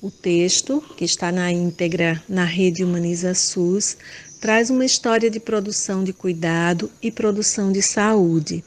O 0.00 0.10
texto, 0.10 0.82
que 0.96 1.04
está 1.04 1.30
na 1.30 1.52
íntegra 1.52 2.20
na 2.28 2.44
rede 2.44 2.82
Humaniza 2.82 3.34
SUS, 3.34 3.96
traz 4.40 4.68
uma 4.68 4.84
história 4.84 5.30
de 5.30 5.38
produção 5.38 6.02
de 6.02 6.12
cuidado 6.12 6.90
e 7.00 7.12
produção 7.12 7.70
de 7.70 7.82
saúde. 7.82 8.64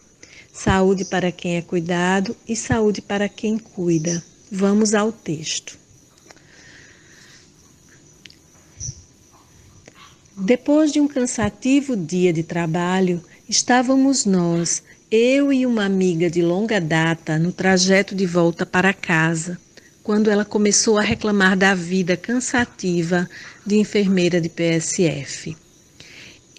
Saúde 0.53 1.03
para 1.03 1.30
quem 1.30 1.57
é 1.57 1.61
cuidado 1.61 2.34
e 2.47 2.55
saúde 2.55 3.01
para 3.01 3.27
quem 3.27 3.57
cuida. 3.57 4.23
Vamos 4.49 4.93
ao 4.93 5.11
texto. 5.11 5.77
Depois 10.38 10.91
de 10.91 10.99
um 10.99 11.07
cansativo 11.07 11.95
dia 11.95 12.34
de 12.34 12.44
trabalho, 12.44 13.24
estávamos 13.48 14.26
nós, 14.26 14.84
eu 15.10 15.52
e 15.53 15.66
uma 15.66 15.86
amiga 15.86 16.30
de 16.30 16.41
longa 16.41 16.82
data, 16.82 17.40
no 17.40 17.53
trajeto 17.53 18.14
de 18.14 18.26
volta 18.26 18.66
para 18.66 18.94
casa, 18.94 19.57
quando 20.03 20.30
ela 20.30 20.44
começou 20.44 20.98
a 20.98 21.02
reclamar 21.02 21.56
da 21.56 21.74
vida 21.74 22.18
cansativa 22.18 23.30
de 23.66 23.78
enfermeira 23.78 24.41
de 24.41 24.49
PSF. 24.49 25.56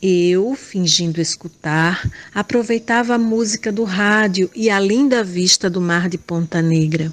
Eu, 0.01 0.55
fingindo 0.55 1.20
escutar, 1.20 2.11
aproveitava 2.35 3.16
a 3.16 3.19
música 3.19 3.70
do 3.70 3.85
rádio 3.85 4.51
e 4.55 4.70
a 4.70 4.81
linda 4.81 5.23
vista 5.23 5.69
do 5.69 5.82
mar 5.82 6.09
de 6.09 6.16
Ponta 6.16 6.62
Negra. 6.62 7.12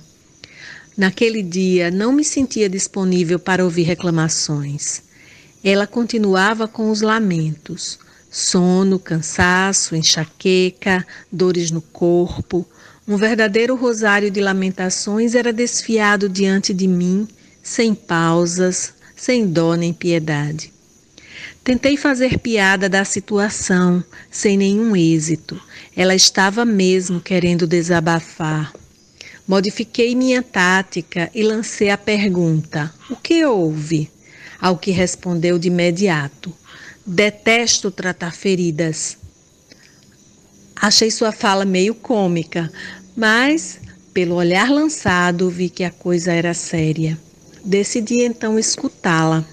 Naquele 0.96 1.44
dia 1.44 1.92
não 1.92 2.14
me 2.14 2.24
sentia 2.24 2.70
disponível 2.70 3.38
para 3.38 3.66
ouvir 3.66 3.84
reclamações. 3.84 5.04
Ela 5.64 5.88
continuava 5.88 6.68
com 6.68 6.92
os 6.92 7.02
lamentos: 7.02 7.98
sono, 8.30 9.00
cansaço, 9.00 9.96
enxaqueca, 9.96 11.08
dores 11.32 11.72
no 11.72 11.82
corpo. 11.82 12.68
Um 13.08 13.16
verdadeiro 13.16 13.76
rosário 13.76 14.30
de 14.30 14.42
lamentações 14.42 15.36
era 15.36 15.54
desfiado 15.54 16.28
diante 16.28 16.74
de 16.74 16.88
mim, 16.88 17.28
sem 17.62 17.96
pausas, 17.96 18.94
sem 19.16 19.48
dó 19.48 19.76
nem 19.76 19.94
piedade. 19.94 20.74
Tentei 21.64 21.96
fazer 21.96 22.40
piada 22.40 22.90
da 22.90 23.06
situação, 23.06 24.04
sem 24.30 24.58
nenhum 24.58 24.96
êxito. 24.98 25.60
Ela 25.96 26.14
estava 26.14 26.66
mesmo 26.66 27.22
querendo 27.22 27.66
desabafar. 27.66 28.74
Modifiquei 29.48 30.14
minha 30.14 30.42
tática 30.42 31.32
e 31.34 31.42
lancei 31.42 31.90
a 31.90 31.98
pergunta: 31.98 32.94
O 33.10 33.16
que 33.16 33.46
houve? 33.46 34.12
Ao 34.64 34.78
que 34.78 34.92
respondeu 34.92 35.60
de 35.60 35.68
imediato: 35.68 36.54
Detesto 37.06 37.92
tratar 37.92 38.34
feridas. 38.34 39.18
Achei 40.74 41.12
sua 41.12 41.34
fala 41.34 41.66
meio 41.66 41.94
cômica, 41.94 42.72
mas, 43.14 43.78
pelo 44.14 44.36
olhar 44.36 44.72
lançado, 44.72 45.50
vi 45.50 45.68
que 45.68 45.84
a 45.84 45.92
coisa 45.92 46.32
era 46.32 46.54
séria. 46.54 47.20
Decidi 47.62 48.22
então 48.24 48.58
escutá-la. 48.58 49.44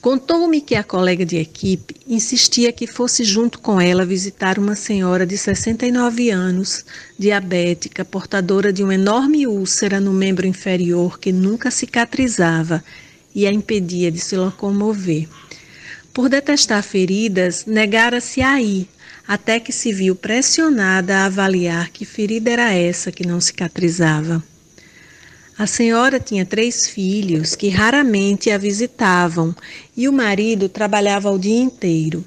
Contou-me 0.00 0.62
que 0.62 0.74
a 0.74 0.82
colega 0.82 1.26
de 1.26 1.36
equipe 1.36 1.96
insistia 2.06 2.72
que 2.72 2.86
fosse 2.86 3.24
junto 3.24 3.58
com 3.58 3.78
ela 3.78 4.06
visitar 4.06 4.58
uma 4.58 4.74
senhora 4.74 5.26
de 5.26 5.36
69 5.36 6.30
anos, 6.30 6.82
diabética, 7.18 8.06
portadora 8.06 8.72
de 8.72 8.82
uma 8.82 8.94
enorme 8.94 9.46
úlcera 9.46 10.00
no 10.00 10.14
membro 10.14 10.46
inferior 10.46 11.18
que 11.18 11.30
nunca 11.30 11.70
cicatrizava 11.70 12.82
e 13.34 13.46
a 13.46 13.52
impedia 13.52 14.10
de 14.10 14.18
se 14.18 14.36
locomover. 14.36 15.28
Por 16.12 16.28
detestar 16.28 16.82
feridas, 16.82 17.64
negara-se 17.66 18.42
a 18.42 18.60
ir, 18.60 18.88
até 19.26 19.60
que 19.60 19.72
se 19.72 19.92
viu 19.92 20.16
pressionada 20.16 21.18
a 21.18 21.26
avaliar 21.26 21.90
que 21.90 22.04
ferida 22.04 22.50
era 22.50 22.72
essa 22.72 23.12
que 23.12 23.26
não 23.26 23.40
cicatrizava. 23.40 24.42
A 25.56 25.66
senhora 25.66 26.18
tinha 26.18 26.46
três 26.46 26.88
filhos 26.88 27.54
que 27.54 27.68
raramente 27.68 28.50
a 28.50 28.58
visitavam 28.58 29.54
e 29.96 30.08
o 30.08 30.12
marido 30.12 30.68
trabalhava 30.68 31.30
o 31.30 31.38
dia 31.38 31.60
inteiro. 31.60 32.24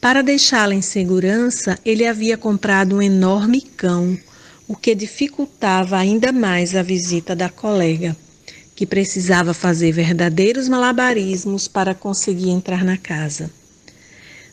Para 0.00 0.22
deixá-la 0.22 0.74
em 0.74 0.80
segurança, 0.80 1.78
ele 1.84 2.06
havia 2.06 2.36
comprado 2.36 2.96
um 2.96 3.02
enorme 3.02 3.60
cão, 3.60 4.16
o 4.66 4.76
que 4.76 4.94
dificultava 4.94 5.96
ainda 5.96 6.32
mais 6.32 6.74
a 6.74 6.82
visita 6.82 7.36
da 7.36 7.48
colega, 7.48 8.16
que 8.82 8.86
precisava 8.86 9.54
fazer 9.54 9.92
verdadeiros 9.92 10.68
malabarismos 10.68 11.68
para 11.68 11.94
conseguir 11.94 12.50
entrar 12.50 12.84
na 12.84 12.96
casa. 12.96 13.48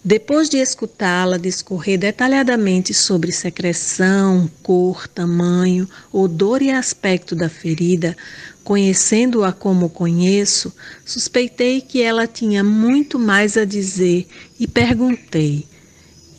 Depois 0.05 0.47
de 0.47 0.57
escutá-la 0.57 1.35
discorrer 1.39 1.97
detalhadamente 1.97 2.93
sobre 2.93 3.31
secreção, 3.31 4.47
cor, 4.61 5.07
tamanho, 5.07 5.89
odor 6.13 6.61
e 6.61 6.69
aspecto 6.69 7.35
da 7.35 7.49
ferida, 7.49 8.15
conhecendo-a 8.63 9.51
como 9.51 9.89
conheço, 9.89 10.71
suspeitei 11.03 11.81
que 11.81 11.99
ela 11.99 12.27
tinha 12.27 12.63
muito 12.63 13.17
mais 13.17 13.57
a 13.57 13.65
dizer 13.65 14.27
e 14.59 14.67
perguntei: 14.67 15.65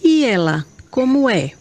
E 0.00 0.24
ela, 0.24 0.64
como 0.92 1.28
é? 1.28 1.54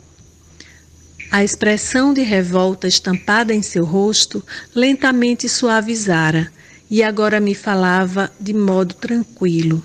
A 1.31 1.43
expressão 1.43 2.11
de 2.11 2.21
revolta 2.23 2.87
estampada 2.87 3.53
em 3.53 3.61
seu 3.61 3.85
rosto 3.85 4.43
lentamente 4.73 5.47
suavizara 5.47 6.51
e 6.89 7.03
agora 7.03 7.39
me 7.39 7.53
falava 7.53 8.31
de 8.39 8.51
modo 8.51 8.95
tranquilo. 8.95 9.83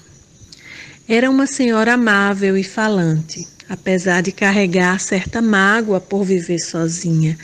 Era 1.07 1.31
uma 1.31 1.47
senhora 1.47 1.93
amável 1.93 2.57
e 2.57 2.65
falante, 2.65 3.47
apesar 3.69 4.23
de 4.23 4.33
carregar 4.33 4.99
certa 4.99 5.43
mágoa 5.43 6.01
por 6.01 6.25
viver 6.25 6.59
sozinha. 6.59 7.39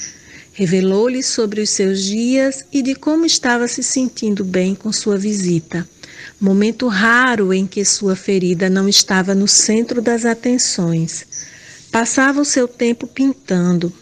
Revelou-lhe 0.55 1.23
sobre 1.23 1.61
os 1.61 1.69
seus 1.69 2.03
dias 2.03 2.65
e 2.73 2.81
de 2.81 2.95
como 2.95 3.27
estava 3.27 3.69
se 3.69 3.83
sentindo 3.83 4.43
bem 4.47 4.75
com 4.75 4.91
sua 4.91 5.19
visita. 5.19 5.87
Momento 6.41 6.89
raro 6.89 7.53
em 7.53 7.67
que 7.67 7.85
sua 7.85 8.17
ferida 8.17 8.71
não 8.71 8.89
estava 8.89 9.35
no 9.35 9.47
centro 9.47 10.01
das 10.01 10.25
atenções. 10.25 11.50
Passava 11.91 12.41
o 12.41 12.45
seu 12.45 12.69
tempo 12.69 13.07
pintando. 13.07 13.93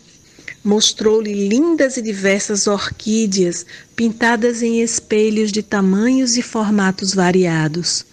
Mostrou-lhe 0.64 1.48
lindas 1.48 1.96
e 1.96 2.02
diversas 2.02 2.66
orquídeas 2.66 3.64
pintadas 3.96 4.62
em 4.62 4.80
espelhos 4.82 5.50
de 5.50 5.62
tamanhos 5.62 6.36
e 6.36 6.42
formatos 6.42 7.14
variados 7.14 8.04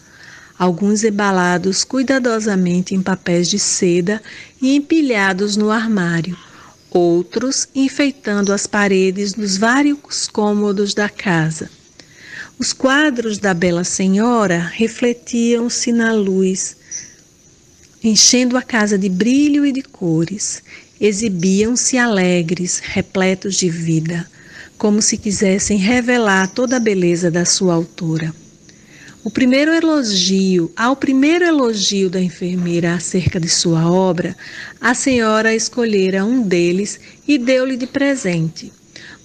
alguns 0.58 1.04
embalados 1.04 1.84
cuidadosamente 1.84 2.96
em 2.96 3.02
papéis 3.02 3.50
de 3.50 3.60
seda 3.60 4.22
e 4.62 4.76
empilhados 4.76 5.58
no 5.58 5.70
armário, 5.70 6.38
outros 6.90 7.68
enfeitando 7.76 8.54
as 8.54 8.66
paredes 8.66 9.34
dos 9.34 9.58
vários 9.58 10.28
cômodos 10.28 10.94
da 10.94 11.10
casa. 11.10 11.70
Os 12.58 12.72
quadros 12.72 13.38
da 13.38 13.54
Bela 13.54 13.84
Senhora 13.84 14.60
refletiam-se 14.60 15.92
na 15.92 16.14
luz, 16.14 16.78
enchendo 18.08 18.58
a 18.58 18.62
casa 18.62 18.98
de 18.98 19.10
brilho 19.10 19.66
e 19.66 19.72
de 19.72 19.82
cores. 19.82 20.62
Exibiam-se 21.00 21.98
alegres, 21.98 22.80
repletos 22.80 23.56
de 23.56 23.70
vida, 23.70 24.26
como 24.78 25.02
se 25.02 25.18
quisessem 25.18 25.78
revelar 25.78 26.48
toda 26.50 26.78
a 26.78 26.80
beleza 26.80 27.30
da 27.30 27.46
sua 27.46 27.74
autora. 27.74 28.34
O 29.24 29.30
primeiro 29.30 29.74
elogio, 29.74 30.72
ao 30.76 30.96
primeiro 30.96 31.44
elogio 31.44 32.10
da 32.10 32.22
enfermeira 32.22 32.94
acerca 32.94 33.40
de 33.40 33.50
sua 33.50 33.90
obra, 33.90 34.36
a 34.80 34.94
senhora 34.94 35.56
escolhera 35.56 36.24
um 36.24 36.42
deles 36.42 37.00
e 37.28 37.38
deu-lhe 37.38 37.76
de 37.76 37.88
presente 37.88 38.72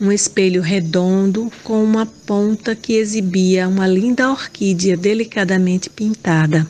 um 0.00 0.10
espelho 0.10 0.62
redondo 0.62 1.52
com 1.62 1.84
uma 1.84 2.06
ponta 2.06 2.74
que 2.74 2.94
exibia 2.94 3.68
uma 3.68 3.86
linda 3.86 4.30
orquídea 4.30 4.96
delicadamente 4.96 5.90
pintada. 5.90 6.66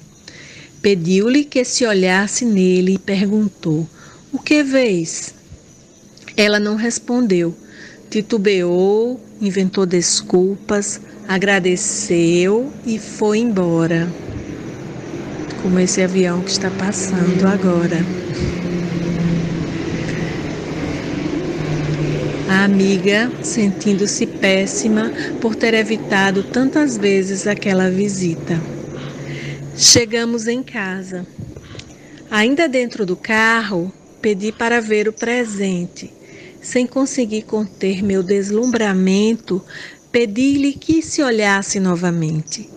Pediu-lhe 0.83 1.45
que 1.45 1.63
se 1.63 1.85
olhasse 1.85 2.45
nele 2.45 2.95
e 2.95 2.99
perguntou: 2.99 3.87
O 4.33 4.39
que 4.39 4.63
vês? 4.63 5.35
Ela 6.35 6.59
não 6.59 6.75
respondeu. 6.75 7.55
Titubeou, 8.09 9.21
inventou 9.43 9.85
desculpas, 9.85 10.99
agradeceu 11.29 12.73
e 12.87 12.99
foi 12.99 13.41
embora. 13.41 14.11
Como 15.63 15.79
esse 15.79 16.01
avião 16.01 16.41
que 16.41 16.51
está 16.51 16.71
passando 16.71 17.47
agora. 17.47 17.99
A 22.49 22.65
amiga, 22.65 23.31
sentindo-se 23.43 24.27
péssima 24.27 25.13
por 25.43 25.55
ter 25.55 25.75
evitado 25.75 26.43
tantas 26.43 26.97
vezes 26.97 27.47
aquela 27.47 27.91
visita. 27.91 28.80
Chegamos 29.81 30.47
em 30.47 30.63
casa. 30.63 31.27
Ainda 32.31 32.69
dentro 32.69 33.05
do 33.05 33.17
carro, 33.17 33.93
pedi 34.21 34.53
para 34.53 34.81
ver 34.81 35.09
o 35.09 35.13
presente. 35.13 36.13
Sem 36.63 36.87
conseguir 36.87 37.43
conter 37.43 38.03
meu 38.03 38.23
deslumbramento, 38.23 39.65
Pedi-lhe 40.13 40.73
que 40.73 41.03
se 41.03 41.23
olhasse 41.23 41.79
novamente. 41.79 42.69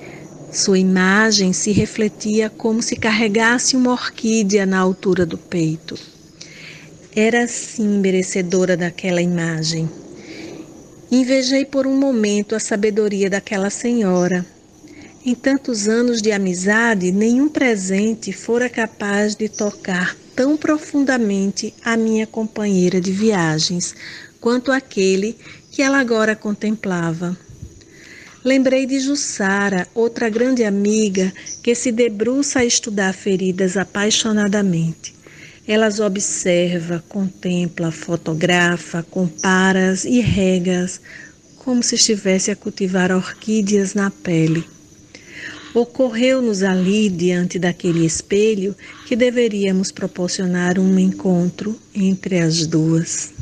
Sua 0.52 0.78
imagem 0.78 1.52
se 1.52 1.72
refletia 1.72 2.48
como 2.48 2.80
se 2.80 2.96
carregasse 2.96 3.76
uma 3.76 3.92
orquídea 3.92 4.68
na 4.68 4.78
altura 4.78 5.26
do 5.26 5.36
peito. 5.36 5.98
Era 7.16 7.48
sim 7.48 7.88
merecedora 7.98 8.78
daquela 8.78 9.20
imagem. 9.20 9.90
Invejei 11.12 11.66
por 11.66 11.88
um 11.88 11.98
momento 11.98 12.54
a 12.54 12.60
sabedoria 12.60 13.32
daquela 13.32 13.72
senhora. 13.72 14.46
Em 15.26 15.34
tantos 15.34 15.88
anos 15.88 16.22
de 16.22 16.34
amizade, 16.34 17.10
nenhum 17.10 17.48
presente 17.48 18.34
fora 18.34 18.68
capaz 18.68 19.38
de 19.38 19.48
tocar 19.48 20.18
tão 20.36 20.58
profundamente 20.58 21.74
a 21.82 21.96
minha 21.96 22.28
companheira 22.28 23.00
de 23.00 23.14
viagens 23.14 23.96
quanto 24.42 24.70
aquele 24.70 25.38
que 25.72 25.82
ela 25.82 25.98
agora 25.98 26.36
contemplava. 26.36 27.38
Lembrei 28.44 28.86
de 28.86 29.00
Jussara, 29.00 29.88
outra 29.96 30.28
grande 30.28 30.66
amiga 30.66 31.32
que 31.64 31.74
se 31.74 31.90
debruça 31.90 32.60
a 32.60 32.66
estudar 32.66 33.14
feridas 33.14 33.78
apaixonadamente. 33.78 35.16
Ela 35.66 35.86
as 35.86 36.02
observa, 36.02 37.02
contempla, 37.08 37.94
fotografa, 37.94 39.02
compara 39.10 39.96
e 40.04 40.20
regas, 40.20 41.00
como 41.60 41.82
se 41.82 41.96
estivesse 41.96 42.52
a 42.52 42.58
cultivar 42.58 43.10
orquídeas 43.10 43.94
na 43.94 44.12
pele. 44.12 44.73
Ocorreu-nos 45.74 46.62
ali, 46.62 47.10
diante 47.10 47.58
daquele 47.58 48.06
espelho, 48.06 48.76
que 49.08 49.16
deveríamos 49.16 49.92
proporcionar 49.92 50.78
um 50.78 51.00
encontro 51.00 51.80
entre 51.96 52.40
as 52.40 52.68
duas. 52.68 53.34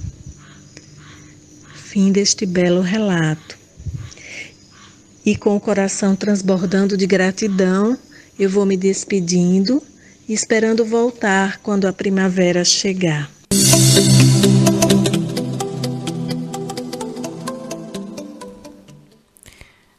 Fim 1.74 2.10
deste 2.10 2.46
belo 2.46 2.80
relato. 2.80 3.58
E 5.26 5.36
com 5.36 5.58
o 5.58 5.60
coração 5.60 6.16
transbordando 6.16 6.96
de 6.96 7.06
gratidão, 7.06 7.98
eu 8.40 8.50
vou 8.50 8.66
me 8.66 8.78
despedindo, 8.78 9.84
esperando 10.28 10.86
voltar 10.86 11.58
quando 11.58 11.86
a 11.86 11.92
primavera 11.92 12.64
chegar. 12.64 13.30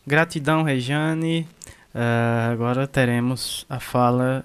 Gratidão, 0.06 0.62
Rejane. 0.62 1.46
Uh, 1.94 2.52
agora 2.52 2.86
teremos 2.86 3.66
a 3.68 3.78
fala, 3.78 4.44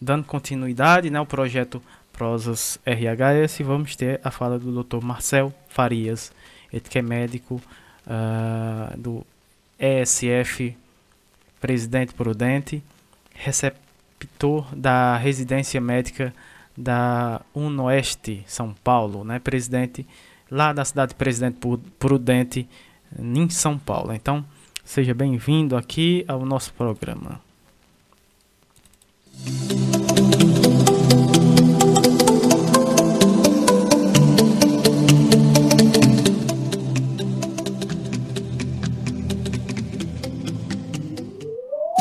dando 0.00 0.24
continuidade 0.24 1.10
né, 1.10 1.18
ao 1.18 1.26
projeto 1.26 1.82
Prosas 2.12 2.78
RHS, 2.86 3.60
e 3.60 3.62
vamos 3.62 3.94
ter 3.94 4.20
a 4.24 4.30
fala 4.30 4.58
do 4.58 4.82
Dr. 4.82 5.04
Marcel 5.04 5.52
Farias 5.68 6.32
ele 6.72 6.80
que 6.80 6.98
é 6.98 7.02
médico 7.02 7.60
uh, 8.06 8.96
do 8.98 9.26
ESF, 9.78 10.76
presidente 11.60 12.14
prudente, 12.14 12.82
receptor 13.34 14.66
da 14.74 15.16
residência 15.16 15.80
médica 15.80 16.34
da 16.76 17.40
Unoeste 17.54 18.44
São 18.46 18.74
Paulo, 18.84 19.24
né, 19.24 19.38
presidente 19.38 20.06
lá 20.50 20.72
da 20.72 20.84
cidade 20.84 21.10
de 21.10 21.16
Presidente 21.16 21.58
Prudente, 21.98 22.68
em 23.18 23.50
São 23.50 23.78
Paulo. 23.78 24.12
Então, 24.12 24.44
seja 24.86 25.12
bem-vindo 25.12 25.76
aqui 25.76 26.24
ao 26.28 26.46
nosso 26.46 26.72
programa. 26.72 27.40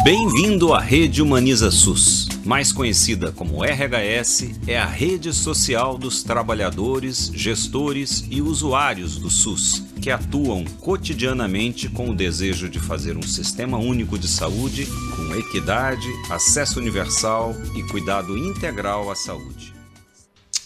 Bem-vindo 0.06 0.72
à 0.72 0.80
Rede 0.80 1.20
Humaniza 1.20 1.72
SUS. 1.72 2.28
Mais 2.46 2.72
conhecida 2.72 3.32
como 3.32 3.64
RHS, 3.64 4.52
é 4.68 4.78
a 4.78 4.86
rede 4.86 5.34
social 5.34 5.98
dos 5.98 6.22
trabalhadores, 6.22 7.32
gestores 7.34 8.24
e 8.30 8.40
usuários 8.40 9.18
do 9.18 9.32
SUS, 9.32 9.84
que 10.00 10.12
atuam 10.12 10.64
cotidianamente 10.80 11.90
com 11.90 12.12
o 12.12 12.16
desejo 12.16 12.70
de 12.70 12.80
fazer 12.80 13.18
um 13.18 13.24
sistema 13.24 13.80
único 13.80 14.16
de 14.20 14.28
saúde 14.28 14.86
com 15.16 15.36
equidade, 15.38 16.08
acesso 16.30 16.80
universal 16.80 17.56
e 17.76 17.82
cuidado 17.90 18.38
integral 18.38 19.10
à 19.10 19.16
saúde. 19.16 19.74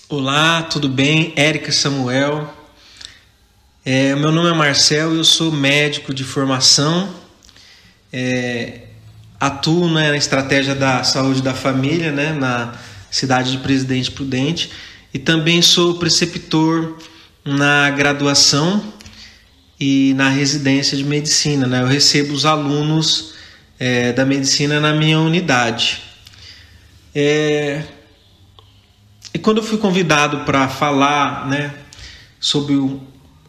Olá, 0.10 0.64
tudo 0.64 0.90
bem? 0.90 1.32
Érica 1.38 1.72
Samuel. 1.72 2.54
É, 3.86 4.14
meu 4.16 4.34
nome 4.34 4.50
é 4.50 4.54
Marcel, 4.54 5.16
eu 5.16 5.24
sou 5.24 5.50
médico 5.50 6.14
de 6.14 6.26
formação. 6.26 7.10
É, 8.12 8.89
atuo 9.40 9.90
né, 9.90 10.10
na 10.10 10.18
estratégia 10.18 10.76
da 10.76 11.04
saúde 11.04 11.42
da 11.42 11.54
família, 11.54 12.12
né, 12.12 12.34
na 12.34 12.74
cidade 13.10 13.52
de 13.52 13.58
Presidente 13.60 14.12
Prudente, 14.12 14.72
e 15.14 15.18
também 15.18 15.62
sou 15.62 15.96
preceptor 15.96 16.98
na 17.46 17.90
graduação 17.90 18.84
e 19.80 20.14
na 20.16 20.30
residência 20.30 20.98
de 20.98 21.04
medicina. 21.04 21.66
Né? 21.66 21.82
Eu 21.82 21.88
recebo 21.88 22.34
os 22.34 22.46
alunos 22.46 23.34
é, 23.80 24.12
da 24.12 24.26
medicina 24.26 24.80
na 24.80 24.94
minha 24.94 25.20
unidade. 25.20 26.02
É... 27.16 27.84
E 29.34 29.40
quando 29.40 29.58
eu 29.58 29.64
fui 29.64 29.78
convidado 29.78 30.40
para 30.40 30.68
falar 30.68 31.48
né, 31.48 31.74
sobre 32.40 32.76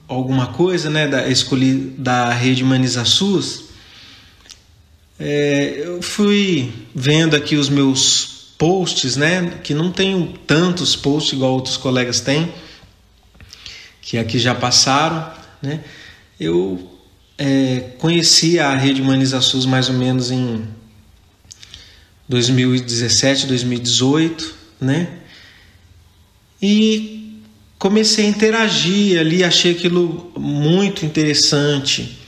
alguma 0.07 0.49
coisa, 0.49 0.89
né, 0.89 1.09
da, 1.09 1.29
escolhi 1.29 1.95
da 1.99 2.31
rede 2.31 2.62
Humaniza 2.62 3.05
SUS, 3.05 3.70
é, 5.21 5.83
eu 5.85 6.01
fui 6.01 6.73
vendo 6.95 7.37
aqui 7.37 7.55
os 7.55 7.69
meus 7.69 8.55
posts, 8.57 9.17
né? 9.17 9.59
Que 9.63 9.75
não 9.75 9.93
tenho 9.93 10.33
tantos 10.47 10.97
posts 10.97 11.35
igual 11.35 11.53
outros 11.53 11.77
colegas 11.77 12.21
têm, 12.21 12.51
que 14.01 14.17
aqui 14.17 14.39
já 14.39 14.55
passaram, 14.55 15.31
né? 15.61 15.85
Eu 16.41 16.91
é, 17.37 17.93
conheci 17.99 18.59
a 18.59 18.75
rede 18.75 19.03
Humaniza 19.03 19.43
SUS 19.43 19.67
mais 19.67 19.91
ou 19.91 19.95
menos 19.95 20.31
em 20.31 20.67
2017, 22.27 23.47
2018, 23.47 24.55
né? 24.81 25.19
E 26.63 27.43
comecei 27.79 28.25
a 28.25 28.29
interagir 28.29 29.21
ali, 29.21 29.45
achei 29.45 29.73
aquilo 29.73 30.33
muito 30.39 31.05
interessante, 31.05 32.19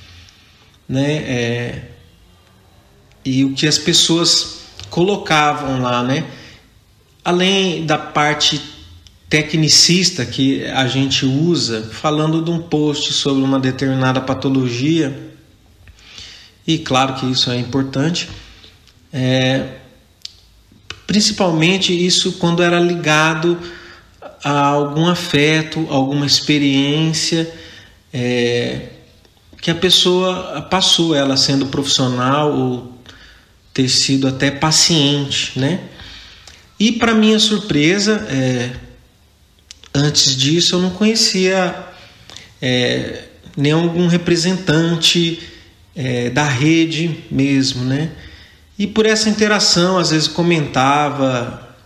né? 0.86 1.14
É, 1.14 1.91
e 3.24 3.44
o 3.44 3.54
que 3.54 3.66
as 3.66 3.78
pessoas 3.78 4.60
colocavam 4.90 5.80
lá, 5.80 6.02
né? 6.02 6.26
Além 7.24 7.86
da 7.86 7.96
parte 7.96 8.60
tecnicista 9.28 10.26
que 10.26 10.64
a 10.66 10.86
gente 10.86 11.24
usa, 11.24 11.88
falando 11.90 12.42
de 12.42 12.50
um 12.50 12.60
post 12.60 13.12
sobre 13.12 13.42
uma 13.42 13.58
determinada 13.58 14.20
patologia, 14.20 15.32
e 16.66 16.78
claro 16.78 17.14
que 17.14 17.30
isso 17.30 17.50
é 17.50 17.56
importante, 17.56 18.28
é, 19.12 19.68
principalmente 21.06 21.92
isso 21.92 22.32
quando 22.32 22.62
era 22.62 22.78
ligado 22.78 23.58
a 24.44 24.66
algum 24.66 25.06
afeto, 25.06 25.86
alguma 25.88 26.26
experiência 26.26 27.50
é, 28.12 28.88
que 29.60 29.70
a 29.70 29.74
pessoa 29.74 30.62
passou, 30.62 31.14
ela 31.14 31.36
sendo 31.36 31.66
profissional 31.66 32.52
ou 32.52 32.91
ter 33.72 33.88
sido 33.88 34.28
até 34.28 34.50
paciente, 34.50 35.58
né? 35.58 35.80
E 36.78 36.92
para 36.92 37.14
minha 37.14 37.38
surpresa, 37.38 38.26
é, 38.28 38.70
antes 39.94 40.36
disso 40.36 40.74
eu 40.76 40.82
não 40.82 40.90
conhecia 40.90 41.74
é, 42.60 43.24
nem 43.56 43.72
algum 43.72 44.06
representante 44.06 45.40
é, 45.94 46.30
da 46.30 46.44
rede 46.44 47.24
mesmo, 47.30 47.84
né? 47.84 48.10
E 48.78 48.86
por 48.86 49.06
essa 49.06 49.28
interação, 49.28 49.98
às 49.98 50.10
vezes 50.10 50.26
comentava 50.26 51.76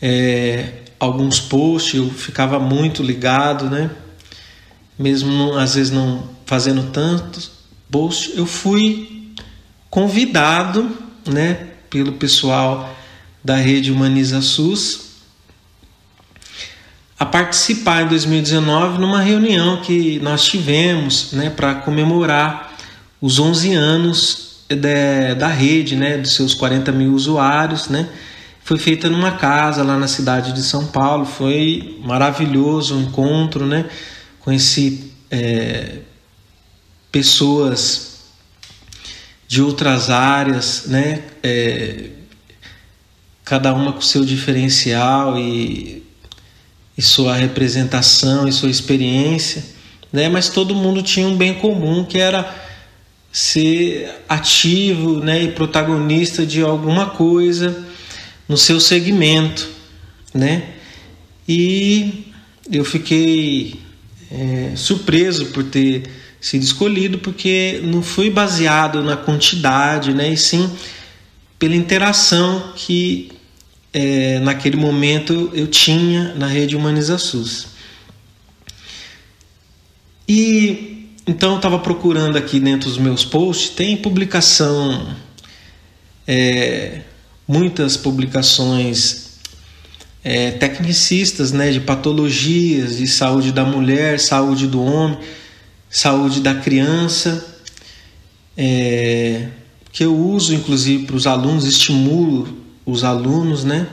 é, 0.00 0.82
alguns 0.98 1.40
posts, 1.40 1.94
eu 1.94 2.08
ficava 2.10 2.58
muito 2.58 3.02
ligado, 3.02 3.68
né? 3.68 3.90
Mesmo 4.98 5.52
às 5.58 5.74
vezes 5.74 5.92
não 5.92 6.30
fazendo 6.46 6.90
tantos 6.90 7.50
posts, 7.90 8.36
eu 8.36 8.46
fui 8.46 9.15
convidado 9.90 10.90
né, 11.26 11.68
pelo 11.88 12.12
pessoal 12.12 12.94
da 13.42 13.56
rede 13.56 13.92
Humaniza 13.92 14.40
SUS 14.40 15.06
a 17.18 17.24
participar 17.24 18.02
em 18.02 18.08
2019 18.08 18.98
numa 18.98 19.20
reunião 19.20 19.80
que 19.80 20.18
nós 20.20 20.44
tivemos 20.44 21.32
né, 21.32 21.48
para 21.48 21.76
comemorar 21.76 22.76
os 23.20 23.38
11 23.38 23.72
anos 23.72 24.64
de, 24.68 25.34
da 25.34 25.48
rede, 25.48 25.96
né, 25.96 26.18
dos 26.18 26.34
seus 26.34 26.52
40 26.52 26.92
mil 26.92 27.14
usuários. 27.14 27.88
Né, 27.88 28.06
foi 28.62 28.78
feita 28.78 29.08
numa 29.08 29.32
casa 29.32 29.82
lá 29.82 29.96
na 29.96 30.08
cidade 30.08 30.52
de 30.52 30.62
São 30.62 30.86
Paulo, 30.86 31.24
foi 31.24 31.98
maravilhoso 32.04 32.96
o 32.96 33.00
encontro, 33.00 33.64
né, 33.64 33.86
conheci 34.40 35.12
é, 35.30 36.00
pessoas 37.10 38.15
de 39.48 39.62
outras 39.62 40.10
áreas, 40.10 40.84
né? 40.86 41.22
É, 41.42 42.10
cada 43.44 43.72
uma 43.72 43.92
com 43.92 44.00
seu 44.00 44.24
diferencial 44.24 45.38
e, 45.38 46.02
e 46.98 47.02
sua 47.02 47.36
representação 47.36 48.48
e 48.48 48.52
sua 48.52 48.70
experiência, 48.70 49.64
né? 50.12 50.28
Mas 50.28 50.48
todo 50.48 50.74
mundo 50.74 51.02
tinha 51.02 51.26
um 51.26 51.36
bem 51.36 51.54
comum 51.54 52.04
que 52.04 52.18
era 52.18 52.66
ser 53.30 54.10
ativo, 54.28 55.20
né? 55.20 55.42
E 55.42 55.52
protagonista 55.52 56.44
de 56.44 56.62
alguma 56.62 57.10
coisa 57.10 57.84
no 58.48 58.56
seu 58.56 58.80
segmento, 58.80 59.68
né? 60.34 60.70
E 61.48 62.32
eu 62.70 62.84
fiquei 62.84 63.80
é, 64.30 64.72
surpreso 64.74 65.46
por 65.46 65.62
ter 65.64 66.02
sido 66.46 66.62
escolhido 66.62 67.18
porque 67.18 67.80
não 67.82 68.00
foi 68.00 68.30
baseado 68.30 69.02
na 69.02 69.16
quantidade, 69.16 70.14
né, 70.14 70.32
e 70.32 70.36
sim 70.36 70.70
pela 71.58 71.74
interação 71.74 72.72
que 72.76 73.32
é, 73.92 74.38
naquele 74.38 74.76
momento 74.76 75.50
eu 75.52 75.66
tinha 75.66 76.34
na 76.34 76.46
rede 76.46 76.76
Humaniza 76.76 77.18
SUS. 77.18 77.66
E 80.28 81.08
então 81.26 81.50
eu 81.50 81.56
estava 81.56 81.80
procurando 81.80 82.38
aqui 82.38 82.60
dentro 82.60 82.88
dos 82.88 82.98
meus 82.98 83.24
posts, 83.24 83.70
tem 83.70 83.96
publicação, 83.96 85.16
é, 86.28 87.00
muitas 87.48 87.96
publicações 87.96 89.40
é, 90.22 90.52
tecnicistas 90.52 91.50
né, 91.50 91.72
de 91.72 91.80
patologias, 91.80 92.98
de 92.98 93.08
saúde 93.08 93.50
da 93.50 93.64
mulher, 93.64 94.20
saúde 94.20 94.68
do 94.68 94.80
homem 94.80 95.18
saúde 95.96 96.40
da 96.42 96.54
criança, 96.54 97.42
é, 98.54 99.48
que 99.90 100.04
eu 100.04 100.14
uso 100.14 100.54
inclusive 100.54 101.06
para 101.06 101.16
os 101.16 101.26
alunos, 101.26 101.64
estimulo 101.64 102.54
os 102.84 103.02
alunos, 103.02 103.64
né? 103.64 103.86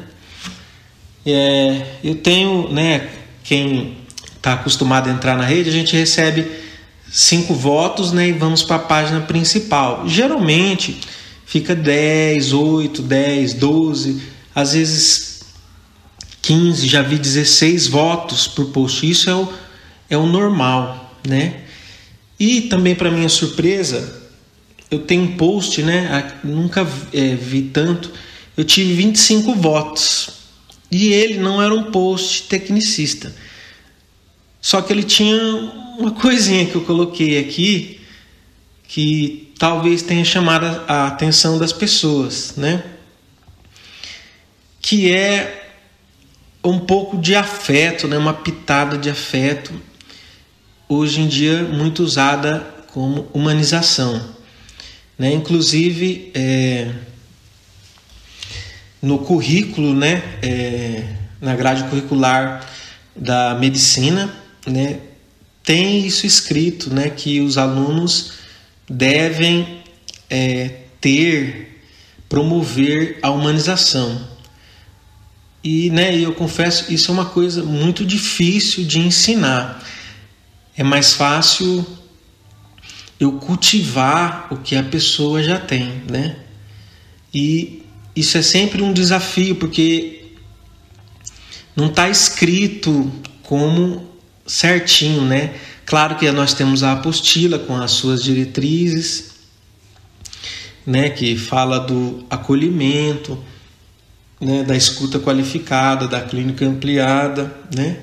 É, 1.25 1.99
eu 2.03 2.15
tenho, 2.15 2.67
né? 2.73 3.09
Quem 3.41 3.99
está 4.35 4.51
acostumado 4.51 5.09
a 5.09 5.13
entrar 5.13 5.37
na 5.37 5.45
rede, 5.45 5.69
a 5.69 5.71
gente 5.71 5.95
recebe 5.95 6.45
cinco 7.09 7.53
votos, 7.53 8.11
né? 8.11 8.27
E 8.27 8.33
vamos 8.33 8.63
para 8.63 8.75
a 8.75 8.79
página 8.79 9.21
principal. 9.21 10.03
Geralmente 10.05 10.99
fica 11.45 11.73
10, 11.73 12.51
8, 12.51 13.01
10, 13.01 13.53
12, 13.53 14.21
às 14.53 14.73
vezes 14.73 15.39
15, 16.41 16.85
já 16.85 17.01
vi 17.01 17.17
16 17.17 17.87
votos 17.87 18.45
por 18.45 18.65
post. 18.71 19.09
Isso 19.09 19.29
é 19.29 19.35
o, 19.35 19.47
é 20.09 20.17
o 20.17 20.25
normal, 20.25 21.17
né? 21.25 21.62
E 22.45 22.59
também, 22.63 22.93
para 22.93 23.09
minha 23.09 23.29
surpresa, 23.29 24.21
eu 24.91 24.99
tenho 24.99 25.23
um 25.23 25.37
post, 25.37 25.81
né? 25.81 26.33
Nunca 26.43 26.85
é, 27.13 27.35
vi 27.35 27.61
tanto. 27.61 28.11
Eu 28.57 28.65
tive 28.65 28.93
25 28.95 29.55
votos. 29.55 30.29
E 30.91 31.13
ele 31.13 31.37
não 31.37 31.61
era 31.61 31.73
um 31.73 31.83
post 31.89 32.43
tecnicista. 32.49 33.33
Só 34.61 34.81
que 34.81 34.91
ele 34.91 35.03
tinha 35.03 35.37
uma 35.97 36.11
coisinha 36.11 36.65
que 36.65 36.75
eu 36.75 36.81
coloquei 36.81 37.39
aqui 37.39 38.01
que 38.89 39.53
talvez 39.57 40.01
tenha 40.01 40.25
chamado 40.25 40.65
a 40.85 41.07
atenção 41.07 41.57
das 41.57 41.71
pessoas, 41.71 42.55
né? 42.57 42.83
Que 44.81 45.13
é 45.13 45.77
um 46.61 46.77
pouco 46.77 47.17
de 47.17 47.35
afeto, 47.35 48.05
né? 48.05 48.17
Uma 48.17 48.33
pitada 48.33 48.97
de 48.97 49.09
afeto 49.09 49.73
hoje 50.93 51.21
em 51.21 51.27
dia 51.27 51.63
muito 51.63 52.03
usada 52.03 52.59
como 52.87 53.27
humanização. 53.33 54.21
Né? 55.17 55.33
Inclusive, 55.33 56.31
é, 56.33 56.91
no 59.01 59.19
currículo, 59.19 59.93
né, 59.93 60.23
é, 60.41 61.03
na 61.41 61.55
grade 61.55 61.83
curricular 61.85 62.65
da 63.15 63.55
medicina, 63.55 64.33
né, 64.65 64.99
tem 65.63 66.05
isso 66.05 66.25
escrito, 66.25 66.93
né, 66.93 67.09
que 67.09 67.41
os 67.41 67.57
alunos 67.57 68.33
devem 68.89 69.81
é, 70.29 70.81
ter, 70.99 71.81
promover 72.29 73.19
a 73.21 73.29
humanização. 73.29 74.33
E 75.63 75.89
né, 75.89 76.15
eu 76.15 76.33
confesso, 76.33 76.93
isso 76.93 77.09
é 77.09 77.13
uma 77.13 77.25
coisa 77.25 77.63
muito 77.63 78.05
difícil 78.05 78.85
de 78.85 78.99
ensinar. 78.99 79.81
É 80.75 80.83
mais 80.83 81.13
fácil 81.13 81.85
eu 83.19 83.33
cultivar 83.33 84.47
o 84.51 84.57
que 84.57 84.75
a 84.75 84.83
pessoa 84.83 85.41
já 85.41 85.59
tem, 85.59 86.01
né? 86.09 86.37
E 87.33 87.83
isso 88.15 88.37
é 88.37 88.41
sempre 88.41 88.81
um 88.81 88.91
desafio, 88.91 89.55
porque 89.55 90.31
não 91.75 91.87
está 91.87 92.09
escrito 92.09 93.11
como 93.43 94.07
certinho, 94.45 95.21
né? 95.23 95.55
Claro 95.85 96.15
que 96.15 96.29
nós 96.31 96.53
temos 96.53 96.83
a 96.83 96.93
apostila 96.93 97.59
com 97.59 97.75
as 97.75 97.91
suas 97.91 98.23
diretrizes, 98.23 99.31
né, 100.85 101.09
que 101.09 101.37
fala 101.37 101.79
do 101.79 102.25
acolhimento, 102.29 103.41
né, 104.39 104.63
da 104.63 104.75
escuta 104.75 105.19
qualificada, 105.19 106.07
da 106.07 106.21
clínica 106.21 106.65
ampliada, 106.65 107.55
né? 107.73 107.99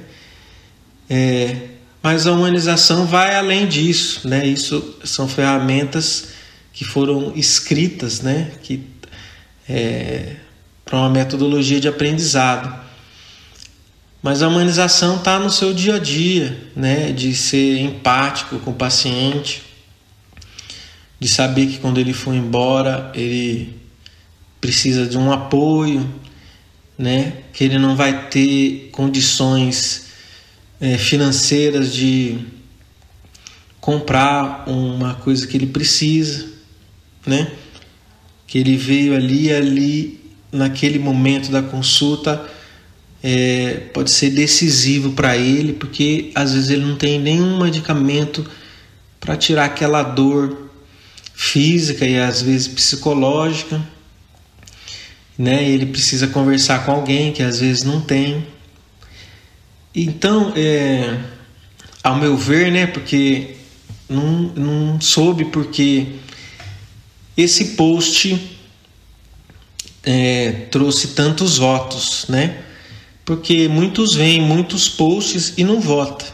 É, 1.08 1.69
mas 2.02 2.26
a 2.26 2.32
humanização 2.32 3.06
vai 3.06 3.34
além 3.34 3.66
disso, 3.66 4.26
né? 4.26 4.46
Isso 4.46 4.96
são 5.04 5.28
ferramentas 5.28 6.28
que 6.72 6.84
foram 6.84 7.32
escritas, 7.36 8.22
né? 8.22 8.52
Que 8.62 8.82
é, 9.68 10.36
para 10.84 10.98
uma 10.98 11.10
metodologia 11.10 11.78
de 11.78 11.88
aprendizado. 11.88 12.74
Mas 14.22 14.42
a 14.42 14.48
humanização 14.48 15.16
está 15.16 15.38
no 15.38 15.50
seu 15.50 15.74
dia 15.74 15.96
a 15.96 15.98
dia, 15.98 16.68
né? 16.74 17.12
De 17.12 17.34
ser 17.34 17.80
empático 17.80 18.58
com 18.60 18.70
o 18.70 18.74
paciente, 18.74 19.62
de 21.18 21.28
saber 21.28 21.66
que 21.66 21.78
quando 21.78 21.98
ele 21.98 22.14
for 22.14 22.34
embora 22.34 23.12
ele 23.14 23.78
precisa 24.58 25.06
de 25.06 25.18
um 25.18 25.30
apoio, 25.30 26.08
né? 26.96 27.34
Que 27.52 27.64
ele 27.64 27.78
não 27.78 27.94
vai 27.94 28.28
ter 28.28 28.88
condições 28.90 30.09
é, 30.80 30.96
financeiras 30.96 31.94
de 31.94 32.38
comprar 33.80 34.68
uma 34.68 35.14
coisa 35.14 35.46
que 35.46 35.56
ele 35.56 35.66
precisa, 35.66 36.48
né? 37.26 37.50
Que 38.46 38.58
ele 38.58 38.76
veio 38.76 39.14
ali, 39.14 39.52
ali 39.52 40.20
naquele 40.50 40.98
momento 40.98 41.50
da 41.50 41.62
consulta 41.62 42.44
é, 43.22 43.88
pode 43.92 44.10
ser 44.10 44.30
decisivo 44.30 45.12
para 45.12 45.36
ele, 45.36 45.74
porque 45.74 46.30
às 46.34 46.52
vezes 46.52 46.70
ele 46.70 46.84
não 46.84 46.96
tem 46.96 47.20
nenhum 47.20 47.62
medicamento 47.62 48.44
para 49.20 49.36
tirar 49.36 49.66
aquela 49.66 50.02
dor 50.02 50.70
física 51.34 52.04
e 52.06 52.18
às 52.18 52.42
vezes 52.42 52.66
psicológica 52.68 53.80
né? 55.40 55.66
Ele 55.66 55.86
precisa 55.86 56.26
conversar 56.26 56.84
com 56.84 56.92
alguém 56.92 57.32
que 57.32 57.42
às 57.42 57.60
vezes 57.60 57.82
não 57.82 57.98
tem. 57.98 58.46
Então, 59.94 60.52
é, 60.56 61.18
ao 62.02 62.16
meu 62.16 62.36
ver, 62.36 62.70
né? 62.70 62.86
Porque 62.86 63.56
não, 64.08 64.42
não 64.54 65.00
soube 65.00 65.46
porque 65.46 66.06
esse 67.36 67.76
post 67.76 68.58
é, 70.02 70.52
trouxe 70.70 71.08
tantos 71.08 71.58
votos, 71.58 72.26
né? 72.28 72.62
Porque 73.24 73.68
muitos 73.68 74.14
veem 74.14 74.40
muitos 74.40 74.88
posts 74.88 75.54
e 75.56 75.64
não 75.64 75.80
votam, 75.80 76.26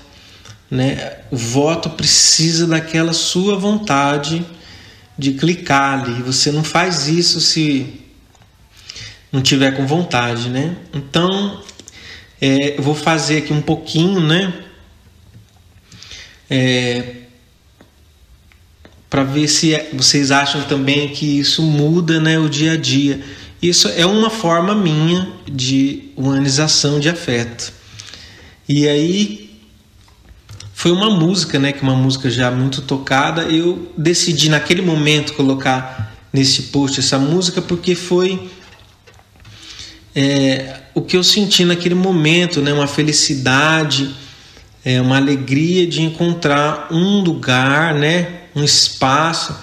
né? 0.71 1.19
O 1.31 1.37
voto 1.37 1.91
precisa 1.91 2.67
daquela 2.67 3.13
sua 3.13 3.59
vontade 3.59 4.45
de 5.19 5.33
clicar 5.33 6.01
ali. 6.01 6.23
Você 6.23 6.53
não 6.53 6.63
faz 6.63 7.09
isso 7.09 7.41
se 7.41 8.01
não 9.33 9.43
tiver 9.43 9.73
com 9.73 9.87
vontade, 9.87 10.49
né? 10.49 10.77
Então, 10.95 11.63
é, 12.41 12.79
eu 12.79 12.83
vou 12.83 12.95
fazer 12.95 13.39
aqui 13.39 13.53
um 13.53 13.63
pouquinho, 13.63 14.21
né? 14.21 14.53
É, 16.49 17.15
para 19.09 19.25
ver 19.25 19.49
se 19.49 19.75
é, 19.75 19.91
vocês 19.93 20.31
acham 20.31 20.63
também 20.65 21.09
que 21.09 21.39
isso 21.39 21.63
muda, 21.63 22.21
né, 22.21 22.39
o 22.39 22.49
dia 22.49 22.73
a 22.73 22.77
dia. 22.77 23.21
Isso 23.63 23.89
é 23.89 24.05
uma 24.05 24.29
forma 24.29 24.75
minha 24.75 25.33
de 25.51 26.11
humanização 26.17 27.01
de 27.01 27.09
afeto. 27.09 27.73
E 28.69 28.87
aí 28.87 29.59
foi 30.75 30.93
uma 30.93 31.09
música, 31.09 31.59
né, 31.59 31.73
que 31.73 31.83
uma 31.83 31.97
música 31.97 32.29
já 32.29 32.51
muito 32.51 32.83
tocada. 32.83 33.43
Eu 33.45 33.91
decidi 33.97 34.51
naquele 34.51 34.83
momento 34.83 35.33
colocar 35.33 36.15
nesse 36.33 36.65
post 36.65 37.01
essa 37.01 37.19
música 37.19 37.63
porque 37.63 37.95
foi 37.95 38.51
é, 40.17 40.81
o 40.95 41.03
que 41.03 41.15
eu 41.15 41.23
senti 41.23 41.63
naquele 41.67 41.95
momento, 41.95 42.63
né? 42.63 42.73
uma 42.73 42.87
felicidade, 42.87 44.15
é, 44.83 44.99
uma 44.99 45.19
alegria 45.19 45.87
de 45.87 46.01
encontrar 46.01 46.89
um 46.91 47.21
lugar, 47.21 47.93
né? 47.93 48.45
um 48.55 48.65
espaço 48.65 49.55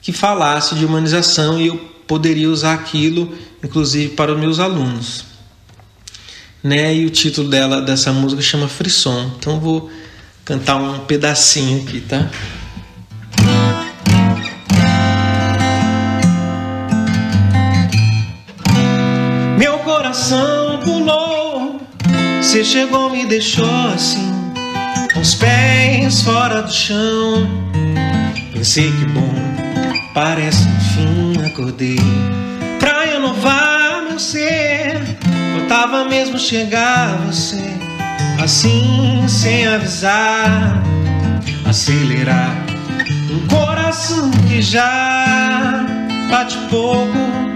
que 0.00 0.10
falasse 0.10 0.74
de 0.74 0.86
humanização 0.86 1.60
e 1.60 1.66
eu 1.66 1.76
poderia 2.06 2.48
usar 2.48 2.72
aquilo, 2.72 3.36
inclusive, 3.62 4.14
para 4.14 4.32
os 4.32 4.40
meus 4.40 4.58
alunos. 4.58 5.26
Né? 6.64 6.96
E 6.96 7.04
o 7.04 7.10
título 7.10 7.50
dela 7.50 7.82
dessa 7.82 8.10
música 8.10 8.40
chama 8.40 8.66
Frisson. 8.66 9.30
Então 9.38 9.60
vou 9.60 9.90
cantar 10.42 10.76
um 10.76 11.00
pedacinho 11.00 11.82
aqui, 11.82 12.00
tá? 12.00 12.30
Coração 20.08 20.80
pulou. 20.84 21.82
Você 22.40 22.64
chegou, 22.64 23.10
me 23.10 23.26
deixou 23.26 23.88
assim, 23.94 24.32
com 25.12 25.20
os 25.20 25.34
pés 25.34 26.22
fora 26.22 26.62
do 26.62 26.72
chão. 26.72 27.46
Pensei 28.54 28.90
que 28.90 29.04
bom, 29.06 29.34
parece 30.14 30.66
enfim 30.66 31.46
acordei. 31.46 31.98
Pra 32.80 33.04
renovar 33.04 34.04
meu 34.08 34.18
ser, 34.18 34.98
faltava 35.58 36.06
mesmo 36.06 36.38
chegar 36.38 37.18
você, 37.26 37.62
assim 38.42 39.26
sem 39.28 39.66
avisar, 39.66 40.82
acelerar 41.68 42.56
um 43.30 43.46
coração 43.46 44.30
que 44.48 44.62
já 44.62 45.84
bate 46.30 46.56
pouco 46.70 47.47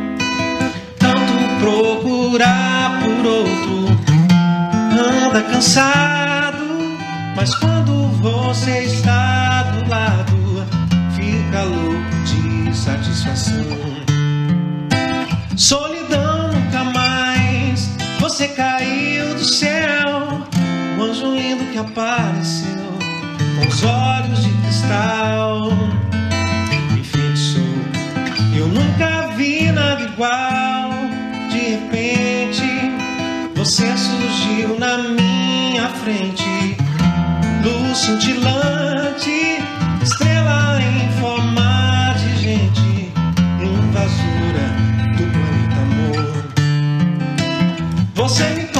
procurar 1.62 3.00
por 3.00 3.24
outro. 3.24 3.86
Anda 4.98 5.42
cansado, 5.42 6.64
mas 7.36 7.54
quando 7.54 8.08
você 8.20 8.80
está 8.80 9.62
do 9.62 9.88
lado, 9.88 10.66
fica 11.14 11.62
louco 11.62 12.10
de 12.24 12.76
satisfação. 12.76 13.54
Solidão 15.56 16.50
nunca 16.52 16.82
mais, 16.84 17.88
você 18.18 18.48
caiu 18.48 19.34
do 19.34 19.44
céu. 19.44 20.42
Um 20.98 21.02
anjo 21.04 21.32
lindo 21.32 21.64
que 21.72 21.78
apareceu, 21.78 22.98
com 23.56 23.68
os 23.68 23.84
olhos 23.84 24.42
de 24.42 24.50
cristal. 24.50 25.70
Me 26.90 27.00
enfeitiçou, 27.00 27.62
eu 28.56 28.66
nunca 28.66 29.28
vi 29.36 29.70
nada 29.70 30.02
igual 30.02 30.81
repente 31.62 32.62
você 33.54 33.86
surgiu 33.96 34.78
na 34.78 34.98
minha 34.98 35.88
frente, 36.02 36.76
luz 37.62 37.98
cintilante, 37.98 39.62
estrela 40.02 40.80
em 40.82 41.20
forma 41.20 42.14
de 42.18 42.36
gente, 42.42 43.12
invasora 43.60 44.66
do 45.16 45.24
planeta 45.30 45.80
amor. 45.80 46.34
Você 48.14 48.44
me 48.50 48.71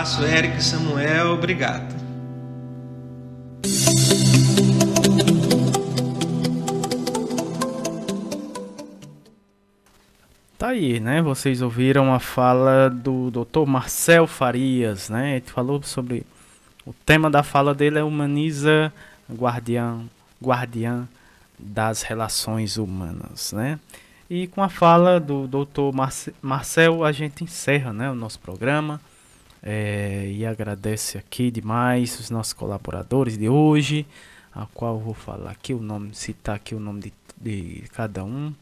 abraço, 0.00 0.24
Érica 0.24 0.56
e 0.56 0.62
Samuel. 0.62 1.32
Obrigado. 1.32 1.94
Tá 10.56 10.68
aí, 10.68 11.00
né? 11.00 11.20
Vocês 11.20 11.60
ouviram 11.60 12.14
a 12.14 12.18
fala 12.18 12.88
do 12.88 13.30
Dr. 13.30 13.66
Marcel 13.66 14.26
Farias, 14.26 15.10
né? 15.10 15.36
Ele 15.36 15.44
falou 15.46 15.82
sobre 15.82 16.24
o 16.86 16.94
tema 17.04 17.30
da 17.30 17.42
fala 17.42 17.74
dele 17.74 17.98
é 17.98 18.02
humaniza 18.02 18.90
guardião, 19.30 20.08
guardiã 20.42 21.06
das 21.58 22.00
relações 22.00 22.78
humanas, 22.78 23.52
né? 23.52 23.78
E 24.30 24.46
com 24.46 24.62
a 24.62 24.70
fala 24.70 25.20
do 25.20 25.46
Dr. 25.46 25.94
Marcel 26.40 27.04
a 27.04 27.12
gente 27.12 27.44
encerra, 27.44 27.92
né, 27.92 28.10
o 28.10 28.14
nosso 28.14 28.38
programa. 28.38 28.98
É, 29.62 30.30
e 30.30 30.46
agradece 30.46 31.18
aqui 31.18 31.50
demais 31.50 32.18
os 32.18 32.30
nossos 32.30 32.52
colaboradores 32.52 33.36
de 33.36 33.48
hoje, 33.48 34.06
a 34.54 34.66
qual 34.72 34.98
vou 34.98 35.14
falar 35.14 35.50
aqui 35.50 35.74
o 35.74 35.80
nome, 35.80 36.14
citar 36.14 36.56
aqui 36.56 36.74
o 36.74 36.80
nome 36.80 37.00
de, 37.00 37.12
de 37.40 37.84
cada 37.92 38.24
um. 38.24 38.54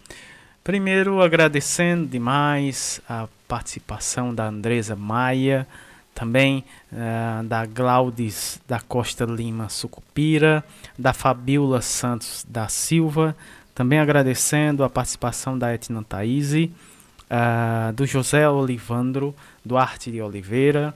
Primeiro, 0.64 1.22
agradecendo 1.22 2.06
demais 2.06 3.00
a 3.08 3.28
participação 3.46 4.34
da 4.34 4.48
Andresa 4.48 4.94
Maia, 4.94 5.66
também 6.14 6.64
uh, 6.92 7.44
da 7.44 7.64
Glaudes 7.64 8.60
da 8.66 8.80
Costa 8.80 9.24
Lima 9.24 9.68
Sucupira, 9.68 10.64
da 10.98 11.12
Fabiola 11.12 11.80
Santos 11.80 12.44
da 12.46 12.68
Silva, 12.68 13.36
também 13.72 14.00
agradecendo 14.00 14.82
a 14.82 14.90
participação 14.90 15.56
da 15.56 15.72
Etna 15.72 16.02
Thaís, 16.02 16.52
uh, 16.54 17.92
do 17.94 18.04
José 18.04 18.48
Olivandro 18.48 19.34
Duarte 19.68 20.10
de 20.10 20.22
Oliveira, 20.22 20.94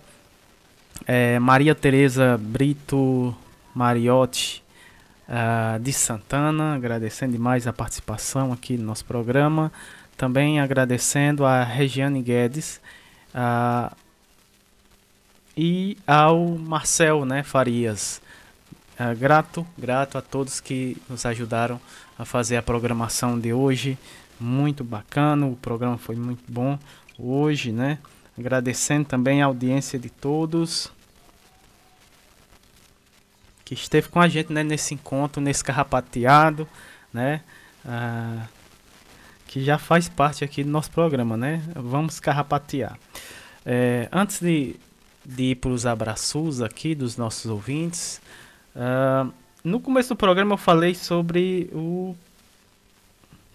uh, 1.03 1.41
Maria 1.41 1.75
Tereza 1.75 2.39
Brito 2.41 3.37
Mariotti 3.75 4.63
uh, 5.29 5.79
de 5.79 5.93
Santana, 5.93 6.75
agradecendo 6.75 7.33
demais 7.33 7.67
a 7.67 7.73
participação 7.73 8.53
aqui 8.53 8.77
no 8.77 8.85
nosso 8.85 9.05
programa. 9.05 9.71
Também 10.17 10.61
agradecendo 10.61 11.45
a 11.45 11.63
Regiane 11.63 12.23
Guedes 12.23 12.81
uh, 13.35 13.95
e 15.57 15.97
ao 16.07 16.47
Marcel 16.49 17.25
né, 17.25 17.43
Farias. 17.43 18.21
Uh, 18.99 19.17
grato, 19.19 19.67
grato 19.77 20.17
a 20.17 20.23
todos 20.23 20.61
que 20.61 20.97
nos 21.09 21.27
ajudaram 21.27 21.81
a 22.19 22.25
fazer 22.25 22.57
a 22.57 22.63
programação 22.63 23.39
de 23.39 23.53
hoje. 23.53 23.99
Muito 24.39 24.83
bacana, 24.83 25.47
o 25.47 25.57
programa 25.57 25.99
foi 25.99 26.17
muito 26.17 26.43
bom 26.49 26.79
hoje, 27.19 27.71
né? 27.71 27.99
Agradecendo 28.39 29.07
também 29.07 29.43
a 29.43 29.47
audiência 29.47 29.99
de 29.99 30.09
todos 30.09 30.91
que 33.65 33.75
esteve 33.75 34.09
com 34.09 34.21
a 34.21 34.29
gente 34.29 34.53
né, 34.53 34.63
nesse 34.63 34.95
encontro, 34.95 35.41
nesse 35.41 35.65
carrapateado, 35.65 36.69
né? 37.13 37.41
Ah, 37.85 38.47
que 39.47 39.63
já 39.63 39.79
faz 39.79 40.09
parte 40.09 40.45
aqui 40.45 40.63
do 40.63 40.71
nosso 40.71 40.91
programa, 40.91 41.37
né? 41.37 41.63
Vamos 41.75 42.21
carrapatear. 42.21 42.99
É, 43.65 44.09
antes 44.13 44.41
de, 44.41 44.77
de 45.25 45.43
ir 45.51 45.55
para 45.57 45.71
os 45.71 45.87
abraços 45.87 46.61
aqui 46.61 46.95
dos 46.95 47.17
nossos 47.17 47.51
ouvintes, 47.51 48.21
ah, 48.77 49.27
no 49.65 49.81
começo 49.81 50.11
do 50.11 50.17
programa 50.17 50.55
eu 50.55 50.59
falei 50.59 50.95
sobre 50.95 51.71
o 51.73 52.15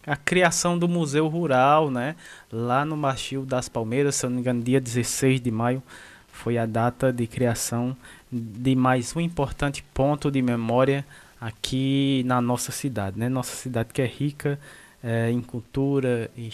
a 0.08 0.16
criação 0.16 0.80
do 0.80 0.88
Museu 0.88 1.28
Rural, 1.28 1.92
né? 1.92 2.16
Lá 2.50 2.86
no 2.86 2.96
Machil 2.96 3.46
das 3.46 3.68
Palmeiras, 3.68 4.16
se 4.16 4.26
eu 4.26 4.30
não 4.30 4.36
me 4.36 4.42
engano, 4.42 4.64
dia 4.64 4.80
16 4.80 5.42
de 5.42 5.52
maio 5.52 5.84
foi 6.32 6.58
a 6.58 6.66
data 6.66 7.12
de 7.12 7.28
criação 7.28 7.96
de 8.32 8.74
mais 8.76 9.16
um 9.16 9.20
importante 9.20 9.84
ponto 9.94 10.32
de 10.32 10.42
memória 10.42 11.06
aqui 11.42 12.24
na 12.26 12.40
nossa 12.40 12.72
cidade, 12.72 13.20
né? 13.20 13.28
Nossa 13.28 13.56
cidade 13.56 13.90
que 13.92 14.02
é 14.02 14.06
rica 14.06 14.58
é, 15.04 15.30
em 15.30 15.42
cultura, 15.42 16.32
em, 16.38 16.50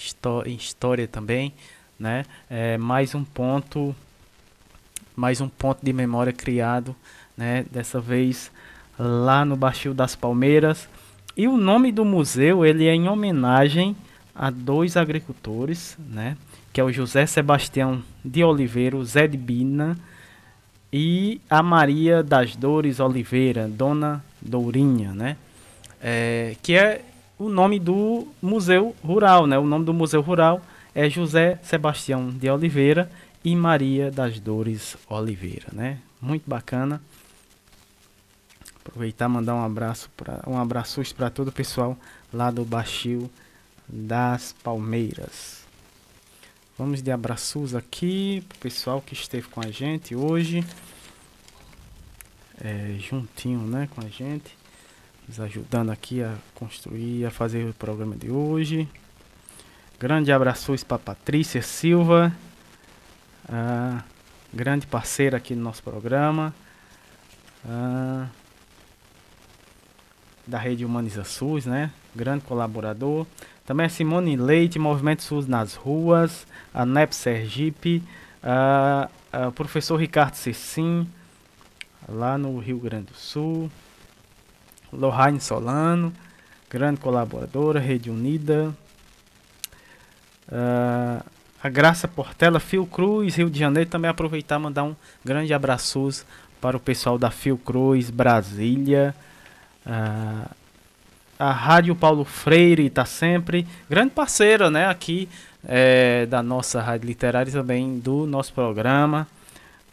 em, 0.45 0.55
história 0.55 1.07
também, 1.07 1.53
né? 1.99 2.25
É 2.49 2.77
mais 2.77 3.13
um 3.13 3.23
ponto, 3.23 3.95
mais 5.15 5.41
um 5.41 5.47
ponto 5.47 5.85
de 5.85 5.93
memória 5.93 6.33
criado, 6.33 6.95
né? 7.37 7.65
Dessa 7.71 8.01
vez 8.01 8.51
lá 8.97 9.45
no 9.45 9.55
Baixio 9.55 9.93
das 9.93 10.15
Palmeiras. 10.15 10.89
E 11.35 11.47
o 11.47 11.57
nome 11.57 11.91
do 11.91 12.05
museu 12.05 12.65
ele 12.65 12.85
é 12.85 12.93
em 12.93 13.07
homenagem 13.07 13.95
a 14.35 14.49
dois 14.49 14.95
agricultores, 14.95 15.97
né? 15.97 16.37
Que 16.71 16.79
é 16.79 16.83
o 16.83 16.91
José 16.91 17.25
Sebastião 17.25 18.01
de 18.23 18.43
Oliveira, 18.43 19.03
Zé 19.03 19.27
de 19.27 19.37
Bina 19.37 19.97
e 20.91 21.41
a 21.49 21.63
Maria 21.63 22.21
das 22.21 22.55
Dores 22.55 22.99
Oliveira, 22.99 23.67
Dona 23.67 24.23
Dourinha, 24.39 25.11
né? 25.11 25.37
É, 26.01 26.55
que 26.61 26.75
é 26.75 27.01
o 27.39 27.49
nome 27.49 27.79
do 27.79 28.27
Museu 28.41 28.95
Rural, 29.03 29.47
né? 29.47 29.57
O 29.57 29.65
nome 29.65 29.85
do 29.85 29.93
Museu 29.93 30.21
Rural 30.21 30.61
é 30.93 31.09
José 31.09 31.59
Sebastião 31.63 32.29
de 32.29 32.49
Oliveira 32.49 33.09
e 33.43 33.55
Maria 33.55 34.11
das 34.11 34.39
Dores 34.39 34.95
Oliveira, 35.09 35.67
né? 35.71 35.97
Muito 36.21 36.47
bacana. 36.47 37.01
Aproveitar 38.85 39.29
mandar 39.29 39.55
um 39.55 39.63
abraço 39.63 40.09
para 40.17 40.43
um 40.45 40.57
abraço 40.57 41.01
para 41.15 41.29
todo 41.29 41.47
o 41.47 41.51
pessoal 41.51 41.97
lá 42.33 42.51
do 42.51 42.65
Baixio 42.65 43.31
das 43.87 44.53
Palmeiras. 44.61 45.63
Vamos 46.77 47.01
de 47.01 47.09
abraços 47.09 47.73
aqui 47.75 48.43
pro 48.49 48.59
pessoal 48.59 49.01
que 49.01 49.13
esteve 49.13 49.47
com 49.47 49.61
a 49.61 49.71
gente 49.71 50.15
hoje. 50.15 50.65
É, 52.61 52.97
juntinho, 52.99 53.61
né, 53.61 53.87
com 53.95 54.01
a 54.05 54.09
gente. 54.09 54.57
Nos 55.27 55.39
ajudando 55.39 55.89
aqui 55.89 56.21
a 56.21 56.35
construir, 56.53 57.25
a 57.25 57.31
fazer 57.31 57.69
o 57.69 57.73
programa 57.73 58.15
de 58.17 58.29
hoje. 58.29 58.87
Grande 59.97 60.31
abraços 60.31 60.83
para 60.83 60.99
Patrícia 60.99 61.61
Silva, 61.61 62.35
grande 64.53 64.85
parceira 64.85 65.37
aqui 65.37 65.55
no 65.55 65.63
nosso 65.63 65.81
programa. 65.81 66.53
Da 70.45 70.57
Rede 70.57 70.85
Humaniza 70.85 71.23
SUS, 71.23 71.65
né? 71.65 71.91
Grande 72.15 72.43
colaborador. 72.43 73.25
Também 73.65 73.85
a 73.85 73.89
Simone 73.89 74.35
Leite, 74.35 74.77
Movimento 74.77 75.23
SUS 75.23 75.47
nas 75.47 75.75
ruas, 75.75 76.45
a 76.73 76.85
NEP 76.85 77.15
Sergipe, 77.15 78.03
o 79.47 79.51
professor 79.53 79.95
Ricardo 79.95 80.35
Cecim, 80.35 81.07
lá 82.09 82.37
no 82.37 82.59
Rio 82.59 82.77
Grande 82.77 83.05
do 83.05 83.15
Sul, 83.15 83.71
Lohane 84.91 85.39
Solano, 85.39 86.13
grande 86.69 86.99
colaboradora, 86.99 87.79
Rede 87.79 88.09
Unida, 88.09 88.75
uh, 90.49 91.23
a 91.61 91.69
Graça 91.69 92.07
Portela, 92.07 92.61
Cruz 92.91 93.35
Rio 93.35 93.49
de 93.49 93.59
Janeiro, 93.59 93.89
também 93.89 94.09
aproveitar 94.09 94.59
e 94.59 94.63
mandar 94.63 94.83
um 94.83 94.95
grande 95.23 95.53
abraço 95.53 96.25
para 96.59 96.75
o 96.75 96.79
pessoal 96.79 97.17
da 97.17 97.31
Cruz 97.63 98.09
Brasília, 98.09 99.15
uh, 99.85 100.49
a 101.37 101.51
Rádio 101.51 101.95
Paulo 101.95 102.23
Freire 102.23 102.85
está 102.85 103.05
sempre 103.05 103.67
grande 103.89 104.11
parceira, 104.11 104.69
né, 104.69 104.87
aqui 104.87 105.27
é, 105.65 106.25
da 106.25 106.43
nossa 106.43 106.81
rádio 106.81 107.07
literária 107.07 107.49
e 107.49 107.53
também 107.53 107.99
do 107.99 108.25
nosso 108.25 108.53
programa, 108.53 109.27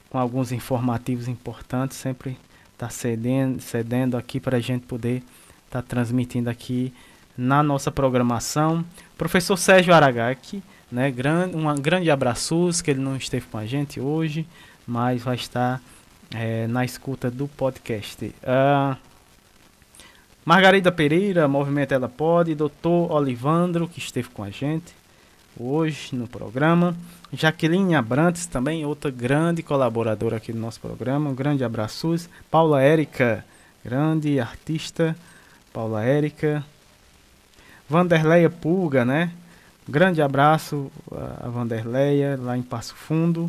com 0.09 0.19
alguns 0.19 0.53
informativos 0.53 1.29
importantes, 1.29 1.97
sempre 1.97 2.37
está 2.73 2.89
cedendo, 2.89 3.61
cedendo 3.61 4.17
aqui 4.17 4.41
para 4.41 4.57
a 4.57 4.61
gente 4.61 4.87
poder 4.87 5.23
estar 5.67 5.83
tá 5.83 5.83
transmitindo 5.83 6.51
aqui 6.51 6.93
na 7.37 7.63
nossa 7.63 7.91
programação. 7.91 8.85
Professor 9.17 9.57
Sérgio 9.57 9.95
Aragaki, 9.95 10.63
né, 10.91 11.11
grande, 11.11 11.57
um 11.57 11.75
grande 11.77 12.11
abraço, 12.11 12.71
que 12.83 12.91
ele 12.91 13.01
não 13.01 13.17
esteve 13.17 13.47
com 13.47 13.59
a 13.59 13.67
gente 13.67 14.01
hoje, 14.01 14.47
mas 14.87 15.23
vai 15.23 15.37
estar 15.37 15.81
é, 16.35 16.67
na 16.67 16.85
escuta 16.85 17.31
do 17.31 17.47
podcast. 17.47 18.25
Uh, 18.43 19.10
Margarida 20.51 20.91
Pereira, 20.91 21.47
Movimento 21.47 21.93
Ela 21.93 22.09
Pode, 22.09 22.57
Doutor 22.57 23.13
Olivandro, 23.13 23.87
que 23.87 24.01
esteve 24.01 24.31
com 24.31 24.43
a 24.43 24.51
gente 24.51 24.93
hoje 25.57 26.13
no 26.13 26.27
programa. 26.27 26.93
Jaqueline 27.33 27.95
Abrantes, 27.95 28.47
também 28.47 28.85
outra 28.85 29.13
grande 29.13 29.63
colaboradora 29.63 30.39
aqui 30.39 30.53
do 30.53 30.59
nosso 30.59 30.81
programa. 30.81 31.31
Um 31.31 31.37
grande 31.37 31.63
abraço. 31.63 32.17
Paula 32.51 32.83
Érica, 32.83 33.45
grande 33.85 34.41
artista. 34.41 35.15
Paula 35.73 36.03
Érica. 36.03 36.65
Vanderleia 37.89 38.51
Pulga, 38.51 39.05
né? 39.05 39.31
Um 39.89 39.93
grande 39.93 40.21
abraço 40.21 40.91
a 41.41 41.49
Vanderleia 41.49 42.37
lá 42.37 42.59
em 42.59 42.63
Passo 42.63 42.97
Fundo. 42.97 43.49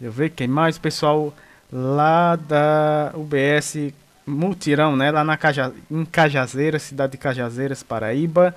Eu 0.00 0.10
ver 0.10 0.30
quem 0.30 0.48
mais, 0.48 0.78
pessoal 0.78 1.34
lá 1.70 2.36
da 2.36 3.12
UBS 3.14 3.92
multirão, 4.26 4.96
né? 4.96 5.10
Lá 5.10 5.22
na 5.22 5.36
Caja, 5.36 5.72
em 5.90 6.04
Cajazeiras, 6.04 6.82
cidade 6.82 7.12
de 7.12 7.18
Cajazeiras, 7.18 7.82
Paraíba. 7.82 8.54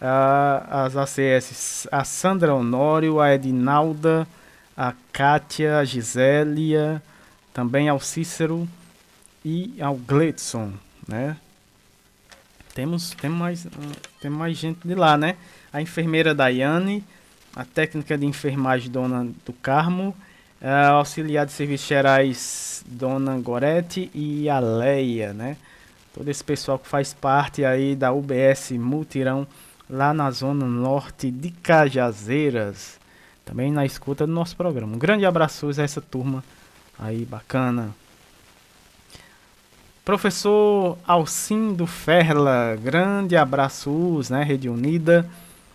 As 0.00 0.96
ACS, 0.96 1.88
a 1.90 2.04
Sandra 2.04 2.54
Honório, 2.54 3.20
a 3.20 3.34
Edinalda, 3.34 4.26
a 4.76 4.92
Kátia, 5.12 5.78
a 5.78 5.84
Gisélia, 5.84 7.02
também 7.54 7.88
ao 7.88 8.00
Cícero 8.00 8.68
e 9.44 9.74
ao 9.80 9.94
Gledson, 9.94 10.72
né? 11.08 11.36
Temos, 12.74 13.12
tem 13.12 13.30
mais, 13.30 13.66
tem 14.20 14.30
mais 14.30 14.58
gente 14.58 14.86
de 14.86 14.94
lá, 14.94 15.16
né? 15.16 15.36
A 15.72 15.80
enfermeira 15.80 16.34
Daiane, 16.34 17.04
a 17.54 17.64
técnica 17.64 18.18
de 18.18 18.26
enfermagem 18.26 18.90
Dona 18.90 19.24
do 19.46 19.52
Carmo, 19.52 20.14
a 20.66 20.88
auxiliar 20.92 21.44
de 21.44 21.52
serviços 21.52 21.86
gerais 21.86 22.82
Dona 22.88 23.36
Gorete 23.38 24.10
e 24.14 24.48
a 24.48 24.58
Leia, 24.58 25.34
né? 25.34 25.58
Todo 26.14 26.26
esse 26.30 26.42
pessoal 26.42 26.78
que 26.78 26.88
faz 26.88 27.12
parte 27.12 27.64
aí 27.66 27.94
da 27.94 28.12
UBS 28.12 28.70
Multirão 28.70 29.46
lá 29.90 30.14
na 30.14 30.30
zona 30.30 30.64
norte 30.64 31.30
de 31.30 31.50
Cajazeiras, 31.50 32.98
também 33.44 33.70
na 33.70 33.84
escuta 33.84 34.26
do 34.26 34.32
nosso 34.32 34.56
programa. 34.56 34.94
Um 34.94 34.98
grande 34.98 35.26
abraço 35.26 35.68
a 35.68 35.82
essa 35.82 36.00
turma 36.00 36.42
aí 36.98 37.26
bacana. 37.26 37.94
Professor 40.02 40.96
Alcindo 41.06 41.86
Ferla, 41.86 42.78
grande 42.82 43.36
abraços, 43.36 44.30
né, 44.30 44.42
Rede 44.42 44.70
Unida. 44.70 45.28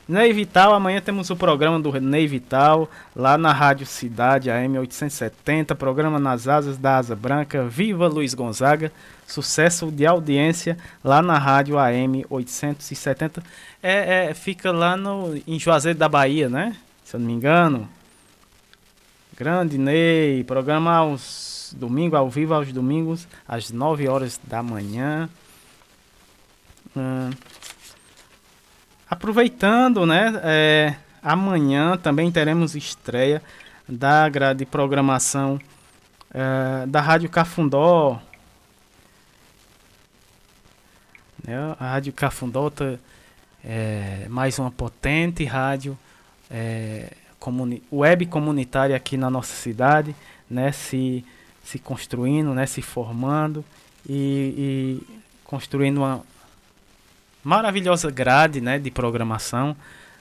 Ney 0.09 0.33
Vital, 0.33 0.73
amanhã 0.73 0.99
temos 0.99 1.29
o 1.29 1.35
programa 1.35 1.79
do 1.79 1.91
Ney 2.01 2.25
Vital, 2.25 2.89
lá 3.15 3.37
na 3.37 3.53
Rádio 3.53 3.85
Cidade 3.85 4.49
AM 4.49 4.79
870, 4.79 5.75
programa 5.75 6.17
nas 6.17 6.47
asas 6.47 6.79
da 6.79 6.97
Asa 6.97 7.15
Branca, 7.15 7.67
Viva 7.67 8.07
Luiz 8.07 8.33
Gonzaga, 8.33 8.91
sucesso 9.27 9.91
de 9.91 10.07
audiência 10.07 10.79
lá 11.03 11.21
na 11.21 11.37
Rádio 11.37 11.77
AM 11.77 12.25
870. 12.27 13.43
É, 13.83 14.29
é, 14.29 14.33
fica 14.33 14.71
lá 14.71 14.97
no, 14.97 15.39
em 15.45 15.59
Juazeiro 15.59 15.99
da 15.99 16.09
Bahia, 16.09 16.49
né? 16.49 16.75
Se 17.05 17.15
eu 17.15 17.19
não 17.19 17.27
me 17.27 17.33
engano. 17.33 17.87
Grande 19.37 19.77
Ney, 19.77 20.43
programa 20.43 20.95
aos 20.95 21.71
domingos, 21.77 22.17
ao 22.17 22.27
vivo 22.31 22.55
aos 22.55 22.73
domingos, 22.73 23.27
às 23.47 23.69
9 23.69 24.07
horas 24.07 24.41
da 24.43 24.63
manhã. 24.63 25.29
Hum. 26.97 27.29
Aproveitando, 29.09 30.05
né? 30.05 30.39
É, 30.43 30.95
amanhã 31.23 31.97
também 31.97 32.31
teremos 32.31 32.75
estreia 32.75 33.41
da 33.87 34.29
grade 34.29 34.59
de 34.59 34.65
programação 34.67 35.59
é, 36.31 36.85
da 36.85 37.01
Rádio 37.01 37.27
Cafundó. 37.27 38.21
Né, 41.43 41.75
a 41.79 41.91
Rádio 41.93 42.13
Cafundó 42.13 42.69
tá, 42.69 42.99
é 43.65 44.27
mais 44.29 44.59
uma 44.59 44.69
potente 44.69 45.43
rádio 45.43 45.97
é, 46.51 47.11
comuni 47.39 47.81
web 47.91 48.27
comunitária 48.27 48.95
aqui 48.95 49.17
na 49.17 49.29
nossa 49.29 49.55
cidade, 49.55 50.15
né? 50.47 50.71
Se, 50.71 51.25
se 51.63 51.79
construindo, 51.79 52.53
né? 52.53 52.67
Se 52.67 52.83
formando 52.83 53.65
e, 54.07 55.01
e 55.07 55.21
construindo 55.43 55.97
uma 55.97 56.23
maravilhosa 57.43 58.11
grade 58.11 58.61
né, 58.61 58.77
de 58.77 58.91
programação, 58.91 59.75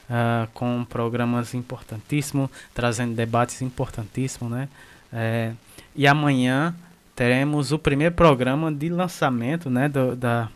uh, 0.09 0.47
com 0.53 0.85
programas 0.85 1.53
importantíssimos, 1.53 2.49
trazendo 2.73 3.13
debates 3.15 3.61
importantíssimos. 3.61 4.51
Né? 4.51 4.69
É, 5.13 5.53
e 5.95 6.07
amanhã 6.07 6.75
teremos 7.15 7.71
o 7.71 7.79
primeiro 7.79 8.15
programa 8.15 8.71
de 8.71 8.89
lançamento 8.89 9.69
né, 9.69 9.89
do, 9.89 10.15
da, 10.15 10.49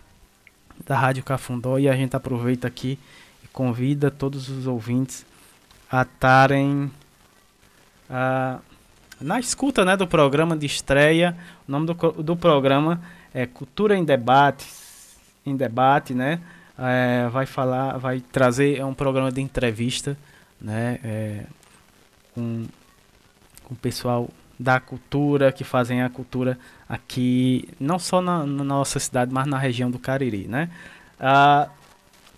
da 0.85 0.98
Rádio 0.98 1.23
Cafundó 1.23 1.77
e 1.77 1.88
a 1.88 1.95
gente 1.95 2.15
aproveita 2.15 2.68
aqui 2.68 2.98
e 3.44 3.48
convida 3.48 4.10
todos 4.10 4.49
os 4.49 4.65
ouvintes 4.65 5.26
a 5.91 6.02
estarem 6.02 6.91
uh, 8.10 8.61
na 9.22 9.40
escuta 9.40 9.85
né, 9.85 9.95
do 9.95 10.07
programa 10.07 10.57
de 10.57 10.65
estreia. 10.65 11.38
O 11.68 11.72
nome 11.72 11.85
do, 11.85 11.94
do 11.94 12.35
programa 12.35 13.02
é 13.34 13.45
Cultura 13.45 13.95
em 13.95 14.03
Debates 14.03 14.82
em 15.45 15.56
debate, 15.56 16.14
né? 16.14 16.40
É, 16.78 17.28
vai 17.30 17.45
falar, 17.45 17.98
vai 17.98 18.20
trazer 18.20 18.80
é 18.80 18.86
um 18.86 18.94
programa 18.94 19.32
de 19.32 19.41
entrevista, 19.41 20.18
né? 20.60 20.99
É, 21.03 21.44
com, 22.34 22.65
com 23.64 23.74
o 23.74 23.78
pessoal 23.78 24.30
da 24.60 24.80
cultura 24.80 25.52
que 25.52 25.64
fazem 25.64 26.02
a 26.02 26.10
cultura 26.10 26.57
aqui, 26.88 27.68
não 27.80 27.99
só 27.99 28.22
na, 28.22 28.45
na 28.45 28.64
nossa 28.64 28.99
cidade, 28.99 29.34
mas 29.34 29.45
na 29.48 29.57
região 29.57 29.90
do 29.90 29.99
Cariri, 29.99 30.48
né? 30.48 30.70
Ah, 31.20 31.70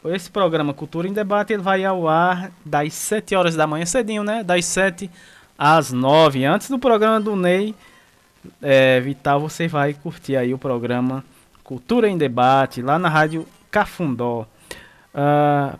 esse 0.06 0.30
programa 0.30 0.73
Cultura 0.73 1.07
em 1.07 1.14
Debate 1.14 1.53
ele 1.53 1.61
vai 1.61 1.84
ao 1.84 2.07
ar 2.07 2.52
das 2.64 2.94
7 2.94 3.36
horas 3.36 3.56
da 3.56 3.65
manhã, 3.65 3.86
cedinho, 3.86 4.23
né? 4.23 4.44
Das 4.44 4.65
7 4.65 5.10
às 5.57 5.91
9. 5.91 6.45
Antes 6.45 6.69
do 6.69 6.77
programa 6.77 7.19
do 7.19 7.36
Ney 7.36 7.73
é, 8.61 8.99
Vital, 8.99 9.40
você 9.40 9.68
vai 9.68 9.94
curtir 9.94 10.36
aí 10.36 10.53
o 10.53 10.57
programa 10.57 11.23
Cultura 11.65 12.07
em 12.07 12.15
Debate, 12.15 12.81
lá 12.83 12.99
na 12.99 13.09
Rádio 13.09 13.45
Cafundó. 13.71 14.45
Uh, 15.13 15.77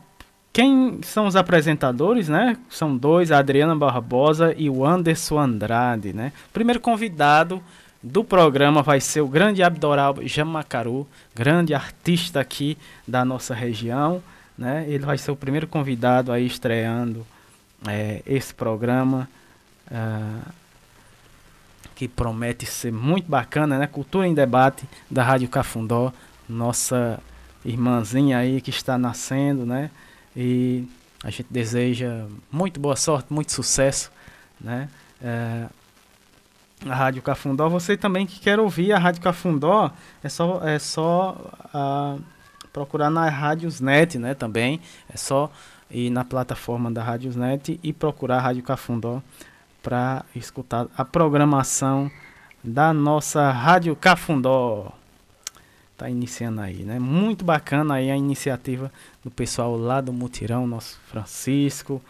quem 0.52 1.00
são 1.04 1.28
os 1.28 1.36
apresentadores, 1.36 2.28
né? 2.28 2.58
São 2.70 2.98
dois, 2.98 3.32
a 3.32 3.38
Adriana 3.38 3.76
Barbosa 3.76 4.56
e 4.58 4.68
o 4.68 4.84
Anderson 4.84 5.38
Andrade, 5.38 6.12
né? 6.12 6.34
primeiro 6.52 6.80
convidado 6.80 7.62
do 8.02 8.24
programa 8.24 8.82
vai 8.82 9.00
ser 9.00 9.22
o 9.22 9.28
grande 9.28 9.62
Abdoral 9.62 10.16
Jamacaru, 10.24 11.08
grande 11.36 11.74
artista 11.76 12.40
aqui 12.40 12.78
da 13.08 13.24
nossa 13.24 13.54
região, 13.54 14.24
né? 14.58 14.86
Ele 14.88 15.06
vai 15.06 15.20
ser 15.20 15.30
o 15.30 15.36
primeiro 15.36 15.68
convidado 15.68 16.32
aí 16.32 16.48
estreando 16.48 17.26
é, 17.88 18.24
esse 18.26 18.56
programa. 18.56 19.30
Uh, 19.92 20.65
que 21.96 22.08
promete 22.08 22.66
ser 22.66 22.92
muito 22.92 23.30
bacana, 23.30 23.80
né? 23.80 23.88
Cultura 23.88 24.28
em 24.28 24.34
Debate 24.34 24.88
da 25.10 25.24
Rádio 25.24 25.48
Cafundó, 25.48 26.12
nossa 26.48 27.20
irmãzinha 27.64 28.38
aí 28.38 28.60
que 28.62 28.70
está 28.70 28.98
nascendo, 28.98 29.66
né? 29.66 29.90
E 30.36 30.86
a 31.24 31.30
gente 31.30 31.48
deseja 31.50 32.26
muito 32.52 32.80
boa 32.80 32.98
sorte, 32.98 33.34
muito 33.34 33.52
sucesso, 33.52 34.12
né? 34.60 34.90
É, 35.22 35.68
a 36.86 36.94
Rádio 36.94 37.22
Cafundó, 37.22 37.70
você 37.70 37.96
também 37.96 38.28
que 38.28 38.40
quer 38.40 38.60
ouvir 38.60 38.92
a 38.92 39.00
Rádio 39.00 39.22
Cafundó, 39.22 39.90
é 40.22 40.28
só, 40.30 40.62
é 40.64 40.78
só 40.78 41.38
uh, 41.74 42.22
procurar 42.74 43.10
na 43.10 43.30
Rádiosnet, 43.30 44.20
né? 44.20 44.34
Também 44.34 44.82
é 45.10 45.16
só 45.16 45.50
ir 45.90 46.10
na 46.10 46.26
plataforma 46.26 46.92
da 46.92 47.02
Rádiosnet 47.02 47.80
e 47.82 47.94
procurar 47.94 48.38
a 48.38 48.42
Rádio 48.42 48.64
Cafundó 48.64 49.22
para 49.86 50.26
escutar 50.36 50.88
a 50.98 51.06
programação 51.06 52.10
da 52.64 52.92
nossa 52.92 53.52
Rádio 53.52 53.96
Cafundó. 53.96 54.92
Tá 55.96 56.10
iniciando 56.10 56.60
aí, 56.60 56.78
né? 56.78 56.98
Muito 56.98 57.46
bacana 57.46 57.94
aí 57.94 58.10
a 58.10 58.18
iniciativa 58.18 58.92
do 59.24 59.30
pessoal 59.30 59.78
lá 59.78 60.02
do 60.02 60.12
Mutirão, 60.12 60.66
nosso 60.66 61.00
Francisco, 61.08 62.02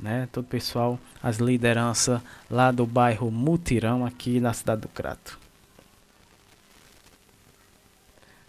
né? 0.00 0.28
Todo 0.32 0.42
o 0.42 0.48
pessoal, 0.48 0.98
as 1.22 1.36
lideranças 1.36 2.20
lá 2.50 2.72
do 2.72 2.84
bairro 2.84 3.30
Mutirão 3.30 4.04
aqui 4.04 4.40
na 4.40 4.52
cidade 4.52 4.80
do 4.80 4.88
Crato. 4.88 5.38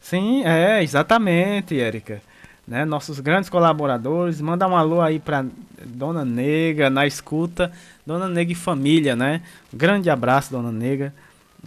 Sim, 0.02 0.44
é, 0.46 0.82
exatamente, 0.82 1.80
Érica 1.80 2.33
né? 2.68 2.86
Nossos 2.86 3.20
grandes 3.20 3.50
colaboradores. 3.50 4.42
Manda 4.42 4.68
um 4.68 4.76
alô 4.76 5.02
aí 5.02 5.20
para 5.20 5.46
Dona 5.86 6.24
Nega 6.24 6.90
na 6.90 7.06
escuta. 7.06 7.72
Dona 8.06 8.28
Nega 8.28 8.52
e 8.52 8.56
família, 8.56 9.16
né? 9.16 9.42
Grande 9.72 10.10
abraço, 10.10 10.52
Dona 10.52 10.72
Nega. 10.72 11.14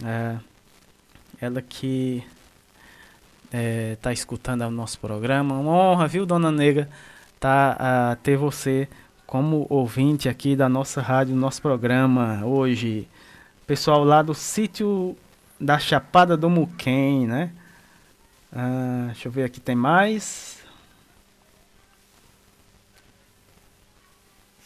É, 0.03 0.35
ela 1.39 1.61
que 1.61 2.23
é, 3.51 3.97
tá 4.01 4.11
escutando 4.11 4.61
o 4.61 4.71
nosso 4.71 4.99
programa. 4.99 5.55
Uma 5.55 5.71
honra, 5.71 6.07
viu, 6.07 6.25
Dona 6.25 6.51
Nega, 6.51 6.89
tá, 7.39 7.77
uh, 7.79 8.15
ter 8.21 8.37
você 8.37 8.87
como 9.25 9.67
ouvinte 9.69 10.29
aqui 10.29 10.55
da 10.55 10.69
nossa 10.69 11.01
rádio, 11.01 11.35
nosso 11.35 11.61
programa 11.61 12.45
hoje. 12.45 13.07
Pessoal 13.65 14.03
lá 14.03 14.21
do 14.21 14.33
sítio 14.33 15.17
da 15.59 15.77
Chapada 15.77 16.37
do 16.37 16.49
Muquem, 16.49 17.27
né? 17.27 17.51
Uh, 18.53 19.07
deixa 19.07 19.27
eu 19.27 19.31
ver 19.31 19.43
aqui, 19.43 19.59
tem 19.59 19.75
mais. 19.75 20.56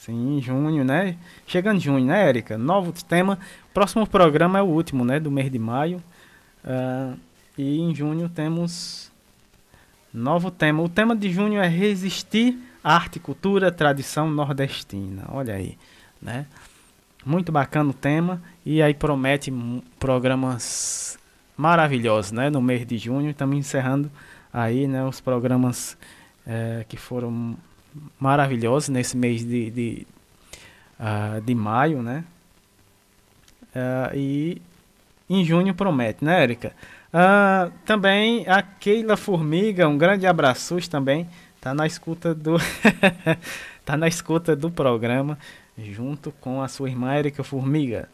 Sim, 0.01 0.41
junho, 0.41 0.83
né? 0.83 1.15
Chegando 1.45 1.79
junho, 1.79 2.03
né, 2.03 2.27
Érica? 2.27 2.57
Novo 2.57 2.91
tema. 2.91 3.37
Próximo 3.71 4.07
programa 4.07 4.57
é 4.57 4.61
o 4.63 4.65
último, 4.65 5.05
né? 5.05 5.19
Do 5.19 5.29
mês 5.29 5.51
de 5.51 5.59
maio. 5.59 6.01
Uh, 6.65 7.15
e 7.55 7.79
em 7.79 7.93
junho 7.93 8.27
temos 8.27 9.11
novo 10.11 10.49
tema. 10.49 10.81
O 10.81 10.89
tema 10.89 11.15
de 11.15 11.31
junho 11.31 11.61
é 11.61 11.67
resistir 11.67 12.57
à 12.83 12.95
arte, 12.95 13.19
cultura, 13.19 13.71
tradição 13.71 14.27
nordestina. 14.27 15.25
Olha 15.29 15.53
aí, 15.53 15.77
né? 16.19 16.47
Muito 17.23 17.51
bacana 17.51 17.91
o 17.91 17.93
tema. 17.93 18.41
E 18.65 18.81
aí 18.81 18.95
promete 18.95 19.53
programas 19.99 21.19
maravilhosos, 21.55 22.31
né? 22.31 22.49
No 22.49 22.59
mês 22.59 22.87
de 22.87 22.97
junho. 22.97 23.29
Estamos 23.29 23.55
encerrando 23.55 24.11
aí, 24.51 24.87
né? 24.87 25.05
Os 25.05 25.21
programas 25.21 25.95
é, 26.43 26.83
que 26.89 26.97
foram 26.97 27.55
maravilhosos 28.19 28.89
nesse 28.89 29.15
mês 29.17 29.43
de, 29.43 29.69
de, 29.71 30.07
uh, 30.99 31.41
de 31.41 31.55
maio, 31.55 32.01
né? 32.01 32.23
Uh, 33.75 34.15
e 34.15 34.61
em 35.29 35.45
junho 35.45 35.73
promete, 35.73 36.23
né, 36.23 36.43
Érica? 36.43 36.73
Uh, 37.13 37.71
também 37.85 38.47
a 38.47 38.61
Keila 38.61 39.17
Formiga, 39.17 39.87
um 39.87 39.97
grande 39.97 40.25
abraço 40.25 40.77
também. 40.89 41.27
Tá 41.59 41.73
na 41.73 41.85
escuta 41.85 42.33
do 42.33 42.57
tá 43.85 43.95
na 43.95 44.07
escuta 44.07 44.55
do 44.55 44.71
programa 44.71 45.37
junto 45.77 46.31
com 46.33 46.61
a 46.61 46.67
sua 46.67 46.89
irmã 46.89 47.13
Érica 47.13 47.43
Formiga. 47.43 48.09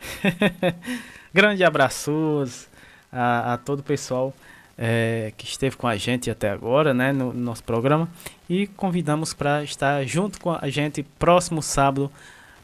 grande 1.32 1.64
abraços 1.64 2.68
a, 3.12 3.54
a 3.54 3.58
todo 3.58 3.80
o 3.80 3.82
pessoal 3.82 4.34
é, 4.76 5.32
que 5.36 5.46
esteve 5.46 5.76
com 5.76 5.86
a 5.86 5.96
gente 5.96 6.30
até 6.30 6.50
agora, 6.50 6.92
né, 6.92 7.12
no, 7.12 7.32
no 7.32 7.40
nosso 7.40 7.62
programa, 7.62 8.08
e 8.48 8.66
convidamos 8.66 9.32
para 9.32 9.62
estar 9.62 10.04
junto 10.04 10.40
com 10.40 10.52
a 10.52 10.68
gente 10.68 11.02
próximo 11.18 11.62
sábado, 11.62 12.10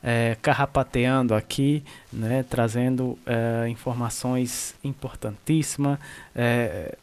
é, 0.02 0.36
carrapateando 0.40 1.34
aqui, 1.34 1.82
né, 2.12 2.44
trazendo 2.48 3.18
é, 3.26 3.68
informações 3.68 4.74
importantíssimas, 4.82 5.98
é, 6.34 6.96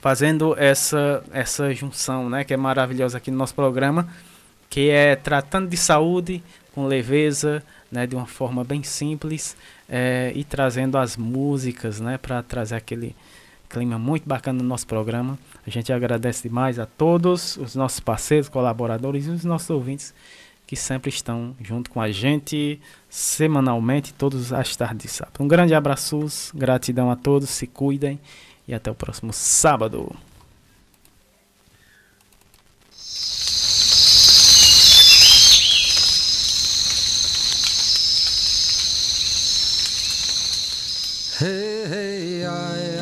fazendo 0.00 0.56
essa, 0.58 1.22
essa 1.32 1.72
junção, 1.72 2.28
né, 2.28 2.42
que 2.44 2.52
é 2.52 2.56
maravilhosa 2.56 3.18
aqui 3.18 3.30
no 3.30 3.36
nosso 3.36 3.54
programa, 3.54 4.08
que 4.68 4.90
é 4.90 5.14
tratando 5.14 5.68
de 5.68 5.76
saúde 5.76 6.42
com 6.74 6.86
leveza, 6.86 7.62
né, 7.90 8.06
de 8.06 8.16
uma 8.16 8.26
forma 8.26 8.64
bem 8.64 8.82
simples 8.82 9.56
é, 9.88 10.32
e 10.34 10.42
trazendo 10.42 10.98
as 10.98 11.16
músicas, 11.16 12.00
né, 12.00 12.18
para 12.18 12.42
trazer 12.42 12.74
aquele 12.74 13.14
clima 13.72 13.98
muito 13.98 14.28
bacana 14.28 14.62
no 14.62 14.68
nosso 14.68 14.86
programa. 14.86 15.38
A 15.66 15.70
gente 15.70 15.92
agradece 15.92 16.48
demais 16.48 16.78
a 16.78 16.84
todos 16.84 17.56
os 17.56 17.74
nossos 17.74 18.00
parceiros, 18.00 18.48
colaboradores 18.48 19.26
e 19.26 19.30
os 19.30 19.44
nossos 19.44 19.70
ouvintes 19.70 20.14
que 20.66 20.76
sempre 20.76 21.10
estão 21.10 21.54
junto 21.60 21.90
com 21.90 22.00
a 22.00 22.10
gente 22.10 22.80
semanalmente, 23.08 24.14
todas 24.14 24.52
as 24.52 24.76
tardes 24.76 25.02
de 25.02 25.08
sábado. 25.08 25.42
Um 25.42 25.48
grande 25.48 25.74
abraço, 25.74 26.26
gratidão 26.54 27.10
a 27.10 27.16
todos, 27.16 27.50
se 27.50 27.66
cuidem 27.66 28.20
e 28.68 28.74
até 28.74 28.90
o 28.90 28.94
próximo 28.94 29.32
sábado. 29.32 30.14
Hey, 41.40 41.84
hey, 41.90 42.44
I, 42.44 42.98
I, 42.98 43.01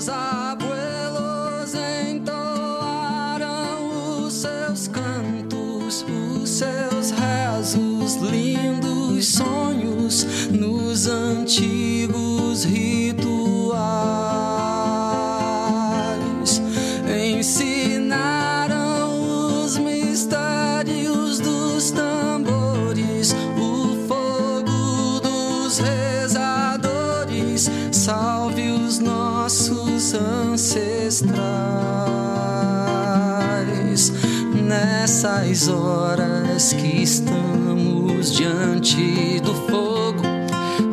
Los 0.00 0.08
abuelos 0.08 1.74
entoaram 2.08 3.44
os 4.24 4.32
seus 4.32 4.88
cantos, 4.88 6.06
os 6.08 6.48
seus 6.48 7.10
rezos, 7.10 8.16
lindos 8.16 9.26
sonhos 9.26 10.24
nos 10.50 11.06
antigos 11.06 12.64
rituais. 12.64 13.19
Ancestrais 30.14 31.60
nessas 34.70 35.68
horas 35.68 36.72
que 36.72 37.02
estamos 37.02 38.32
diante 38.32 39.40
do 39.40 39.52
fogo. 39.68 40.22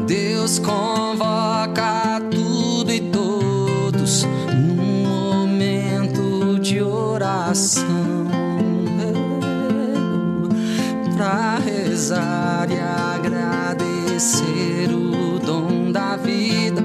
Deus 0.05 0.57
convoca 0.59 2.19
tudo 2.31 2.91
e 2.91 2.99
todos 3.11 4.25
num 4.53 5.03
momento 5.03 6.59
de 6.59 6.81
oração 6.81 8.25
para 11.15 11.59
rezar 11.59 12.67
e 12.71 12.79
agradecer 13.15 14.89
o 14.91 15.37
dom 15.39 15.91
da 15.91 16.15
vida, 16.15 16.81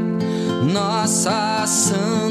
nossa 0.72 1.64
Santa 1.66 2.21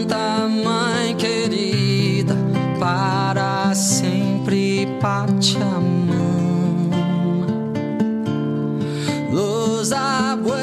Pachamama. 5.01 6.13
Los 9.31 9.91
abuelos 9.91 10.60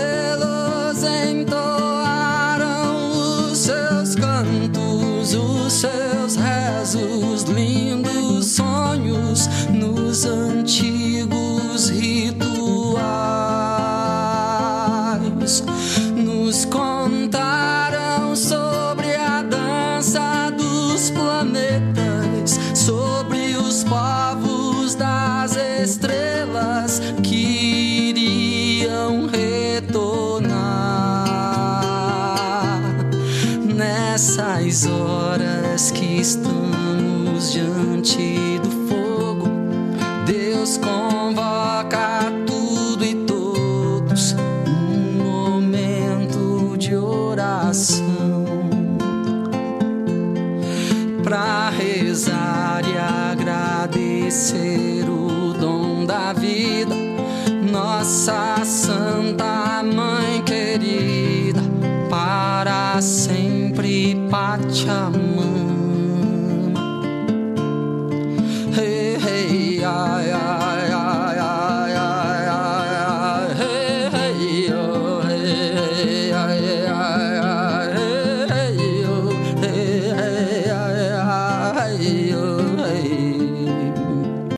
nossa 58.09 58.58